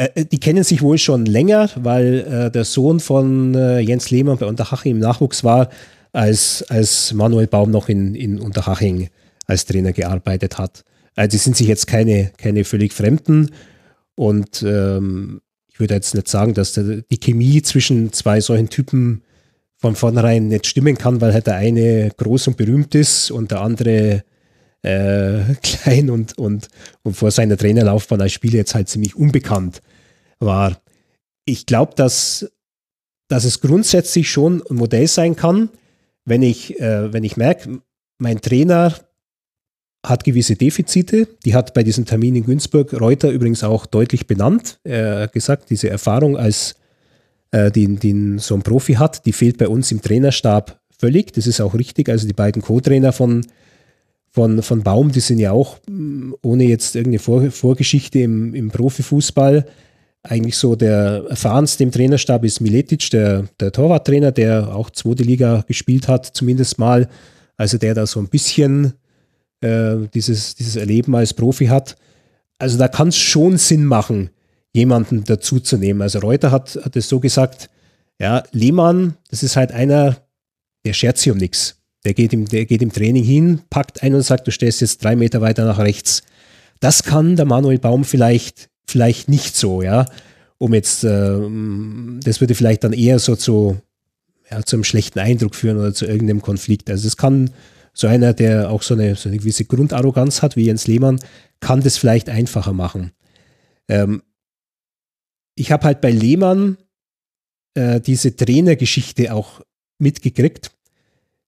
[0.00, 4.10] Äh, äh, die kennen sich wohl schon länger, weil äh, der Sohn von äh, Jens
[4.10, 5.68] Lehmann bei Unterhaching im Nachwuchs war
[6.12, 9.10] als, als Manuel Baum noch in, in Unterhaching
[9.46, 10.84] als Trainer gearbeitet hat.
[11.16, 13.50] Also die sind sich jetzt keine, keine völlig Fremden
[14.14, 19.22] und ähm, ich würde jetzt nicht sagen, dass der, die Chemie zwischen zwei solchen Typen
[19.76, 23.60] von vornherein nicht stimmen kann, weil halt der eine groß und berühmt ist und der
[23.60, 24.24] andere
[24.82, 26.68] äh, klein und, und,
[27.02, 29.82] und vor seiner Trainerlaufbahn als Spieler jetzt halt ziemlich unbekannt
[30.40, 30.80] war.
[31.44, 32.50] Ich glaube, dass,
[33.28, 35.70] dass es grundsätzlich schon ein Modell sein kann,
[36.24, 37.80] wenn ich, äh, ich merke,
[38.18, 38.94] mein Trainer
[40.04, 44.80] hat gewisse Defizite, die hat bei diesem Termin in Günzburg Reuter übrigens auch deutlich benannt.
[44.82, 46.76] Er hat gesagt, diese Erfahrung als
[47.50, 51.32] äh, die, die so ein Profi hat, die fehlt bei uns im Trainerstab völlig.
[51.32, 52.08] Das ist auch richtig.
[52.08, 53.46] Also die beiden Co-Trainer von,
[54.30, 55.78] von, von Baum, die sind ja auch
[56.42, 59.66] ohne jetzt irgendeine Vor Vorgeschichte im, im Profifußball.
[60.22, 65.64] Eigentlich so der erfahrenste im Trainerstab ist Miletic, der, der Torwarttrainer, der auch zweite Liga
[65.66, 67.08] gespielt hat, zumindest mal.
[67.56, 68.94] Also der da so ein bisschen
[69.60, 71.96] äh, dieses, dieses Erleben als Profi hat.
[72.58, 74.30] Also da kann es schon Sinn machen,
[74.72, 76.02] jemanden dazuzunehmen.
[76.02, 77.70] Also Reuter hat, hat es so gesagt,
[78.20, 80.18] ja, Lehmann, das ist halt einer,
[80.84, 81.76] der schert sich um nichts.
[82.04, 85.02] Der geht, im, der geht im Training hin, packt ein und sagt, du stehst jetzt
[85.04, 86.22] drei Meter weiter nach rechts.
[86.80, 90.06] Das kann der Manuel Baum vielleicht, vielleicht nicht so, ja.
[90.58, 91.38] Um jetzt, äh,
[92.22, 93.80] das würde vielleicht dann eher so zu,
[94.50, 96.90] ja, zu einem schlechten Eindruck führen oder zu irgendeinem Konflikt.
[96.90, 97.50] Also es kann
[97.92, 101.18] so einer, der auch so eine, so eine gewisse Grundarroganz hat, wie Jens Lehmann,
[101.60, 103.12] kann das vielleicht einfacher machen.
[103.88, 104.22] Ähm,
[105.54, 106.78] ich habe halt bei Lehmann
[107.74, 109.60] äh, diese Trainergeschichte auch
[109.98, 110.70] mitgekriegt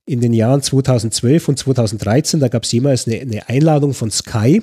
[0.05, 2.41] in den Jahren 2012 und 2013.
[2.41, 4.63] Da gab es jemals eine, eine, Einladung von Sky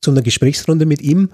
[0.00, 1.30] zu einer Gesprächsrunde mit ihm.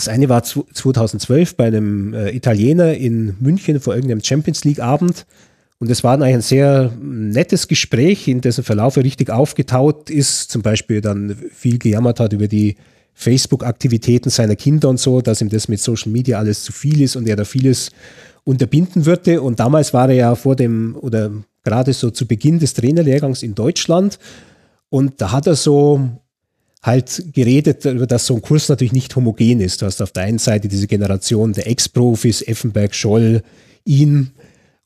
[0.00, 5.26] Das eine war 2012 bei einem äh, Italiener in München vor irgendeinem Champions League Abend.
[5.78, 10.50] Und es war eigentlich ein sehr nettes Gespräch, in dessen Verlauf er richtig aufgetaut ist,
[10.50, 12.76] zum Beispiel dann viel gejammert hat über die
[13.12, 17.14] Facebook-Aktivitäten seiner Kinder und so, dass ihm das mit Social Media alles zu viel ist
[17.14, 17.90] und er da vieles
[18.44, 19.42] unterbinden würde.
[19.42, 21.30] Und damals war er ja vor dem, oder
[21.62, 24.18] gerade so zu Beginn des Trainerlehrgangs in Deutschland.
[24.88, 26.08] Und da hat er so
[26.82, 29.82] halt geredet, dass so ein Kurs natürlich nicht homogen ist.
[29.82, 33.42] Du hast auf der einen Seite diese Generation der Ex-Profis, Effenberg, Scholl,
[33.84, 34.30] ihn.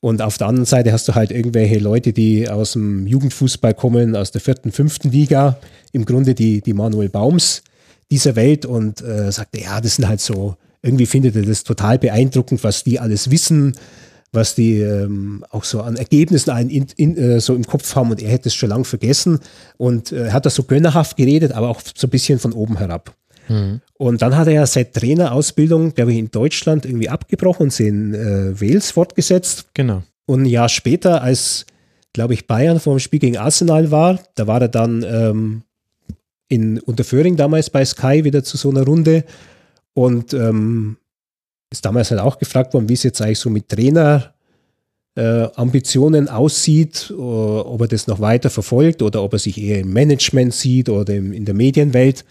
[0.01, 4.17] Und auf der anderen Seite hast du halt irgendwelche Leute, die aus dem Jugendfußball kommen,
[4.17, 5.59] aus der vierten, fünften Liga,
[5.93, 7.63] im Grunde die, die Manuel Baums
[8.11, 11.99] dieser Welt und äh, sagte, ja, das sind halt so irgendwie findet er das total
[11.99, 13.75] beeindruckend, was die alles wissen,
[14.35, 18.11] was die ähm, auch so an Ergebnissen in, in, in, äh, so im Kopf haben
[18.11, 19.41] und er hätte es schon lange vergessen
[19.77, 23.15] und äh, hat das so gönnerhaft geredet, aber auch so ein bisschen von oben herab.
[23.49, 23.81] Mhm.
[23.95, 27.89] Und dann hat er ja seit Trainerausbildung, glaube ich, in Deutschland irgendwie abgebrochen und sie
[27.89, 29.69] in äh, Wales fortgesetzt.
[29.75, 30.03] Genau.
[30.27, 31.67] Und ein Jahr später, als,
[32.13, 35.63] glaube ich, Bayern vor dem Spiel gegen Arsenal war, da war er dann ähm,
[36.49, 39.25] in Unterföhring damals bei Sky wieder zu so einer Runde
[39.93, 40.97] und ähm,
[41.75, 47.13] ist damals halt auch gefragt worden, wie es jetzt eigentlich so mit Trainerambitionen äh, aussieht,
[47.17, 51.15] ob er das noch weiter verfolgt oder ob er sich eher im Management sieht oder
[51.15, 52.25] im, in der Medienwelt.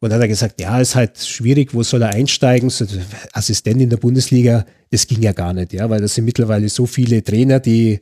[0.00, 2.70] Und dann hat er gesagt, ja, ist halt schwierig, wo soll er einsteigen?
[2.70, 2.86] So,
[3.32, 6.86] Assistent in der Bundesliga, das ging ja gar nicht, ja, weil das sind mittlerweile so
[6.86, 8.00] viele Trainer, die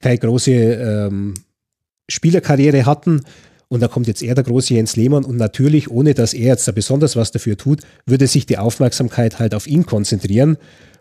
[0.00, 1.34] keine große ähm,
[2.08, 3.22] Spielerkarriere hatten
[3.68, 6.68] und da kommt jetzt er, der große Jens Lehmann, und natürlich, ohne dass er jetzt
[6.68, 10.56] da besonders was dafür tut, würde sich die Aufmerksamkeit halt auf ihn konzentrieren.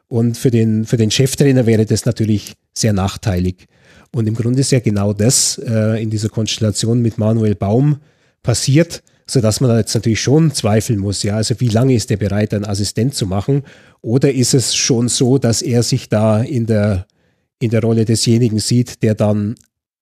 [0.07, 3.65] Und für den, für den Cheftrainer wäre das natürlich sehr nachteilig.
[4.11, 7.97] Und im Grunde ist ja genau das äh, in dieser Konstellation mit Manuel Baum
[8.43, 12.53] passiert, sodass man jetzt natürlich schon zweifeln muss, ja, also wie lange ist er bereit,
[12.53, 13.63] einen Assistent zu machen?
[14.01, 17.07] Oder ist es schon so, dass er sich da in der,
[17.59, 19.55] in der Rolle desjenigen sieht, der dann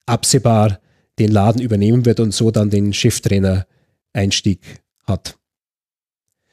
[0.05, 0.79] absehbar
[1.19, 5.37] den Laden übernehmen wird und so dann den Cheftrainer-Einstieg hat.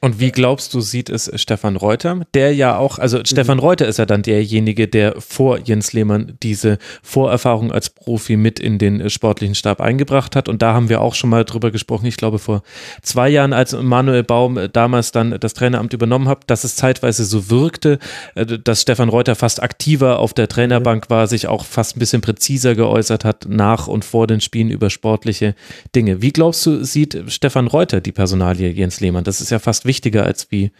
[0.02, 3.26] Und wie glaubst du, sieht es Stefan Reuter, der ja auch, also mhm.
[3.26, 8.58] Stefan Reuter ist ja dann derjenige, der vor Jens Lehmann diese Vorerfahrung als Profi mit
[8.58, 10.48] in den sportlichen Stab eingebracht hat.
[10.48, 12.62] Und da haben wir auch schon mal drüber gesprochen, ich glaube vor
[13.02, 17.50] zwei Jahren, als Manuel Baum damals dann das Traineramt übernommen hat, dass es zeitweise so
[17.50, 17.98] wirkte,
[18.36, 22.22] äh, dass Stefan Reuter fast aktiver auf der Trainerbank war, sich auch fast ein bisschen
[22.22, 25.54] präziser geäußert hat nach und vor den Spielen über sportliche
[25.94, 26.22] Dinge.
[26.22, 29.24] Wie glaubst du, sieht Stefan Reuter die Personalie Jens Lehmann?
[29.24, 30.70] Das ist ja fast wichtiger als wie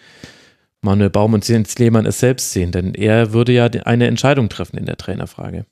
[0.81, 4.79] Manuel Baum und Jens Lehmann es selbst sehen, denn er würde ja eine Entscheidung treffen
[4.79, 5.67] in der Trainerfrage.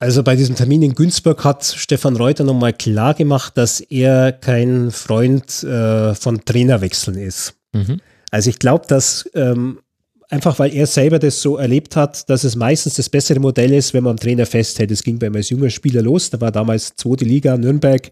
[0.00, 4.92] Also bei diesem Termin in Günzburg hat Stefan Reuter nochmal klar gemacht, dass er kein
[4.92, 7.54] Freund äh, von Trainerwechseln ist.
[7.72, 8.00] Mhm.
[8.30, 9.80] Also ich glaube, dass ähm,
[10.28, 13.94] einfach weil er selber das so erlebt hat, dass es meistens das bessere Modell ist,
[13.94, 14.90] wenn man am Trainer festhält.
[14.90, 18.10] Es ging bei ihm als junger Spieler los, da war damals zweite Liga Nürnberg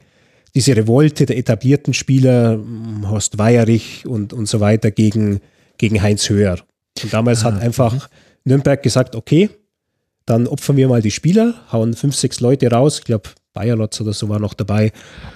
[0.57, 5.41] diese Revolte der etablierten Spieler, hm, Horst Weierich und, und so weiter, gegen,
[5.77, 6.59] gegen Heinz Höher.
[7.03, 8.01] Und damals ah, hat einfach mhm.
[8.45, 9.51] Nürnberg gesagt, okay,
[10.25, 14.15] dann opfern wir mal die Spieler, hauen fünf, sechs Leute raus, ich glaube Bayerlotz oder
[14.15, 14.93] so war noch dabei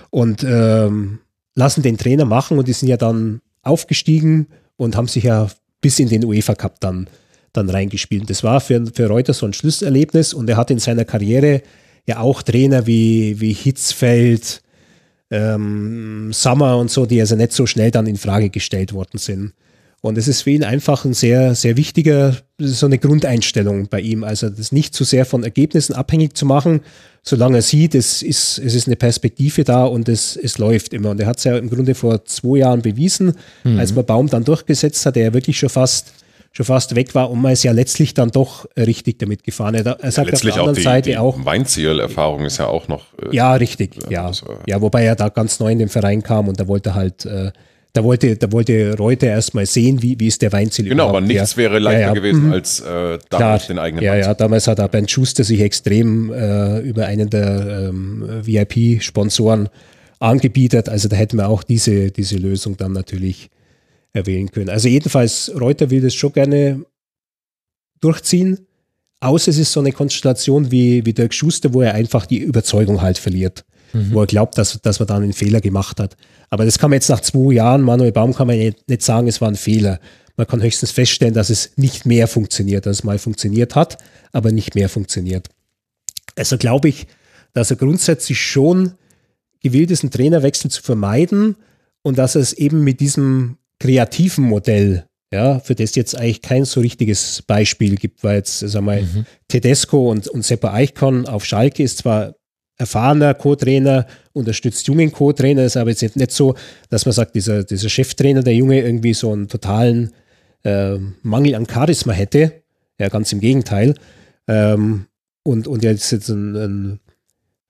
[0.08, 1.20] und ähm,
[1.55, 5.49] lassen den Trainer machen und die sind ja dann aufgestiegen und haben sich ja
[5.82, 7.08] bis in den UEFA Cup dann,
[7.52, 8.28] dann reingespielt.
[8.31, 11.62] Das war für, für Reuter so ein Schlusserlebnis und er hat in seiner Karriere
[12.07, 14.62] ja auch Trainer wie, wie Hitzfeld,
[15.31, 19.52] ähm, Summer und so, die also nicht so schnell dann in Frage gestellt worden sind.
[20.02, 24.25] Und es ist für ihn einfach ein sehr, sehr wichtiger, so eine Grundeinstellung bei ihm.
[24.25, 26.81] Also das nicht zu sehr von Ergebnissen abhängig zu machen,
[27.23, 31.10] solange er sieht, es ist, es ist eine Perspektive da und es, es läuft immer.
[31.10, 33.78] Und er hat es ja im Grunde vor zwei Jahren bewiesen, mhm.
[33.78, 36.15] als man Baum dann durchgesetzt hat, der ja wirklich schon fast
[36.53, 39.75] schon fast weg war und man ist ja letztlich dann doch richtig damit gefahren.
[39.75, 41.45] Er, sagt ja, letztlich auf der anderen die, Seite die auch.
[41.45, 43.07] Weinziel-Erfahrung ist ja auch noch.
[43.23, 44.27] Äh, ja, richtig, ja.
[44.27, 47.25] Also, ja, wobei er da ganz neu in den Verein kam und da wollte halt
[47.25, 47.53] äh,
[47.93, 51.57] da wollte, da wollte Reuter erstmal sehen, wie, wie ist der Weinziel Genau, aber nichts
[51.57, 52.12] wäre leichter ja, ja.
[52.12, 52.53] gewesen, mhm.
[52.53, 56.79] als äh, damals den eigenen Ja, ja, damals hat auch Bernd Schuster sich extrem äh,
[56.81, 59.69] über einen der ähm, VIP-Sponsoren
[60.20, 60.89] angebietet.
[60.89, 63.51] Also da hätten wir auch diese, diese Lösung dann natürlich
[64.12, 64.70] erwähnen können.
[64.70, 66.84] Also jedenfalls, Reuter will das schon gerne
[68.00, 68.66] durchziehen.
[69.20, 73.02] Außer es ist so eine Konstellation wie, wie Dirk Schuster, wo er einfach die Überzeugung
[73.02, 74.12] halt verliert mhm.
[74.12, 76.16] wo er glaubt, dass, dass man da einen Fehler gemacht hat.
[76.48, 79.40] Aber das kann man jetzt nach zwei Jahren, Manuel Baum kann man nicht sagen, es
[79.40, 80.00] war ein Fehler.
[80.36, 83.98] Man kann höchstens feststellen, dass es nicht mehr funktioniert, dass es mal funktioniert hat,
[84.32, 85.48] aber nicht mehr funktioniert.
[86.36, 87.06] Also glaube ich,
[87.52, 88.92] dass er grundsätzlich schon
[89.62, 91.56] gewillt ist, einen Trainerwechsel zu vermeiden
[92.02, 96.65] und dass er es eben mit diesem kreativen Modell, ja, für das jetzt eigentlich kein
[96.65, 99.25] so richtiges Beispiel gibt, weil jetzt, sag mal, mhm.
[99.49, 102.34] Tedesco und, und Seppo Eichkorn auf Schalke ist zwar
[102.76, 105.65] erfahrener Co-Trainer, unterstützt jungen Co-Trainer.
[105.65, 106.55] ist aber jetzt nicht so,
[106.89, 110.12] dass man sagt, dieser, dieser Cheftrainer, der Junge, irgendwie so einen totalen
[110.65, 112.62] äh, Mangel an Charisma hätte.
[112.99, 113.94] Ja, ganz im Gegenteil.
[114.49, 115.07] Ähm,
[115.42, 117.00] und, und jetzt, jetzt ein, ein,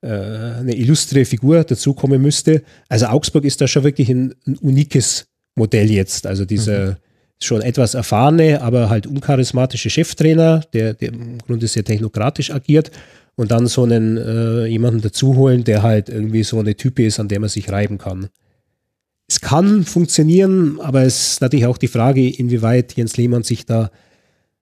[0.02, 2.62] äh, eine illustre Figur dazukommen müsste.
[2.88, 5.26] Also Augsburg ist da schon wirklich ein, ein unikes
[5.60, 6.26] Modell jetzt.
[6.26, 6.96] Also dieser mhm.
[7.40, 12.90] schon etwas erfahrene, aber halt uncharismatische Cheftrainer, der, der im Grunde sehr technokratisch agiert
[13.36, 17.20] und dann so einen äh, jemanden dazu holen, der halt irgendwie so eine Type ist,
[17.20, 18.28] an der man sich reiben kann.
[19.28, 23.90] Es kann funktionieren, aber es ist natürlich auch die Frage, inwieweit Jens Lehmann sich da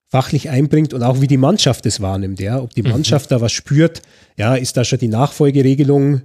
[0.08, 2.90] fachlich einbringt und auch wie die Mannschaft es wahrnimmt, ja, ob die mhm.
[2.90, 3.34] Mannschaft mhm.
[3.34, 4.02] da was spürt,
[4.36, 6.22] ja, ist da schon die Nachfolgeregelung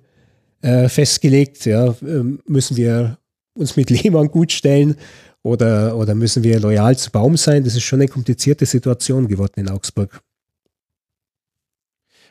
[0.62, 3.18] äh, festgelegt, ja, ähm, müssen wir
[3.54, 4.96] uns mit Lehmann gut stellen
[5.44, 7.64] oder, oder müssen wir loyal zu Baum sein?
[7.64, 10.22] Das ist schon eine komplizierte Situation geworden in Augsburg.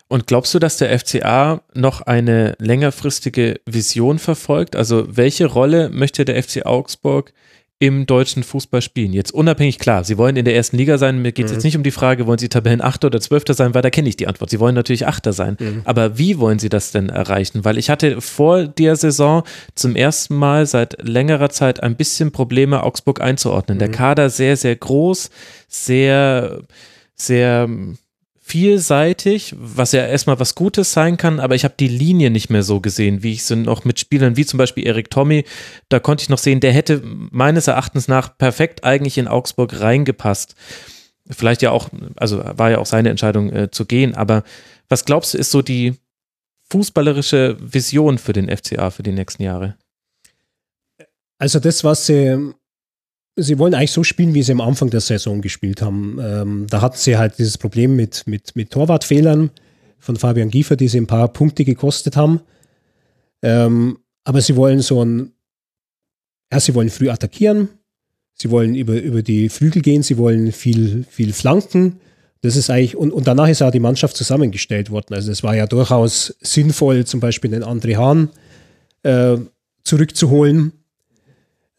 [0.08, 4.76] Und glaubst du, dass der FCA noch eine längerfristige Vision verfolgt?
[4.76, 7.32] Also welche Rolle möchte der FC Augsburg
[7.82, 9.12] im deutschen Fußball spielen?
[9.12, 11.20] Jetzt unabhängig, klar, sie wollen in der ersten Liga sein.
[11.20, 11.56] Mir geht es mhm.
[11.56, 14.08] jetzt nicht um die Frage, wollen sie Tabellen Achter oder Zwölfter sein, weil da kenne
[14.08, 14.50] ich die Antwort.
[14.50, 15.56] Sie wollen natürlich Achter sein.
[15.58, 15.82] Mhm.
[15.84, 17.64] Aber wie wollen sie das denn erreichen?
[17.64, 19.42] Weil ich hatte vor der Saison
[19.74, 23.78] zum ersten Mal seit längerer Zeit ein bisschen Probleme, Augsburg einzuordnen.
[23.78, 23.80] Mhm.
[23.80, 25.30] Der Kader sehr, sehr groß,
[25.66, 26.60] sehr,
[27.16, 27.68] sehr
[28.44, 32.64] vielseitig, was ja erstmal was Gutes sein kann, aber ich habe die Linie nicht mehr
[32.64, 35.44] so gesehen, wie ich sie noch mit Spielern wie zum Beispiel Erik Tommy,
[35.88, 40.56] da konnte ich noch sehen, der hätte meines Erachtens nach perfekt eigentlich in Augsburg reingepasst.
[41.30, 44.42] Vielleicht ja auch, also war ja auch seine Entscheidung äh, zu gehen, aber
[44.88, 45.94] was glaubst du, ist so die
[46.68, 49.76] fußballerische Vision für den FCA für die nächsten Jahre?
[51.38, 52.54] Also das, was sie
[53.36, 56.18] sie wollen eigentlich so spielen, wie sie am Anfang der Saison gespielt haben.
[56.20, 59.50] Ähm, da hatten sie halt dieses Problem mit, mit, mit Torwartfehlern
[59.98, 62.40] von Fabian Giefer, die sie ein paar Punkte gekostet haben.
[63.42, 65.32] Ähm, aber sie wollen so ein,
[66.52, 67.68] ja, sie wollen früh attackieren,
[68.34, 72.00] sie wollen über, über die Flügel gehen, sie wollen viel, viel flanken.
[72.42, 75.14] Das ist eigentlich, und, und danach ist auch die Mannschaft zusammengestellt worden.
[75.14, 78.30] Also es war ja durchaus sinnvoll, zum Beispiel den André Hahn
[79.04, 79.38] äh,
[79.84, 80.72] zurückzuholen,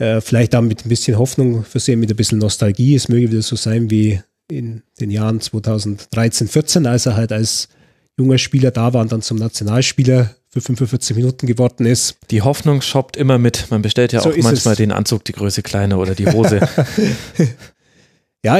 [0.03, 2.95] äh, vielleicht dann mit ein bisschen Hoffnung versehen, mit ein bisschen Nostalgie.
[2.95, 7.69] Es möge wieder so sein wie in den Jahren 2013, 14, als er halt als
[8.17, 12.17] junger Spieler da war und dann zum Nationalspieler für 45 Minuten geworden ist.
[12.29, 13.71] Die Hoffnung shoppt immer mit.
[13.71, 14.77] Man bestellt ja so auch manchmal es.
[14.77, 16.59] den Anzug die Größe kleiner oder die Hose.
[18.45, 18.59] ja,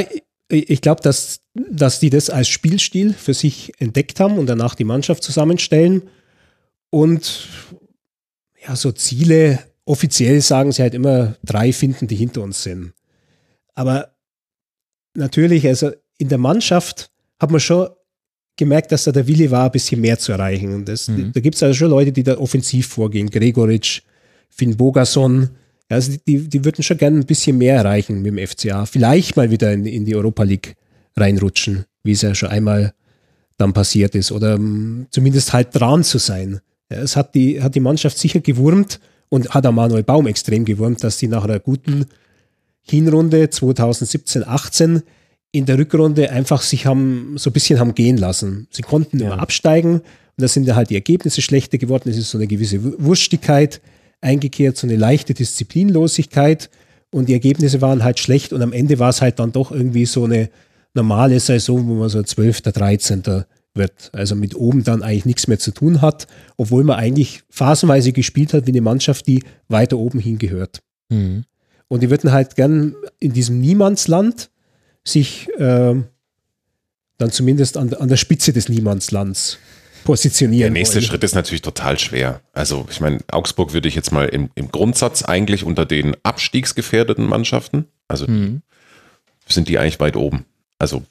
[0.49, 4.85] ich glaube, dass, dass die das als Spielstil für sich entdeckt haben und danach die
[4.85, 6.03] Mannschaft zusammenstellen.
[6.89, 7.47] Und
[8.65, 12.93] ja, so Ziele offiziell sagen sie halt immer drei finden, die hinter uns sind.
[13.75, 14.13] Aber
[15.15, 17.89] natürlich, also in der Mannschaft hat man schon
[18.55, 20.73] gemerkt, dass da der Wille war, ein bisschen mehr zu erreichen.
[20.73, 21.31] Und das, mhm.
[21.33, 23.29] Da gibt es also schon Leute, die da offensiv vorgehen.
[23.29, 24.01] Gregoritsch,
[24.49, 25.49] Finn Bogason.
[25.89, 28.85] Also die, die würden schon gerne ein bisschen mehr erreichen mit dem FCA.
[28.85, 30.75] Vielleicht mal wieder in, in die Europa League
[31.15, 32.93] reinrutschen, wie es ja schon einmal
[33.57, 34.31] dann passiert ist.
[34.31, 36.61] Oder um, ähm, zumindest halt dran zu sein.
[36.89, 38.99] Ja, es hat die, hat die Mannschaft sicher gewurmt
[39.33, 42.05] und hat auch Manuel Baum extrem gewurmt, dass sie nach einer guten
[42.83, 45.01] Hinrunde 2017, 18
[45.51, 48.67] in der Rückrunde einfach sich haben, so ein bisschen haben gehen lassen.
[48.69, 49.25] Sie konnten ja.
[49.25, 50.03] immer absteigen und
[50.37, 52.09] da sind ja halt die Ergebnisse schlechter geworden.
[52.09, 53.81] Es ist so eine gewisse Wurstigkeit
[54.21, 56.69] eingekehrt, so eine leichte Disziplinlosigkeit
[57.09, 60.05] und die Ergebnisse waren halt schlecht und am Ende war es halt dann doch irgendwie
[60.05, 60.51] so eine
[60.93, 63.23] normale Saison, wo man so 12., 13.
[63.75, 64.09] wird.
[64.13, 66.27] Also mit oben dann eigentlich nichts mehr zu tun hat,
[66.57, 70.81] obwohl man eigentlich phasenweise gespielt hat wie eine Mannschaft, die weiter oben hingehört.
[71.09, 71.45] Mhm.
[71.87, 74.49] Und die würden halt gern in diesem Niemandsland
[75.03, 76.05] sich ähm,
[77.17, 79.57] dann zumindest an, an der Spitze des Niemandslands
[80.03, 80.73] positionieren.
[80.73, 81.05] Der nächste wollen.
[81.05, 82.41] Schritt ist natürlich total schwer.
[82.53, 87.25] Also ich meine, Augsburg würde ich jetzt mal im, im Grundsatz eigentlich unter den abstiegsgefährdeten
[87.25, 88.61] Mannschaften, also Mhm.
[89.47, 90.45] sind die eigentlich weit oben.
[90.79, 91.03] Also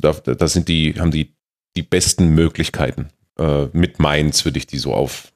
[0.00, 1.34] da, da sind die, haben die
[1.76, 3.10] die besten Möglichkeiten.
[3.38, 5.32] Äh, mit Mainz würde ich die so auf,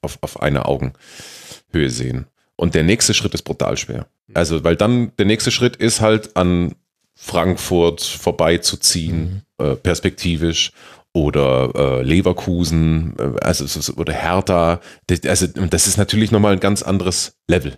[0.00, 2.26] auf, auf eine Augenhöhe sehen.
[2.56, 4.06] Und der nächste Schritt ist brutal schwer.
[4.34, 6.74] Also, weil dann der nächste Schritt ist halt an
[7.14, 10.72] Frankfurt vorbeizuziehen, äh, perspektivisch.
[11.14, 14.80] Oder äh, Leverkusen, äh, also ist- oder Hertha.
[15.08, 17.76] Das, also, das ist natürlich nochmal ein ganz anderes Level.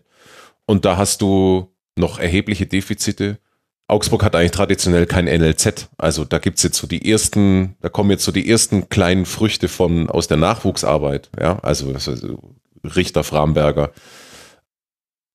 [0.66, 3.38] Und da hast du noch erhebliche Defizite.
[3.86, 5.88] Augsburg hat eigentlich traditionell kein NLZ.
[5.98, 9.68] Also da gibt's jetzt so die ersten, da kommen jetzt so die ersten kleinen Früchte
[9.68, 11.30] von aus der Nachwuchsarbeit.
[11.38, 12.38] Ja, also, das ist so
[12.84, 13.92] Richter, Framberger.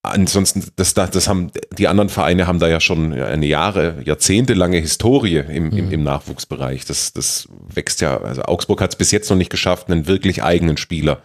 [0.02, 5.38] Ansonsten, das, das, haben, die anderen Vereine haben da ja schon eine Jahre, jahrzehntelange Historie
[5.40, 6.86] im, im, im Nachwuchsbereich.
[6.86, 10.42] Das, das wächst ja, also Augsburg hat es bis jetzt noch nicht geschafft, einen wirklich
[10.42, 11.22] eigenen Spieler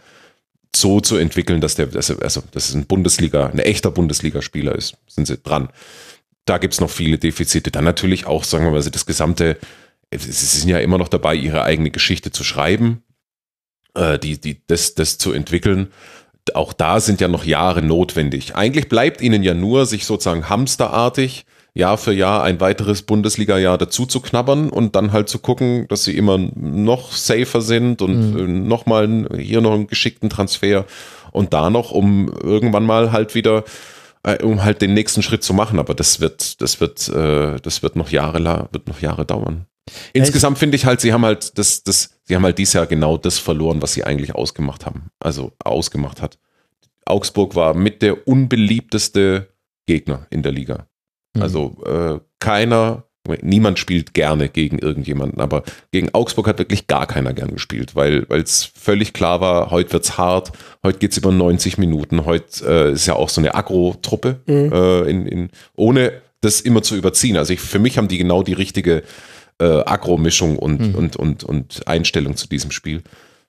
[0.75, 4.97] so zu entwickeln, dass der, er- also, dass es ein Bundesliga, ein echter Bundesligaspieler ist,
[5.07, 5.69] sind sie dran.
[6.45, 7.71] Da gibt's noch viele Defizite.
[7.71, 9.57] Dann natürlich auch, sagen wir mal, das gesamte,
[10.15, 13.03] sie sind ja immer noch dabei, ihre eigene Geschichte zu schreiben,
[13.95, 15.91] äh, die, die, das, das zu entwickeln.
[16.53, 18.55] Auch da sind ja noch Jahre notwendig.
[18.55, 24.05] Eigentlich bleibt ihnen ja nur, sich sozusagen hamsterartig Jahr für Jahr ein weiteres Bundesliga-Jahr dazu
[24.05, 28.43] zu knabbern und dann halt zu gucken, dass sie immer noch safer sind und äh,
[28.43, 30.85] noch mal hier noch einen geschickten Transfer
[31.31, 33.65] und da noch, um irgendwann mal halt wieder,
[34.25, 35.79] äh, um halt den nächsten Schritt zu machen.
[35.79, 39.67] Aber das wird, das wird, äh, das wird noch Jahre, wird noch Jahre dauern.
[40.13, 43.17] Insgesamt finde ich halt, sie haben halt das, das, sie haben halt dieses Jahr genau
[43.17, 45.11] das verloren, was sie eigentlich ausgemacht haben.
[45.19, 46.39] Also ausgemacht hat.
[47.05, 49.53] Augsburg war mit der unbeliebteste
[49.85, 50.87] Gegner in der Liga.
[51.35, 51.41] Mhm.
[51.43, 53.03] Also äh, keiner,
[53.41, 58.25] niemand spielt gerne gegen irgendjemanden, aber gegen Augsburg hat wirklich gar keiner gern gespielt, weil
[58.29, 60.51] es völlig klar war, heute wird's hart,
[60.83, 65.25] heute geht's über 90 Minuten, heute äh, ist ja auch so eine Agro-Truppe, äh, in,
[65.25, 67.37] in, ohne das immer zu überziehen.
[67.37, 69.03] Also ich, für mich haben die genau die richtige
[69.59, 73.01] äh, Agro-Mischung und, und, und, und Einstellung zu diesem Spiel.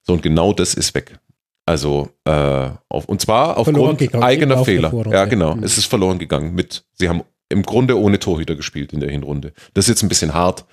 [0.03, 1.19] So, und genau das ist weg.
[1.67, 4.93] Also, äh, auf, und zwar aufgrund eigener Fehler.
[5.11, 5.57] Ja, genau.
[5.57, 5.65] Mhm.
[5.65, 9.53] Es ist verloren gegangen mit, sie haben im Grunde ohne Torhüter gespielt in der Hinrunde.
[9.75, 10.65] Das ist jetzt ein bisschen hart,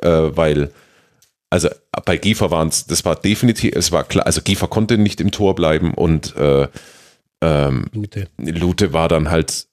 [0.00, 0.72] äh, weil,
[1.50, 1.68] also
[2.04, 5.30] bei Giefer waren es, das war definitiv, es war klar, also Giefer konnte nicht im
[5.30, 6.68] Tor bleiben und äh,
[7.40, 8.28] ähm, Lute.
[8.38, 9.68] Lute war dann halt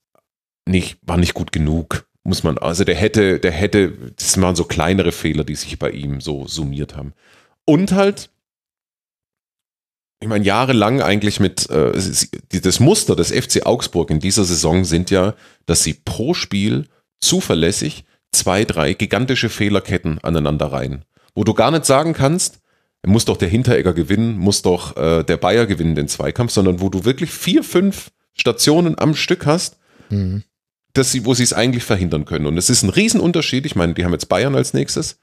[0.68, 4.66] nicht, war nicht gut genug, muss man, also der hätte, der hätte, das waren so
[4.66, 7.14] kleinere Fehler, die sich bei ihm so summiert haben.
[7.66, 8.30] Und halt,
[10.22, 11.92] ich meine, jahrelang eigentlich mit, äh,
[12.62, 15.36] das Muster des FC Augsburg in dieser Saison sind ja,
[15.66, 16.88] dass sie pro Spiel
[17.20, 21.06] zuverlässig zwei, drei gigantische Fehlerketten aneinander reihen.
[21.34, 22.60] Wo du gar nicht sagen kannst,
[23.06, 26.90] muss doch der Hinteregger gewinnen, muss doch äh, der Bayer gewinnen den Zweikampf, sondern wo
[26.90, 29.78] du wirklich vier, fünf Stationen am Stück hast,
[30.10, 30.44] Mhm.
[30.94, 32.46] dass sie, wo sie es eigentlich verhindern können.
[32.46, 33.66] Und es ist ein Riesenunterschied.
[33.66, 35.20] Ich meine, die haben jetzt Bayern als nächstes,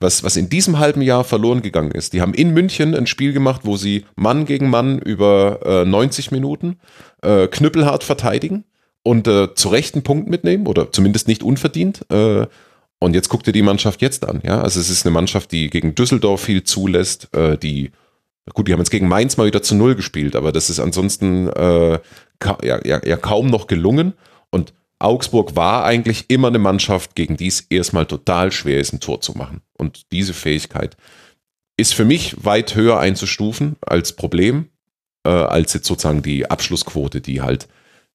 [0.00, 2.12] was, was in diesem halben Jahr verloren gegangen ist.
[2.12, 6.32] Die haben in München ein Spiel gemacht, wo sie Mann gegen Mann über äh, 90
[6.32, 6.78] Minuten
[7.22, 8.64] äh, knüppelhart verteidigen
[9.02, 12.04] und äh, zu Recht einen Punkt mitnehmen oder zumindest nicht unverdient.
[12.10, 12.46] Äh,
[12.98, 14.40] und jetzt guckt ihr die Mannschaft jetzt an.
[14.44, 17.92] Ja, also es ist eine Mannschaft, die gegen Düsseldorf viel zulässt, äh, die
[18.54, 21.48] Gut, die haben jetzt gegen Mainz mal wieder zu Null gespielt, aber das ist ansonsten
[21.48, 22.00] äh,
[22.62, 24.14] ja, ja, ja kaum noch gelungen.
[24.50, 29.00] Und Augsburg war eigentlich immer eine Mannschaft, gegen die es erstmal total schwer ist, ein
[29.00, 29.62] Tor zu machen.
[29.76, 30.96] Und diese Fähigkeit
[31.76, 34.68] ist für mich weit höher einzustufen als Problem,
[35.24, 37.66] äh, als jetzt sozusagen die Abschlussquote, die halt,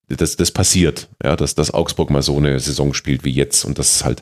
[0.08, 3.80] das, das passiert, ja, dass, dass Augsburg mal so eine Saison spielt wie jetzt und
[3.80, 4.22] das ist halt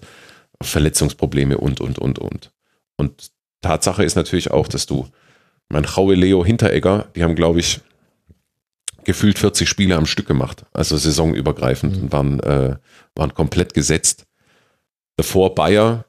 [0.62, 2.52] Verletzungsprobleme und, und, und, und.
[2.96, 5.08] Und Tatsache ist natürlich auch, dass du,
[5.68, 7.82] mein Raue Leo Hinteregger, die haben, glaube ich,
[9.04, 12.76] gefühlt 40 Spiele am Stück gemacht, also saisonübergreifend und waren, äh,
[13.16, 14.26] waren komplett gesetzt.
[15.18, 16.06] Davor Bayer,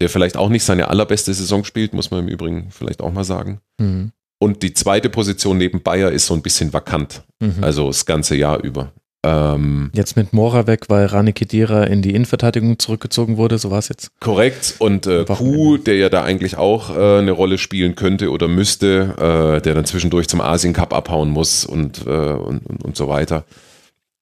[0.00, 3.24] der vielleicht auch nicht seine allerbeste Saison spielt, muss man im Übrigen vielleicht auch mal
[3.24, 3.60] sagen.
[3.78, 4.12] Mhm.
[4.38, 7.62] Und die zweite Position neben Bayer ist so ein bisschen vakant, Mhm.
[7.62, 8.92] also das ganze Jahr über.
[9.22, 13.78] Ähm, Jetzt mit Mora weg, weil Rani Kedira in die Innenverteidigung zurückgezogen wurde, so war
[13.78, 14.10] es jetzt.
[14.20, 14.76] Korrekt.
[14.78, 15.24] Und äh.
[15.26, 19.14] Kuh, der ja da eigentlich auch äh, eine Rolle spielen könnte oder müsste,
[19.58, 23.08] äh, der dann zwischendurch zum Asien Cup abhauen muss und, äh, und, und, und so
[23.08, 23.44] weiter.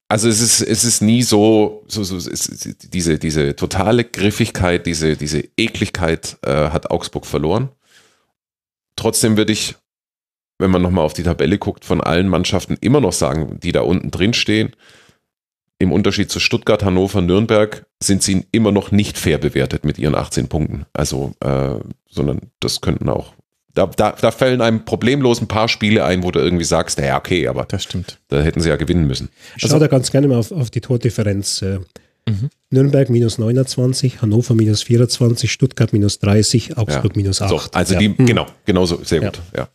[0.09, 5.17] Also es ist, es ist nie so, so, so es, diese, diese totale Griffigkeit, diese,
[5.17, 7.69] diese Ekligkeit äh, hat Augsburg verloren.
[8.97, 9.77] Trotzdem würde ich,
[10.59, 13.83] wenn man nochmal auf die Tabelle guckt, von allen Mannschaften immer noch sagen, die da
[13.83, 14.75] unten drin stehen,
[15.81, 20.17] im Unterschied zu Stuttgart, Hannover, Nürnberg sind sie immer noch nicht fair bewertet mit ihren
[20.17, 20.87] 18 Punkten.
[20.93, 21.75] Also, äh,
[22.11, 23.33] sondern das könnten auch.
[23.75, 27.17] Da, da, da fallen einem problemlos ein paar Spiele ein, wo du irgendwie sagst, naja,
[27.17, 28.19] okay, aber Das stimmt.
[28.27, 29.29] da hätten sie ja gewinnen müssen.
[29.57, 31.63] Ich schaue da ganz gerne mal auf, auf die Tordifferenz.
[31.63, 31.79] Äh,
[32.71, 37.49] Nürnberg minus 29, Hannover minus 24, Stuttgart minus 30, Augsburg minus 8.
[37.51, 38.01] So, also ja.
[38.01, 39.31] die, genau, genau so, sehr Ja.
[39.31, 39.41] gut.
[39.57, 39.69] Ja.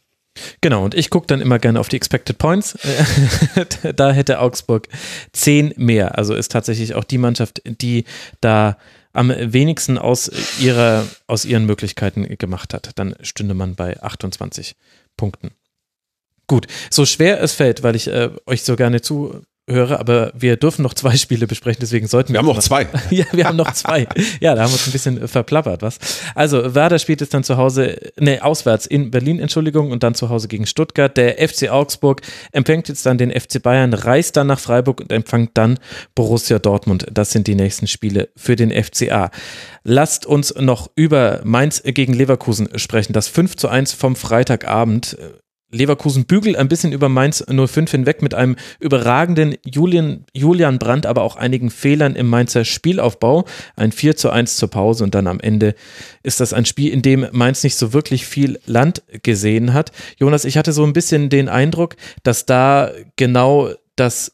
[0.62, 2.78] Genau, und ich gucke dann immer gerne auf die Expected Points.
[3.96, 4.88] Da hätte Augsburg
[5.32, 6.18] zehn mehr.
[6.18, 8.06] Also ist tatsächlich auch die Mannschaft, die
[8.42, 8.78] da
[9.14, 12.92] am wenigsten aus, ihrer, aus ihren Möglichkeiten gemacht hat.
[12.96, 14.76] Dann stünde man bei 28
[15.18, 15.52] Punkten.
[16.48, 19.02] Gut, so schwer es fällt, weil ich äh, euch so gerne
[19.68, 22.36] zuhöre, aber wir dürfen noch zwei Spiele besprechen, deswegen sollten wir.
[22.36, 22.88] Wir haben noch zwei.
[23.10, 24.08] ja, wir haben noch zwei.
[24.40, 26.00] Ja, da haben wir uns ein bisschen äh, verplappert, was.
[26.36, 30.30] Also, Werder spielt jetzt dann zu Hause, ne, auswärts in Berlin, Entschuldigung, und dann zu
[30.30, 31.16] Hause gegen Stuttgart.
[31.18, 35.52] Der FC Augsburg empfängt jetzt dann den FC Bayern, reist dann nach Freiburg und empfängt
[35.54, 35.80] dann
[36.16, 37.08] Borussia Dortmund.
[37.12, 39.32] Das sind die nächsten Spiele für den FCA.
[39.84, 43.14] Lasst uns noch über Mainz gegen Leverkusen sprechen.
[43.14, 45.18] Das 5 zu 1 vom Freitagabend.
[45.74, 51.24] Leverkusen bügelt ein bisschen über Mainz 05 hinweg mit einem überragenden Julian, Julian Brandt, aber
[51.24, 53.46] auch einigen Fehlern im Mainzer Spielaufbau.
[53.76, 55.76] Ein 4 zu 1 zur Pause und dann am Ende
[56.22, 59.92] ist das ein Spiel, in dem Mainz nicht so wirklich viel Land gesehen hat.
[60.18, 64.32] Jonas, ich hatte so ein bisschen den Eindruck, dass da genau das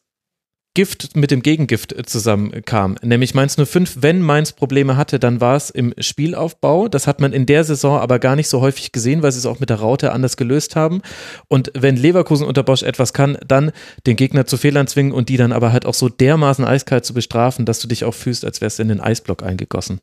[0.75, 2.95] Gift mit dem Gegengift zusammenkam.
[3.01, 6.87] Nämlich Mainz 05, wenn Mainz Probleme hatte, dann war es im Spielaufbau.
[6.87, 9.45] Das hat man in der Saison aber gar nicht so häufig gesehen, weil sie es
[9.45, 11.01] auch mit der Raute anders gelöst haben.
[11.47, 13.71] Und wenn Leverkusen unter Bosch etwas kann, dann
[14.05, 17.13] den Gegner zu Fehlern zwingen und die dann aber halt auch so dermaßen eiskalt zu
[17.13, 19.99] bestrafen, dass du dich auch fühlst, als wärst du in den Eisblock eingegossen.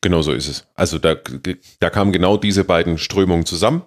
[0.00, 0.66] Genau so ist es.
[0.74, 1.16] Also da,
[1.80, 3.82] da kamen genau diese beiden Strömungen zusammen.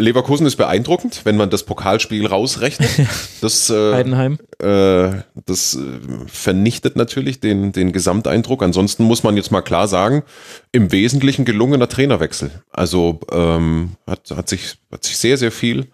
[0.00, 2.88] Leverkusen ist beeindruckend, wenn man das Pokalspiel rausrechnet.
[3.40, 4.38] Das, äh, Heidenheim.
[4.60, 5.10] äh,
[5.46, 5.78] das äh,
[6.26, 8.64] vernichtet natürlich den, den Gesamteindruck.
[8.64, 10.24] Ansonsten muss man jetzt mal klar sagen,
[10.72, 12.50] im Wesentlichen gelungener Trainerwechsel.
[12.72, 15.86] Also ähm, hat, hat, sich, hat sich sehr, sehr viel.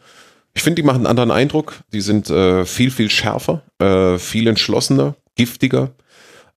[0.54, 1.74] Ich finde, die machen einen anderen Eindruck.
[1.92, 5.90] Die sind äh, viel, viel schärfer, äh, viel entschlossener, giftiger.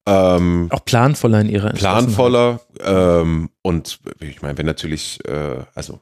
[0.05, 5.99] Ähm, Auch planvoller in ihrer planvoller ähm, und ich meine, wenn natürlich, äh, also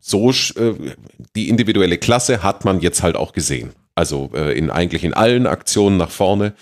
[0.00, 0.74] so äh,
[1.36, 3.72] die individuelle Klasse hat man jetzt halt auch gesehen.
[3.94, 6.54] Also äh, in eigentlich in allen Aktionen nach vorne.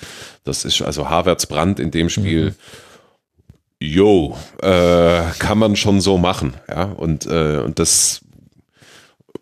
[0.45, 2.55] Das ist also Havertz Brandt in dem Spiel.
[3.81, 6.85] Jo, äh, kann man schon so machen, ja.
[6.85, 8.23] Und, äh, und das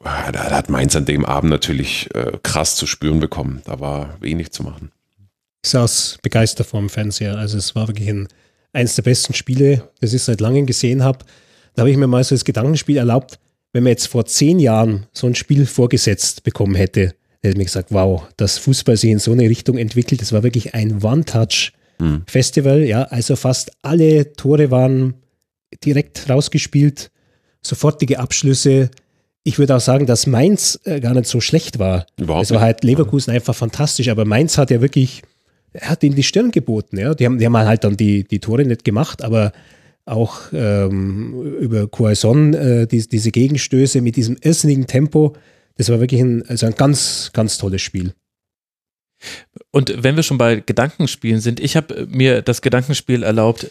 [0.04, 3.62] ah, da hat Mainz an dem Abend natürlich äh, krass zu spüren bekommen.
[3.64, 4.92] Da war wenig zu machen.
[5.64, 7.38] Ich saß begeistert vor dem Fernseher.
[7.38, 8.28] Also es war wirklich ein,
[8.72, 11.20] eines der besten Spiele, das ich seit langem gesehen habe.
[11.74, 13.38] Da habe ich mir mal so das Gedankenspiel erlaubt,
[13.76, 17.64] wenn man jetzt vor zehn Jahren so ein Spiel vorgesetzt bekommen hätte, hätte ich mir
[17.64, 20.22] gesagt, wow, dass Fußball sich in so eine Richtung entwickelt.
[20.22, 22.84] Das war wirklich ein One-Touch-Festival.
[22.84, 25.12] Ja, also fast alle Tore waren
[25.84, 27.10] direkt rausgespielt,
[27.60, 28.90] sofortige Abschlüsse.
[29.44, 32.06] Ich würde auch sagen, dass Mainz äh, gar nicht so schlecht war.
[32.16, 35.20] Überhaupt es war halt Leverkusen einfach fantastisch, aber Mainz hat ja wirklich,
[35.74, 36.96] er hat ihnen die Stirn geboten.
[36.96, 37.12] Ja.
[37.12, 39.52] Die, haben, die haben halt dann die, die Tore nicht gemacht, aber
[40.06, 45.34] auch ähm, über Quaison, äh, die, diese Gegenstöße mit diesem irrsinnigen Tempo,
[45.76, 48.14] das war wirklich ein, also ein ganz, ganz tolles Spiel.
[49.72, 53.68] Und wenn wir schon bei Gedankenspielen sind, ich habe mir das Gedankenspiel erlaubt,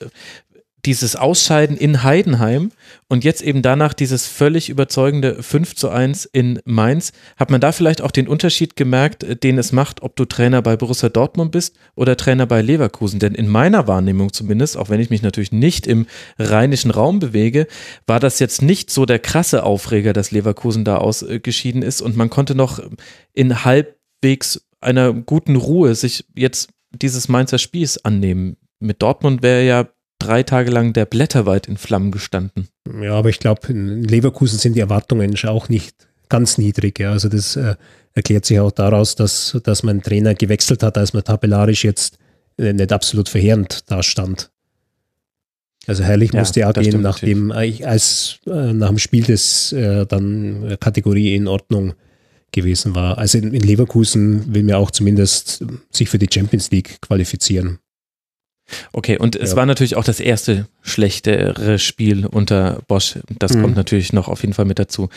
[0.86, 2.72] dieses Ausscheiden in Heidenheim
[3.08, 7.12] und jetzt eben danach dieses völlig überzeugende 5 zu 1 in Mainz.
[7.38, 10.78] Hat man da vielleicht auch den Unterschied gemerkt, den es macht, ob du Trainer bei
[10.78, 13.20] Borussia Dortmund bist oder Trainer bei Leverkusen?
[13.20, 16.06] Denn in meiner Wahrnehmung zumindest, auch wenn ich mich natürlich nicht im
[16.38, 17.68] rheinischen Raum bewege,
[18.06, 22.30] war das jetzt nicht so der krasse Aufreger, dass Leverkusen da ausgeschieden ist und man
[22.30, 22.80] konnte noch
[23.34, 28.58] in halbwegs einer guten Ruhe sich jetzt dieses Mainzer Spiels annehmen.
[28.80, 29.88] Mit Dortmund wäre ja
[30.26, 32.68] drei Tage lang der Blätterwald in Flammen gestanden.
[33.02, 35.96] Ja, aber ich glaube, in Leverkusen sind die Erwartungen auch nicht
[36.30, 37.00] ganz niedrig.
[37.00, 37.12] Ja.
[37.12, 37.76] Also das äh,
[38.14, 42.18] erklärt sich auch daraus, dass, dass man Trainer gewechselt hat, als man tabellarisch jetzt
[42.58, 44.52] äh, nicht absolut verheerend dastand.
[45.88, 49.72] Also Herrlich Ja, musste ja das gehen, nachdem eigentlich als äh, nach dem Spiel das
[49.72, 51.94] äh, dann äh, Kategorie in Ordnung
[52.52, 53.18] gewesen war.
[53.18, 57.80] Also in, in Leverkusen will mir auch zumindest sich für die Champions League qualifizieren.
[58.94, 59.58] Okay, und es Ja.
[59.58, 63.20] war natürlich auch das erste schlechtere Spiel unter Bosch.
[63.38, 63.62] Das Mhm.
[63.62, 65.10] kommt natürlich noch auf jeden Fall mit dazu.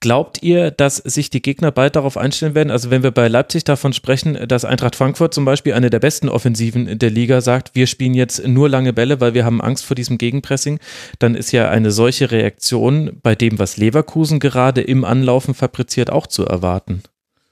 [0.00, 2.70] Glaubt ihr, dass sich die Gegner bald darauf einstellen werden?
[2.70, 6.28] Also wenn wir bei Leipzig davon sprechen, dass Eintracht Frankfurt zum Beispiel eine der besten
[6.28, 9.94] Offensiven der Liga sagt, wir spielen jetzt nur lange Bälle, weil wir haben Angst vor
[9.94, 10.80] diesem Gegenpressing,
[11.18, 16.26] dann ist ja eine solche Reaktion bei dem, was Leverkusen gerade im Anlaufen fabriziert, auch
[16.26, 17.02] zu erwarten.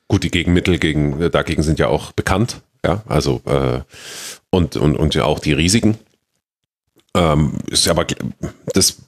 [0.08, 3.80] Gut, die Gegenmittel gegen, äh, dagegen sind ja auch bekannt, ja, also äh,
[4.54, 5.98] und, und, und ja auch die Risiken.
[7.16, 8.06] Ähm, ist ja aber
[8.72, 8.98] das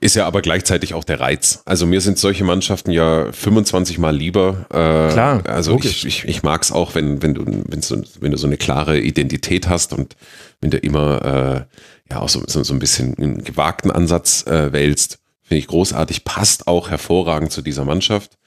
[0.00, 1.62] ist ja aber gleichzeitig auch der Reiz.
[1.64, 4.66] Also mir sind solche Mannschaften ja 25 Mal lieber.
[4.70, 6.04] Äh, Klar, Also logisch.
[6.04, 8.56] ich, ich, ich mag es auch, wenn, wenn, du, wenn, so, wenn du so eine
[8.56, 10.16] klare Identität hast und
[10.60, 11.66] wenn du immer
[12.08, 15.18] äh, ja auch so, so, so ein bisschen einen gewagten Ansatz äh, wählst.
[15.42, 18.38] Finde ich großartig, passt auch hervorragend zu dieser Mannschaft.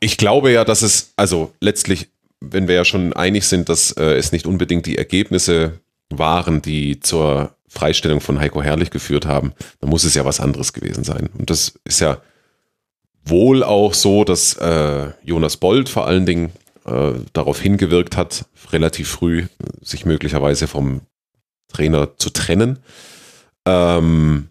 [0.00, 2.08] Ich glaube ja, dass es, also letztlich,
[2.40, 7.00] wenn wir ja schon einig sind, dass äh, es nicht unbedingt die Ergebnisse waren, die
[7.00, 11.28] zur Freistellung von Heiko Herrlich geführt haben, dann muss es ja was anderes gewesen sein.
[11.36, 12.20] Und das ist ja
[13.24, 16.52] wohl auch so, dass äh, Jonas Bold vor allen Dingen
[16.84, 19.46] äh, darauf hingewirkt hat, relativ früh
[19.80, 21.02] sich möglicherweise vom
[21.68, 22.78] Trainer zu trennen.
[23.66, 24.48] Ähm,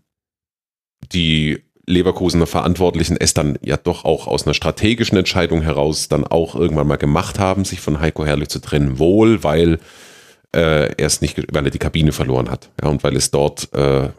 [1.13, 6.55] die Leverkusener Verantwortlichen es dann ja doch auch aus einer strategischen Entscheidung heraus dann auch
[6.55, 9.79] irgendwann mal gemacht haben, sich von Heiko Herrlich zu trennen, wohl, weil
[10.55, 13.73] äh, er es nicht, weil er die Kabine verloren hat, ja, und weil es dort,
[13.73, 14.09] äh,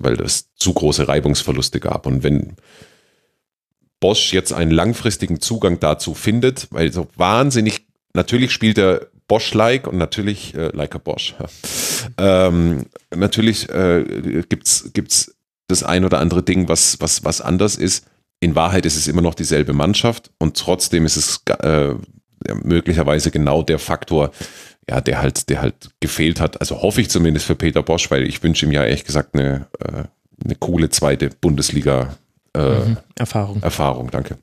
[0.00, 2.06] weil es zu große Reibungsverluste gab.
[2.06, 2.56] Und wenn
[4.00, 9.96] Bosch jetzt einen langfristigen Zugang dazu findet, weil so wahnsinnig, natürlich spielt er Bosch-like und
[9.96, 11.34] natürlich äh, like a Bosch.
[11.38, 12.48] Ja.
[12.48, 15.34] Ähm, natürlich äh, gibt's gibt's
[15.72, 18.06] das ein oder andere Ding, was, was, was anders ist.
[18.40, 21.94] In Wahrheit ist es immer noch dieselbe Mannschaft und trotzdem ist es äh,
[22.62, 24.32] möglicherweise genau der Faktor,
[24.90, 26.60] ja, der halt, der halt gefehlt hat.
[26.60, 29.66] Also hoffe ich zumindest für Peter Bosch, weil ich wünsche ihm ja ehrlich gesagt eine,
[29.78, 30.04] äh,
[30.44, 32.16] eine coole zweite Bundesliga
[32.56, 32.96] äh, Mhm.
[33.16, 33.62] Erfahrung.
[33.62, 34.10] Erfahrung.
[34.10, 34.36] Danke.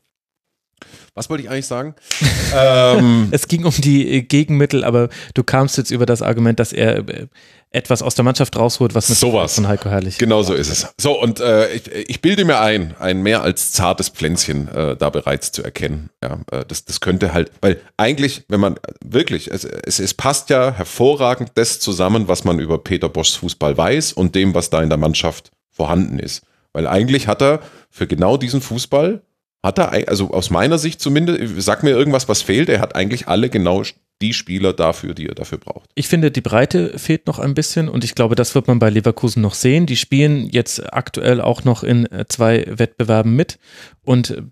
[1.14, 1.94] Was wollte ich eigentlich sagen?
[2.56, 6.72] ähm, Es ging um die äh, Gegenmittel, aber du kamst jetzt über das Argument, dass
[6.72, 7.28] er äh,
[7.72, 9.56] etwas aus der Mannschaft rausholt, was mit Sowas.
[9.56, 10.18] von Heiko Herrlich.
[10.18, 10.88] Genau so ist es.
[11.00, 15.10] So, und äh, ich, ich bilde mir ein, ein mehr als zartes Pflänzchen äh, da
[15.12, 16.10] bereits zu erkennen.
[16.24, 20.50] Ja, äh, das, das könnte halt, weil eigentlich, wenn man wirklich, es, es, es passt
[20.50, 24.82] ja hervorragend das zusammen, was man über Peter Boschs Fußball weiß und dem, was da
[24.82, 26.42] in der Mannschaft vorhanden ist.
[26.74, 27.60] Weil eigentlich hat er
[27.92, 29.22] für genau diesen Fußball,
[29.64, 33.28] hat er, also aus meiner Sicht zumindest, sag mir irgendwas, was fehlt, er hat eigentlich
[33.28, 33.84] alle genau
[34.22, 35.90] die Spieler dafür, die er dafür braucht.
[35.96, 38.90] Ich finde, die Breite fehlt noch ein bisschen und ich glaube, das wird man bei
[38.90, 39.86] Leverkusen noch sehen.
[39.86, 43.60] Die spielen jetzt aktuell auch noch in äh, zwei Wettbewerben mit
[44.04, 44.44] und äh,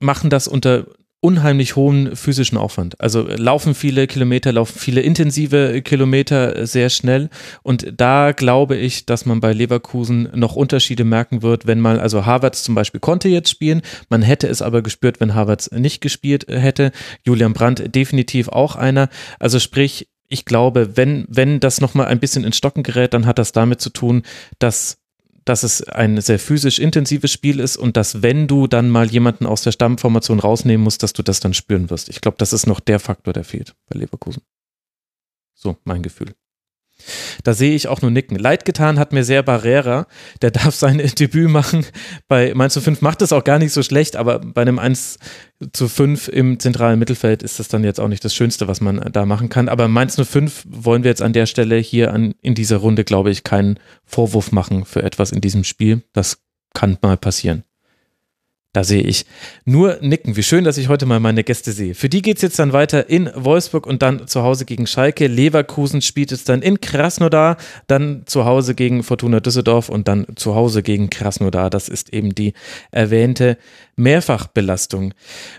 [0.00, 0.86] machen das unter
[1.22, 3.00] unheimlich hohen physischen Aufwand.
[3.00, 7.30] Also äh, laufen viele Kilometer, laufen viele intensive Kilometer äh, sehr schnell
[7.62, 12.26] und da glaube ich, dass man bei Leverkusen noch Unterschiede merken wird, wenn mal, also
[12.26, 16.48] Havertz zum Beispiel konnte jetzt spielen, man hätte es aber gespürt, wenn Havertz nicht gespielt
[16.48, 16.90] äh, hätte.
[17.24, 19.08] Julian Brandt definitiv auch einer.
[19.38, 23.38] Also sprich, ich glaube, wenn, wenn das nochmal ein bisschen ins Stocken gerät, dann hat
[23.38, 24.22] das damit zu tun,
[24.58, 25.01] dass
[25.44, 29.46] dass es ein sehr physisch intensives Spiel ist und dass, wenn du dann mal jemanden
[29.46, 32.08] aus der Stammformation rausnehmen musst, dass du das dann spüren wirst.
[32.08, 34.42] Ich glaube, das ist noch der Faktor, der fehlt bei Leverkusen.
[35.54, 36.34] So, mein Gefühl.
[37.44, 38.38] Da sehe ich auch nur Nicken.
[38.38, 40.06] Leid getan hat mir sehr Barrera.
[40.40, 41.84] Der darf sein Debüt machen.
[42.28, 45.18] Bei Mainz zu 5 macht es auch gar nicht so schlecht, aber bei einem 1
[45.72, 49.00] zu 5 im zentralen Mittelfeld ist das dann jetzt auch nicht das Schönste, was man
[49.12, 49.68] da machen kann.
[49.68, 53.30] Aber Mainz 05 wollen wir jetzt an der Stelle hier an, in dieser Runde, glaube
[53.30, 56.02] ich, keinen Vorwurf machen für etwas in diesem Spiel.
[56.12, 56.38] Das
[56.74, 57.64] kann mal passieren.
[58.74, 59.26] Da sehe ich
[59.66, 60.34] nur Nicken.
[60.34, 61.94] Wie schön, dass ich heute mal meine Gäste sehe.
[61.94, 65.26] Für die geht es jetzt dann weiter in Wolfsburg und dann zu Hause gegen Schalke.
[65.26, 70.54] Leverkusen spielt es dann in Krasnodar, dann zu Hause gegen Fortuna Düsseldorf und dann zu
[70.54, 71.68] Hause gegen Krasnodar.
[71.68, 72.54] Das ist eben die
[72.90, 73.58] erwähnte
[73.96, 75.14] Mehrfachbelastung.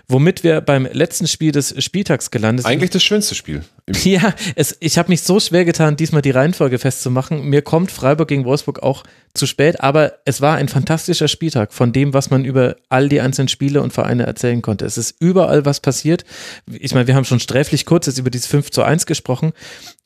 [0.08, 2.72] Womit wir beim letzten Spiel des Spieltags gelandet sind.
[2.72, 3.64] Eigentlich das schönste Spiel.
[4.04, 7.42] Ja, es, ich habe mich so schwer getan, diesmal die Reihenfolge festzumachen.
[7.44, 9.04] Mir kommt Freiburg gegen Wolfsburg auch
[9.34, 13.20] zu spät, aber es war ein fantastischer Spieltag von dem, was man über all die
[13.20, 14.86] einzelnen Spiele und Vereine erzählen konnte.
[14.86, 16.24] Es ist überall was passiert.
[16.70, 19.52] Ich meine, wir haben schon sträflich kurz jetzt über dieses 5 zu 1 gesprochen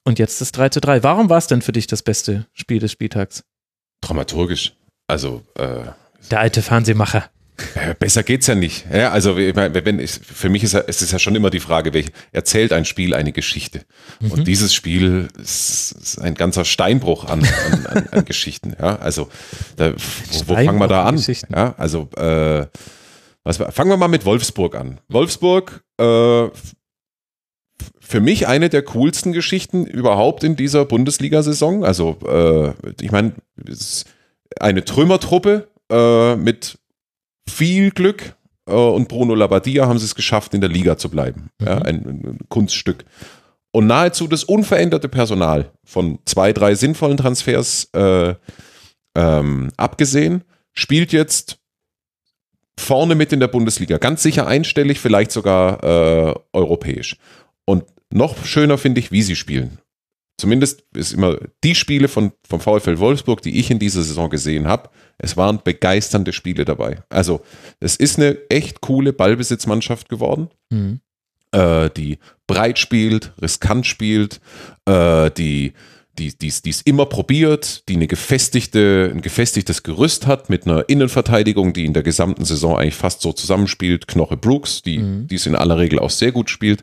[0.04, 1.02] und jetzt das 3 zu 3.
[1.04, 3.44] Warum war es denn für dich das beste Spiel des Spieltags?
[4.00, 4.74] dramaturgisch.
[5.06, 5.84] Also äh,
[6.30, 7.24] Der alte Fernsehmacher.
[7.74, 8.86] Äh, Besser geht's ja nicht.
[8.92, 11.50] Ja, also ich meine, wenn ich, für mich ist ja, es ist ja schon immer
[11.50, 13.82] die Frage, welche, erzählt ein Spiel eine Geschichte?
[14.20, 18.74] Und dieses Spiel ist, ist ein ganzer Steinbruch an, an, an, an Geschichten.
[18.78, 19.28] Ja, also
[19.76, 21.22] da, wo, wo fangen wir da an?
[21.50, 22.66] Ja, also äh,
[23.44, 25.00] was, fangen wir mal mit Wolfsburg an.
[25.08, 26.48] Wolfsburg äh,
[28.00, 31.84] für mich eine der coolsten Geschichten überhaupt in dieser Bundesliga-Saison.
[31.84, 32.72] Also, äh,
[33.02, 33.32] ich meine,
[34.58, 36.78] eine Trümmertruppe äh, mit
[37.48, 38.34] viel Glück
[38.66, 41.50] äh, und Bruno Labbadia haben sie es geschafft, in der Liga zu bleiben.
[41.60, 43.04] Ja, ein, ein Kunststück.
[43.72, 48.34] Und nahezu das unveränderte Personal von zwei, drei sinnvollen Transfers äh,
[49.16, 51.58] ähm, abgesehen, spielt jetzt
[52.78, 53.98] vorne mit in der Bundesliga.
[53.98, 57.16] Ganz sicher einstellig, vielleicht sogar äh, europäisch.
[57.66, 59.78] Und noch schöner finde ich, wie sie spielen.
[60.40, 64.68] Zumindest ist immer die Spiele von, vom VfL Wolfsburg, die ich in dieser Saison gesehen
[64.68, 67.02] habe, es waren begeisternde Spiele dabei.
[67.10, 67.40] Also
[67.80, 71.00] es ist eine echt coole Ballbesitzmannschaft geworden, Mhm.
[71.52, 74.40] äh, die breit spielt, riskant spielt,
[74.86, 75.72] äh, die
[76.20, 81.84] die es immer probiert, die eine gefestigte, ein gefestigtes Gerüst hat mit einer Innenverteidigung, die
[81.84, 84.08] in der gesamten Saison eigentlich fast so zusammenspielt.
[84.08, 85.28] Knoche Brooks, die Mhm.
[85.30, 86.82] es in aller Regel auch sehr gut spielt.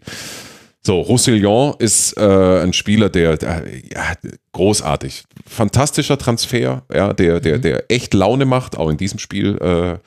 [0.85, 4.13] So, Roussillon ist äh, ein Spieler, der, der ja,
[4.51, 9.97] großartig, fantastischer Transfer, ja, der, der, der echt Laune macht, auch in diesem Spiel äh,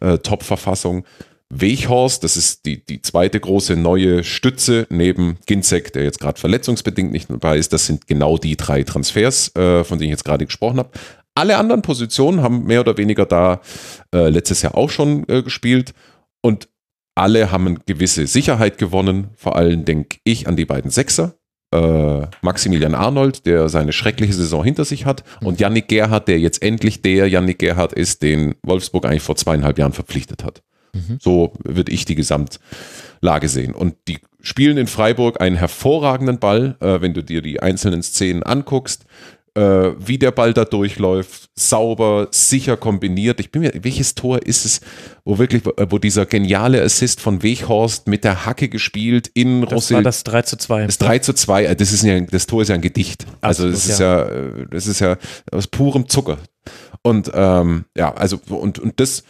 [0.00, 1.04] äh, Top-Verfassung.
[1.50, 7.10] Weghorst, das ist die, die zweite große neue Stütze neben Ginzek, der jetzt gerade verletzungsbedingt
[7.10, 7.72] nicht dabei ist.
[7.72, 10.90] Das sind genau die drei Transfers, äh, von denen ich jetzt gerade gesprochen habe.
[11.34, 13.60] Alle anderen Positionen haben mehr oder weniger da
[14.14, 15.94] äh, letztes Jahr auch schon äh, gespielt
[16.42, 16.68] und
[17.18, 19.28] alle haben eine gewisse Sicherheit gewonnen.
[19.36, 21.34] Vor allem denke ich an die beiden Sechser.
[21.74, 26.62] Äh, Maximilian Arnold, der seine schreckliche Saison hinter sich hat, und Yannick Gerhardt, der jetzt
[26.62, 30.62] endlich der Yannick Gerhardt ist, den Wolfsburg eigentlich vor zweieinhalb Jahren verpflichtet hat.
[31.20, 33.74] So würde ich die Gesamtlage sehen.
[33.74, 38.42] Und die spielen in Freiburg einen hervorragenden Ball, äh, wenn du dir die einzelnen Szenen
[38.42, 39.04] anguckst,
[39.58, 43.40] äh, wie der Ball da durchläuft, sauber, sicher kombiniert.
[43.40, 44.80] Ich bin mir, welches Tor ist es,
[45.24, 49.72] wo wirklich, wo, wo dieser geniale Assist von Weghorst mit der Hacke gespielt in Das
[49.72, 50.86] Rossil war das 3 zu 2.
[50.86, 53.26] das 3 zu 2, äh, das, ist ja, das Tor ist ja ein Gedicht.
[53.40, 54.22] Also Absolut, das ist ja.
[54.22, 55.16] äh, das ist ja
[55.50, 56.38] aus purem Zucker.
[57.02, 59.24] Und ähm, ja, also und, und das,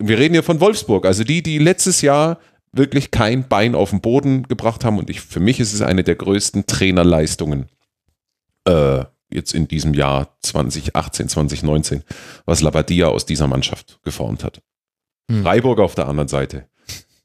[0.00, 2.40] wir reden ja von Wolfsburg, also die, die letztes Jahr
[2.72, 4.98] wirklich kein Bein auf den Boden gebracht haben.
[4.98, 7.66] Und ich, für mich ist es eine der größten Trainerleistungen
[8.64, 12.02] äh, jetzt in diesem Jahr 2018, 2019,
[12.46, 14.60] was Labadia aus dieser Mannschaft geformt hat.
[15.30, 15.42] Hm.
[15.42, 16.66] Freiburg auf der anderen Seite.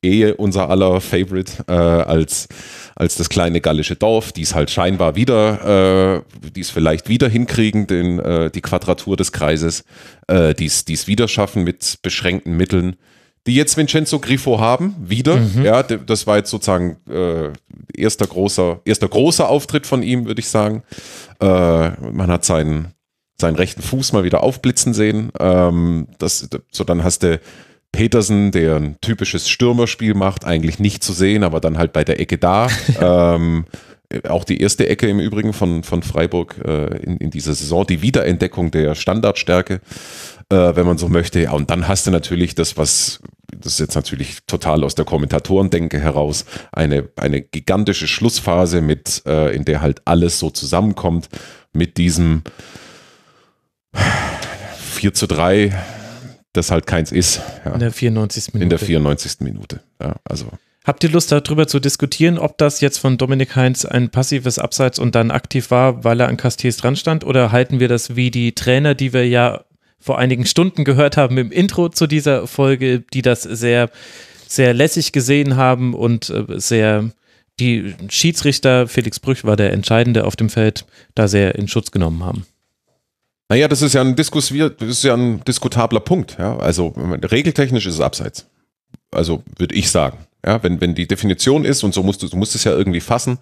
[0.02, 2.48] Ehe unser aller Favorite äh, als,
[2.96, 7.28] als das kleine gallische Dorf, die es halt scheinbar wieder, äh, die es vielleicht wieder
[7.28, 9.84] hinkriegen, den, äh, die Quadratur des Kreises,
[10.28, 12.98] äh, die es die es wieder schaffen mit beschränkten Mitteln,
[13.48, 15.40] die jetzt Vincenzo Grifo haben, wieder.
[15.62, 17.50] Ja, d- das war jetzt sozusagen äh,
[17.96, 20.84] erster großer, erster großer Auftritt von ihm, würde ich sagen.
[21.40, 21.46] Äh,
[22.12, 22.88] man hat seinen,
[23.40, 25.30] seinen rechten Fuß mal wieder aufblitzen sehen.
[25.40, 27.40] Ähm, das, so dann hast du
[27.92, 32.20] Petersen, der ein typisches Stürmerspiel macht, eigentlich nicht zu sehen, aber dann halt bei der
[32.20, 32.68] Ecke da.
[33.00, 33.66] ähm,
[34.28, 38.02] auch die erste Ecke im Übrigen von, von Freiburg äh, in, in dieser Saison, die
[38.02, 39.82] Wiederentdeckung der Standardstärke,
[40.50, 41.42] äh, wenn man so möchte.
[41.42, 43.20] Ja, und dann hast du natürlich das, was,
[43.60, 49.56] das ist jetzt natürlich total aus der Kommentatorendenke heraus, eine, eine gigantische Schlussphase mit, äh,
[49.56, 51.30] in der halt alles so zusammenkommt,
[51.74, 52.44] mit diesem
[53.94, 55.74] 4 zu 3,
[56.54, 57.42] das halt keins ist.
[57.66, 58.54] Ja In der 94.
[58.54, 58.64] Minute.
[58.64, 59.42] in der 94.
[59.42, 59.80] Minute.
[60.02, 60.48] Ja, also
[60.86, 65.00] Habt ihr Lust darüber zu diskutieren, ob das jetzt von Dominik Heinz ein passives Abseits
[65.00, 67.24] und dann aktiv war, weil er an Castells dran stand?
[67.24, 69.66] Oder halten wir das wie die Trainer, die wir ja
[70.06, 73.90] vor einigen Stunden gehört haben im Intro zu dieser Folge, die das sehr,
[74.48, 77.10] sehr lässig gesehen haben und äh, sehr
[77.60, 80.86] die Schiedsrichter, Felix Brüch war der Entscheidende auf dem Feld,
[81.16, 82.46] da sehr in Schutz genommen haben.
[83.50, 86.38] Naja, das ist ja ein, Diskus das ist ja ein diskutabler Punkt.
[86.38, 86.56] Ja?
[86.58, 88.46] Also regeltechnisch ist es abseits.
[89.12, 90.20] Also würde ich sagen.
[90.46, 93.00] Ja, wenn, wenn die Definition ist, und so musst du, du musst es ja irgendwie
[93.00, 93.40] fassen,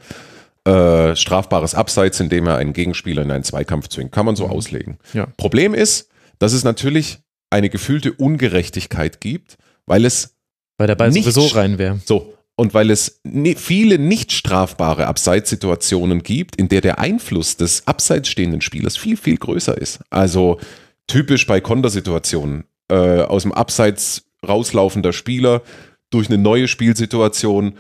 [0.64, 4.98] äh, strafbares Abseits, indem er einen Gegenspieler in einen Zweikampf zwingt, kann man so auslegen.
[5.14, 5.26] Ja.
[5.36, 6.08] Problem ist,
[6.40, 10.36] dass es natürlich eine gefühlte Ungerechtigkeit gibt, weil es
[10.78, 12.00] Weil der Ball Nicht sowieso rein wäre.
[12.06, 13.22] So, und weil es
[13.56, 19.38] viele nicht strafbare Abseitssituationen gibt, in der der Einfluss des abseits stehenden Spielers viel, viel
[19.38, 20.00] größer ist.
[20.10, 20.60] Also
[21.08, 22.66] typisch bei Kontersituationen.
[22.90, 25.64] Äh, aus dem Abseits rauslaufender Spieler
[26.12, 27.74] durch eine neue Spielsituation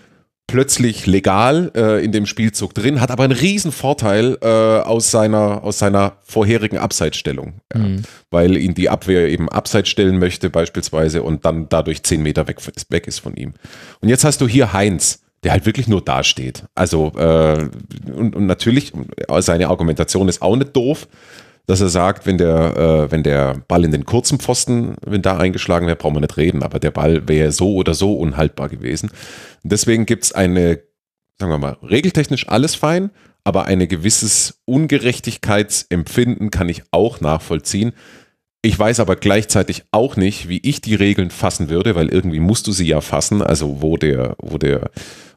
[0.47, 5.63] plötzlich legal äh, in dem Spielzug drin, hat aber einen riesen Vorteil äh, aus, seiner,
[5.63, 7.61] aus seiner vorherigen Abseitsstellung.
[7.73, 7.79] Ja.
[7.79, 8.03] Mhm.
[8.29, 12.57] Weil ihn die Abwehr eben abseits stellen möchte beispielsweise und dann dadurch zehn Meter weg,
[12.89, 13.53] weg ist von ihm.
[14.01, 16.63] Und jetzt hast du hier Heinz, der halt wirklich nur dasteht.
[16.75, 17.69] Also äh,
[18.13, 18.93] und, und natürlich,
[19.39, 21.07] seine Argumentation ist auch nicht doof,
[21.65, 25.37] dass er sagt, wenn der, äh, wenn der Ball in den kurzen Pfosten, wenn da
[25.37, 29.09] eingeschlagen wäre, brauchen wir nicht reden, aber der Ball wäre so oder so unhaltbar gewesen.
[29.63, 30.81] Und deswegen gibt es eine
[31.39, 33.11] sagen wir mal, regeltechnisch alles fein,
[33.43, 37.93] aber ein gewisses Ungerechtigkeitsempfinden kann ich auch nachvollziehen.
[38.61, 42.67] Ich weiß aber gleichzeitig auch nicht, wie ich die Regeln fassen würde, weil irgendwie musst
[42.67, 44.91] du sie ja fassen, also wo der, wo der,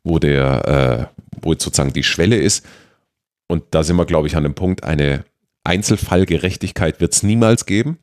[0.05, 2.65] wo der, äh, wo sozusagen die Schwelle ist.
[3.49, 5.25] Und da sind wir, glaube ich, an dem Punkt, eine
[5.67, 7.99] Einzelfallgerechtigkeit wird es niemals geben.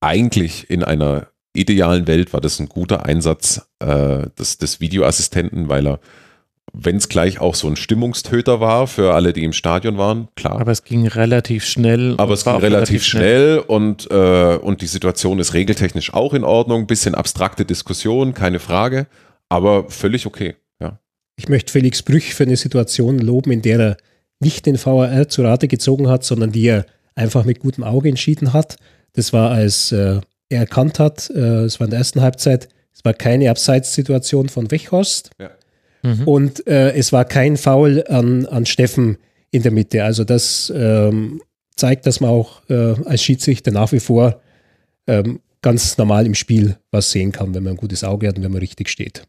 [0.00, 5.86] Eigentlich in einer idealen Welt war das ein guter Einsatz äh, des, des Videoassistenten, weil
[5.86, 6.00] er
[6.76, 10.60] wenn es gleich auch so ein Stimmungstöter war für alle, die im Stadion waren, klar.
[10.60, 12.14] Aber es ging relativ schnell.
[12.16, 16.34] Aber es ging relativ, relativ schnell, schnell, und, äh, und die Situation ist regeltechnisch auch
[16.34, 16.86] in Ordnung.
[16.86, 19.06] Bisschen abstrakte Diskussion, keine Frage,
[19.48, 20.56] aber völlig okay.
[20.80, 20.98] Ja.
[21.36, 23.96] Ich möchte Felix Brüch für eine Situation loben, in der er
[24.40, 28.52] nicht den VAR zu Rate gezogen hat, sondern die er einfach mit gutem Auge entschieden
[28.52, 28.76] hat.
[29.12, 33.04] Das war, als äh, er erkannt hat, äh, es war in der ersten Halbzeit, es
[33.04, 35.30] war keine Abseitssituation von Wechhorst.
[35.40, 35.50] Ja
[36.04, 36.28] Mhm.
[36.28, 39.16] Und äh, es war kein Foul an, an Steffen
[39.50, 40.04] in der Mitte.
[40.04, 41.40] Also das ähm,
[41.76, 44.40] zeigt, dass man auch äh, als Schiedsrichter nach wie vor
[45.06, 48.44] ähm, ganz normal im Spiel was sehen kann, wenn man ein gutes Auge hat und
[48.44, 49.22] wenn man richtig steht.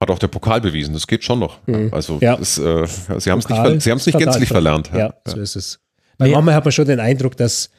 [0.00, 1.58] Hat auch der Pokal bewiesen, das geht schon noch.
[1.66, 1.88] Mhm.
[1.92, 2.36] Also ja.
[2.36, 2.86] das, äh,
[3.18, 4.90] sie haben es nicht, sie nicht gänzlich verlernt.
[4.92, 5.80] Ja, ja, so ist es.
[6.18, 7.70] Weil manchmal hat man schon den Eindruck, dass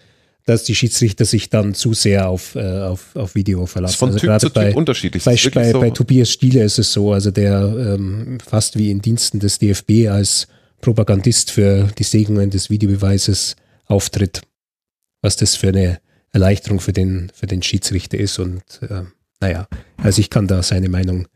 [0.49, 4.07] dass die Schiedsrichter sich dann zu sehr auf, äh, auf, auf Video verlassen.
[4.07, 5.23] Das ist von also Typ zu Typ unterschiedlich.
[5.23, 5.79] Bei, bei, so.
[5.79, 10.09] bei, Tobias Stiele ist es so, also der ähm, fast wie in Diensten des DFB
[10.09, 10.47] als
[10.81, 14.41] Propagandist für die Segnungen des Videobeweises auftritt.
[15.21, 15.99] Was das für eine
[16.31, 18.39] Erleichterung für den, für den Schiedsrichter ist.
[18.39, 19.03] Und äh,
[19.39, 19.67] naja,
[19.97, 21.27] also ich kann da seine Meinung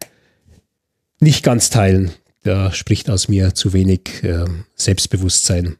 [1.23, 2.11] nicht ganz teilen.
[2.43, 4.45] Da spricht aus mir zu wenig äh,
[4.75, 5.77] Selbstbewusstsein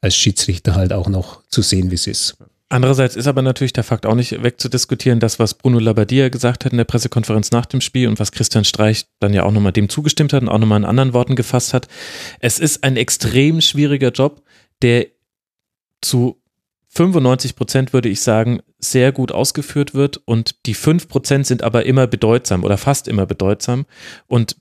[0.00, 2.38] als Schiedsrichter halt auch noch zu sehen, wie es ist.
[2.72, 6.70] Andererseits ist aber natürlich der Fakt auch nicht wegzudiskutieren, das, was Bruno Labbadia gesagt hat
[6.70, 9.88] in der Pressekonferenz nach dem Spiel und was Christian Streich dann ja auch nochmal dem
[9.88, 11.88] zugestimmt hat und auch nochmal in anderen Worten gefasst hat.
[12.38, 14.42] Es ist ein extrem schwieriger Job,
[14.82, 15.08] der
[16.00, 16.40] zu
[16.90, 21.86] 95 Prozent würde ich sagen, sehr gut ausgeführt wird und die 5 Prozent sind aber
[21.86, 23.84] immer bedeutsam oder fast immer bedeutsam
[24.28, 24.56] und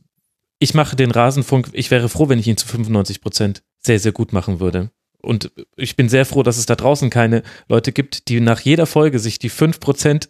[0.59, 4.11] ich mache den Rasenfunk, ich wäre froh, wenn ich ihn zu 95 Prozent sehr, sehr
[4.11, 4.91] gut machen würde.
[5.21, 8.85] Und ich bin sehr froh, dass es da draußen keine Leute gibt, die nach jeder
[8.85, 10.29] Folge sich die 5%,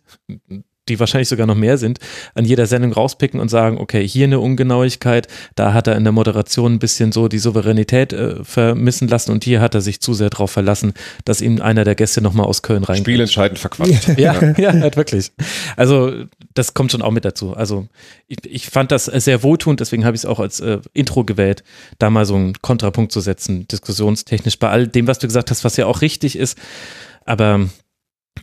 [0.90, 2.00] die wahrscheinlich sogar noch mehr sind,
[2.34, 6.14] an jeder Sendung rauspicken und sagen, okay, hier eine Ungenauigkeit, da hat er in der
[6.14, 10.14] Moderation ein bisschen so die Souveränität äh, vermissen lassen und hier hat er sich zu
[10.14, 10.94] sehr darauf verlassen,
[11.26, 12.98] dass ihm einer der Gäste nochmal aus Köln rein.
[12.98, 14.10] Spielentscheidend verquatscht.
[14.18, 15.32] ja, ja, ja, halt wirklich.
[15.76, 17.54] Also das kommt schon auch mit dazu.
[17.54, 17.88] Also
[18.28, 21.64] ich, ich fand das sehr wohltuend, deswegen habe ich es auch als äh, Intro gewählt,
[22.00, 25.64] da mal so einen Kontrapunkt zu setzen, diskussionstechnisch bei all dem, was du gesagt hast,
[25.64, 26.58] was ja auch richtig ist.
[27.26, 27.70] Aber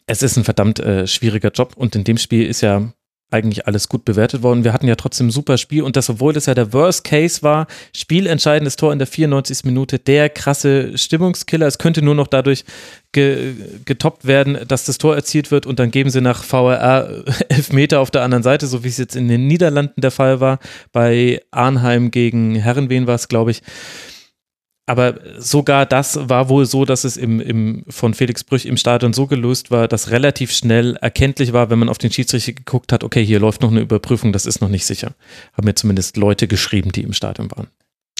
[0.07, 2.93] es ist ein verdammt äh, schwieriger Job und in dem Spiel ist ja
[3.31, 4.63] eigentlich alles gut bewertet worden.
[4.63, 7.43] Wir hatten ja trotzdem ein super Spiel und das, obwohl das ja der Worst Case
[7.43, 9.65] war, spielentscheidendes Tor in der 94.
[9.65, 11.67] Minute, der krasse Stimmungskiller.
[11.67, 12.65] Es könnte nur noch dadurch
[13.11, 18.01] ge getoppt werden, dass das Tor erzielt wird und dann geben sie nach VRR Elfmeter
[18.01, 20.61] auf der anderen Seite, so wie es jetzt in den Niederlanden der Fall war.
[20.93, 23.63] Bei Arnheim gegen Herrenwehen war es, glaube ich
[24.87, 29.13] aber sogar das war wohl so, dass es im, im, von Felix Brüch im Stadion
[29.13, 33.03] so gelöst war, dass relativ schnell erkenntlich war, wenn man auf den Schiedsrichter geguckt hat,
[33.03, 35.15] okay, hier läuft noch eine Überprüfung, das ist noch nicht sicher.
[35.55, 37.67] Haben mir zumindest Leute geschrieben, die im Stadion waren.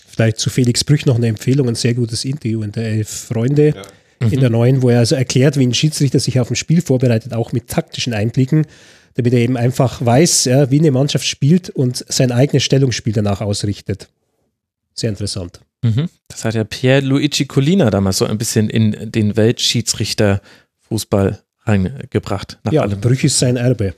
[0.09, 3.75] Vielleicht zu Felix Brüch noch eine Empfehlung, ein sehr gutes Interview in der Elf Freunde
[4.21, 4.29] ja.
[4.29, 7.33] in der neuen, wo er also erklärt, wie ein Schiedsrichter sich auf ein Spiel vorbereitet,
[7.33, 8.67] auch mit taktischen Einblicken,
[9.15, 13.41] damit er eben einfach weiß, ja, wie eine Mannschaft spielt und sein eigenes Stellungsspiel danach
[13.41, 14.09] ausrichtet.
[14.99, 15.61] Sehr interessant.
[15.83, 16.09] Mhm.
[16.29, 22.59] Das hat ja Pierre Luigi Colina damals so ein bisschen in den Weltschiedsrichter-Fußball reingebracht.
[22.71, 23.01] ja, allem.
[23.01, 23.95] Brüch ist sein Erbe.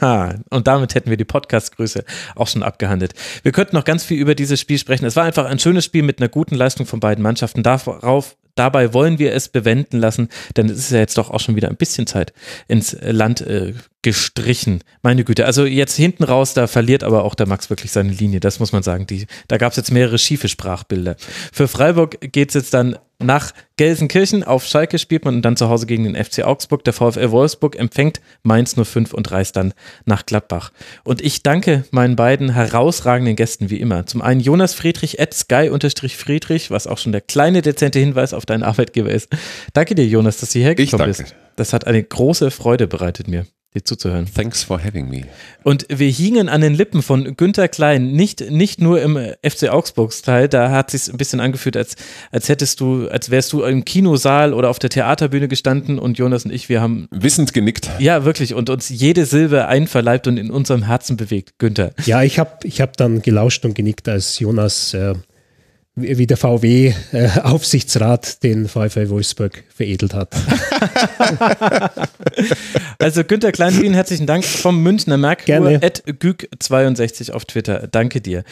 [0.50, 3.14] und damit hätten wir die Podcast-Größe auch schon abgehandelt.
[3.42, 5.04] Wir könnten noch ganz viel über dieses Spiel sprechen.
[5.04, 7.62] Es war einfach ein schönes Spiel mit einer guten Leistung von beiden Mannschaften.
[7.62, 11.56] Darauf dabei wollen wir es bewenden lassen, denn es ist ja jetzt doch auch schon
[11.56, 12.32] wieder ein bisschen Zeit
[12.68, 14.82] ins Land äh, gestrichen.
[15.02, 18.38] Meine Güte, also jetzt hinten raus, da verliert aber auch der Max wirklich seine Linie,
[18.38, 19.06] das muss man sagen.
[19.06, 21.16] Die, da gab es jetzt mehrere schiefe Sprachbilder.
[21.52, 24.44] Für Freiburg geht es jetzt dann nach Gelsenkirchen.
[24.44, 26.84] Auf Schalke spielt man und dann zu Hause gegen den FC Augsburg.
[26.84, 29.72] Der VfL Wolfsburg empfängt Mainz 05 und reist dann
[30.04, 30.70] nach Gladbach.
[31.02, 34.06] Und ich danke meinen beiden herausragenden Gästen wie immer.
[34.06, 38.62] Zum einen Jonas Friedrich at sky-friedrich, was auch schon der kleine dezente Hinweis auf deinen
[38.62, 39.28] Arbeitgeber ist.
[39.72, 41.34] Danke dir, Jonas, dass du hierher gekommen bist.
[41.56, 43.46] Das hat eine große Freude bereitet mir.
[43.74, 44.26] dir zuzuhören.
[44.32, 45.22] Thanks for having me.
[45.64, 50.48] Und wir hingen an den Lippen von Günther Klein, nicht, nicht nur im FC Augsburgs-Teil,
[50.48, 51.96] da hat es sich ein bisschen angefühlt, als,
[52.30, 56.44] als hättest du, als wärst du im Kinosaal oder auf der Theaterbühne gestanden und Jonas
[56.44, 57.08] und ich, wir haben.
[57.10, 57.90] Wissend genickt.
[57.98, 61.58] Ja, wirklich, und uns jede Silbe einverleibt und in unserem Herzen bewegt.
[61.58, 61.92] Günther.
[62.04, 65.14] Ja, ich habe ich hab dann gelauscht und genickt, als Jonas äh,
[65.96, 70.34] wie der VW-Aufsichtsrat äh, den VfL Wolfsburg veredelt hat.
[72.98, 77.86] also Günter Klein, vielen herzlichen Dank vom Münchner Merkur, at güg62 auf Twitter.
[77.86, 78.42] Danke dir.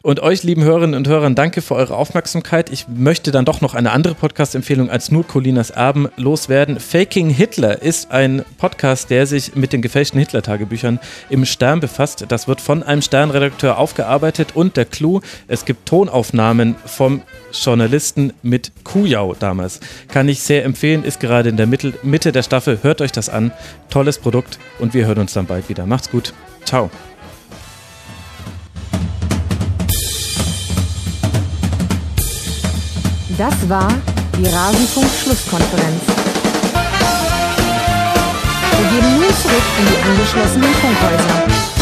[0.00, 2.72] Und euch, lieben Hörerinnen und Hörern, danke für eure Aufmerksamkeit.
[2.72, 6.80] Ich möchte dann doch noch eine andere Podcast-Empfehlung als nur Colinas Erben loswerden.
[6.80, 12.24] Faking Hitler ist ein Podcast, der sich mit den gefälschten Hitler-Tagebüchern im Stern befasst.
[12.28, 18.72] Das wird von einem Sternredakteur aufgearbeitet und der Clou, es gibt Tonaufnahmen vom Journalisten mit
[18.84, 19.80] Kujau damals.
[20.08, 22.78] Kann ich sehr empfehlen, ist gerade in der Mitte, der Staffel.
[22.82, 23.52] Hört euch das an.
[23.90, 25.86] Tolles Produkt und wir hören uns dann bald wieder.
[25.86, 26.32] Macht's gut.
[26.64, 26.90] Ciao.
[33.38, 33.92] Das war
[34.38, 36.02] die Rasenfunk-Schlusskonferenz.
[38.78, 41.75] Wir gehen nun zurück in die angeschlossenen Funkhäuser.